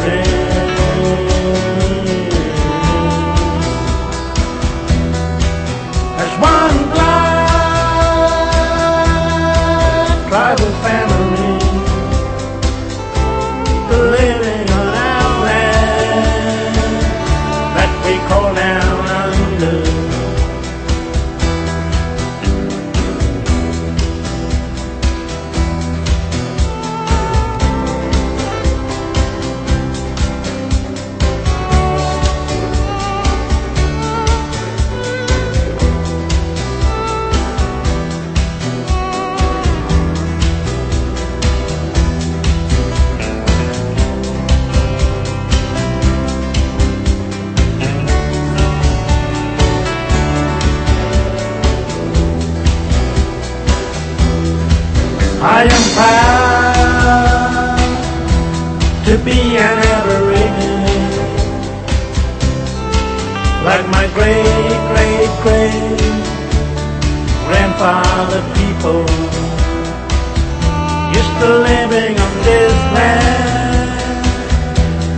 to 71.40 71.48
living 71.70 72.14
on 72.20 72.34
this 72.44 72.74
land 72.96 73.92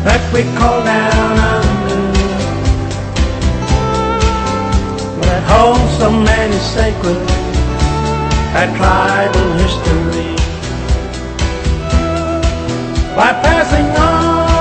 that 0.05 0.21
we 0.33 0.41
call 0.57 0.83
down 0.83 1.35
under 1.55 2.01
that 5.21 5.43
holds 5.51 5.97
so 5.97 6.09
many 6.11 6.57
sacred 6.77 7.19
that 8.53 8.69
tribal 8.77 9.49
history 9.63 10.33
by 13.15 13.31
passing 13.45 13.87
on 13.97 14.53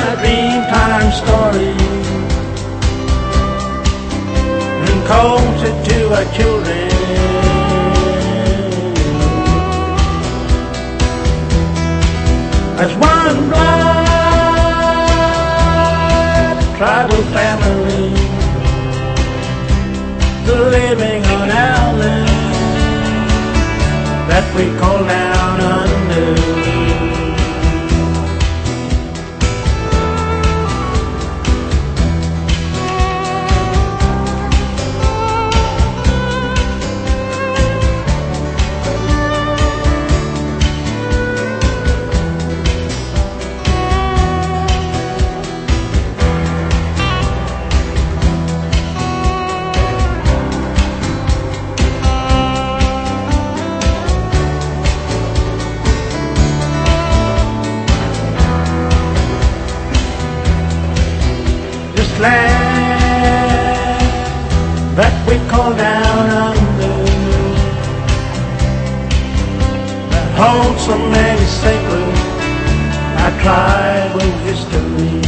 a 0.00 0.12
dreamtime 0.20 1.10
story 1.22 1.74
and 4.88 4.98
calls 5.06 5.62
it 5.62 5.76
to 5.88 5.96
our 6.14 6.26
children. 6.36 6.81
As 12.84 12.92
one 12.96 13.36
blood 13.48 14.12
tribal 16.76 17.22
family, 17.36 18.10
living 20.48 21.22
on 21.26 21.48
our 21.50 21.92
that 24.28 24.46
we 24.56 24.64
call 24.80 25.00
down 25.04 25.41
so 70.92 70.98
many 71.08 71.46
sacred 71.46 72.14
our 73.22 73.32
tribal 73.40 74.30
history 74.46 75.22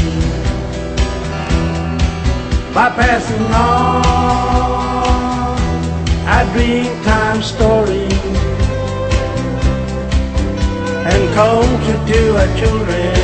by 2.75 2.89
passing 2.99 3.47
on 3.47 4.05
our 6.33 6.45
dreamtime 6.53 7.41
story 7.43 8.09
and 11.11 11.23
culture 11.35 12.01
to 12.11 12.21
our 12.41 12.51
children. 12.61 13.15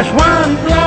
As 0.00 0.08
one 0.12 0.79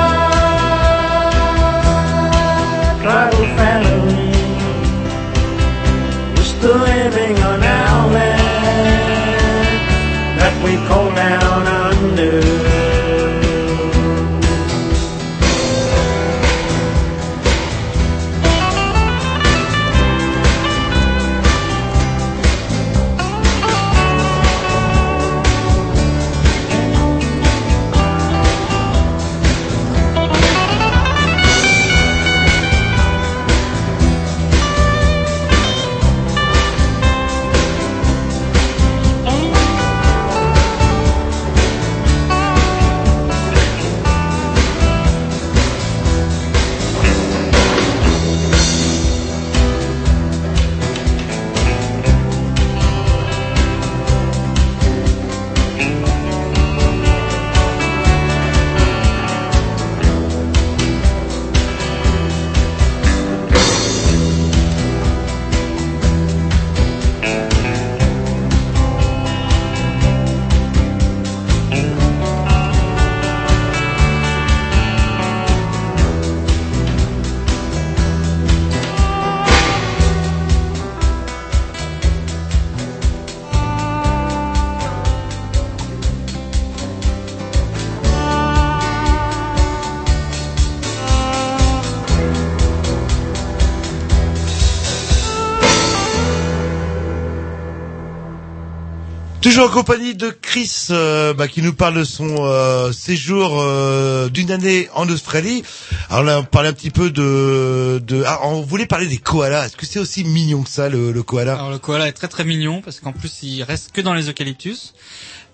Toujours 99.44 99.70
en 99.70 99.74
compagnie 99.74 100.16
de 100.16 100.30
Chris, 100.30 100.88
euh, 100.92 101.34
bah, 101.34 101.50
qui 101.50 101.62
nous 101.62 101.74
parle 101.74 101.96
de 101.96 102.04
son 102.06 102.34
euh, 102.40 102.94
séjour 102.94 103.60
euh, 103.60 104.30
d'une 104.30 104.50
année 104.52 104.88
en 104.96 105.08
Australie. 105.10 105.64
Alors 106.10 106.24
là, 106.24 106.40
on 106.40 106.44
parlait 106.46 106.70
un 106.70 106.74
petit 106.74 106.92
peu 106.92 107.10
de, 107.10 108.02
de 108.08 108.24
ah, 108.26 108.40
on 108.44 108.62
voulait 108.62 108.86
parler 108.86 109.06
des 109.08 109.18
koalas. 109.18 109.66
Est-ce 109.66 109.76
que 109.76 109.86
c'est 109.86 110.00
aussi 110.00 110.24
mignon 110.24 110.64
que 110.64 110.70
ça, 110.70 110.88
le, 110.88 111.12
le 111.12 111.24
koala? 111.24 111.56
Alors 111.56 111.72
le 111.72 111.78
koala 111.78 112.08
est 112.08 112.14
très 112.14 112.30
très 112.30 112.46
mignon 112.46 112.82
parce 112.82 113.02
qu'en 113.02 113.12
plus 113.12 113.32
il 113.44 113.64
reste 113.64 113.92
que 113.92 114.00
dans 114.00 114.14
les 114.14 114.30
eucalyptus. 114.30 114.94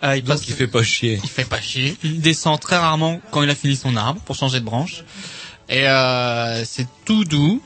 Euh, 0.04 0.16
il 0.18 0.24
Donc 0.24 0.38
passe- 0.38 0.48
il 0.48 0.54
fait 0.54 0.68
pas 0.68 0.84
chier. 0.84 1.20
Il 1.24 1.30
fait 1.30 1.46
pas 1.46 1.60
chier. 1.60 1.98
Il 2.04 2.22
descend 2.22 2.60
très 2.60 2.78
rarement 2.78 3.20
quand 3.32 3.42
il 3.42 3.50
a 3.50 3.56
fini 3.56 3.76
son 3.76 3.96
arbre 3.96 4.22
pour 4.22 4.36
changer 4.36 4.60
de 4.60 4.66
branche. 4.66 5.04
Et 5.68 5.88
euh, 5.90 6.64
c'est 6.64 6.88
tout 7.06 7.26
doux. 7.26 7.60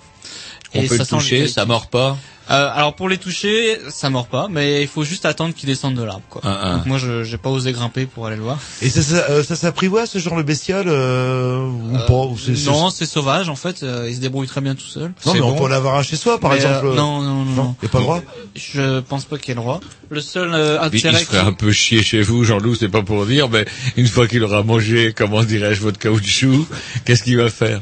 On 0.73 0.81
Et 0.81 0.87
peut 0.87 0.97
le 0.97 1.03
sent 1.03 1.09
toucher, 1.17 1.47
ça 1.49 1.65
mord 1.65 1.87
pas. 1.87 2.17
Euh, 2.51 2.69
alors 2.73 2.93
pour 2.93 3.07
les 3.07 3.17
toucher, 3.17 3.77
ça 3.89 4.09
mord 4.09 4.27
pas, 4.27 4.47
mais 4.49 4.81
il 4.81 4.87
faut 4.87 5.03
juste 5.05 5.25
attendre 5.25 5.53
qu'ils 5.55 5.67
descendent 5.69 5.95
de 5.95 6.03
l'arbre. 6.03 6.23
Quoi. 6.29 6.41
Ah, 6.43 6.59
ah. 6.61 6.75
Donc 6.75 6.85
moi, 6.87 6.97
je 6.97 7.23
j'ai 7.23 7.37
pas 7.37 7.49
osé 7.49 7.71
grimper 7.71 8.05
pour 8.05 8.27
aller 8.27 8.35
le 8.35 8.41
voir. 8.41 8.59
Et 8.81 8.89
ça, 8.89 9.01
ça, 9.01 9.15
euh, 9.29 9.43
ça 9.43 9.55
s'apprivoise 9.55 10.09
ce 10.09 10.19
genre 10.19 10.35
de 10.37 10.43
bestiole 10.43 10.87
euh, 10.89 11.59
ou 11.65 11.95
Euh, 11.95 12.05
pas 12.05 12.13
ou 12.13 12.37
non, 12.65 12.89
c'est 12.89 13.05
sauvage 13.05 13.47
en 13.47 13.55
fait. 13.55 13.83
euh, 13.83 14.07
il 14.09 14.15
se 14.15 14.19
débrouille 14.19 14.47
très 14.47 14.59
bien 14.59 14.75
tout 14.75 14.85
seul. 14.87 15.13
Non, 15.25 15.33
mais 15.33 15.41
on 15.41 15.55
peut 15.55 15.63
en 15.63 15.71
avoir 15.71 15.95
un 15.95 16.03
chez 16.03 16.17
soi, 16.17 16.37
par 16.39 16.51
Mais, 16.51 16.57
exemple. 16.57 16.87
euh, 16.87 16.95
non, 16.95 17.21
non, 17.21 17.45
non, 17.45 17.51
non. 17.63 17.75
Y 17.81 17.85
a 17.85 17.89
pas 17.89 17.97
le 17.99 18.03
droit. 18.03 18.21
Je 18.55 18.99
pense 18.99 19.23
pas 19.25 19.37
qu'il 19.37 19.49
y 19.49 19.51
ait 19.51 19.55
le 19.55 19.61
droit. 19.61 19.79
Le 20.09 20.19
seul 20.21 20.53
euh, 20.53 20.77
Il, 20.91 20.99
il 20.99 21.07
intérêt 21.07 21.19
se 21.23 21.25
ferait 21.25 21.39
un 21.39 21.53
peu 21.53 21.71
chier 21.71 22.03
chez 22.03 22.21
vous, 22.21 22.43
Jean-Loup, 22.43 22.75
c'est 22.75 22.89
pas 22.89 23.03
pour 23.03 23.25
dire, 23.25 23.47
mais 23.49 23.65
une 23.95 24.07
fois 24.07 24.27
qu'il 24.27 24.43
aura 24.43 24.63
mangé, 24.63 25.13
comment 25.15 25.43
dirais-je, 25.43 25.79
votre 25.81 25.97
caoutchouc, 25.97 26.67
qu'est-ce 27.05 27.23
qu'il 27.23 27.37
va 27.37 27.49
faire? 27.49 27.81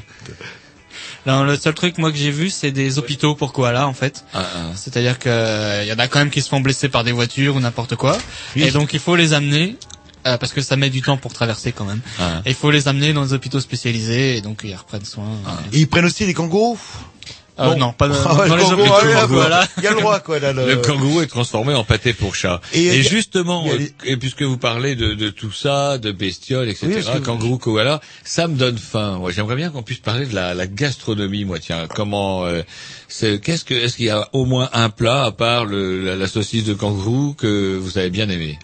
Non, 1.27 1.43
le 1.43 1.55
seul 1.55 1.73
truc 1.73 1.97
moi 1.97 2.11
que 2.11 2.17
j'ai 2.17 2.31
vu, 2.31 2.49
c'est 2.49 2.71
des 2.71 2.97
hôpitaux 2.97 3.35
pour 3.35 3.53
koalas 3.53 3.85
en 3.85 3.93
fait. 3.93 4.25
Ah, 4.33 4.43
ah. 4.43 4.59
C'est-à-dire 4.75 5.19
que 5.19 5.29
euh, 5.29 5.83
il 5.83 5.89
y 5.89 5.93
en 5.93 5.99
a 5.99 6.07
quand 6.07 6.19
même 6.19 6.31
qui 6.31 6.41
se 6.41 6.49
font 6.49 6.59
blesser 6.61 6.89
par 6.89 7.03
des 7.03 7.11
voitures 7.11 7.55
ou 7.55 7.59
n'importe 7.59 7.95
quoi, 7.95 8.17
Oui. 8.55 8.63
et 8.63 8.71
donc 8.71 8.93
il 8.93 8.99
faut 8.99 9.15
les 9.15 9.33
amener. 9.33 9.75
euh, 10.27 10.37
parce 10.37 10.53
que 10.53 10.61
ça 10.61 10.75
met 10.77 10.89
du 10.91 11.01
temps 11.01 11.17
pour 11.17 11.33
traverser 11.33 11.71
quand 11.71 11.85
même. 11.85 12.01
Ah. 12.19 12.41
Et 12.45 12.49
il 12.49 12.55
faut 12.55 12.69
les 12.71 12.87
amener 12.87 13.11
dans 13.13 13.23
des 13.25 13.33
hôpitaux 13.33 13.59
spécialisés 13.59 14.37
et 14.37 14.41
donc 14.41 14.61
ils 14.63 14.75
reprennent 14.75 15.03
soin. 15.05 15.25
Et 15.73 15.79
ils 15.79 15.87
prennent 15.87 16.05
aussi 16.05 16.25
les 16.27 16.33
kangourous? 16.35 16.77
Euh, 17.69 17.75
non, 17.75 17.93
pas 17.93 18.07
dans- 18.07 18.15
Ah 18.25 18.47
dans 18.47 18.55
le 18.55 18.61
les 18.61 18.67
kangourou, 18.67 18.89
hop, 19.23 19.29
voilà. 19.29 19.67
Il 19.77 19.83
y 19.83 19.87
a 19.87 19.91
le 19.91 19.97
droit, 19.99 20.19
quoi, 20.19 20.39
là. 20.39 20.53
Le, 20.53 20.65
Le 20.67 20.75
kangourou 20.77 21.21
est 21.21 21.27
transformé 21.27 21.73
en 21.73 21.83
pâté 21.83 22.13
pour 22.13 22.35
chat. 22.35 22.61
Et 22.73 22.85
Et, 22.85 22.99
a- 22.99 23.01
justement, 23.03 23.65
les- 23.77 23.93
et 24.05 24.17
puisque 24.17 24.41
vous 24.43 24.57
parlez 24.57 24.95
de, 24.95 25.13
de 25.13 25.29
tout 25.29 25.51
ça, 25.51 25.97
de 25.97 26.11
bestioles, 26.11 26.69
etc., 26.69 26.87
Oui, 26.89 27.01
parce 27.03 27.19
que- 27.19 27.23
kangourou, 27.25 27.57
koala, 27.57 28.01
ça 28.23 28.47
me 28.47 28.55
donne 28.55 28.77
faim. 28.77 29.17
Moi, 29.19 29.31
j'aimerais 29.31 29.55
bien 29.55 29.69
qu'on 29.69 29.83
puisse 29.83 29.99
parler 29.99 30.25
de 30.25 30.33
la, 30.35 30.53
la 30.53 30.67
gastronomie. 30.67 31.45
Moi, 31.45 31.59
tiens, 31.59 31.87
comment, 31.93 32.45
euh, 32.45 32.61
c'est, 33.07 33.39
qu'est-ce 33.39 33.65
que, 33.65 33.73
est-ce 33.73 33.97
qu'il 33.97 34.05
y 34.05 34.09
a 34.09 34.27
au 34.33 34.45
moins 34.45 34.69
un 34.73 34.89
plat 34.89 35.23
à 35.25 35.31
part 35.31 35.65
le, 35.65 36.03
la, 36.03 36.15
la 36.15 36.27
saucisse 36.27 36.63
de 36.63 36.73
kangourou 36.73 37.33
que 37.33 37.77
vous 37.77 37.97
avez 37.97 38.09
bien 38.09 38.29
aimé? 38.29 38.57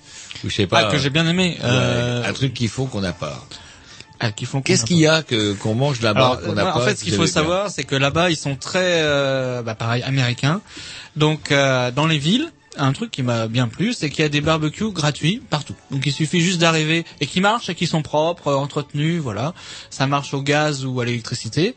Ou 0.43 0.49
je 0.49 0.55
sais 0.55 0.67
pas. 0.67 0.85
Ah, 0.87 0.91
que 0.91 0.97
j'ai 0.99 1.09
bien 1.09 1.27
aimé. 1.27 1.57
ouais, 1.59 1.65
Euh, 1.67 2.23
un 2.29 2.33
truc 2.33 2.53
qu'il 2.53 2.69
faut 2.69 2.85
qu'on 2.85 3.01
n'a 3.01 3.13
pas. 3.13 3.43
Ah, 4.19 4.31
qui 4.31 4.45
font 4.45 4.59
qu'on 4.59 4.63
Qu'est-ce 4.63 4.85
qu'il 4.85 4.97
y 4.97 5.07
a 5.07 5.23
que 5.23 5.53
qu'on 5.53 5.75
mange 5.75 6.01
là-bas 6.01 6.39
qu'on 6.43 6.53
n'a 6.53 6.63
pas 6.63 6.77
en 6.77 6.81
fait, 6.81 6.95
ce 6.95 7.03
qu'il 7.03 7.13
faut 7.13 7.27
savoir, 7.27 7.69
c'est 7.69 7.83
que 7.83 7.95
là-bas, 7.95 8.29
ils 8.29 8.37
sont 8.37 8.55
très, 8.55 9.01
euh, 9.01 9.61
bah, 9.61 9.75
pareil, 9.75 10.03
américains. 10.03 10.61
Donc, 11.15 11.51
euh, 11.51 11.91
dans 11.91 12.07
les 12.07 12.17
villes, 12.17 12.51
un 12.77 12.93
truc 12.93 13.11
qui 13.11 13.23
m'a 13.23 13.47
bien 13.47 13.67
plu, 13.67 13.93
c'est 13.93 14.09
qu'il 14.09 14.21
y 14.21 14.25
a 14.25 14.29
des 14.29 14.41
barbecues 14.41 14.91
gratuits 14.91 15.41
partout. 15.49 15.75
Donc, 15.91 16.05
il 16.05 16.11
suffit 16.11 16.41
juste 16.41 16.59
d'arriver 16.59 17.05
et 17.19 17.25
qui 17.25 17.41
marchent 17.41 17.69
et 17.69 17.75
qui 17.75 17.87
sont 17.87 18.01
propres, 18.01 18.53
entretenus, 18.53 19.21
voilà. 19.21 19.53
Ça 19.89 20.07
marche 20.07 20.33
au 20.33 20.41
gaz 20.41 20.85
ou 20.85 20.99
à 20.99 21.05
l'électricité. 21.05 21.75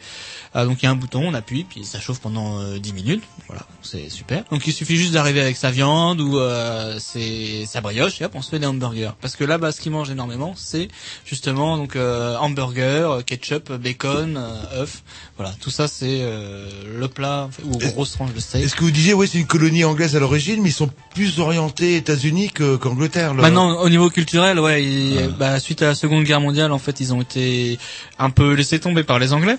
Euh, 0.56 0.64
donc, 0.66 0.82
il 0.82 0.86
y 0.86 0.89
a 0.89 0.90
un 0.90 0.97
bouton, 0.97 1.22
on 1.28 1.35
appuie, 1.35 1.62
puis 1.64 1.85
ça 1.85 2.01
chauffe 2.01 2.18
pendant 2.18 2.59
euh, 2.60 2.78
10 2.78 2.93
minutes. 2.93 3.22
Voilà, 3.47 3.62
c'est 3.82 4.09
super. 4.10 4.43
Donc, 4.51 4.66
il 4.66 4.72
suffit 4.72 4.97
juste 4.97 5.12
d'arriver 5.12 5.40
avec 5.40 5.56
sa 5.56 5.70
viande 5.70 6.20
ou 6.20 6.39
euh, 6.39 6.98
ses, 6.98 7.66
sa 7.66 7.81
brioche 7.81 8.20
et 8.20 8.24
hop, 8.24 8.32
on 8.35 8.43
se 8.43 8.51
fait 8.51 8.59
des 8.59 8.66
hamburgers. 8.66 9.12
Parce 9.20 9.36
que 9.36 9.44
là-bas, 9.44 9.70
ce 9.70 9.81
qu'ils 9.81 9.93
mangent 9.93 10.10
énormément, 10.10 10.55
c'est 10.56 10.89
justement 11.24 11.77
donc 11.77 11.94
euh, 11.94 12.36
hamburger, 12.39 13.24
ketchup, 13.24 13.72
bacon, 13.72 14.36
euh, 14.36 14.82
œuf. 14.82 15.02
Voilà, 15.36 15.55
tout 15.60 15.70
ça 15.70 15.86
c'est 15.89 16.18
euh, 16.22 16.68
le 16.98 17.06
plat 17.09 17.48
ou 17.64 17.78
grosse 17.78 18.12
tranche 18.12 18.32
de 18.35 18.40
steak. 18.40 18.64
Est-ce 18.64 18.74
que 18.74 18.82
vous 18.85 18.90
disiez, 18.90 19.14
oui, 19.14 19.28
c'est 19.31 19.39
une 19.39 19.47
colonie 19.47 19.85
anglaise 19.85 20.16
à 20.16 20.20
l'origine, 20.20 20.60
mais 20.62 20.70
ils 20.70 20.72
sont 20.72 20.90
plus 21.14 21.39
orientés 21.39 21.97
États-Unis 21.97 22.51
qu'Angleterre. 22.51 23.35
là. 23.35 23.43
Maintenant, 23.43 23.81
au 23.81 23.89
niveau 23.89 24.10
culturel, 24.10 24.59
ouais, 24.59 24.85
ils- 24.85 25.28
bah, 25.39 25.60
suite 25.60 25.82
à 25.82 25.86
la 25.86 25.94
Seconde 25.94 26.24
Guerre 26.24 26.40
mondiale, 26.40 26.72
en 26.72 26.78
fait, 26.78 26.98
ils 27.01 27.14
ont 27.14 27.22
été 27.22 27.78
un 28.18 28.31
peu 28.31 28.52
laissés 28.55 28.81
tomber 28.81 29.05
par 29.05 29.18
les 29.20 29.32
Anglais. 29.32 29.56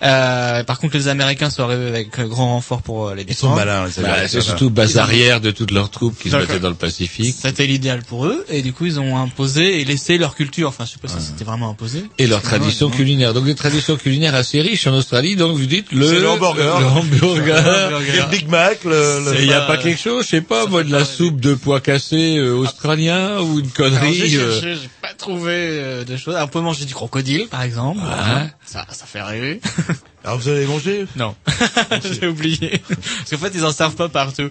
Euh, 0.00 0.62
par 0.64 0.78
contre, 0.78 0.96
les 0.96 1.08
Américains 1.08 1.50
sont 1.50 1.64
arrivés 1.64 1.88
avec 1.88 2.10
grand 2.16 2.46
renfort 2.54 2.82
pour 2.82 3.08
euh, 3.08 3.14
les 3.16 3.22
Ils 3.22 3.34
sont 3.34 3.48
défendre. 3.54 3.56
malins, 3.66 3.88
Bah, 4.00 4.28
c'est 4.28 4.40
surtout 4.40 4.70
base 4.70 4.96
arrière 4.96 5.40
de 5.40 5.50
toutes 5.50 5.72
leurs 5.72 5.90
troupes 5.90 6.16
qui 6.16 6.28
se 6.28 6.32
D'accord. 6.34 6.48
mettaient 6.48 6.60
dans 6.60 6.68
le 6.68 6.74
Pacifique. 6.76 7.34
C'était 7.40 7.66
l'idéal 7.66 8.02
pour 8.02 8.26
eux, 8.26 8.44
et 8.48 8.62
du 8.62 8.72
coup, 8.72 8.86
ils 8.86 9.00
ont 9.00 9.16
imposé 9.18 9.80
et 9.80 9.84
laissé 9.84 10.16
leur 10.16 10.36
culture. 10.36 10.68
Enfin, 10.68 10.84
je 10.84 10.92
sais 10.92 10.98
pas 11.02 11.08
si 11.08 11.20
c'était 11.20 11.44
vraiment 11.44 11.70
imposé. 11.70 12.04
Et 12.18 12.26
leur 12.28 12.42
tradition 12.42 12.90
culinaire. 12.90 13.34
Donc 13.34 13.44
des 13.44 13.54
traditions 13.56 13.96
culinaires 13.96 14.34
assez 14.36 14.60
riches 14.60 14.86
en 14.86 14.92
Australie. 14.94 15.34
Donc 15.34 15.56
vous 15.56 15.66
dites 15.66 15.90
le, 15.90 16.28
hamburger. 16.28 16.78
le 16.80 16.86
hamburger. 16.86 17.90
Le 18.00 18.30
Big 18.30 18.48
Mac, 18.48 18.84
le, 18.84 18.90
le- 19.24 19.40
Il 19.40 19.46
n'y 19.48 19.52
a 19.52 19.62
pas- 19.62 19.78
quelque 19.78 20.00
chose, 20.00 20.24
je 20.24 20.28
sais 20.30 20.40
pas, 20.40 20.66
moi, 20.66 20.84
de 20.84 20.92
la 20.92 21.04
soupe 21.04 21.40
de 21.40 21.54
pois 21.54 21.80
cassés 21.80 22.36
euh, 22.38 22.52
australien 22.54 23.40
ou 23.40 23.58
une 23.60 23.68
connerie. 23.70 24.28
j'ai 24.28 24.38
euh, 24.38 24.76
pas 25.02 25.14
trouvé 25.16 25.52
euh, 25.54 26.04
de 26.04 26.16
choses. 26.16 26.36
On 26.40 26.46
peut 26.48 26.60
manger 26.60 26.84
du 26.84 26.94
crocodile, 26.94 27.48
par 27.48 27.62
exemple. 27.62 27.98
Ouais. 28.00 28.48
Ça, 28.64 28.86
ça 28.90 29.06
fait 29.06 29.22
rêver. 29.22 29.60
Alors 30.24 30.38
vous 30.38 30.48
allez 30.48 30.66
manger? 30.66 31.06
Non, 31.16 31.34
j'ai 32.20 32.26
oublié. 32.26 32.82
Parce 32.88 33.30
qu'en 33.30 33.38
fait, 33.38 33.52
ils 33.54 33.64
en 33.64 33.72
servent 33.72 33.94
pas 33.94 34.08
partout. 34.08 34.50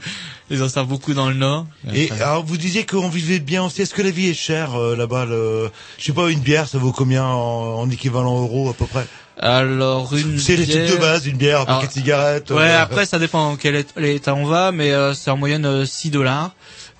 Ils 0.49 0.63
en 0.63 0.69
servent 0.69 0.87
beaucoup 0.87 1.13
dans 1.13 1.27
le 1.29 1.35
nord. 1.35 1.67
Et 1.93 2.09
alors 2.21 2.43
vous 2.45 2.57
disiez 2.57 2.85
qu'on 2.85 3.09
vivait 3.09 3.39
bien 3.39 3.63
aussi. 3.63 3.81
Est-ce 3.81 3.93
que 3.93 4.01
la 4.01 4.09
vie 4.11 4.29
est 4.29 4.33
chère 4.33 4.75
euh, 4.75 4.95
là-bas 4.95 5.25
le... 5.25 5.69
Je 5.99 6.05
sais 6.05 6.13
pas, 6.13 6.29
une 6.29 6.39
bière, 6.39 6.67
ça 6.67 6.77
vaut 6.77 6.91
combien 6.93 7.25
en, 7.25 7.79
en 7.79 7.89
équivalent 7.89 8.39
euro 8.41 8.69
à 8.69 8.73
peu 8.73 8.85
près? 8.85 9.05
Alors 9.39 10.15
une 10.15 10.39
C'est 10.39 10.55
les 10.55 10.65
trucs 10.65 10.81
de 10.81 10.85
bière- 10.87 10.99
base, 10.99 11.27
une 11.27 11.37
bière, 11.37 11.61
un 11.61 11.65
paquet 11.65 11.87
de 11.87 11.91
cigarettes. 11.91 12.49
Ouais, 12.49 12.61
euh, 12.61 12.81
après 12.81 13.05
ça 13.05 13.19
dépend 13.19 13.51
dans 13.51 13.55
quel 13.55 13.75
ét- 13.75 14.03
état 14.03 14.33
on 14.33 14.45
va, 14.45 14.71
mais 14.71 14.91
euh, 14.91 15.13
c'est 15.13 15.29
en 15.29 15.37
moyenne 15.37 15.65
euh, 15.65 15.85
6 15.85 16.09
dollars. 16.09 16.51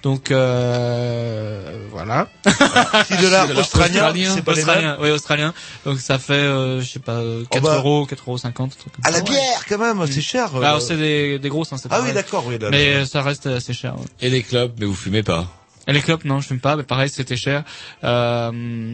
Donc 0.08 0.32
euh, 0.32 1.62
voilà. 1.92 2.30
6 2.46 3.18
dollars 3.18 3.50
australiens, 3.58 4.06
australien, 4.06 4.32
c'est 4.36 4.42
pas 4.42 4.54
australien, 4.54 4.98
ouais, 5.02 5.12
australien. 5.12 5.54
Donc 5.84 6.00
ça 6.00 6.18
fait 6.18 6.32
euh, 6.34 6.80
je 6.80 6.90
sais 6.90 7.00
pas 7.00 7.16
euh, 7.16 7.44
4 7.52 7.62
bah. 7.62 7.76
euros, 7.76 8.06
4 8.06 8.24
euros 8.26 8.38
50 8.38 8.78
truc 8.78 8.94
comme 8.94 9.02
À 9.06 9.12
ça. 9.12 9.18
la 9.18 9.22
bière 9.24 9.66
quand 9.68 9.78
même, 9.78 10.08
c'est 10.08 10.22
cher. 10.22 10.56
euh. 10.56 10.62
Alors 10.62 10.82
c'est 10.82 10.96
des 10.96 11.40
des 11.40 11.50
grosses 11.50 11.74
hein, 11.74 11.78
c'est 11.78 11.90
Ah 11.92 12.00
oui, 12.02 12.14
d'accord, 12.14 12.46
oui. 12.48 12.58
là, 12.58 12.70
Mais 12.72 12.94
là. 12.94 13.00
euh, 13.02 13.06
ça 13.06 13.22
reste 13.22 13.48
assez 13.48 13.74
cher. 13.74 13.96
ouais. 13.98 14.06
Et 14.22 14.30
les 14.30 14.44
clubs, 14.44 14.72
mais 14.80 14.86
vous 14.86 14.96
fumez 14.96 15.24
pas. 15.24 15.46
Et 15.90 15.92
les 15.94 16.02
clopes, 16.02 16.24
non, 16.24 16.40
je 16.40 16.48
fume 16.48 16.60
pas, 16.62 16.78
mais 16.78 16.84
pareil, 16.84 17.10
c'était 17.10 17.36
cher. 17.38 17.64
Euh, 18.06 18.94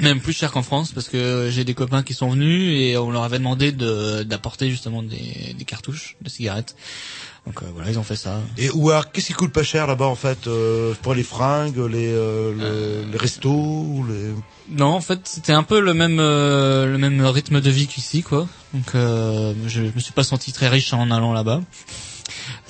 même 0.00 0.20
plus 0.20 0.32
cher 0.32 0.50
qu'en 0.52 0.62
France, 0.62 0.92
parce 0.92 1.08
que 1.08 1.48
j'ai 1.50 1.64
des 1.64 1.74
copains 1.74 2.02
qui 2.02 2.14
sont 2.14 2.30
venus 2.30 2.72
et 2.80 2.96
on 2.96 3.10
leur 3.10 3.22
avait 3.24 3.38
demandé 3.38 3.72
de 3.72 4.22
d'apporter 4.22 4.70
justement 4.70 5.02
des, 5.02 5.54
des 5.58 5.64
cartouches 5.64 6.16
de 6.22 6.28
cigarettes. 6.28 6.76
Donc 7.46 7.62
euh, 7.62 7.66
voilà, 7.74 7.90
ils 7.90 7.98
ont 7.98 8.02
fait 8.02 8.16
ça. 8.16 8.40
Et 8.58 8.68
ou 8.70 8.90
alors, 8.90 9.10
qu'est-ce 9.10 9.28
qui 9.28 9.32
coûte 9.32 9.52
pas 9.52 9.62
cher 9.62 9.86
là-bas 9.86 10.06
en 10.06 10.14
fait 10.14 10.46
euh, 10.46 10.92
Pour 11.02 11.14
les 11.14 11.22
fringues, 11.22 11.78
les, 11.78 12.08
euh, 12.12 12.52
le- 13.04 13.10
les 13.10 13.16
restos, 13.18 13.50
ou 13.50 14.04
les... 14.08 14.34
Non, 14.70 14.88
en 14.88 15.00
fait, 15.00 15.20
c'était 15.24 15.52
un 15.54 15.62
peu 15.62 15.80
le 15.80 15.94
même 15.94 16.18
euh, 16.20 16.84
le 16.86 16.98
même 16.98 17.24
rythme 17.24 17.60
de 17.62 17.70
vie 17.70 17.86
qu'ici, 17.86 18.22
quoi. 18.22 18.46
Donc 18.74 18.94
euh, 18.94 19.54
je, 19.66 19.82
je 19.86 19.90
me 19.94 20.00
suis 20.00 20.12
pas 20.12 20.24
senti 20.24 20.52
très 20.52 20.68
riche 20.68 20.92
en 20.92 21.10
allant 21.10 21.32
là-bas. 21.32 21.62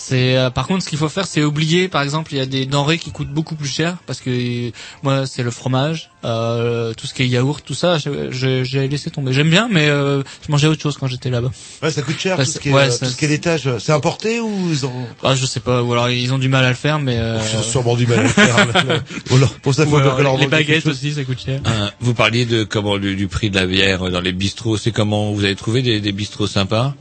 C'est 0.09 0.37
euh, 0.37 0.49
par 0.51 0.67
contre 0.67 0.83
ce 0.85 0.89
qu'il 0.89 0.99
faut 0.99 1.09
faire, 1.09 1.27
c'est 1.27 1.43
oublier. 1.45 1.89
Par 1.89 2.03
exemple, 2.03 2.33
il 2.33 2.39
y 2.39 2.41
a 2.41 2.47
des 2.47 2.65
denrées 2.65 2.99
qui 2.99 3.11
coûtent 3.11 3.29
beaucoup 3.33 3.55
plus 3.57 3.69
cher 3.69 3.99
parce 4.07 4.21
que 4.21 4.31
euh, 4.31 4.71
moi 5.03 5.27
c'est 5.27 5.43
le 5.43 5.51
fromage, 5.51 6.11
euh, 6.25 6.95
tout 6.95 7.07
ce 7.07 7.13
qui 7.15 7.23
est 7.25 7.29
yaourt, 7.29 7.63
tout 7.65 7.75
ça, 7.75 7.99
j'ai 7.99 8.89
laissé 8.89 9.11
tomber. 9.11 9.33
J'aime 9.33 9.51
bien, 9.51 9.69
mais 9.71 9.89
euh, 9.89 10.23
je 10.47 10.51
mangeais 10.51 10.67
autre 10.67 10.81
chose 10.83 10.97
quand 10.99 11.07
j'étais 11.09 11.29
là-bas. 11.31 11.51
Ouais, 11.83 11.91
ça 11.91 12.03
coûte 12.03 12.19
cher 12.19 12.37
Bah, 12.37 12.45
tout 12.45 12.49
ce 12.51 12.55
c'est- 12.55 12.61
qui 12.63 12.69
est, 12.71 12.73
ouais, 12.73 12.83
euh, 12.85 12.91
ça- 12.91 13.07
tout 13.07 13.13
ce 13.13 13.17
qui 13.17 13.25
est. 13.27 13.79
C'est 13.79 13.93
importé 13.93 14.41
ou 14.41 14.69
ils 14.71 14.87
ont 14.87 14.93
Ah, 15.23 15.35
je 15.35 15.45
sais 15.47 15.61
pas, 15.61 15.83
ou 15.83 15.93
alors 15.93 16.09
ils 16.11 16.33
ont 16.33 16.39
du 16.39 16.49
mal 16.49 16.65
à 16.65 16.71
le 16.71 16.75
faire, 16.75 16.99
mais 16.99 17.17
euh, 17.19 17.39
Ils 17.53 17.59
ont 17.59 17.63
sûrement 17.63 17.95
du 17.97 18.07
mal 18.07 18.21
à 18.21 18.23
le 18.23 18.29
faire. 18.29 19.03
pour 19.63 19.75
ça, 19.75 19.85
faut 19.87 19.97
alors, 19.97 20.39
les 20.39 20.47
baguettes 20.47 20.87
aussi, 20.87 21.13
ça 21.13 21.25
coûte 21.25 21.41
cher. 21.45 21.61
Hein, 21.65 21.91
vous 22.01 22.15
parliez 22.15 22.47
de 22.47 22.65
comment 22.65 22.99
du, 22.99 23.15
du 23.15 23.29
prix 23.29 23.51
de 23.51 23.57
la 23.57 23.67
bière 23.67 24.11
dans 24.11 24.21
les 24.21 24.33
bistrots. 24.33 24.77
C'est 24.77 24.93
comment 24.93 25.33
vous 25.33 25.45
avez 25.45 25.57
trouvé 25.57 25.83
des, 25.83 26.01
des 26.01 26.13
bistrots 26.13 26.47
sympas? 26.47 26.95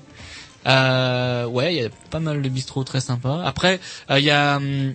Euh, 0.65 1.45
ouais, 1.45 1.75
il 1.75 1.81
y 1.81 1.85
a 1.85 1.89
pas 2.09 2.19
mal 2.19 2.41
de 2.41 2.49
bistrots 2.49 2.83
très 2.83 3.01
sympas. 3.01 3.43
Après, 3.43 3.79
euh, 4.09 4.19
il 4.19 4.25
y 4.25 4.31
a 4.31 4.57
hum, 4.57 4.93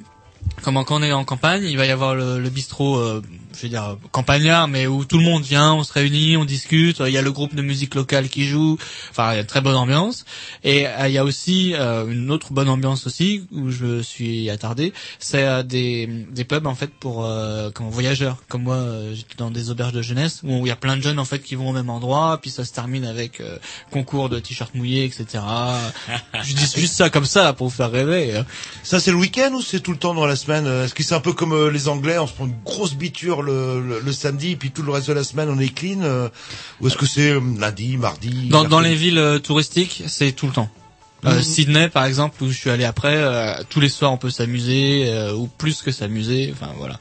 comment 0.63 0.85
quand 0.85 1.01
on 1.01 1.03
est 1.03 1.13
en 1.13 1.25
campagne, 1.25 1.65
il 1.65 1.77
va 1.77 1.87
y 1.87 1.91
avoir 1.91 2.15
le, 2.15 2.39
le 2.39 2.51
bistrot, 2.51 2.97
euh, 2.97 3.23
je 3.57 3.63
veux 3.63 3.69
dire 3.69 3.97
campagnard, 4.11 4.69
mais 4.69 4.87
où 4.87 5.05
tout 5.05 5.19
le 5.19 5.25
monde 5.25 5.43
vient, 5.43 5.75
on 5.75 5.85
se 5.85 5.93
réunit, 5.93 6.37
on 6.37 6.45
discute. 6.45 7.01
Il 7.01 7.13
y 7.13 7.19
a 7.19 7.23
le 7.23 7.33
groupe 7.33 7.55
de 7.55 7.63
musique 7.63 7.95
locale 7.95 8.29
qui 8.29 8.47
joue. 8.47 8.79
Enfin, 9.11 9.33
il 9.33 9.35
y 9.35 9.39
a 9.39 9.41
une 9.41 9.47
très 9.47 9.61
bonne 9.61 9.75
ambiance. 9.77 10.25
Et 10.65 10.87
euh, 10.87 11.09
il 11.09 11.13
y 11.13 11.19
a 11.19 11.25
aussi 11.25 11.75
euh, 11.75 12.07
une 12.09 12.31
autre 12.31 12.53
bonne 12.53 12.69
ambiance 12.69 13.07
aussi 13.07 13.47
où 13.53 13.71
je 13.71 14.03
suis 14.03 14.51
attardé. 14.51 14.93
C'est 15.19 15.45
euh, 15.45 15.63
des 15.63 16.07
des 16.31 16.45
pubs 16.45 16.67
en 16.67 16.75
fait 16.75 16.91
pour 17.01 17.25
euh, 17.25 17.71
comme 17.71 17.89
voyageurs. 17.89 18.39
Comme 18.49 18.63
moi, 18.65 18.77
euh, 18.77 19.15
j'étais 19.15 19.37
dans 19.37 19.51
des 19.51 19.71
auberges 19.71 19.93
de 19.93 20.03
jeunesse 20.03 20.41
où 20.45 20.67
il 20.67 20.69
y 20.69 20.71
a 20.71 20.77
plein 20.77 20.97
de 20.97 21.03
jeunes 21.03 21.19
en 21.19 21.25
fait 21.25 21.41
qui 21.41 21.55
vont 21.55 21.71
au 21.71 21.73
même 21.73 21.91
endroit. 21.91 22.39
Puis 22.41 22.51
ça 22.51 22.65
se 22.65 22.73
termine 22.73 23.05
avec 23.05 23.41
euh, 23.41 23.59
concours 23.91 24.29
de 24.29 24.39
t-shirts 24.39 24.75
mouillés, 24.75 25.05
etc. 25.05 25.43
je 26.43 26.55
dis 26.55 26.67
juste 26.77 26.95
ça 26.95 27.11
comme 27.11 27.25
ça 27.27 27.53
pour 27.53 27.69
vous 27.69 27.75
faire 27.75 27.91
rêver. 27.91 28.37
hein. 28.37 28.47
Ça, 28.83 29.01
c'est 29.01 29.11
le 29.11 29.17
week-end 29.17 29.51
ou 29.55 29.63
c'est 29.63 29.81
tout 29.81 29.93
le 29.93 29.99
temps 29.99 30.15
dans 30.15 30.27
la 30.27 30.37
semaine? 30.37 30.67
Est-ce 30.67 30.95
que 30.95 31.03
c'est 31.03 31.15
un 31.15 31.21
peu 31.21 31.33
comme 31.33 31.53
euh, 31.53 31.71
les 31.71 31.89
Anglais, 31.89 32.19
on 32.19 32.27
se 32.27 32.33
prend 32.33 32.47
une 32.47 32.55
grosse 32.65 32.95
biture 32.95 33.42
le, 33.43 33.81
le, 33.81 34.01
le 34.01 34.13
samedi, 34.13 34.53
et 34.53 34.57
puis 34.57 34.71
tout 34.71 34.83
le 34.83 34.93
reste 34.93 35.09
de 35.09 35.13
la 35.13 35.25
semaine 35.25 35.49
on 35.51 35.59
est 35.59 35.69
clean 35.75 36.01
euh, 36.03 36.29
Ou 36.81 36.89
est-ce 36.89 36.97
que 36.97 37.07
c'est 37.07 37.31
euh, 37.33 37.41
lundi, 37.59 37.97
mardi 37.97 38.49
Dans, 38.49 38.65
dans 38.65 38.81
les 38.81 38.95
villes 38.95 39.19
euh, 39.19 39.39
touristiques, 39.39 40.03
c'est 40.07 40.33
tout 40.33 40.47
le 40.47 40.53
temps. 40.53 40.71
Euh, 41.25 41.37
Mhm. 41.37 41.43
Sydney, 41.43 41.89
par 41.89 42.05
exemple, 42.05 42.43
où 42.43 42.51
je 42.51 42.57
suis 42.59 42.69
allé 42.71 42.83
après, 42.85 43.15
euh, 43.15 43.55
tous 43.71 43.79
les 43.79 43.89
soirs 43.89 44.13
on 44.13 44.17
peut 44.17 44.31
s'amuser, 44.31 45.05
euh, 45.07 45.33
ou 45.33 45.47
plus 45.47 45.81
que 45.83 45.93
s'amuser, 45.93 46.53
enfin 46.53 46.73
voilà. 46.77 46.99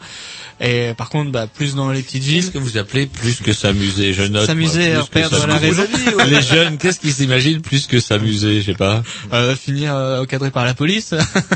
Et 0.63 0.93
par 0.95 1.09
contre, 1.09 1.31
bah, 1.31 1.47
plus 1.47 1.73
dans 1.73 1.89
les 1.89 2.03
petites 2.03 2.21
Qu'est-ce 2.23 2.29
villes, 2.43 2.51
que 2.51 2.59
vous 2.59 2.77
appelez 2.77 3.07
plus 3.07 3.41
que 3.41 3.51
s'amuser 3.51 4.13
Je 4.13 4.21
note. 4.21 4.45
S'amuser, 4.45 4.93
perdre 5.11 5.47
la 5.47 5.57
raison. 5.57 5.83
Les 6.27 6.41
jeunes, 6.43 6.77
qu'est-ce 6.79 6.99
qu'ils 6.99 7.13
s'imaginent 7.13 7.61
plus 7.63 7.87
que 7.87 7.99
s'amuser 7.99 8.61
Je 8.61 8.67
sais 8.67 8.77
pas. 8.77 9.01
euh, 9.33 9.55
finir 9.55 9.95
euh, 9.95 10.21
encadré 10.21 10.51
par 10.51 10.65
la 10.65 10.75
police. 10.75 11.15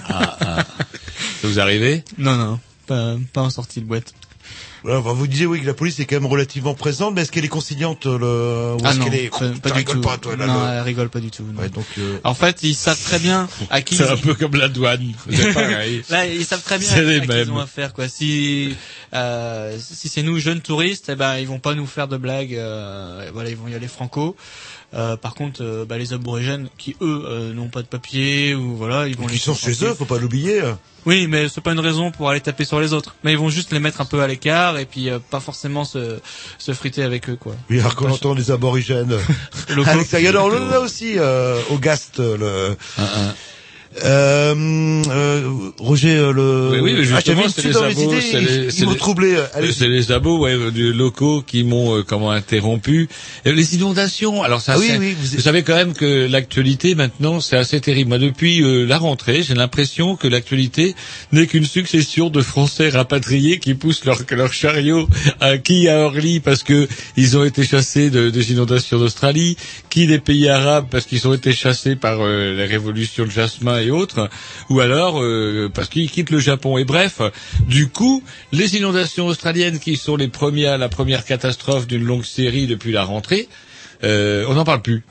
Ah, 0.10 0.38
ah. 0.42 0.64
Ça 1.42 1.48
vous 1.48 1.60
arrivez 1.60 2.04
non, 2.18 2.36
non, 2.36 2.60
pas, 2.88 3.16
pas 3.32 3.42
en 3.42 3.52
sortie 3.52 3.80
de 3.80 3.86
boîte. 3.86 4.12
Voilà, 4.86 5.00
enfin, 5.00 5.14
vous 5.14 5.26
disiez 5.26 5.48
oui 5.48 5.62
que 5.62 5.66
la 5.66 5.74
police 5.74 6.00
est 6.00 6.06
quand 6.06 6.16
même 6.18 6.28
relativement 6.28 6.76
présente, 6.76 7.16
mais 7.16 7.22
est-ce 7.24 7.32
qu'elle 7.32 7.44
est 7.44 7.48
conciliante 7.48 8.06
le... 8.06 8.76
ou 8.76 8.78
Ah 8.84 8.92
est-ce 8.92 9.00
non, 9.00 9.06
qu'elle 9.06 9.16
est... 9.16 9.30
pas, 9.30 9.40
Tu 9.50 9.60
pas 9.60 9.70
du 9.72 9.76
rigoles 9.78 9.96
tout. 9.96 10.02
pas, 10.02 10.18
toi, 10.18 10.36
là, 10.36 10.46
non, 10.46 10.64
le- 10.64 10.74
elle 10.74 10.82
rigole 10.82 11.10
pas 11.10 11.20
du 11.20 11.32
tout. 11.32 11.44
Ouais, 11.58 11.70
donc, 11.70 11.86
euh, 11.98 12.20
En 12.24 12.36
fait, 12.36 12.62
ils 12.62 12.76
savent 12.76 13.02
très 13.04 13.18
bien 13.18 13.48
à 13.72 13.82
qui. 13.82 13.96
C'est 13.96 14.08
un 14.08 14.16
peu 14.16 14.36
comme 14.36 14.56
la 14.56 14.68
douane. 14.70 15.12
C'est 15.30 15.54
pareil. 15.54 16.04
Là, 16.10 16.28
ils 16.28 16.46
savent 16.46 16.62
très 16.62 16.78
bien 16.78 16.88
C'est 16.88 17.00
à, 17.00 17.02
les 17.02 17.18
à 17.18 17.26
qui 17.26 17.42
ils 17.42 17.52
ont 17.52 17.58
affaire, 17.58 17.94
quoi. 17.94 18.08
Si 18.08 18.76
euh, 19.14 19.76
si 19.80 20.08
c'est 20.08 20.22
nous 20.22 20.38
jeunes 20.40 20.62
touristes, 20.62 21.10
eh 21.10 21.16
ben 21.16 21.38
ils 21.38 21.48
vont 21.48 21.60
pas 21.60 21.74
nous 21.74 21.88
faire 21.88 22.08
de 22.08 22.18
blagues. 22.18 22.54
euh, 22.56 23.30
voilà, 23.34 23.50
ils 23.50 23.58
vont 23.58 23.68
y 23.68 23.74
aller 23.74 23.88
franco. 23.88 24.36
Euh, 24.96 25.18
par 25.18 25.34
contre, 25.36 25.62
euh, 25.62 25.86
bah, 25.86 25.98
les 25.98 26.14
aborigènes 26.14 26.70
qui 26.78 26.96
eux 27.02 27.24
euh, 27.26 27.54
n'ont 27.54 27.68
pas 27.68 27.82
de 27.82 27.88
papier 27.88 28.56
ou 28.56 28.76
voilà, 28.76 29.08
ils 29.08 29.18
vont 29.18 29.26
Qui 29.26 29.34
les 29.34 29.40
sont 29.40 29.56
chez 29.56 29.84
eux, 29.84 29.94
faut 29.94 30.06
pas 30.06 30.18
l'oublier. 30.18 30.62
Oui, 31.06 31.28
mais 31.28 31.50
c'est 31.50 31.62
pas 31.62 31.72
une 31.72 31.80
raison 31.80 32.10
pour 32.12 32.30
aller 32.30 32.42
taper 32.42 32.66
sur 32.66 32.80
les 32.80 32.94
autres. 32.94 33.16
Mais 33.24 33.34
ils 33.34 33.38
vont 33.38 33.50
juste 33.50 33.72
les 33.72 33.80
mettre 33.80 34.02
un 34.02 34.06
peu 34.06 34.22
à 34.22 34.28
l'écart 34.28 34.78
et 34.80 34.86
puis 34.86 35.10
euh, 35.10 35.20
pas 35.20 35.40
forcément 35.40 35.84
se, 35.84 36.20
se 36.58 36.74
friter 36.74 37.04
avec 37.04 37.30
eux, 37.30 37.36
quoi. 37.36 37.56
Oui, 37.70 37.80
alors 37.80 37.96
qu'on 37.96 38.10
entend 38.10 38.34
des 38.34 38.50
aborigènes. 38.50 39.16
Locaux. 39.70 39.90
à 39.90 39.96
l'extérieur, 39.96 40.32
alors, 40.32 40.48
on 40.48 40.68
en 40.68 40.72
a 40.72 40.80
aussi 40.80 41.14
euh, 41.18 41.60
au 41.70 41.78
Gast, 41.78 42.18
le. 42.18 42.76
Euh, 43.00 43.32
euh, 44.04 45.42
Roger, 45.80 46.16
euh, 46.18 46.32
le. 46.34 46.70
Oui, 46.74 46.80
oui, 46.82 46.94
mais 46.94 47.00
ah, 47.02 47.16
justement, 47.16 47.44
une 47.44 47.50
c'est 47.50 47.64
les 47.68 47.78
abos, 47.78 48.14
c'est 48.22 48.42
les- 48.42 48.66
il 48.66 48.72
c'est 48.72 48.86
m'ont 48.86 48.92
les- 48.92 48.98
troublé. 48.98 49.36
C'est 49.72 49.88
les 49.88 50.12
abos 50.12 50.40
ouais, 50.40 50.72
du 50.72 50.94
locaux 50.94 51.42
qui 51.46 51.64
m'ont 51.64 51.98
euh, 51.98 52.04
comment 52.04 52.32
interrompu. 52.32 53.08
Et 53.46 53.52
les 53.54 53.76
inondations. 53.76 54.44
Alors 54.44 54.62
ça, 54.62 54.74
Ah 54.76 54.80
oui, 54.80 54.92
oui, 55.00 55.16
vous... 55.20 55.36
vous- 55.38 55.42
savez 55.42 55.64
quand 55.64 55.76
même 55.76 55.94
que 55.94 56.28
l'actualité 56.28 56.96
maintenant 56.96 57.40
c'est 57.40 57.58
assez 57.58 57.80
terrible. 57.82 58.10
Moi, 58.10 58.18
depuis 58.20 58.62
euh, 58.64 58.86
la 58.86 58.98
rentrée, 58.98 59.44
j'ai 59.44 59.54
l'impression 59.54 60.16
que 60.16 60.28
l'actualité 60.28 60.96
n'est 61.32 61.48
qu'une 61.48 61.66
succession 61.66 62.30
de 62.30 62.42
Français 62.42 62.90
rapatriés 62.90 63.60
qui 63.60 63.74
poussent 63.76 64.06
leur 64.06 64.20
leur 64.32 64.54
chariot 64.54 65.08
à 65.40 65.58
qui 65.58 65.88
à 65.88 66.00
Orly 66.00 66.40
parce 66.40 66.64
que 66.64 66.88
ils 67.18 67.38
ont 67.38 67.44
été 67.44 67.64
chassés 67.64 68.10
de, 68.10 68.30
des 68.30 68.52
inondations 68.52 68.98
d'Australie, 69.00 69.58
qui 69.90 70.08
des 70.08 70.20
pays 70.20 70.50
arabes 70.50 70.88
parce 70.90 71.06
qu'ils 71.06 71.28
ont 71.28 71.34
été 71.34 71.54
chassés 71.54 71.96
par 71.96 72.18
euh, 72.22 72.54
les 72.56 72.66
révolutions 72.66 73.26
de 73.26 73.32
Jasmin 73.32 73.82
et 73.86 73.92
autres, 73.92 74.30
ou 74.70 74.80
alors 74.80 75.22
euh, 75.22 75.70
parce 75.74 75.90
qu'ils 75.90 76.10
quittent 76.12 76.32
le 76.32 76.40
Japon. 76.40 76.78
Et 76.78 76.84
bref, 76.86 77.22
du 77.68 77.88
coup, 77.90 78.24
les 78.52 78.76
inondations 78.76 79.28
australiennes 79.28 79.80
qui 79.80 79.96
sont 79.98 80.16
les 80.16 80.28
premières, 80.28 80.78
la 80.78 80.90
première 80.90 81.24
catastrophe 81.26 81.88
d'une 81.88 82.04
longue 82.04 82.26
série 82.26 82.68
depuis 82.68 82.92
la 82.92 83.04
rentrée, 83.04 83.48
euh, 84.04 84.46
on 84.50 84.56
n'en 84.56 84.64
parle 84.66 84.82
plus. 84.82 85.04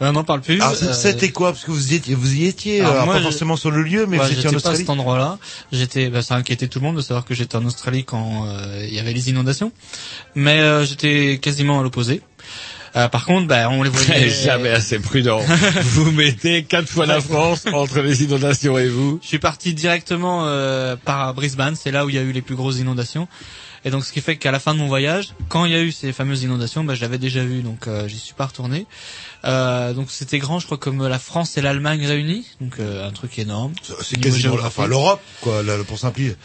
on 0.00 0.12
n'en 0.12 0.24
parle 0.24 0.40
plus. 0.42 0.58
C- 0.58 0.64
euh, 0.86 0.92
c'était 0.92 1.30
quoi? 1.30 1.52
Parce 1.52 1.64
que 1.64 1.70
vous 1.70 1.92
y 1.92 1.94
étiez, 1.94 2.14
vous 2.14 2.34
y 2.34 2.44
étiez, 2.44 2.80
Alors, 2.80 2.92
alors, 2.92 3.04
moi, 3.06 3.14
pas 3.14 3.20
je- 3.20 3.24
forcément 3.24 3.56
sur 3.56 3.70
le 3.70 3.82
lieu, 3.82 4.04
mais 4.06 4.18
Ouais, 4.18 4.26
vous 4.26 4.32
étiez 4.32 4.48
en 4.48 4.52
j'étais 4.52 4.62
pas 4.62 4.70
à 4.70 4.74
cet 4.74 4.90
endroit-là. 4.90 5.38
J'étais, 5.72 6.08
bah, 6.10 6.20
ça 6.22 6.34
inquiétait 6.34 6.68
tout 6.68 6.80
le 6.80 6.84
monde 6.86 6.96
de 6.96 7.00
savoir 7.00 7.24
que 7.24 7.34
j'étais 7.34 7.56
en 7.56 7.64
Australie 7.64 8.04
quand 8.04 8.46
euh, 8.46 8.84
il 8.86 8.92
y 8.94 8.98
avait 8.98 9.12
les 9.14 9.30
inondations. 9.30 9.72
Mais 10.34 10.60
euh, 10.60 10.84
j'étais 10.84 11.38
quasiment 11.40 11.80
à 11.80 11.82
l'opposé. 11.82 12.20
Euh, 12.96 13.08
par 13.08 13.26
contre, 13.26 13.46
bah, 13.46 13.68
on 13.70 13.82
les 13.82 13.90
voyait. 13.90 14.30
Jamais 14.30 14.70
assez 14.70 14.98
prudent. 14.98 15.40
vous 15.82 16.10
mettez 16.12 16.64
quatre 16.64 16.88
fois 16.88 17.06
la 17.06 17.20
France 17.20 17.64
entre 17.72 18.00
les 18.00 18.22
inondations 18.22 18.78
et 18.78 18.88
vous. 18.88 19.18
Je 19.22 19.28
suis 19.28 19.38
parti 19.38 19.74
directement 19.74 20.46
euh, 20.46 20.96
par 20.96 21.34
Brisbane, 21.34 21.76
c'est 21.76 21.90
là 21.90 22.06
où 22.06 22.08
il 22.08 22.14
y 22.14 22.18
a 22.18 22.22
eu 22.22 22.32
les 22.32 22.42
plus 22.42 22.54
grosses 22.54 22.78
inondations. 22.78 23.28
Et 23.84 23.90
donc 23.90 24.04
ce 24.04 24.12
qui 24.12 24.20
fait 24.20 24.36
qu'à 24.36 24.50
la 24.50 24.58
fin 24.58 24.74
de 24.74 24.80
mon 24.80 24.88
voyage, 24.88 25.34
quand 25.48 25.64
il 25.64 25.70
y 25.70 25.76
a 25.76 25.80
eu 25.80 25.92
ces 25.92 26.12
fameuses 26.12 26.42
inondations, 26.42 26.82
bah, 26.82 26.94
je 26.94 27.02
l'avais 27.02 27.18
déjà 27.18 27.44
vu, 27.44 27.62
donc 27.62 27.86
euh, 27.86 28.08
j'y 28.08 28.18
suis 28.18 28.34
pas 28.34 28.46
retourné. 28.46 28.84
Euh, 29.46 29.92
donc 29.92 30.10
c'était 30.10 30.38
grand, 30.38 30.58
je 30.58 30.66
crois 30.66 30.78
comme 30.78 31.06
la 31.06 31.18
France 31.18 31.56
et 31.56 31.60
l'Allemagne 31.62 32.04
réunis, 32.04 32.46
donc 32.60 32.80
euh, 32.80 33.06
un 33.06 33.12
truc 33.12 33.38
énorme. 33.38 33.72
C'est 34.02 34.18
quasiment, 34.18 34.56
enfin, 34.62 34.86
l'Europe, 34.86 35.20
quoi, 35.40 35.62
là, 35.62 35.76
pour 35.86 35.98
simplifier. 35.98 36.36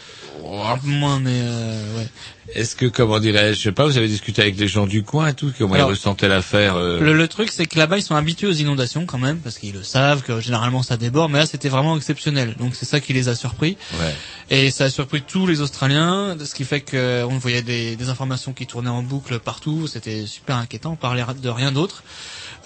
Un 0.44 0.78
peu 0.78 0.88
moins, 0.88 1.18
mais 1.18 1.40
euh, 1.42 1.98
ouais. 1.98 2.08
Est-ce 2.54 2.74
que, 2.76 2.86
comment 2.86 3.18
dirais-je, 3.18 3.58
je 3.58 3.62
sais 3.62 3.72
pas, 3.72 3.86
vous 3.86 3.96
avez 3.96 4.08
discuté 4.08 4.42
avec 4.42 4.58
les 4.58 4.68
gens 4.68 4.86
du 4.86 5.02
coin 5.02 5.28
et 5.28 5.34
tout, 5.34 5.52
comment 5.56 5.74
Alors, 5.74 5.90
ils 5.90 5.94
ressentaient 5.94 6.28
l'affaire 6.28 6.76
euh, 6.76 7.00
Le, 7.00 7.12
le 7.12 7.28
truc, 7.28 7.50
c'est 7.50 7.66
que 7.66 7.78
là-bas, 7.78 7.98
ils 7.98 8.02
sont 8.02 8.14
habitués 8.16 8.46
aux 8.46 8.52
inondations 8.52 9.04
quand 9.06 9.18
même, 9.18 9.38
parce 9.38 9.58
qu'ils 9.58 9.72
le 9.72 9.82
savent 9.82 10.22
que 10.22 10.40
généralement 10.40 10.82
ça 10.82 10.96
déborde, 10.96 11.30
mais 11.32 11.38
là, 11.38 11.46
c'était 11.46 11.68
vraiment 11.68 11.96
exceptionnel. 11.96 12.54
Donc 12.58 12.74
c'est 12.74 12.86
ça 12.86 13.00
qui 13.00 13.12
les 13.12 13.28
a 13.28 13.34
surpris. 13.34 13.76
Ouais. 14.00 14.14
Et 14.50 14.70
ça 14.70 14.84
a 14.84 14.90
surpris 14.90 15.22
tous 15.22 15.46
les 15.46 15.60
Australiens, 15.60 16.36
ce 16.44 16.54
qui 16.54 16.64
fait 16.64 16.80
qu'on 16.80 17.38
voyait 17.38 17.62
des, 17.62 17.96
des 17.96 18.08
informations 18.08 18.52
qui 18.52 18.66
tournaient 18.66 18.90
en 18.90 19.02
boucle 19.02 19.38
partout. 19.38 19.86
C'était 19.86 20.26
super 20.26 20.56
inquiétant, 20.56 20.92
on 20.92 20.96
parlait 20.96 21.24
de 21.40 21.48
rien 21.48 21.72
d'autre. 21.72 22.02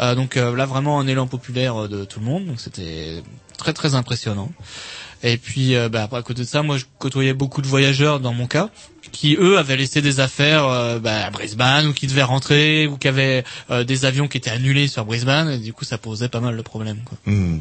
Euh, 0.00 0.14
donc 0.14 0.36
euh, 0.36 0.54
là, 0.54 0.66
vraiment 0.66 1.00
un 1.00 1.06
élan 1.06 1.26
populaire 1.26 1.88
de 1.88 2.04
tout 2.04 2.20
le 2.20 2.26
monde. 2.26 2.46
Donc 2.46 2.60
c'était 2.60 3.22
très 3.56 3.72
très 3.72 3.94
impressionnant. 3.94 4.50
Et 5.22 5.38
puis, 5.38 5.74
euh, 5.74 5.88
bah, 5.88 6.04
après, 6.04 6.18
à 6.18 6.22
côté 6.22 6.42
de 6.42 6.46
ça, 6.46 6.62
moi, 6.62 6.76
je 6.76 6.84
côtoyais 6.98 7.32
beaucoup 7.32 7.62
de 7.62 7.66
voyageurs 7.66 8.20
dans 8.20 8.34
mon 8.34 8.46
cas, 8.46 8.68
qui 9.12 9.36
eux 9.38 9.58
avaient 9.58 9.76
laissé 9.76 10.02
des 10.02 10.20
affaires 10.20 10.66
euh, 10.66 10.98
bah, 10.98 11.26
à 11.26 11.30
Brisbane 11.30 11.86
ou 11.86 11.92
qui 11.92 12.06
devaient 12.06 12.22
rentrer 12.22 12.86
ou 12.86 12.96
qui 12.96 13.08
avaient 13.08 13.44
euh, 13.70 13.84
des 13.84 14.04
avions 14.04 14.28
qui 14.28 14.38
étaient 14.38 14.50
annulés 14.50 14.88
sur 14.88 15.04
Brisbane. 15.04 15.50
Et 15.50 15.58
du 15.58 15.72
coup, 15.72 15.84
ça 15.84 15.98
posait 15.98 16.28
pas 16.28 16.40
mal 16.40 16.56
de 16.56 16.62
problèmes. 16.62 17.00
Quoi. 17.04 17.18
Hmm. 17.26 17.60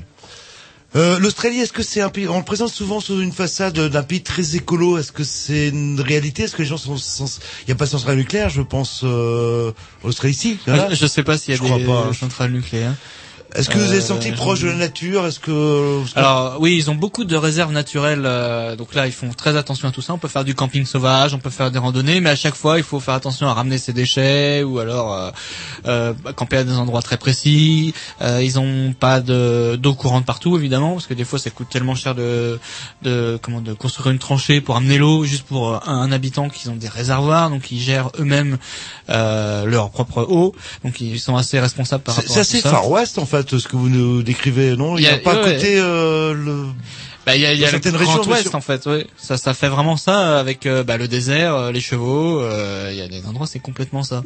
Euh, 0.95 1.19
L'Australie, 1.19 1.59
est-ce 1.59 1.73
que 1.73 1.83
c'est 1.83 2.01
un 2.01 2.09
pays 2.09 2.27
On 2.27 2.37
le 2.37 2.45
présente 2.45 2.69
souvent 2.69 2.99
sous 2.99 3.21
une 3.21 3.33
façade 3.33 3.77
d'un 3.77 4.03
pays 4.03 4.23
très 4.23 4.55
écolo. 4.55 4.97
Est-ce 4.97 5.11
que 5.11 5.23
c'est 5.23 5.67
une 5.67 5.99
réalité? 5.99 6.43
Est-ce 6.43 6.55
que 6.55 6.61
les 6.61 6.67
gens 6.67 6.77
sont, 6.77 6.95
il 6.95 7.65
n'y 7.67 7.73
a 7.73 7.75
pas 7.75 7.85
de 7.85 7.89
centrale 7.89 8.15
nucléaire, 8.15 8.49
je 8.49 8.61
pense, 8.61 9.01
euh, 9.03 9.71
en 10.03 10.07
Australie 10.07 10.33
ici. 10.33 10.57
Ah, 10.67 10.87
je 10.93 11.05
sais 11.05 11.23
pas 11.23 11.37
s'il 11.37 11.53
y 11.53 11.57
a 11.57 11.61
Je 11.61 12.09
des 12.09 12.17
centrales 12.17 12.51
nucléaires. 12.51 12.93
Est-ce 13.53 13.69
que 13.69 13.77
vous 13.77 13.85
avez 13.89 13.97
Euh, 13.97 14.01
senti 14.01 14.31
proche 14.31 14.61
de 14.61 14.67
la 14.67 14.75
nature? 14.75 15.25
Est-ce 15.25 15.39
que 15.39 16.01
Alors 16.15 16.57
oui, 16.59 16.75
ils 16.77 16.89
ont 16.89 16.95
beaucoup 16.95 17.23
de 17.23 17.35
réserves 17.35 17.71
naturelles. 17.71 18.23
euh, 18.25 18.75
donc 18.75 18.93
là, 18.95 19.07
ils 19.07 19.13
font 19.13 19.29
très 19.29 19.55
attention 19.55 19.87
à 19.87 19.91
tout 19.91 20.01
ça. 20.01 20.13
On 20.13 20.17
peut 20.17 20.27
faire 20.27 20.43
du 20.43 20.55
camping 20.55 20.85
sauvage, 20.85 21.33
on 21.33 21.39
peut 21.39 21.49
faire 21.49 21.71
des 21.71 21.79
randonnées, 21.79 22.19
mais 22.21 22.31
à 22.31 22.35
chaque 22.35 22.55
fois, 22.55 22.77
il 22.77 22.83
faut 22.83 22.99
faire 22.99 23.13
attention 23.13 23.47
à 23.47 23.53
ramener 23.53 23.77
ses 23.77 23.93
déchets 23.93 24.63
ou 24.63 24.79
alors 24.79 25.13
euh, 25.13 25.31
euh, 25.85 26.13
camper 26.35 26.57
à 26.57 26.63
des 26.63 26.73
endroits 26.73 27.01
très 27.01 27.17
précis. 27.17 27.93
Euh, 28.21 28.41
ils 28.43 28.59
ont 28.59 28.93
pas 28.99 29.21
de 29.21 29.77
d'eau 29.77 29.93
courante 29.93 30.25
partout, 30.25 30.57
évidemment, 30.57 30.93
parce 30.93 31.07
que 31.07 31.13
des 31.13 31.23
fois, 31.25 31.39
ça 31.39 31.49
coûte 31.49 31.69
tellement 31.69 31.95
cher 31.95 32.15
de 32.15 32.59
de 33.03 33.39
comment 33.41 33.61
de 33.61 33.73
construire 33.73 34.11
une 34.11 34.19
tranchée 34.19 34.59
pour 34.59 34.75
amener 34.75 34.97
l'eau 34.97 35.23
juste 35.23 35.43
pour 35.43 35.69
euh, 35.75 35.79
un, 35.85 35.99
un 36.01 36.11
habitant 36.11 36.49
qu'ils 36.49 36.71
ont 36.71 36.75
des 36.75 36.89
réservoirs, 36.89 37.49
donc 37.49 37.71
ils 37.71 37.79
gèrent 37.79 38.09
eux-mêmes 38.19 38.57
euh, 39.09 39.65
leur 39.65 39.91
propre 39.91 40.23
eau. 40.29 40.53
Donc 40.83 40.99
ils 41.01 41.19
sont 41.19 41.35
assez 41.37 41.59
responsables 41.59 42.03
par 42.03 42.15
c'est 42.15 42.21
rapport 42.21 42.43
c'est 42.45 42.57
à 42.57 42.61
ça. 42.61 42.69
Far 42.69 42.89
West 42.89 43.17
en 43.17 43.25
fait, 43.25 43.34
ce 43.43 43.67
que 43.67 43.75
vous 43.75 43.89
nous 43.89 44.23
décrivez, 44.23 44.75
non 44.75 44.97
Il 44.97 45.01
n'y 45.01 45.07
a, 45.07 45.13
a- 45.13 45.17
pas 45.17 45.43
ouais, 45.43 45.53
côté 45.55 45.77
euh, 45.79 46.33
le. 46.33 46.65
Bah, 47.25 47.35
il 47.35 47.41
y 47.41 47.45
a, 47.47 47.53
y 47.55 47.63
a 47.63 47.65
le 47.65 47.71
certaines 47.71 47.93
Grand 47.97 48.23
Ouest 48.27 48.53
en 48.53 48.61
fait, 48.61 48.85
ouais. 48.85 49.07
Ça, 49.17 49.37
ça 49.37 49.55
fait 49.55 49.67
vraiment 49.67 49.97
ça 49.97 50.39
avec 50.39 50.67
euh, 50.67 50.83
bah, 50.83 50.97
le 50.97 51.07
désert, 51.07 51.55
euh, 51.55 51.71
les 51.71 51.79
chevaux. 51.81 52.39
euh, 52.39 52.89
Il 52.91 52.97
y 52.97 53.01
a 53.01 53.07
des 53.07 53.25
endroits, 53.25 53.47
c'est 53.47 53.57
complètement 53.57 54.03
ça. 54.03 54.23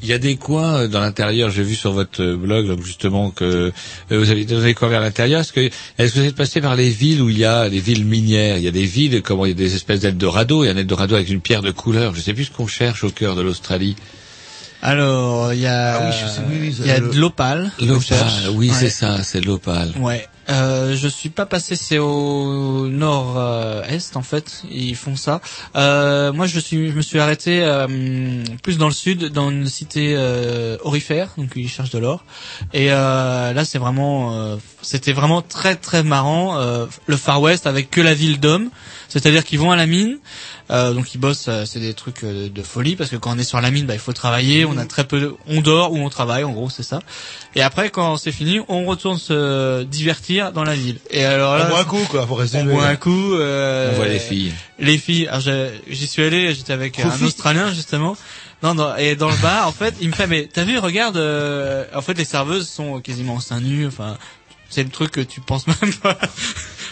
Il 0.00 0.08
y 0.08 0.12
a 0.12 0.18
des 0.18 0.36
coins 0.36 0.82
euh, 0.82 0.88
dans 0.88 1.00
l'intérieur, 1.00 1.50
j'ai 1.50 1.64
vu 1.64 1.74
sur 1.74 1.90
votre 1.90 2.22
euh, 2.22 2.36
blog 2.36 2.68
donc 2.68 2.84
justement 2.84 3.30
que 3.32 3.44
euh, 4.12 4.16
vous 4.16 4.30
avez 4.30 4.44
donné 4.44 4.74
quoi 4.74 4.86
vers 4.88 5.00
l'intérieur. 5.00 5.40
Est-ce 5.40 5.52
que 5.52 5.68
est-ce 5.98 6.14
que 6.14 6.20
vous 6.20 6.26
êtes 6.26 6.36
passé 6.36 6.60
par 6.60 6.76
les 6.76 6.88
villes 6.90 7.20
où 7.20 7.30
il 7.30 7.38
y 7.38 7.44
a 7.44 7.68
des 7.68 7.80
villes 7.80 8.04
minières? 8.06 8.58
Il 8.58 8.62
y 8.62 8.68
a 8.68 8.70
des 8.70 8.84
villes 8.86 9.22
comment 9.22 9.44
il 9.44 9.48
y 9.48 9.52
a 9.52 9.54
des 9.56 9.74
espèces 9.74 9.98
d'Eldorado, 10.00 10.62
il 10.62 10.68
y 10.68 10.70
a 10.70 10.72
un 10.72 10.76
Eldorado 10.76 11.16
avec 11.16 11.28
une 11.30 11.40
pierre 11.40 11.62
de 11.62 11.72
couleur. 11.72 12.14
Je 12.14 12.20
sais 12.20 12.32
plus 12.32 12.44
ce 12.44 12.52
qu'on 12.52 12.68
cherche 12.68 13.02
au 13.02 13.10
cœur 13.10 13.34
de 13.34 13.42
l'Australie. 13.42 13.96
Alors, 14.82 15.52
il 15.52 15.60
y 15.60 15.66
a, 15.66 15.96
Ah 15.96 16.06
oui, 16.06 16.12
je 16.12 16.26
sais, 16.26 16.40
oui, 16.48 16.56
oui, 16.60 16.76
il 16.80 16.86
y 16.86 16.90
a 16.90 16.98
le- 17.00 17.10
de 17.10 17.18
l'opale. 17.18 17.70
L'opale, 17.80 18.28
oui 18.54 18.70
Ouais. 18.70 18.74
c'est 18.78 18.88
ça, 18.90 19.22
c'est 19.22 19.40
l'opale. 19.44 19.92
Ouais. 19.98 20.26
Euh, 20.48 20.96
je 20.96 21.06
suis 21.06 21.28
pas 21.28 21.46
passé, 21.46 21.76
c'est 21.76 21.98
au 21.98 22.88
nord-est 22.88 24.16
en 24.16 24.22
fait. 24.22 24.62
Ils 24.70 24.96
font 24.96 25.14
ça. 25.14 25.40
Euh, 25.76 26.32
moi, 26.32 26.46
je 26.46 26.58
suis, 26.58 26.90
je 26.90 26.96
me 26.96 27.02
suis 27.02 27.20
arrêté 27.20 27.62
euh, 27.62 27.86
plus 28.62 28.76
dans 28.78 28.88
le 28.88 28.92
sud, 28.94 29.26
dans 29.32 29.50
une 29.50 29.68
cité 29.68 30.14
euh, 30.16 30.76
orifère, 30.82 31.28
donc 31.36 31.50
ils 31.54 31.68
cherchent 31.68 31.90
de 31.90 31.98
l'or. 31.98 32.24
Et 32.72 32.90
euh, 32.90 33.52
là, 33.52 33.64
c'est 33.64 33.78
vraiment, 33.78 34.34
euh, 34.34 34.56
c'était 34.82 35.12
vraiment 35.12 35.42
très 35.42 35.76
très 35.76 36.02
marrant. 36.02 36.58
euh, 36.58 36.86
le 37.06 37.16
Far 37.16 37.40
West 37.40 37.66
avec 37.68 37.90
que 37.90 38.00
la 38.00 38.14
ville 38.14 38.40
d'hommes, 38.40 38.70
c'est-à-dire 39.10 39.44
qu'ils 39.44 39.58
vont 39.58 39.70
à 39.70 39.76
la 39.76 39.86
mine. 39.86 40.18
Euh, 40.70 40.94
donc 40.94 41.14
ils 41.14 41.18
bossent, 41.18 41.46
euh, 41.48 41.64
c'est 41.66 41.80
des 41.80 41.94
trucs 41.94 42.22
euh, 42.24 42.48
de 42.48 42.62
folie 42.62 42.94
parce 42.96 43.10
que 43.10 43.16
quand 43.16 43.34
on 43.34 43.38
est 43.38 43.42
sur 43.44 43.60
la 43.60 43.70
mine, 43.70 43.84
bah, 43.86 43.94
il 43.94 44.00
faut 44.00 44.12
travailler. 44.12 44.64
On 44.64 44.78
a 44.78 44.86
très 44.86 45.04
peu, 45.04 45.20
de- 45.20 45.34
on 45.48 45.60
dort 45.60 45.92
ou 45.92 45.98
on 45.98 46.08
travaille, 46.08 46.44
en 46.44 46.52
gros 46.52 46.70
c'est 46.70 46.82
ça. 46.84 47.00
Et 47.56 47.60
après 47.62 47.90
quand 47.90 48.16
c'est 48.16 48.32
fini, 48.32 48.60
on 48.68 48.84
retourne 48.86 49.18
se 49.18 49.82
divertir 49.82 50.52
dans 50.52 50.62
la 50.64 50.74
ville. 50.74 50.98
Et 51.10 51.24
alors 51.24 51.58
là, 51.58 51.66
On 51.66 51.70
boit 51.70 51.80
un 51.80 51.84
coup, 51.84 52.04
quoi, 52.08 52.24
pour 52.26 52.36
on 52.36 52.40
résumer. 52.40 52.72
boit 52.72 52.86
un 52.86 52.96
coup. 52.96 53.34
euh, 53.34 53.90
On 53.92 53.96
voit 53.96 54.06
les 54.08 54.18
filles. 54.20 54.52
Les 54.78 54.96
filles. 54.96 55.26
Alors 55.28 55.40
j'ai- 55.40 55.70
j'y 55.88 56.06
suis 56.06 56.22
allé, 56.22 56.54
j'étais 56.54 56.72
avec 56.72 56.98
un. 57.00 57.10
Australien 57.24 57.72
justement. 57.74 58.16
Non, 58.62 58.74
non, 58.74 58.94
et 58.96 59.16
dans 59.16 59.30
le 59.30 59.36
bar, 59.38 59.66
en 59.66 59.72
fait, 59.72 59.94
il 60.02 60.08
me 60.10 60.12
fait, 60.14 60.26
mais 60.26 60.46
t'as 60.52 60.64
vu, 60.64 60.76
regarde, 60.78 61.16
euh, 61.16 61.86
en 61.94 62.02
fait, 62.02 62.12
les 62.12 62.26
serveuses 62.26 62.68
sont 62.68 63.00
quasiment 63.00 63.36
en 63.36 63.40
seins 63.40 63.58
nus, 63.60 63.86
enfin, 63.86 64.18
c'est 64.68 64.82
le 64.82 64.90
truc 64.90 65.10
que 65.12 65.22
tu 65.22 65.40
penses 65.40 65.66
même 65.66 65.94
pas. 66.02 66.18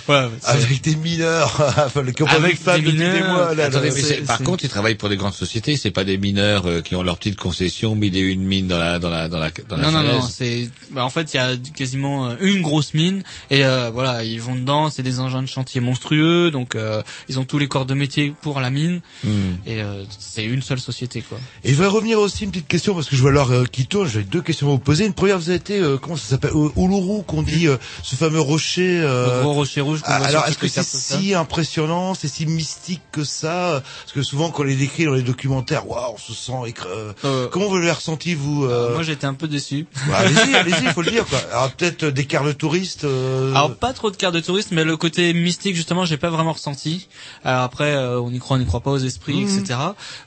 Voilà, 0.09 0.31
Avec 0.45 0.83
des 0.83 0.97
mineurs, 0.97 1.55
qui 2.17 2.23
ont 2.23 2.27
Avec 2.27 2.65
des 2.65 2.73
depuis 2.73 2.83
des 2.83 2.93
mineurs. 2.93 3.29
mois. 3.29 3.55
Là, 3.55 3.67
Attendez, 3.67 3.91
mais 3.91 3.91
c'est- 3.93 4.03
c'est- 4.17 4.23
par 4.27 4.39
contre, 4.43 4.65
ils 4.65 4.69
travaillent 4.71 4.97
pour 4.97 5.09
des 5.09 5.17
grandes 5.17 5.35
sociétés. 5.35 5.77
C'est 5.77 5.91
pas 5.93 6.03
des 6.05 6.19
mineurs 6.19 6.67
euh, 6.67 6.81
qui 6.81 6.97
ont 6.97 7.03
leur 7.03 7.19
petite 7.19 7.37
concession, 7.39 7.95
mille 7.95 8.17
et 8.17 8.21
une 8.21 8.43
mines 8.43 8.67
dans 8.67 8.79
la 8.79 8.99
dans 8.99 9.11
la 9.11 9.29
dans 9.29 9.39
la 9.39 9.51
dans 9.69 9.77
la 9.77 9.83
non, 9.83 9.93
non, 9.93 10.03
non, 10.03 10.23
c'est, 10.23 10.69
bah, 10.91 11.05
en 11.05 11.11
fait, 11.11 11.33
il 11.35 11.37
y 11.37 11.41
a 11.41 11.51
quasiment 11.77 12.31
euh, 12.31 12.35
une 12.41 12.63
grosse 12.63 12.95
mine, 12.95 13.23
et 13.51 13.65
euh, 13.65 13.91
voilà, 13.93 14.25
ils 14.25 14.41
vont 14.41 14.55
dedans, 14.57 14.91
c'est 14.91 15.03
des 15.05 15.21
engins 15.21 15.43
de 15.43 15.47
chantier 15.49 15.81
monstrueux, 15.81 16.51
donc 16.51 16.75
euh, 16.75 17.03
ils 17.29 17.39
ont 17.39 17.45
tous 17.45 17.59
les 17.59 17.69
corps 17.69 17.87
de 17.87 17.95
métier 17.95 18.33
pour 18.43 18.61
la 18.61 18.71
mine, 18.71 19.01
Hmm. 19.25 19.29
et 19.67 19.83
euh, 19.83 20.05
c'est 20.19 20.45
une 20.45 20.63
seule 20.63 20.81
société, 20.81 21.23
quoi. 21.23 21.39
Et 21.65 21.71
je 21.75 21.79
vais 21.79 21.87
revenir 21.87 22.19
aussi 22.19 22.45
une 22.45 22.51
petite 22.51 22.69
question 22.69 22.95
parce 22.95 23.09
que 23.09 23.17
je 23.17 23.21
vois 23.21 23.31
l'heure 23.31 23.51
euh, 23.53 23.65
qui 23.71 23.87
tourne. 23.87 24.09
J'ai 24.09 24.23
deux 24.23 24.41
questions 24.43 24.69
à 24.69 24.71
vous 24.71 24.79
poser. 24.79 25.05
Une 25.07 25.13
première, 25.13 25.39
vous 25.39 25.49
avez 25.51 25.59
été 25.59 25.79
euh, 25.79 25.97
comment 25.99 26.17
ça 26.17 26.29
s'appelle 26.31 26.53
Uluru 26.77 27.23
qu'on 27.27 27.43
dit 27.43 27.67
euh, 27.67 27.77
ce 28.03 28.17
fameux 28.17 28.41
rocher. 28.41 29.01
Le 29.01 29.43
gros 29.43 29.53
rocher 29.55 29.81
rouge 29.81 29.98
qu'on 30.03 30.13
Ah, 30.13 30.25
alors, 30.25 30.47
est-ce 30.47 30.59
que 30.59 30.69
c'est 30.69 30.77
cartes 30.77 30.89
si 30.89 31.35
impressionnant, 31.35 32.15
c'est 32.15 32.29
si 32.29 32.47
mystique 32.47 33.03
que 33.13 33.25
ça 33.25 33.83
Parce 34.03 34.13
que 34.13 34.23
souvent, 34.23 34.51
quand 34.51 34.63
on 34.63 34.67
les 34.67 34.77
décrit 34.77 35.05
dans 35.05 35.13
les 35.13 35.23
documentaires, 35.23 35.89
waouh, 35.89 36.15
on 36.15 36.19
se 36.19 36.33
sent 36.35 36.53
écra- 36.67 36.87
Euh, 37.25 37.49
Comment 37.51 37.69
vous 37.69 37.77
l'avez 37.77 37.91
ressenti, 37.93 38.35
vous 38.35 38.65
euh 38.65 38.95
Moi, 38.95 39.03
j'étais 39.03 39.27
un 39.27 39.35
peu 39.35 39.49
déçu. 39.49 39.87
Bah, 40.09 40.19
Allez-y, 40.19 40.39
allez-y, 40.57 40.85
il 40.85 40.91
faut 40.93 41.03
le 41.03 41.11
dire. 41.11 41.27
Quoi. 41.27 41.39
Alors, 41.53 41.71
peut-être 41.73 42.05
euh, 42.05 42.11
des 42.11 42.25
quarts 42.27 42.45
de 42.45 42.53
touristes. 42.53 43.05
euh, 43.05 43.51
Alors 43.53 43.75
pas 43.77 43.93
trop 43.93 44.11
de 44.11 44.17
cartes 44.17 44.35
de 44.35 44.41
tourisme, 44.41 44.75
mais 44.75 44.85
le 44.85 44.97
côté 44.97 45.33
mystique 45.35 45.77
justement, 45.77 46.05
j'ai 46.05 46.17
pas 46.17 46.31
vraiment 46.31 46.53
ressenti. 46.53 47.09
Alors 47.45 47.63
après, 47.63 47.93
euh, 47.95 48.21
on 48.21 48.31
y 48.33 48.39
croit, 48.39 48.57
on 48.57 48.61
n'y 48.61 48.67
croit 48.67 48.81
pas 48.81 48.91
aux 48.91 48.99
esprits, 48.99 49.45
Mhm. 49.45 49.59
etc. 49.59 49.79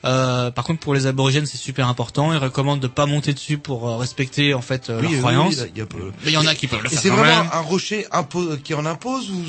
Euh, 0.04 0.50
par 0.50 0.64
contre, 0.64 0.80
pour 0.80 0.94
les 0.94 1.06
aborigènes, 1.06 1.46
c'est 1.46 1.58
super 1.58 1.88
important. 1.88 2.32
Ils 2.32 2.38
recommandent 2.38 2.80
de 2.80 2.86
pas 2.88 3.06
monter 3.06 3.32
dessus 3.34 3.58
pour 3.58 3.88
euh, 3.88 3.96
respecter 3.96 4.54
en 4.54 4.62
fait 4.62 4.90
euh, 4.90 4.96
oui, 4.96 5.02
leurs 5.02 5.12
oui, 5.12 5.18
croyances. 5.18 5.54
oui, 5.58 5.70
il 5.74 5.78
y 5.78 5.82
a 5.82 5.86
peu- 5.86 5.98
Mais 6.24 6.30
il 6.30 6.34
y 6.34 6.36
en 6.36 6.46
a 6.46 6.54
qui 6.54 6.66
peuvent 6.66 6.82
le 6.82 6.88
faire 6.88 7.00
c'est 7.00 7.08
vraiment 7.10 7.42
même. 7.42 7.50
un 7.52 7.60
rocher 7.60 8.06
impo- 8.12 8.60
qui 8.60 8.74
en 8.74 8.86
impose 8.86 9.30
ou 9.30 9.42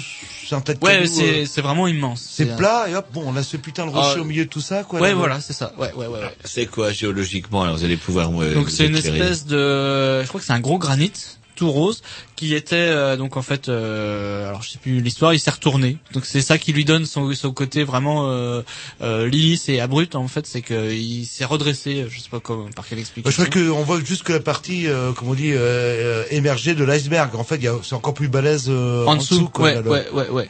c'est 0.48 0.56
un 0.56 0.62
tas 0.62 0.74
de 0.74 0.84
Ouais, 0.84 1.08
c'est 1.08 1.44
euh, 1.44 1.46
c'est 1.46 1.62
vraiment 1.62 1.88
immense. 1.88 2.26
C'est 2.30 2.56
plat 2.56 2.88
et 2.90 2.96
hop, 2.96 3.08
bon, 3.14 3.24
on 3.26 3.36
a 3.36 3.44
ce 3.44 3.58
putain 3.58 3.86
de 3.86 3.92
rocher 3.92 4.16
Ah, 4.18 4.22
au 4.22 4.26
milieu 4.26 4.46
de 4.46 4.50
tout 4.50 4.62
ça, 4.62 4.84
quoi. 4.84 5.00
Ouais, 5.00 5.10
là, 5.10 5.16
voilà, 5.16 5.40
c'est 5.42 5.54
ça. 5.54 5.74
Ouais, 5.78 5.92
ouais, 5.94 6.08
ouais. 6.08 6.20
ouais. 6.20 6.36
C'est 6.44 6.66
quoi 6.66 6.92
géologiquement 6.92 7.64
Alors 7.64 7.76
vous 7.76 7.84
allez 7.84 7.98
pouvoir 7.98 8.32
me 8.32 8.54
Donc 8.54 8.70
c'est 8.70 8.88
une 8.88 8.96
espèce 8.96 9.46
de, 9.46 10.22
je 10.22 10.28
crois 10.28 10.40
que 10.40 10.46
c'est 10.46 10.54
un 10.54 10.60
gros 10.60 10.78
granit 10.78 11.12
tout 11.56 11.70
rose 11.72 12.02
qui 12.36 12.56
était 12.56 12.76
euh, 12.76 13.16
donc 13.18 13.38
en 13.38 13.42
fait 13.42 13.70
euh, 13.70 14.48
alors 14.50 14.64
je 14.64 14.70
sais 14.72 14.80
plus 14.80 15.02
l'histoire 15.02 15.34
il 15.34 15.40
s'est 15.40 15.52
retourné 15.52 15.98
donc 16.14 16.26
c'est 16.26 16.42
ça 16.42 16.58
qui 16.58 16.74
lui 16.74 16.86
donne 16.86 17.06
son, 17.06 17.34
son 17.34 17.52
côté 17.52 17.84
vraiment 17.84 18.30
euh, 18.30 18.62
euh, 19.02 19.28
lisse 19.28 19.70
et 19.70 19.80
abrupt 19.80 20.16
en 20.16 20.28
fait 20.28 20.46
c'est 20.48 20.62
que 20.62 20.92
il 20.94 21.26
s'est 21.26 21.46
redressé 21.46 22.06
je 22.10 22.20
sais 22.20 22.30
pas 22.30 22.40
comment 22.40 22.68
par 22.76 22.88
quelle 22.88 23.00
explication 23.00 23.44
je 23.44 23.50
crois 23.50 23.62
qu'on 23.74 23.84
voit 23.84 24.00
juste 24.04 24.24
que 24.24 24.34
la 24.34 24.40
partie, 24.40 24.88
euh, 24.88 25.12
comme 25.14 25.30
on 25.30 25.34
dit, 25.34 25.52
euh, 25.54 26.24
émergée 26.30 26.76
de 26.76 26.84
l'iceberg. 26.84 27.36
En 27.36 27.44
fait, 27.44 27.56
il 27.56 27.64
y 27.64 27.68
a- 27.68 27.76
c'est 27.84 27.96
encore 27.96 28.14
plus 28.14 28.28
balèze 28.28 28.66
euh, 28.70 29.06
en 29.06 29.16
dessous, 29.16 29.50
quoi, 29.50 29.66
ouais, 29.66 29.76
là, 29.76 29.82
ouais, 29.82 30.06
ouais, 30.12 30.30
ouais. 30.30 30.50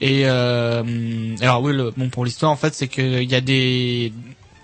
Et 0.00 0.22
euh, 0.26 0.82
alors 1.40 1.62
oui, 1.62 1.72
le, 1.72 1.90
bon 1.96 2.08
pour 2.08 2.24
l'histoire 2.24 2.50
en 2.50 2.56
fait, 2.56 2.74
c'est 2.74 2.88
qu'il 2.88 3.30
y 3.30 3.34
a 3.34 3.40
des 3.40 4.12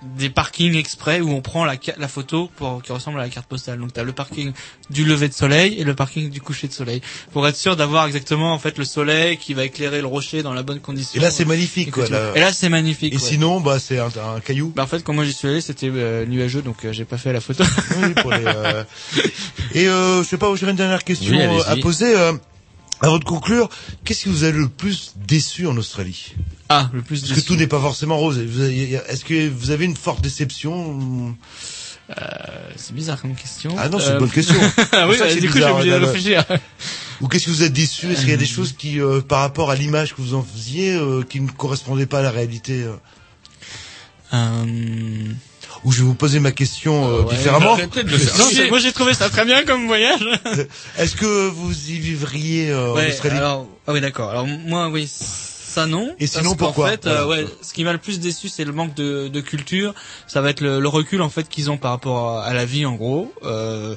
des 0.03 0.31
parkings 0.31 0.77
exprès 0.77 1.21
où 1.21 1.31
on 1.31 1.41
prend 1.41 1.65
la, 1.65 1.75
ca- 1.83 1.95
la 1.99 2.07
photo 2.07 2.49
pour 2.57 2.83
qui 2.83 2.93
ressemble 2.93 3.19
à 3.19 3.25
la 3.25 3.29
carte 3.29 3.47
postale. 3.49 3.79
Donc 3.81 3.93
tu 3.93 3.99
as 3.99 4.05
le 4.05 4.13
parking 4.13 4.53
du 4.91 5.05
lever 5.05 5.29
de 5.29 5.33
soleil 5.35 5.75
et 5.79 5.83
le 5.85 5.95
parking 5.95 6.31
du 6.31 6.41
coucher 6.41 6.69
de 6.69 6.73
soleil 6.73 7.01
pour 7.33 7.47
être 7.49 7.57
sûr 7.57 7.75
d'avoir 7.75 8.07
exactement 8.07 8.53
en 8.55 8.59
fait 8.61 8.79
le 8.79 8.85
soleil 8.85 9.39
qui 9.39 9.55
va 9.55 9.65
éclairer 9.65 10.01
le 10.01 10.07
rocher 10.07 10.43
dans 10.43 10.53
la 10.55 10.63
bonne 10.63 10.81
condition. 10.81 11.21
Et 11.21 11.23
là, 11.25 11.31
c'est 11.33 11.45
magnifique, 11.45 11.91
quoi. 11.91 12.09
là. 12.09 12.33
et 12.37 12.41
là, 12.41 12.53
c'est 12.53 12.69
magnifique. 12.69 13.13
Et 13.13 13.17
ouais. 13.17 13.23
sinon, 13.23 13.61
bah, 13.61 13.79
c'est 13.81 13.99
un, 13.99 14.07
un 14.37 14.41
caillou. 14.41 14.73
Bah 14.77 14.85
en 14.85 14.87
fait 14.87 15.03
quand 15.03 15.15
moi 15.15 15.25
j'y 15.25 15.33
suis 15.33 15.49
allé 15.49 15.61
c'était 15.61 15.91
euh, 15.93 16.25
nuageux 16.27 16.63
donc 16.63 16.85
euh, 16.85 16.93
j'ai 16.93 17.05
pas 17.05 17.19
fait 17.19 17.33
la 17.33 17.41
photo. 17.41 17.65
Oui, 18.03 18.15
pour 18.15 18.31
les, 18.33 18.45
euh, 18.47 18.85
Et 19.75 19.89
euh, 19.89 20.23
je 20.23 20.29
sais 20.29 20.39
pas, 20.39 20.55
j'aurais 20.55 20.71
une 20.73 20.77
dernière 20.77 21.05
question 21.05 21.33
Oui, 21.37 21.43
euh, 21.43 21.63
à 21.67 21.77
poser. 21.77 22.15
Euh, 23.03 23.07
avant 23.07 23.19
de 23.19 23.25
conclure, 23.25 23.69
qu'est-ce 24.05 24.25
qui 24.25 24.29
vous 24.29 24.45
a 24.45 24.51
le 24.51 24.69
plus 24.69 25.15
déçu 25.27 25.67
en 25.67 25.77
Australie? 25.77 26.35
Ah, 26.69 26.91
le 26.93 27.03
plus 27.03 27.21
Parce 27.23 27.41
que 27.41 27.47
tout 27.47 27.57
n'est 27.57 27.67
pas 27.67 27.81
forcément 27.81 28.19
rose. 28.19 28.39
Est-ce 28.39 29.25
que 29.25 29.49
vous 29.49 29.71
avez 29.71 29.85
une 29.85 29.97
forte 29.97 30.21
déception 30.21 31.37
Euh, 32.11 32.15
c'est 32.77 32.95
bizarre 32.95 33.21
comme 33.21 33.35
question. 33.35 33.75
Ah 33.79 33.91
non, 33.91 33.99
c'est 33.99 34.09
Euh, 34.09 34.13
une 34.15 34.19
bonne 34.21 34.31
question. 34.31 34.55
ah 34.93 35.07
oui, 35.09 35.17
bah, 35.19 35.35
du 35.35 35.51
coup 35.51 35.59
j'ai 35.59 35.65
obligé 35.65 35.91
de 35.91 36.05
réfléchir. 36.05 36.45
Ou 37.21 37.29
qu'est-ce 37.29 37.47
que 37.47 37.51
vous 37.51 37.63
êtes 37.63 37.73
déçu? 37.73 38.11
Est-ce 38.11 38.21
qu'il 38.21 38.31
y 38.31 38.33
a 38.33 38.39
des 38.39 38.47
choses 38.47 38.73
qui, 38.73 38.99
euh, 39.01 39.21
par 39.21 39.41
rapport 39.41 39.71
à 39.71 39.75
l'image 39.75 40.15
que 40.15 40.23
vous 40.23 40.35
en 40.35 40.43
faisiez, 40.43 40.95
euh, 40.95 41.23
qui 41.23 41.41
ne 41.41 41.51
correspondaient 41.51 42.07
pas 42.07 42.21
à 42.21 42.23
la 42.23 42.31
réalité 42.31 42.87
euh 44.33 45.33
Ou 45.85 45.93
je 45.93 45.99
vais 45.99 46.05
vous 46.05 46.15
poser 46.15 46.41
ma 46.41 46.51
question 46.53 47.09
euh, 47.09 47.23
Ouais, 47.23 47.35
différemment. 47.37 47.77
de 47.77 47.83
le 47.83 48.39
Non, 48.39 48.69
moi 48.71 48.79
j'ai 48.79 48.93
trouvé 48.93 49.15
ça 49.15 49.29
très 49.31 49.45
bien 49.45 49.65
comme 49.65 49.87
voyage. 49.87 50.21
Est-ce 50.99 51.15
que 51.17 51.49
vous 51.49 51.73
y 51.91 51.99
vivriez 51.99 52.71
euh, 52.71 52.93
en 52.95 53.07
Australie 53.09 53.37
alors, 53.39 53.67
ah 53.87 53.93
oui, 53.93 54.01
d'accord. 54.01 54.31
Alors 54.31 54.47
moi, 54.47 54.89
oui, 54.89 55.09
ça 55.09 55.87
non. 55.87 56.15
Et 56.19 56.27
sinon, 56.27 56.55
Parce 56.57 56.59
pourquoi 56.59 56.91
fait, 56.91 57.07
euh, 57.07 57.27
ouais, 57.27 57.47
ce 57.63 57.73
qui 57.73 57.85
m'a 57.85 57.93
le 57.93 57.99
plus 57.99 58.19
déçu, 58.21 58.49
c'est 58.49 58.65
le 58.65 58.73
manque 58.73 58.95
de, 58.95 59.29
de 59.29 59.41
culture. 59.41 59.95
Ça 60.27 60.41
va 60.41 60.51
être 60.51 60.61
le, 60.61 60.81
le 60.81 60.89
recul 60.89 61.23
en 61.23 61.29
fait 61.31 61.49
qu'ils 61.49 61.71
ont 61.71 61.77
par 61.77 61.93
rapport 61.93 62.39
à, 62.39 62.45
à 62.45 62.53
la 62.55 62.65
vie, 62.65 62.85
en 62.85 62.95
gros. 62.95 63.33
Euh, 63.45 63.95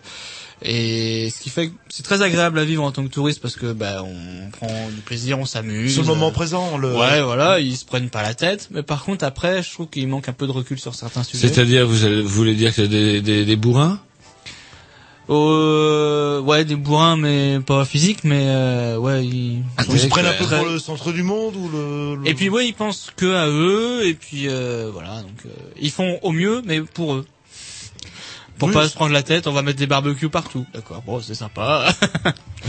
et 0.64 1.30
ce 1.36 1.42
qui 1.42 1.50
fait 1.50 1.70
que 1.70 1.74
c'est 1.90 2.04
très 2.04 2.22
agréable 2.22 2.60
à 2.60 2.66
vivre 2.66 2.84
en 2.84 2.92
tant 2.92 3.04
que 3.04 3.10
touriste 3.10 3.42
parce 3.42 3.56
que 3.56 3.72
bah 3.74 4.04
on 4.04 4.50
prend 4.52 4.90
du 4.90 5.02
plaisir, 5.02 5.40
on 5.40 5.46
s'amuse. 5.46 5.94
Sur 5.94 6.04
le 6.04 6.08
moment 6.10 6.32
présent, 6.32 6.78
le... 6.78 6.96
Ouais, 6.96 7.22
voilà, 7.22 7.60
ils 7.60 7.76
se 7.78 7.86
prennent 7.86 8.10
pas 8.10 8.22
la 8.22 8.34
tête. 8.36 8.68
Mais 8.72 8.84
par 8.84 9.04
contre, 9.04 9.26
après, 9.26 9.64
je 9.64 9.72
trouve 9.74 9.88
qu'il 9.88 10.08
manque 10.08 10.30
un 10.30 10.34
peu 10.34 10.46
de 10.48 10.52
recul 10.52 10.80
sur 10.80 10.94
certains 10.96 11.24
sujets. 11.24 11.48
C'est-à-dire, 11.48 11.88
vous, 11.88 12.06
allez- 12.06 12.22
vous 12.22 12.28
voulez 12.30 12.54
dire 12.56 12.70
que 12.70 12.76
c'est 12.84 12.88
des, 12.88 13.22
des, 13.22 13.44
des 13.46 13.56
bourrins? 13.56 14.00
Euh, 15.30 16.42
ouais, 16.42 16.66
des 16.66 16.76
bourrins, 16.76 17.16
mais 17.16 17.60
pas 17.66 17.86
physiques, 17.86 18.24
mais 18.24 18.44
euh, 18.48 18.98
ouais, 18.98 19.26
ils, 19.26 19.64
Ils 19.90 20.00
se 20.00 20.08
prennent 20.08 20.26
un 20.26 20.34
peu 20.34 20.44
Très- 20.46 20.58
pour 20.58 20.68
le 20.68 20.78
centre 20.80 21.12
du 21.14 21.24
monde 21.24 21.56
ou 21.56 21.70
le... 21.70 22.16
le- 22.16 22.28
Et 22.28 22.34
puis 22.34 22.50
ouais, 22.50 22.68
ils 22.68 22.74
pensent 22.74 23.12
que 23.16 23.34
à 23.34 23.48
eux, 23.48 24.06
et 24.06 24.14
puis 24.14 24.48
euh, 24.50 24.90
voilà, 24.92 25.22
donc 25.22 25.32
euh, 25.46 25.50
ils 25.80 25.92
font 25.92 26.20
au 26.22 26.32
mieux, 26.32 26.62
mais 26.66 26.82
pour 26.82 27.14
eux. 27.14 27.26
Pour 28.62 28.68
Oui, 28.68 28.76
pas 28.76 28.88
se 28.88 28.94
prendre 28.94 29.12
la 29.12 29.24
tête, 29.24 29.48
on 29.48 29.54
va 29.54 29.64
mettre 29.64 29.80
des 29.80 29.88
barbecues 29.88 30.30
partout. 30.30 30.68
D'accord, 30.72 31.02
bon, 31.02 31.20
c'est 31.20 31.34
sympa. 31.34 31.92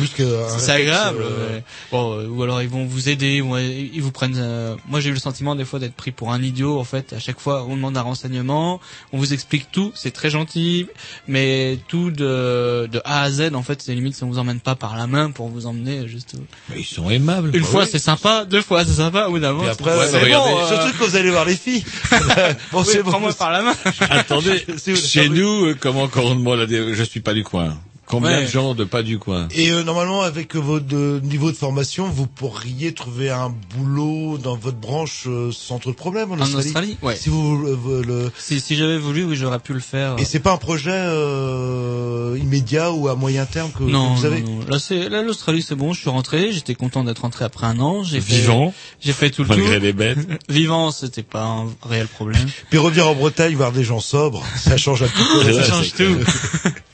C'est 0.59 0.71
agréable. 0.73 1.23
euh, 1.23 1.55
ouais. 1.57 1.65
Bon, 1.91 2.19
euh, 2.19 2.27
ou 2.29 2.43
alors 2.43 2.63
ils 2.63 2.69
vont 2.69 2.85
vous 2.87 3.09
aider, 3.09 3.41
ou 3.41 3.55
euh, 3.57 3.61
ils 3.63 4.01
vous 4.03 4.11
prennent. 4.13 4.37
euh, 4.39 4.75
Moi, 4.89 5.01
j'ai 5.01 5.11
eu 5.11 5.13
le 5.13 5.19
sentiment 5.19 5.55
des 5.55 5.65
fois 5.65 5.79
d'être 5.79 5.95
pris 5.95 6.11
pour 6.13 6.33
un 6.33 6.43
idiot. 6.43 6.79
En 6.79 6.85
fait, 6.85 7.13
à 7.13 7.19
chaque 7.19 7.41
fois, 7.41 7.65
on 7.69 7.77
demande 7.77 7.97
un 7.97 8.03
renseignement, 8.03 8.81
on 9.13 9.19
vous 9.19 9.33
explique 9.33 9.71
tout, 9.73 9.93
c'est 9.95 10.11
très 10.11 10.31
gentil, 10.31 10.87
mais 11.29 11.79
tout 11.89 12.11
de 12.11 12.89
de 12.91 13.01
A 13.05 13.23
à 13.23 13.31
Z, 13.31 13.51
en 13.55 13.63
fait, 13.63 13.83
c'est 13.83 13.95
limite 13.95 14.17
si 14.17 14.25
on 14.25 14.29
vous 14.29 14.39
emmène 14.39 14.61
pas 14.61 14.75
par 14.75 14.97
la 14.97 15.07
main 15.07 15.31
pour 15.31 15.49
vous 15.49 15.67
emmener 15.67 16.09
juste. 16.09 16.35
Mais 16.71 16.81
ils 16.81 16.85
sont 16.85 17.09
aimables. 17.11 17.55
Une 17.55 17.63
Bah 17.63 17.69
fois, 17.69 17.83
oui. 17.83 17.89
c'est 17.91 17.99
sympa, 17.99 18.45
deux 18.45 18.63
fois, 18.63 18.85
c'est 18.85 18.93
sympa, 18.95 19.29
ou 19.29 19.39
d'avant. 19.39 19.67
Après, 19.67 19.97
Ouais, 19.99 20.07
c'est 20.09 20.23
mais 20.23 20.31
bon, 20.33 20.59
euh, 20.59 20.67
surtout 20.69 20.99
quand 20.99 21.07
vous 21.07 21.17
allez 21.17 21.31
voir 21.31 21.45
les 21.45 21.57
filles. 21.57 21.85
bon, 22.11 22.19
Oui, 22.81 22.85
c'est 22.87 23.03
bon. 23.03 23.11
prends-moi 23.11 23.33
par 23.35 23.51
la 23.53 23.63
main. 23.63 23.75
Attendez, 24.11 24.65
chez 24.97 25.29
nous, 25.29 25.67
euh, 25.67 25.77
comment 25.79 26.09
quand 26.09 26.23
on 26.25 26.35
demande. 26.35 26.67
Je 26.69 27.03
suis 27.05 27.21
pas 27.21 27.35
du 27.35 27.45
coin. 27.45 27.77
Combien 28.13 28.37
Ouais. 28.39 28.43
de 28.45 28.49
gens 28.49 28.75
de 28.75 28.85
pas 28.85 29.03
du 29.03 29.19
coin? 29.19 29.49
Et 29.55 29.71
euh, 29.73 29.83
normalement, 29.83 30.23
avec 30.23 30.55
votre 30.55 30.95
euh, 30.95 31.19
niveau 31.21 31.51
de 31.51 31.57
formation, 31.57 32.09
vous 32.09 32.27
pourriez 32.27 32.93
trouver 32.95 33.31
un 33.31 33.53
boulot 33.77 34.39
dans 34.39 34.55
votre 34.57 34.77
branche 34.77 35.25
euh, 35.27 35.51
sans 35.51 35.79
trop 35.79 35.91
de 35.91 35.97
problème 35.97 36.31
en 36.31 36.35
En 36.37 36.43
Australie. 36.43 36.67
Australie, 36.67 36.99
ouais. 37.03 37.17
Si 37.17 37.29
vous 37.31 37.67
euh, 37.67 38.03
le... 38.07 38.31
Si, 38.39 38.61
si 38.61 38.77
j'avais 38.77 38.99
voulu, 38.99 39.25
oui, 39.25 39.35
j'aurais 39.35 39.59
pu 39.59 39.73
le 39.73 39.81
faire. 39.81 40.17
Et 40.19 40.25
c'est 40.25 40.41
pas 40.41 40.53
un 40.53 40.57
projet 40.59 40.91
euh, 40.93 42.37
immédiat 42.41 42.93
ou 42.93 43.09
à 43.09 43.15
moyen 43.15 43.47
terme 43.47 43.71
que, 43.73 43.83
non, 43.83 44.15
vous 44.15 44.25
avez 44.27 44.43
non, 44.43 44.59
non. 44.61 44.67
Là, 44.69 44.79
c'est 44.79 45.09
là 45.09 45.23
l'Australie, 45.23 45.63
c'est 45.63 45.75
bon. 45.75 45.93
Je 45.93 46.01
suis 46.01 46.11
rentré. 46.11 46.53
J'étais 46.53 46.75
content 46.75 47.05
d'être 47.05 47.21
rentré 47.23 47.45
après 47.45 47.67
un 47.67 47.79
an. 47.81 48.03
J'ai 48.05 48.21
fait, 48.21 48.35
Vivant, 48.37 48.75
J'ai 49.01 49.13
fait 49.13 49.31
tout 49.31 49.43
le 49.43 49.49
malgré 49.49 49.75
tour. 49.77 49.83
les 49.83 49.93
bêtes. 49.93 50.19
Vivant, 50.49 50.91
c'était 50.91 51.23
pas 51.23 51.45
un 51.45 51.67
réel 51.89 52.09
problème. 52.09 52.47
Puis 52.71 52.79
revenir 52.79 53.09
en 53.09 53.15
Bretagne, 53.15 53.55
voir 53.57 53.73
des 53.73 53.85
gens 53.85 54.01
sobres, 54.01 54.45
ça 54.57 54.77
change 54.77 55.03
un 55.03 55.09
petit 55.09 55.23
peu. 55.47 55.53
Ça 55.63 55.65
change 55.65 55.93
tout. 55.95 56.71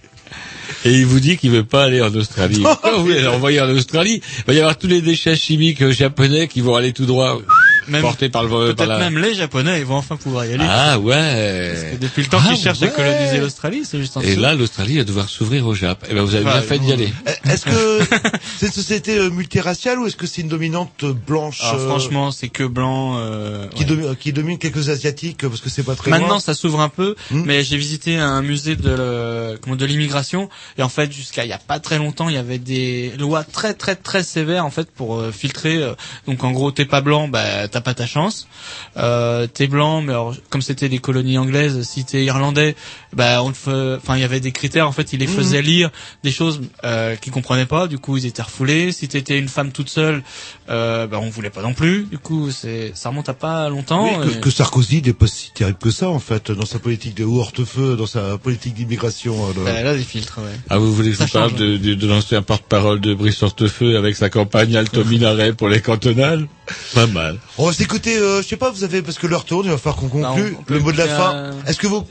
Et 0.84 0.92
il 0.92 1.06
vous 1.06 1.20
dit 1.20 1.36
qu'il 1.36 1.50
veut 1.50 1.64
pas 1.64 1.84
aller 1.84 2.00
en 2.00 2.14
Australie. 2.14 2.62
Vous 2.96 3.02
voulez 3.02 3.20
l'envoyer 3.20 3.60
en 3.60 3.68
Australie, 3.70 4.22
il 4.38 4.44
va 4.46 4.52
y 4.52 4.60
avoir 4.60 4.78
tous 4.78 4.86
les 4.86 5.00
déchets 5.00 5.36
chimiques 5.36 5.82
euh, 5.82 5.92
japonais 5.92 6.48
qui 6.48 6.60
vont 6.60 6.76
aller 6.76 6.92
tout 6.92 7.06
droit, 7.06 7.40
Même- 7.88 8.02
portés 8.02 8.28
par 8.28 8.42
le 8.44 8.48
Peut-être 8.74 8.86
la... 8.86 8.98
même 8.98 9.18
les 9.18 9.34
Japonais, 9.34 9.78
ils 9.80 9.84
vont 9.86 9.96
enfin 9.96 10.16
pouvoir 10.16 10.44
y 10.46 10.52
aller. 10.54 10.64
Ah 10.66 10.96
Parce 10.96 10.98
que 10.98 11.04
ouais. 11.06 11.98
depuis 12.00 12.22
le 12.22 12.28
temps 12.28 12.38
Ah, 12.44 12.48
qu'ils 12.48 12.58
cherchent 12.62 12.80
ouais. 12.80 12.88
à 12.88 12.90
coloniser 12.90 13.38
l'Australie, 13.38 13.82
c'est 13.84 13.98
juste 13.98 14.16
en 14.16 14.20
Et 14.20 14.30
dessous. 14.30 14.40
là, 14.40 14.54
l'Australie 14.54 14.98
va 14.98 15.04
devoir 15.04 15.28
s'ouvrir 15.28 15.66
au 15.66 15.74
Jap. 15.74 16.04
Eh 16.10 16.14
ben, 16.14 16.22
vous 16.22 16.34
avez 16.34 16.44
Ouais, 16.44 16.52
bien 16.52 16.60
fait 16.62 16.78
d'y 16.78 16.88
bon. 16.88 16.92
aller. 16.94 17.12
Est-ce 17.44 17.64
que 17.64 18.00
c'est 18.58 18.66
une 18.66 18.72
société 18.72 19.18
euh, 19.18 19.30
multiraciale 19.30 19.98
ou 19.98 20.06
est-ce 20.06 20.16
que 20.16 20.26
c'est 20.26 20.42
une 20.42 20.48
dominante 20.48 20.92
euh, 21.04 21.12
blanche 21.12 21.60
Alors, 21.62 21.80
euh, 21.80 21.88
franchement, 21.88 22.30
c'est 22.30 22.48
que 22.48 22.64
blanc. 22.64 23.16
euh, 23.18 23.66
qui, 23.74 23.84
ouais. 23.84 23.88
domi- 23.90 24.16
qui 24.16 24.32
domine 24.32 24.58
quelques 24.58 24.88
asiatiques 24.88 25.44
euh, 25.44 25.48
parce 25.48 25.60
que 25.60 25.70
c'est 25.70 25.82
pas 25.82 25.94
très 25.94 26.10
Maintenant, 26.10 26.28
loin. 26.28 26.40
ça 26.40 26.54
s'ouvre 26.54 26.80
un 26.80 26.88
peu, 26.88 27.14
Hmm. 27.30 27.42
mais 27.44 27.62
j'ai 27.64 27.76
visité 27.76 28.16
un 28.16 28.42
musée 28.42 28.76
de 28.76 28.90
le- 28.90 29.58
comment 29.60 29.76
de 29.76 29.84
l'immigration 29.84 30.48
et 30.78 30.82
en 30.82 30.88
fait, 30.88 31.10
jusqu'à 31.12 31.44
il 31.44 31.48
y 31.48 31.52
a 31.52 31.58
pas 31.58 31.78
très 31.80 31.98
longtemps, 31.98 32.28
il 32.28 32.34
y 32.34 32.38
avait 32.38 32.58
des 32.58 33.12
lois 33.18 33.44
très 33.44 33.74
très 33.74 33.96
très 33.96 34.22
sévères 34.22 34.64
en 34.64 34.70
fait 34.70 34.90
pour 34.90 35.16
euh, 35.16 35.32
filtrer. 35.32 35.76
euh, 35.76 35.94
donc 36.26 36.44
en 36.44 36.50
gros, 36.52 36.70
t'es 36.70 36.84
pas 36.84 37.00
blanc, 37.00 37.28
bah 37.28 37.68
t'as 37.78 37.82
pas 37.84 37.94
ta 37.94 38.06
chance. 38.06 38.48
Euh, 38.96 39.46
t'es 39.46 39.68
blanc, 39.68 40.02
mais 40.02 40.12
alors, 40.12 40.34
comme 40.50 40.62
c'était 40.62 40.88
des 40.88 40.98
colonies 40.98 41.38
anglaises, 41.38 41.82
si 41.88 42.04
t'es 42.04 42.24
irlandais, 42.24 42.74
bah 43.12 43.42
on 43.42 43.50
enfin 43.50 44.16
il 44.16 44.20
y 44.20 44.24
avait 44.24 44.40
des 44.40 44.52
critères. 44.52 44.88
En 44.88 44.92
fait, 44.92 45.12
ils 45.12 45.20
les 45.20 45.26
Mhm. 45.26 45.32
faisaient 45.34 45.62
lire 45.62 45.90
des 46.24 46.32
choses 46.32 46.60
euh, 46.84 47.14
qu'ils 47.16 47.32
comprenaient 47.32 47.66
pas. 47.66 47.86
Du 47.86 47.98
coup, 47.98 48.16
ils 48.16 48.26
étaient 48.26 48.42
refoulés. 48.42 48.90
Si 48.92 49.06
t'étais 49.08 49.38
une 49.38 49.48
femme 49.48 49.70
toute 49.72 49.88
seule, 49.88 50.22
euh, 50.70 51.06
bah 51.06 51.18
on 51.22 51.30
voulait 51.30 51.50
pas 51.50 51.62
non 51.62 51.74
plus. 51.74 52.04
Du 52.10 52.18
coup, 52.18 52.50
c'est 52.50 52.92
ça 52.94 53.10
remonte 53.10 53.28
à 53.28 53.34
pas 53.34 53.68
longtemps. 53.68 54.18
Oui, 54.18 54.26
que, 54.32 54.36
et- 54.38 54.40
que 54.40 54.50
Sarkozy 54.50 55.02
n'est 55.02 55.12
pas 55.12 55.26
si 55.26 55.52
terrible 55.52 55.78
que 55.78 55.90
ça 55.90 56.08
en 56.08 56.18
fait 56.18 56.50
dans 56.50 56.66
sa 56.66 56.78
politique 56.78 57.14
de 57.16 57.24
hortefeux, 57.24 57.96
dans 57.96 58.06
sa 58.06 58.38
politique 58.38 58.74
d'immigration. 58.74 59.34
le- 59.56 59.64
Bah, 59.64 59.82
là, 59.82 59.94
des 59.94 60.02
filtres, 60.02 60.38
ouais. 60.38 60.58
Ah, 60.70 60.78
vous 60.78 60.92
voulez 60.92 61.10
que 61.12 61.24
je 61.24 61.32
parle 61.32 61.50
change. 61.50 61.58
de, 61.60 61.76
de, 61.76 61.94
de 61.94 62.06
l'ancien 62.06 62.42
porte-parole 62.42 63.00
de 63.00 63.14
Brice 63.14 63.42
Hortefeux 63.42 63.96
avec 63.96 64.16
sa 64.16 64.28
campagne 64.30 64.76
Alto 64.76 65.04
Minaret 65.04 65.52
pour 65.52 65.68
les 65.68 65.80
cantonales? 65.80 66.46
Pas 66.94 67.06
mal. 67.06 67.38
On 67.68 67.70
va 67.70 67.76
s'écouter, 67.76 68.16
euh, 68.16 68.40
je 68.40 68.48
sais 68.48 68.56
pas, 68.56 68.70
vous 68.70 68.82
avez 68.82 69.02
parce 69.02 69.18
que 69.18 69.26
l'heure 69.26 69.44
tourne, 69.44 69.66
il 69.66 69.70
va 69.70 69.76
falloir 69.76 69.96
qu'on 69.96 70.08
conclue 70.08 70.56
le 70.68 70.80
mot 70.80 70.90
de 70.90 70.96
la 70.96 71.06
fin. 71.06 71.50
Est-ce 71.66 71.78
que 71.78 71.86
vous 71.86 72.02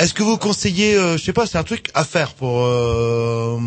Est-ce 0.00 0.14
que 0.14 0.22
vous 0.22 0.38
conseillez, 0.38 0.94
euh, 0.94 1.18
je 1.18 1.22
sais 1.22 1.34
pas, 1.34 1.44
c'est 1.46 1.58
un 1.58 1.62
truc 1.62 1.90
à 1.92 2.04
faire 2.04 2.32
pour 2.32 2.62
euh, 2.64 3.58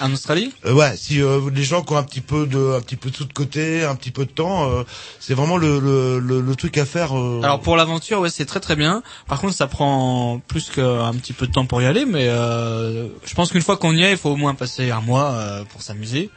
En 0.00 0.12
Australie? 0.12 0.52
euh, 0.64 0.72
ouais, 0.74 0.92
si 0.96 1.20
euh, 1.20 1.40
les 1.52 1.64
gens 1.64 1.82
qui 1.82 1.92
ont 1.92 1.96
un 1.96 2.04
petit 2.04 2.20
peu 2.20 2.46
de, 2.46 2.74
un 2.76 2.80
petit 2.80 2.94
peu 2.94 3.10
de 3.10 3.16
sous 3.16 3.24
de 3.24 3.32
côté, 3.32 3.82
un 3.84 3.96
petit 3.96 4.12
peu 4.12 4.24
de 4.24 4.30
temps, 4.30 4.70
euh, 4.70 4.84
c'est 5.18 5.34
vraiment 5.34 5.56
le, 5.56 5.80
le, 5.80 6.20
le, 6.20 6.40
le 6.40 6.54
truc 6.56 6.78
à 6.78 6.84
faire. 6.84 7.18
euh, 7.18 7.40
Alors 7.42 7.60
pour 7.60 7.76
l'aventure, 7.76 8.20
ouais, 8.20 8.30
c'est 8.30 8.44
très 8.46 8.60
très 8.60 8.76
bien. 8.76 9.02
Par 9.26 9.40
contre, 9.40 9.54
ça 9.54 9.66
prend 9.66 10.40
plus 10.46 10.70
qu'un 10.70 11.12
petit 11.14 11.32
peu 11.32 11.48
de 11.48 11.52
temps 11.52 11.66
pour 11.66 11.82
y 11.82 11.86
aller, 11.86 12.04
mais 12.06 12.26
euh, 12.28 13.08
je 13.24 13.34
pense 13.34 13.50
qu'une 13.50 13.62
fois 13.62 13.76
qu'on 13.76 13.92
y 13.92 14.02
est, 14.04 14.12
il 14.12 14.16
faut 14.18 14.30
au 14.30 14.36
moins 14.36 14.54
passer 14.54 14.92
un 14.92 15.00
mois 15.00 15.32
euh, 15.32 15.64
pour 15.64 15.82
s'amuser. 15.82 16.30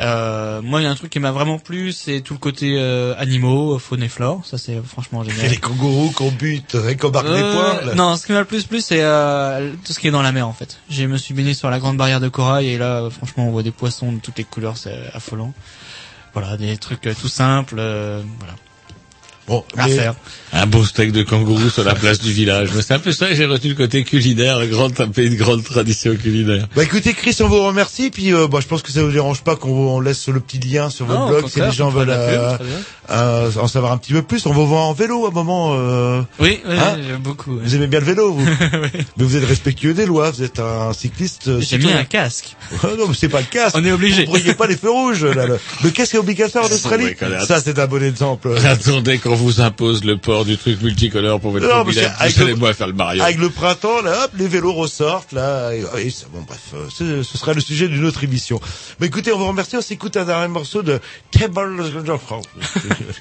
Euh, 0.00 0.62
moi, 0.62 0.80
il 0.80 0.84
y 0.84 0.86
a 0.86 0.90
un 0.90 0.94
truc 0.94 1.10
qui 1.10 1.20
m'a 1.20 1.30
vraiment 1.32 1.58
plu, 1.58 1.92
c'est 1.92 2.20
tout 2.22 2.32
le 2.34 2.38
côté 2.38 2.76
euh, 2.78 3.14
animaux, 3.18 3.78
faune 3.78 4.02
et 4.02 4.08
flore. 4.08 4.40
Ça, 4.44 4.56
c'est 4.58 4.80
franchement 4.82 5.22
et 5.24 5.30
génial. 5.30 5.50
les 5.50 5.56
kangourous 5.58 6.10
qu'on 6.10 6.30
bute 6.30 6.74
et 6.88 6.96
qu'on 6.96 7.12
Euh, 7.12 7.52
points. 7.52 7.86
là. 7.86 7.94
non, 7.94 8.16
ce 8.16 8.26
qui 8.26 8.32
m'a 8.32 8.40
le 8.40 8.44
plus 8.46 8.61
plu, 8.68 8.80
c'est 8.80 9.02
euh, 9.02 9.72
tout 9.84 9.92
ce 9.92 9.98
qui 9.98 10.08
est 10.08 10.10
dans 10.10 10.22
la 10.22 10.32
mer 10.32 10.46
en 10.48 10.52
fait. 10.52 10.78
Je 10.90 11.04
me 11.04 11.16
suis 11.16 11.34
baigné 11.34 11.54
sur 11.54 11.70
la 11.70 11.78
grande 11.78 11.96
barrière 11.96 12.20
de 12.20 12.28
corail 12.28 12.68
et 12.68 12.78
là, 12.78 13.08
franchement, 13.10 13.46
on 13.46 13.50
voit 13.50 13.62
des 13.62 13.70
poissons 13.70 14.12
de 14.12 14.18
toutes 14.20 14.38
les 14.38 14.44
couleurs, 14.44 14.76
c'est 14.76 15.10
affolant. 15.14 15.52
Voilà, 16.34 16.56
des 16.56 16.76
trucs 16.78 17.06
euh, 17.06 17.14
tout 17.20 17.28
simples, 17.28 17.76
euh, 17.78 18.22
voilà. 18.38 18.54
Bon, 19.46 19.64
à 19.76 19.86
mais- 19.86 19.96
faire. 19.96 20.14
Un 20.54 20.66
beau 20.66 20.84
steak 20.84 21.12
de 21.12 21.22
kangourou 21.22 21.70
sur 21.70 21.82
la 21.82 21.94
place 21.94 22.18
du 22.20 22.30
village. 22.30 22.68
Mais 22.74 22.82
c'est 22.82 22.92
un 22.92 22.98
peu 22.98 23.12
ça 23.12 23.28
que 23.28 23.34
j'ai 23.34 23.46
retenu 23.46 23.70
le 23.70 23.74
côté 23.76 24.04
culinaire, 24.04 24.58
le 24.58 24.66
grand 24.66 24.90
tapé, 24.90 25.24
une 25.24 25.36
grande 25.36 25.64
tradition 25.64 26.14
culinaire. 26.14 26.66
Bah 26.76 26.82
écoutez 26.82 27.14
Chris, 27.14 27.36
on 27.40 27.48
vous 27.48 27.62
remercie. 27.64 28.10
Puis 28.10 28.34
euh, 28.34 28.48
bah, 28.48 28.58
je 28.60 28.66
pense 28.66 28.82
que 28.82 28.92
ça 28.92 29.02
vous 29.02 29.10
dérange 29.12 29.40
pas 29.42 29.56
qu'on 29.56 29.72
vous- 29.72 29.88
on 29.88 30.00
laisse 30.00 30.28
le 30.28 30.40
petit 30.40 30.58
lien 30.58 30.90
sur 30.90 31.06
votre 31.06 31.20
Non, 31.20 31.28
blog 31.28 31.48
si 31.48 31.60
les 31.60 31.72
gens 31.72 31.88
veulent 31.88 32.08
de 32.08 32.12
euh, 32.12 32.56
euh, 33.10 33.50
en 33.58 33.66
savoir 33.66 33.92
un 33.92 33.96
petit 33.98 34.12
peu 34.12 34.20
plus. 34.22 34.44
On 34.44 34.52
vous 34.52 34.66
voir 34.66 34.82
en 34.84 34.92
vélo 34.92 35.24
à 35.24 35.28
un 35.28 35.32
moment. 35.32 35.72
Euh... 35.74 36.20
Oui, 36.38 36.60
oui, 36.68 36.74
Hein 36.78 36.98
j'aime 37.06 37.20
beaucoup. 37.22 37.58
Vous 37.58 37.74
aimez 37.74 37.86
bien 37.86 38.00
le 38.00 38.06
vélo, 38.06 38.32
vous 38.34 38.44
Mais 39.16 39.24
vous 39.24 39.36
êtes 39.36 39.46
respectueux 39.46 39.94
des 39.94 40.04
lois. 40.04 40.30
Vous 40.32 40.42
êtes 40.42 40.60
un 40.60 40.92
cycliste. 40.92 41.48
euh, 41.48 41.60
J'ai 41.62 41.78
mis 41.78 41.90
un 41.92 42.04
casque. 42.04 42.56
Non, 42.82 43.08
mais 43.08 43.14
c'est 43.18 43.28
pas 43.30 43.40
le 43.40 43.46
casque. 43.50 43.74
On 43.78 43.84
est 43.84 43.92
obligé. 43.92 44.26
Vous 44.26 44.32
brillez 44.32 44.52
pas 44.54 44.66
les 44.66 44.76
feux 44.76 44.90
rouges. 44.90 45.24
Là, 45.24 45.46
le, 45.46 45.58
le 45.82 45.90
casque 45.90 46.14
est 46.14 46.18
obligatoire 46.18 46.64
en 46.66 46.68
Australie. 46.68 47.06
Ça, 47.46 47.58
c'est 47.60 47.78
un 47.78 47.86
bon 47.86 48.02
exemple. 48.02 48.50
Attendez 48.64 49.18
qu'on 49.18 49.34
vous 49.34 49.60
impose 49.62 50.04
le 50.04 50.18
port 50.18 50.41
du 50.44 50.56
truc 50.58 50.80
multicolore 50.82 51.40
pour 51.40 51.50
votre 51.52 51.66
Non, 51.66 51.78
mais 51.78 51.84
mobilette. 51.84 52.12
c'est 52.18 52.22
avec 52.22 52.36
Vous 52.36 52.42
allez 52.42 52.50
le- 52.52 52.56
moi 52.58 52.74
faire 52.74 52.86
le 52.86 52.92
Mario. 52.92 53.22
Avec 53.22 53.38
le 53.38 53.50
printemps, 53.50 54.02
là, 54.02 54.24
hop, 54.24 54.30
les 54.38 54.48
vélos 54.48 54.72
ressortent, 54.72 55.32
là. 55.32 55.72
Et, 55.74 55.84
et 56.06 56.10
ça- 56.10 56.26
bon, 56.32 56.42
bref, 56.46 56.60
euh, 56.74 56.86
ce, 56.92 57.22
ce 57.22 57.38
sera 57.38 57.52
le 57.54 57.60
sujet 57.60 57.88
d'une 57.88 58.04
autre 58.04 58.24
émission. 58.24 58.60
Mais 59.00 59.06
écoutez, 59.08 59.32
on 59.32 59.38
vous 59.38 59.46
remercie. 59.48 59.76
On 59.76 59.82
s'écoute 59.82 60.16
un 60.16 60.24
dernier 60.24 60.48
morceau 60.48 60.82
de 60.82 61.00
Table 61.30 61.80
of 62.10 62.20
France. 62.22 62.44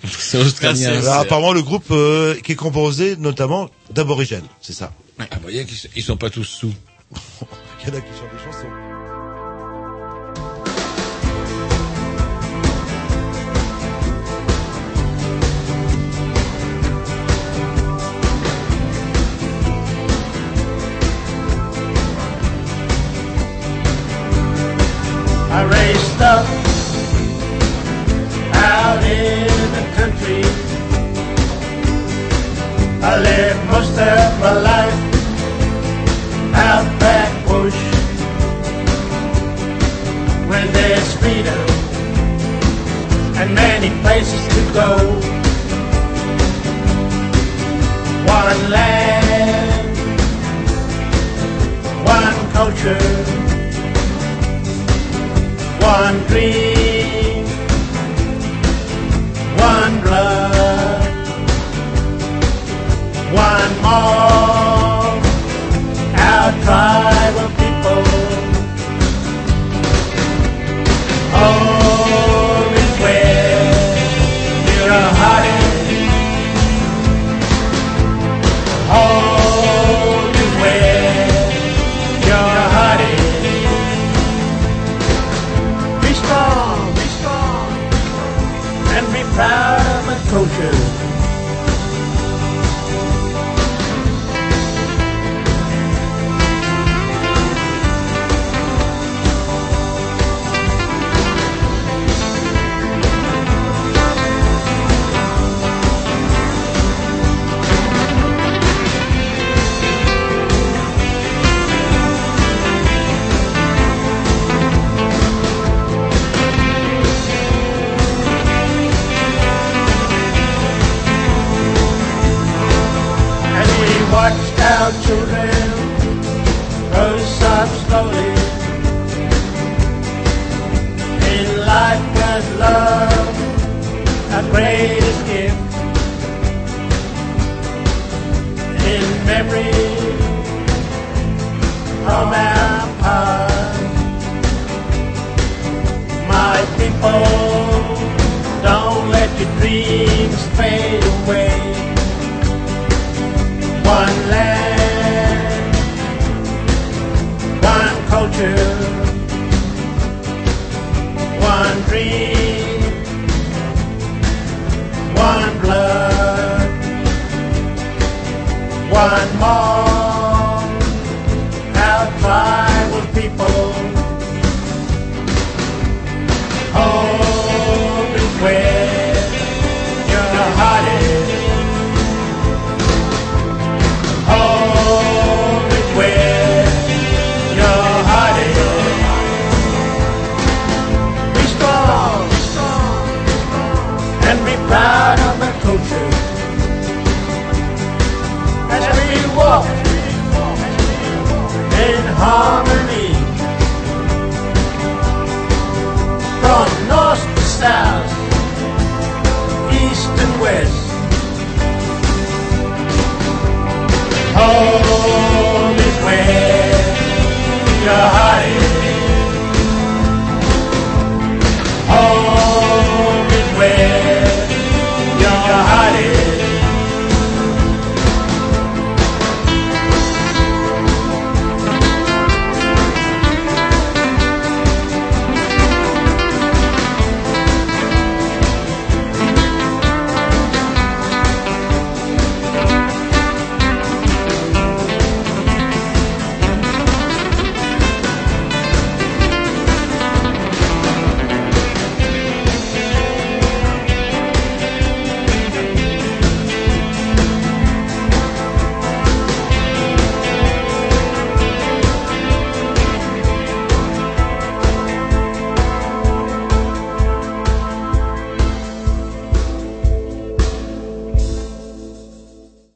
C'est 0.10 0.38
australien. 0.40 0.92
Alors, 1.00 1.14
apparemment, 1.20 1.54
le 1.54 1.62
groupe 1.62 1.86
euh, 1.92 2.36
qui 2.44 2.54
est 2.54 2.56
composé 2.56 3.16
notamment 3.18 3.70
d'aborigènes, 3.92 4.46
c'est 4.62 4.74
ça. 4.74 4.92
Ah, 5.20 5.26
vous 5.36 5.42
voyez 5.44 5.66
qu'ils 5.66 5.78
ils 5.96 6.04
sont 6.04 6.18
pas 6.18 6.30
tous 6.30 6.44
sous. 6.46 6.74
Il 7.84 7.90
y 7.90 7.92
en 7.92 7.98
a 7.98 8.02
qui 8.02 8.08
chantent 8.18 8.32
des 8.32 8.44
chansons. 8.52 8.68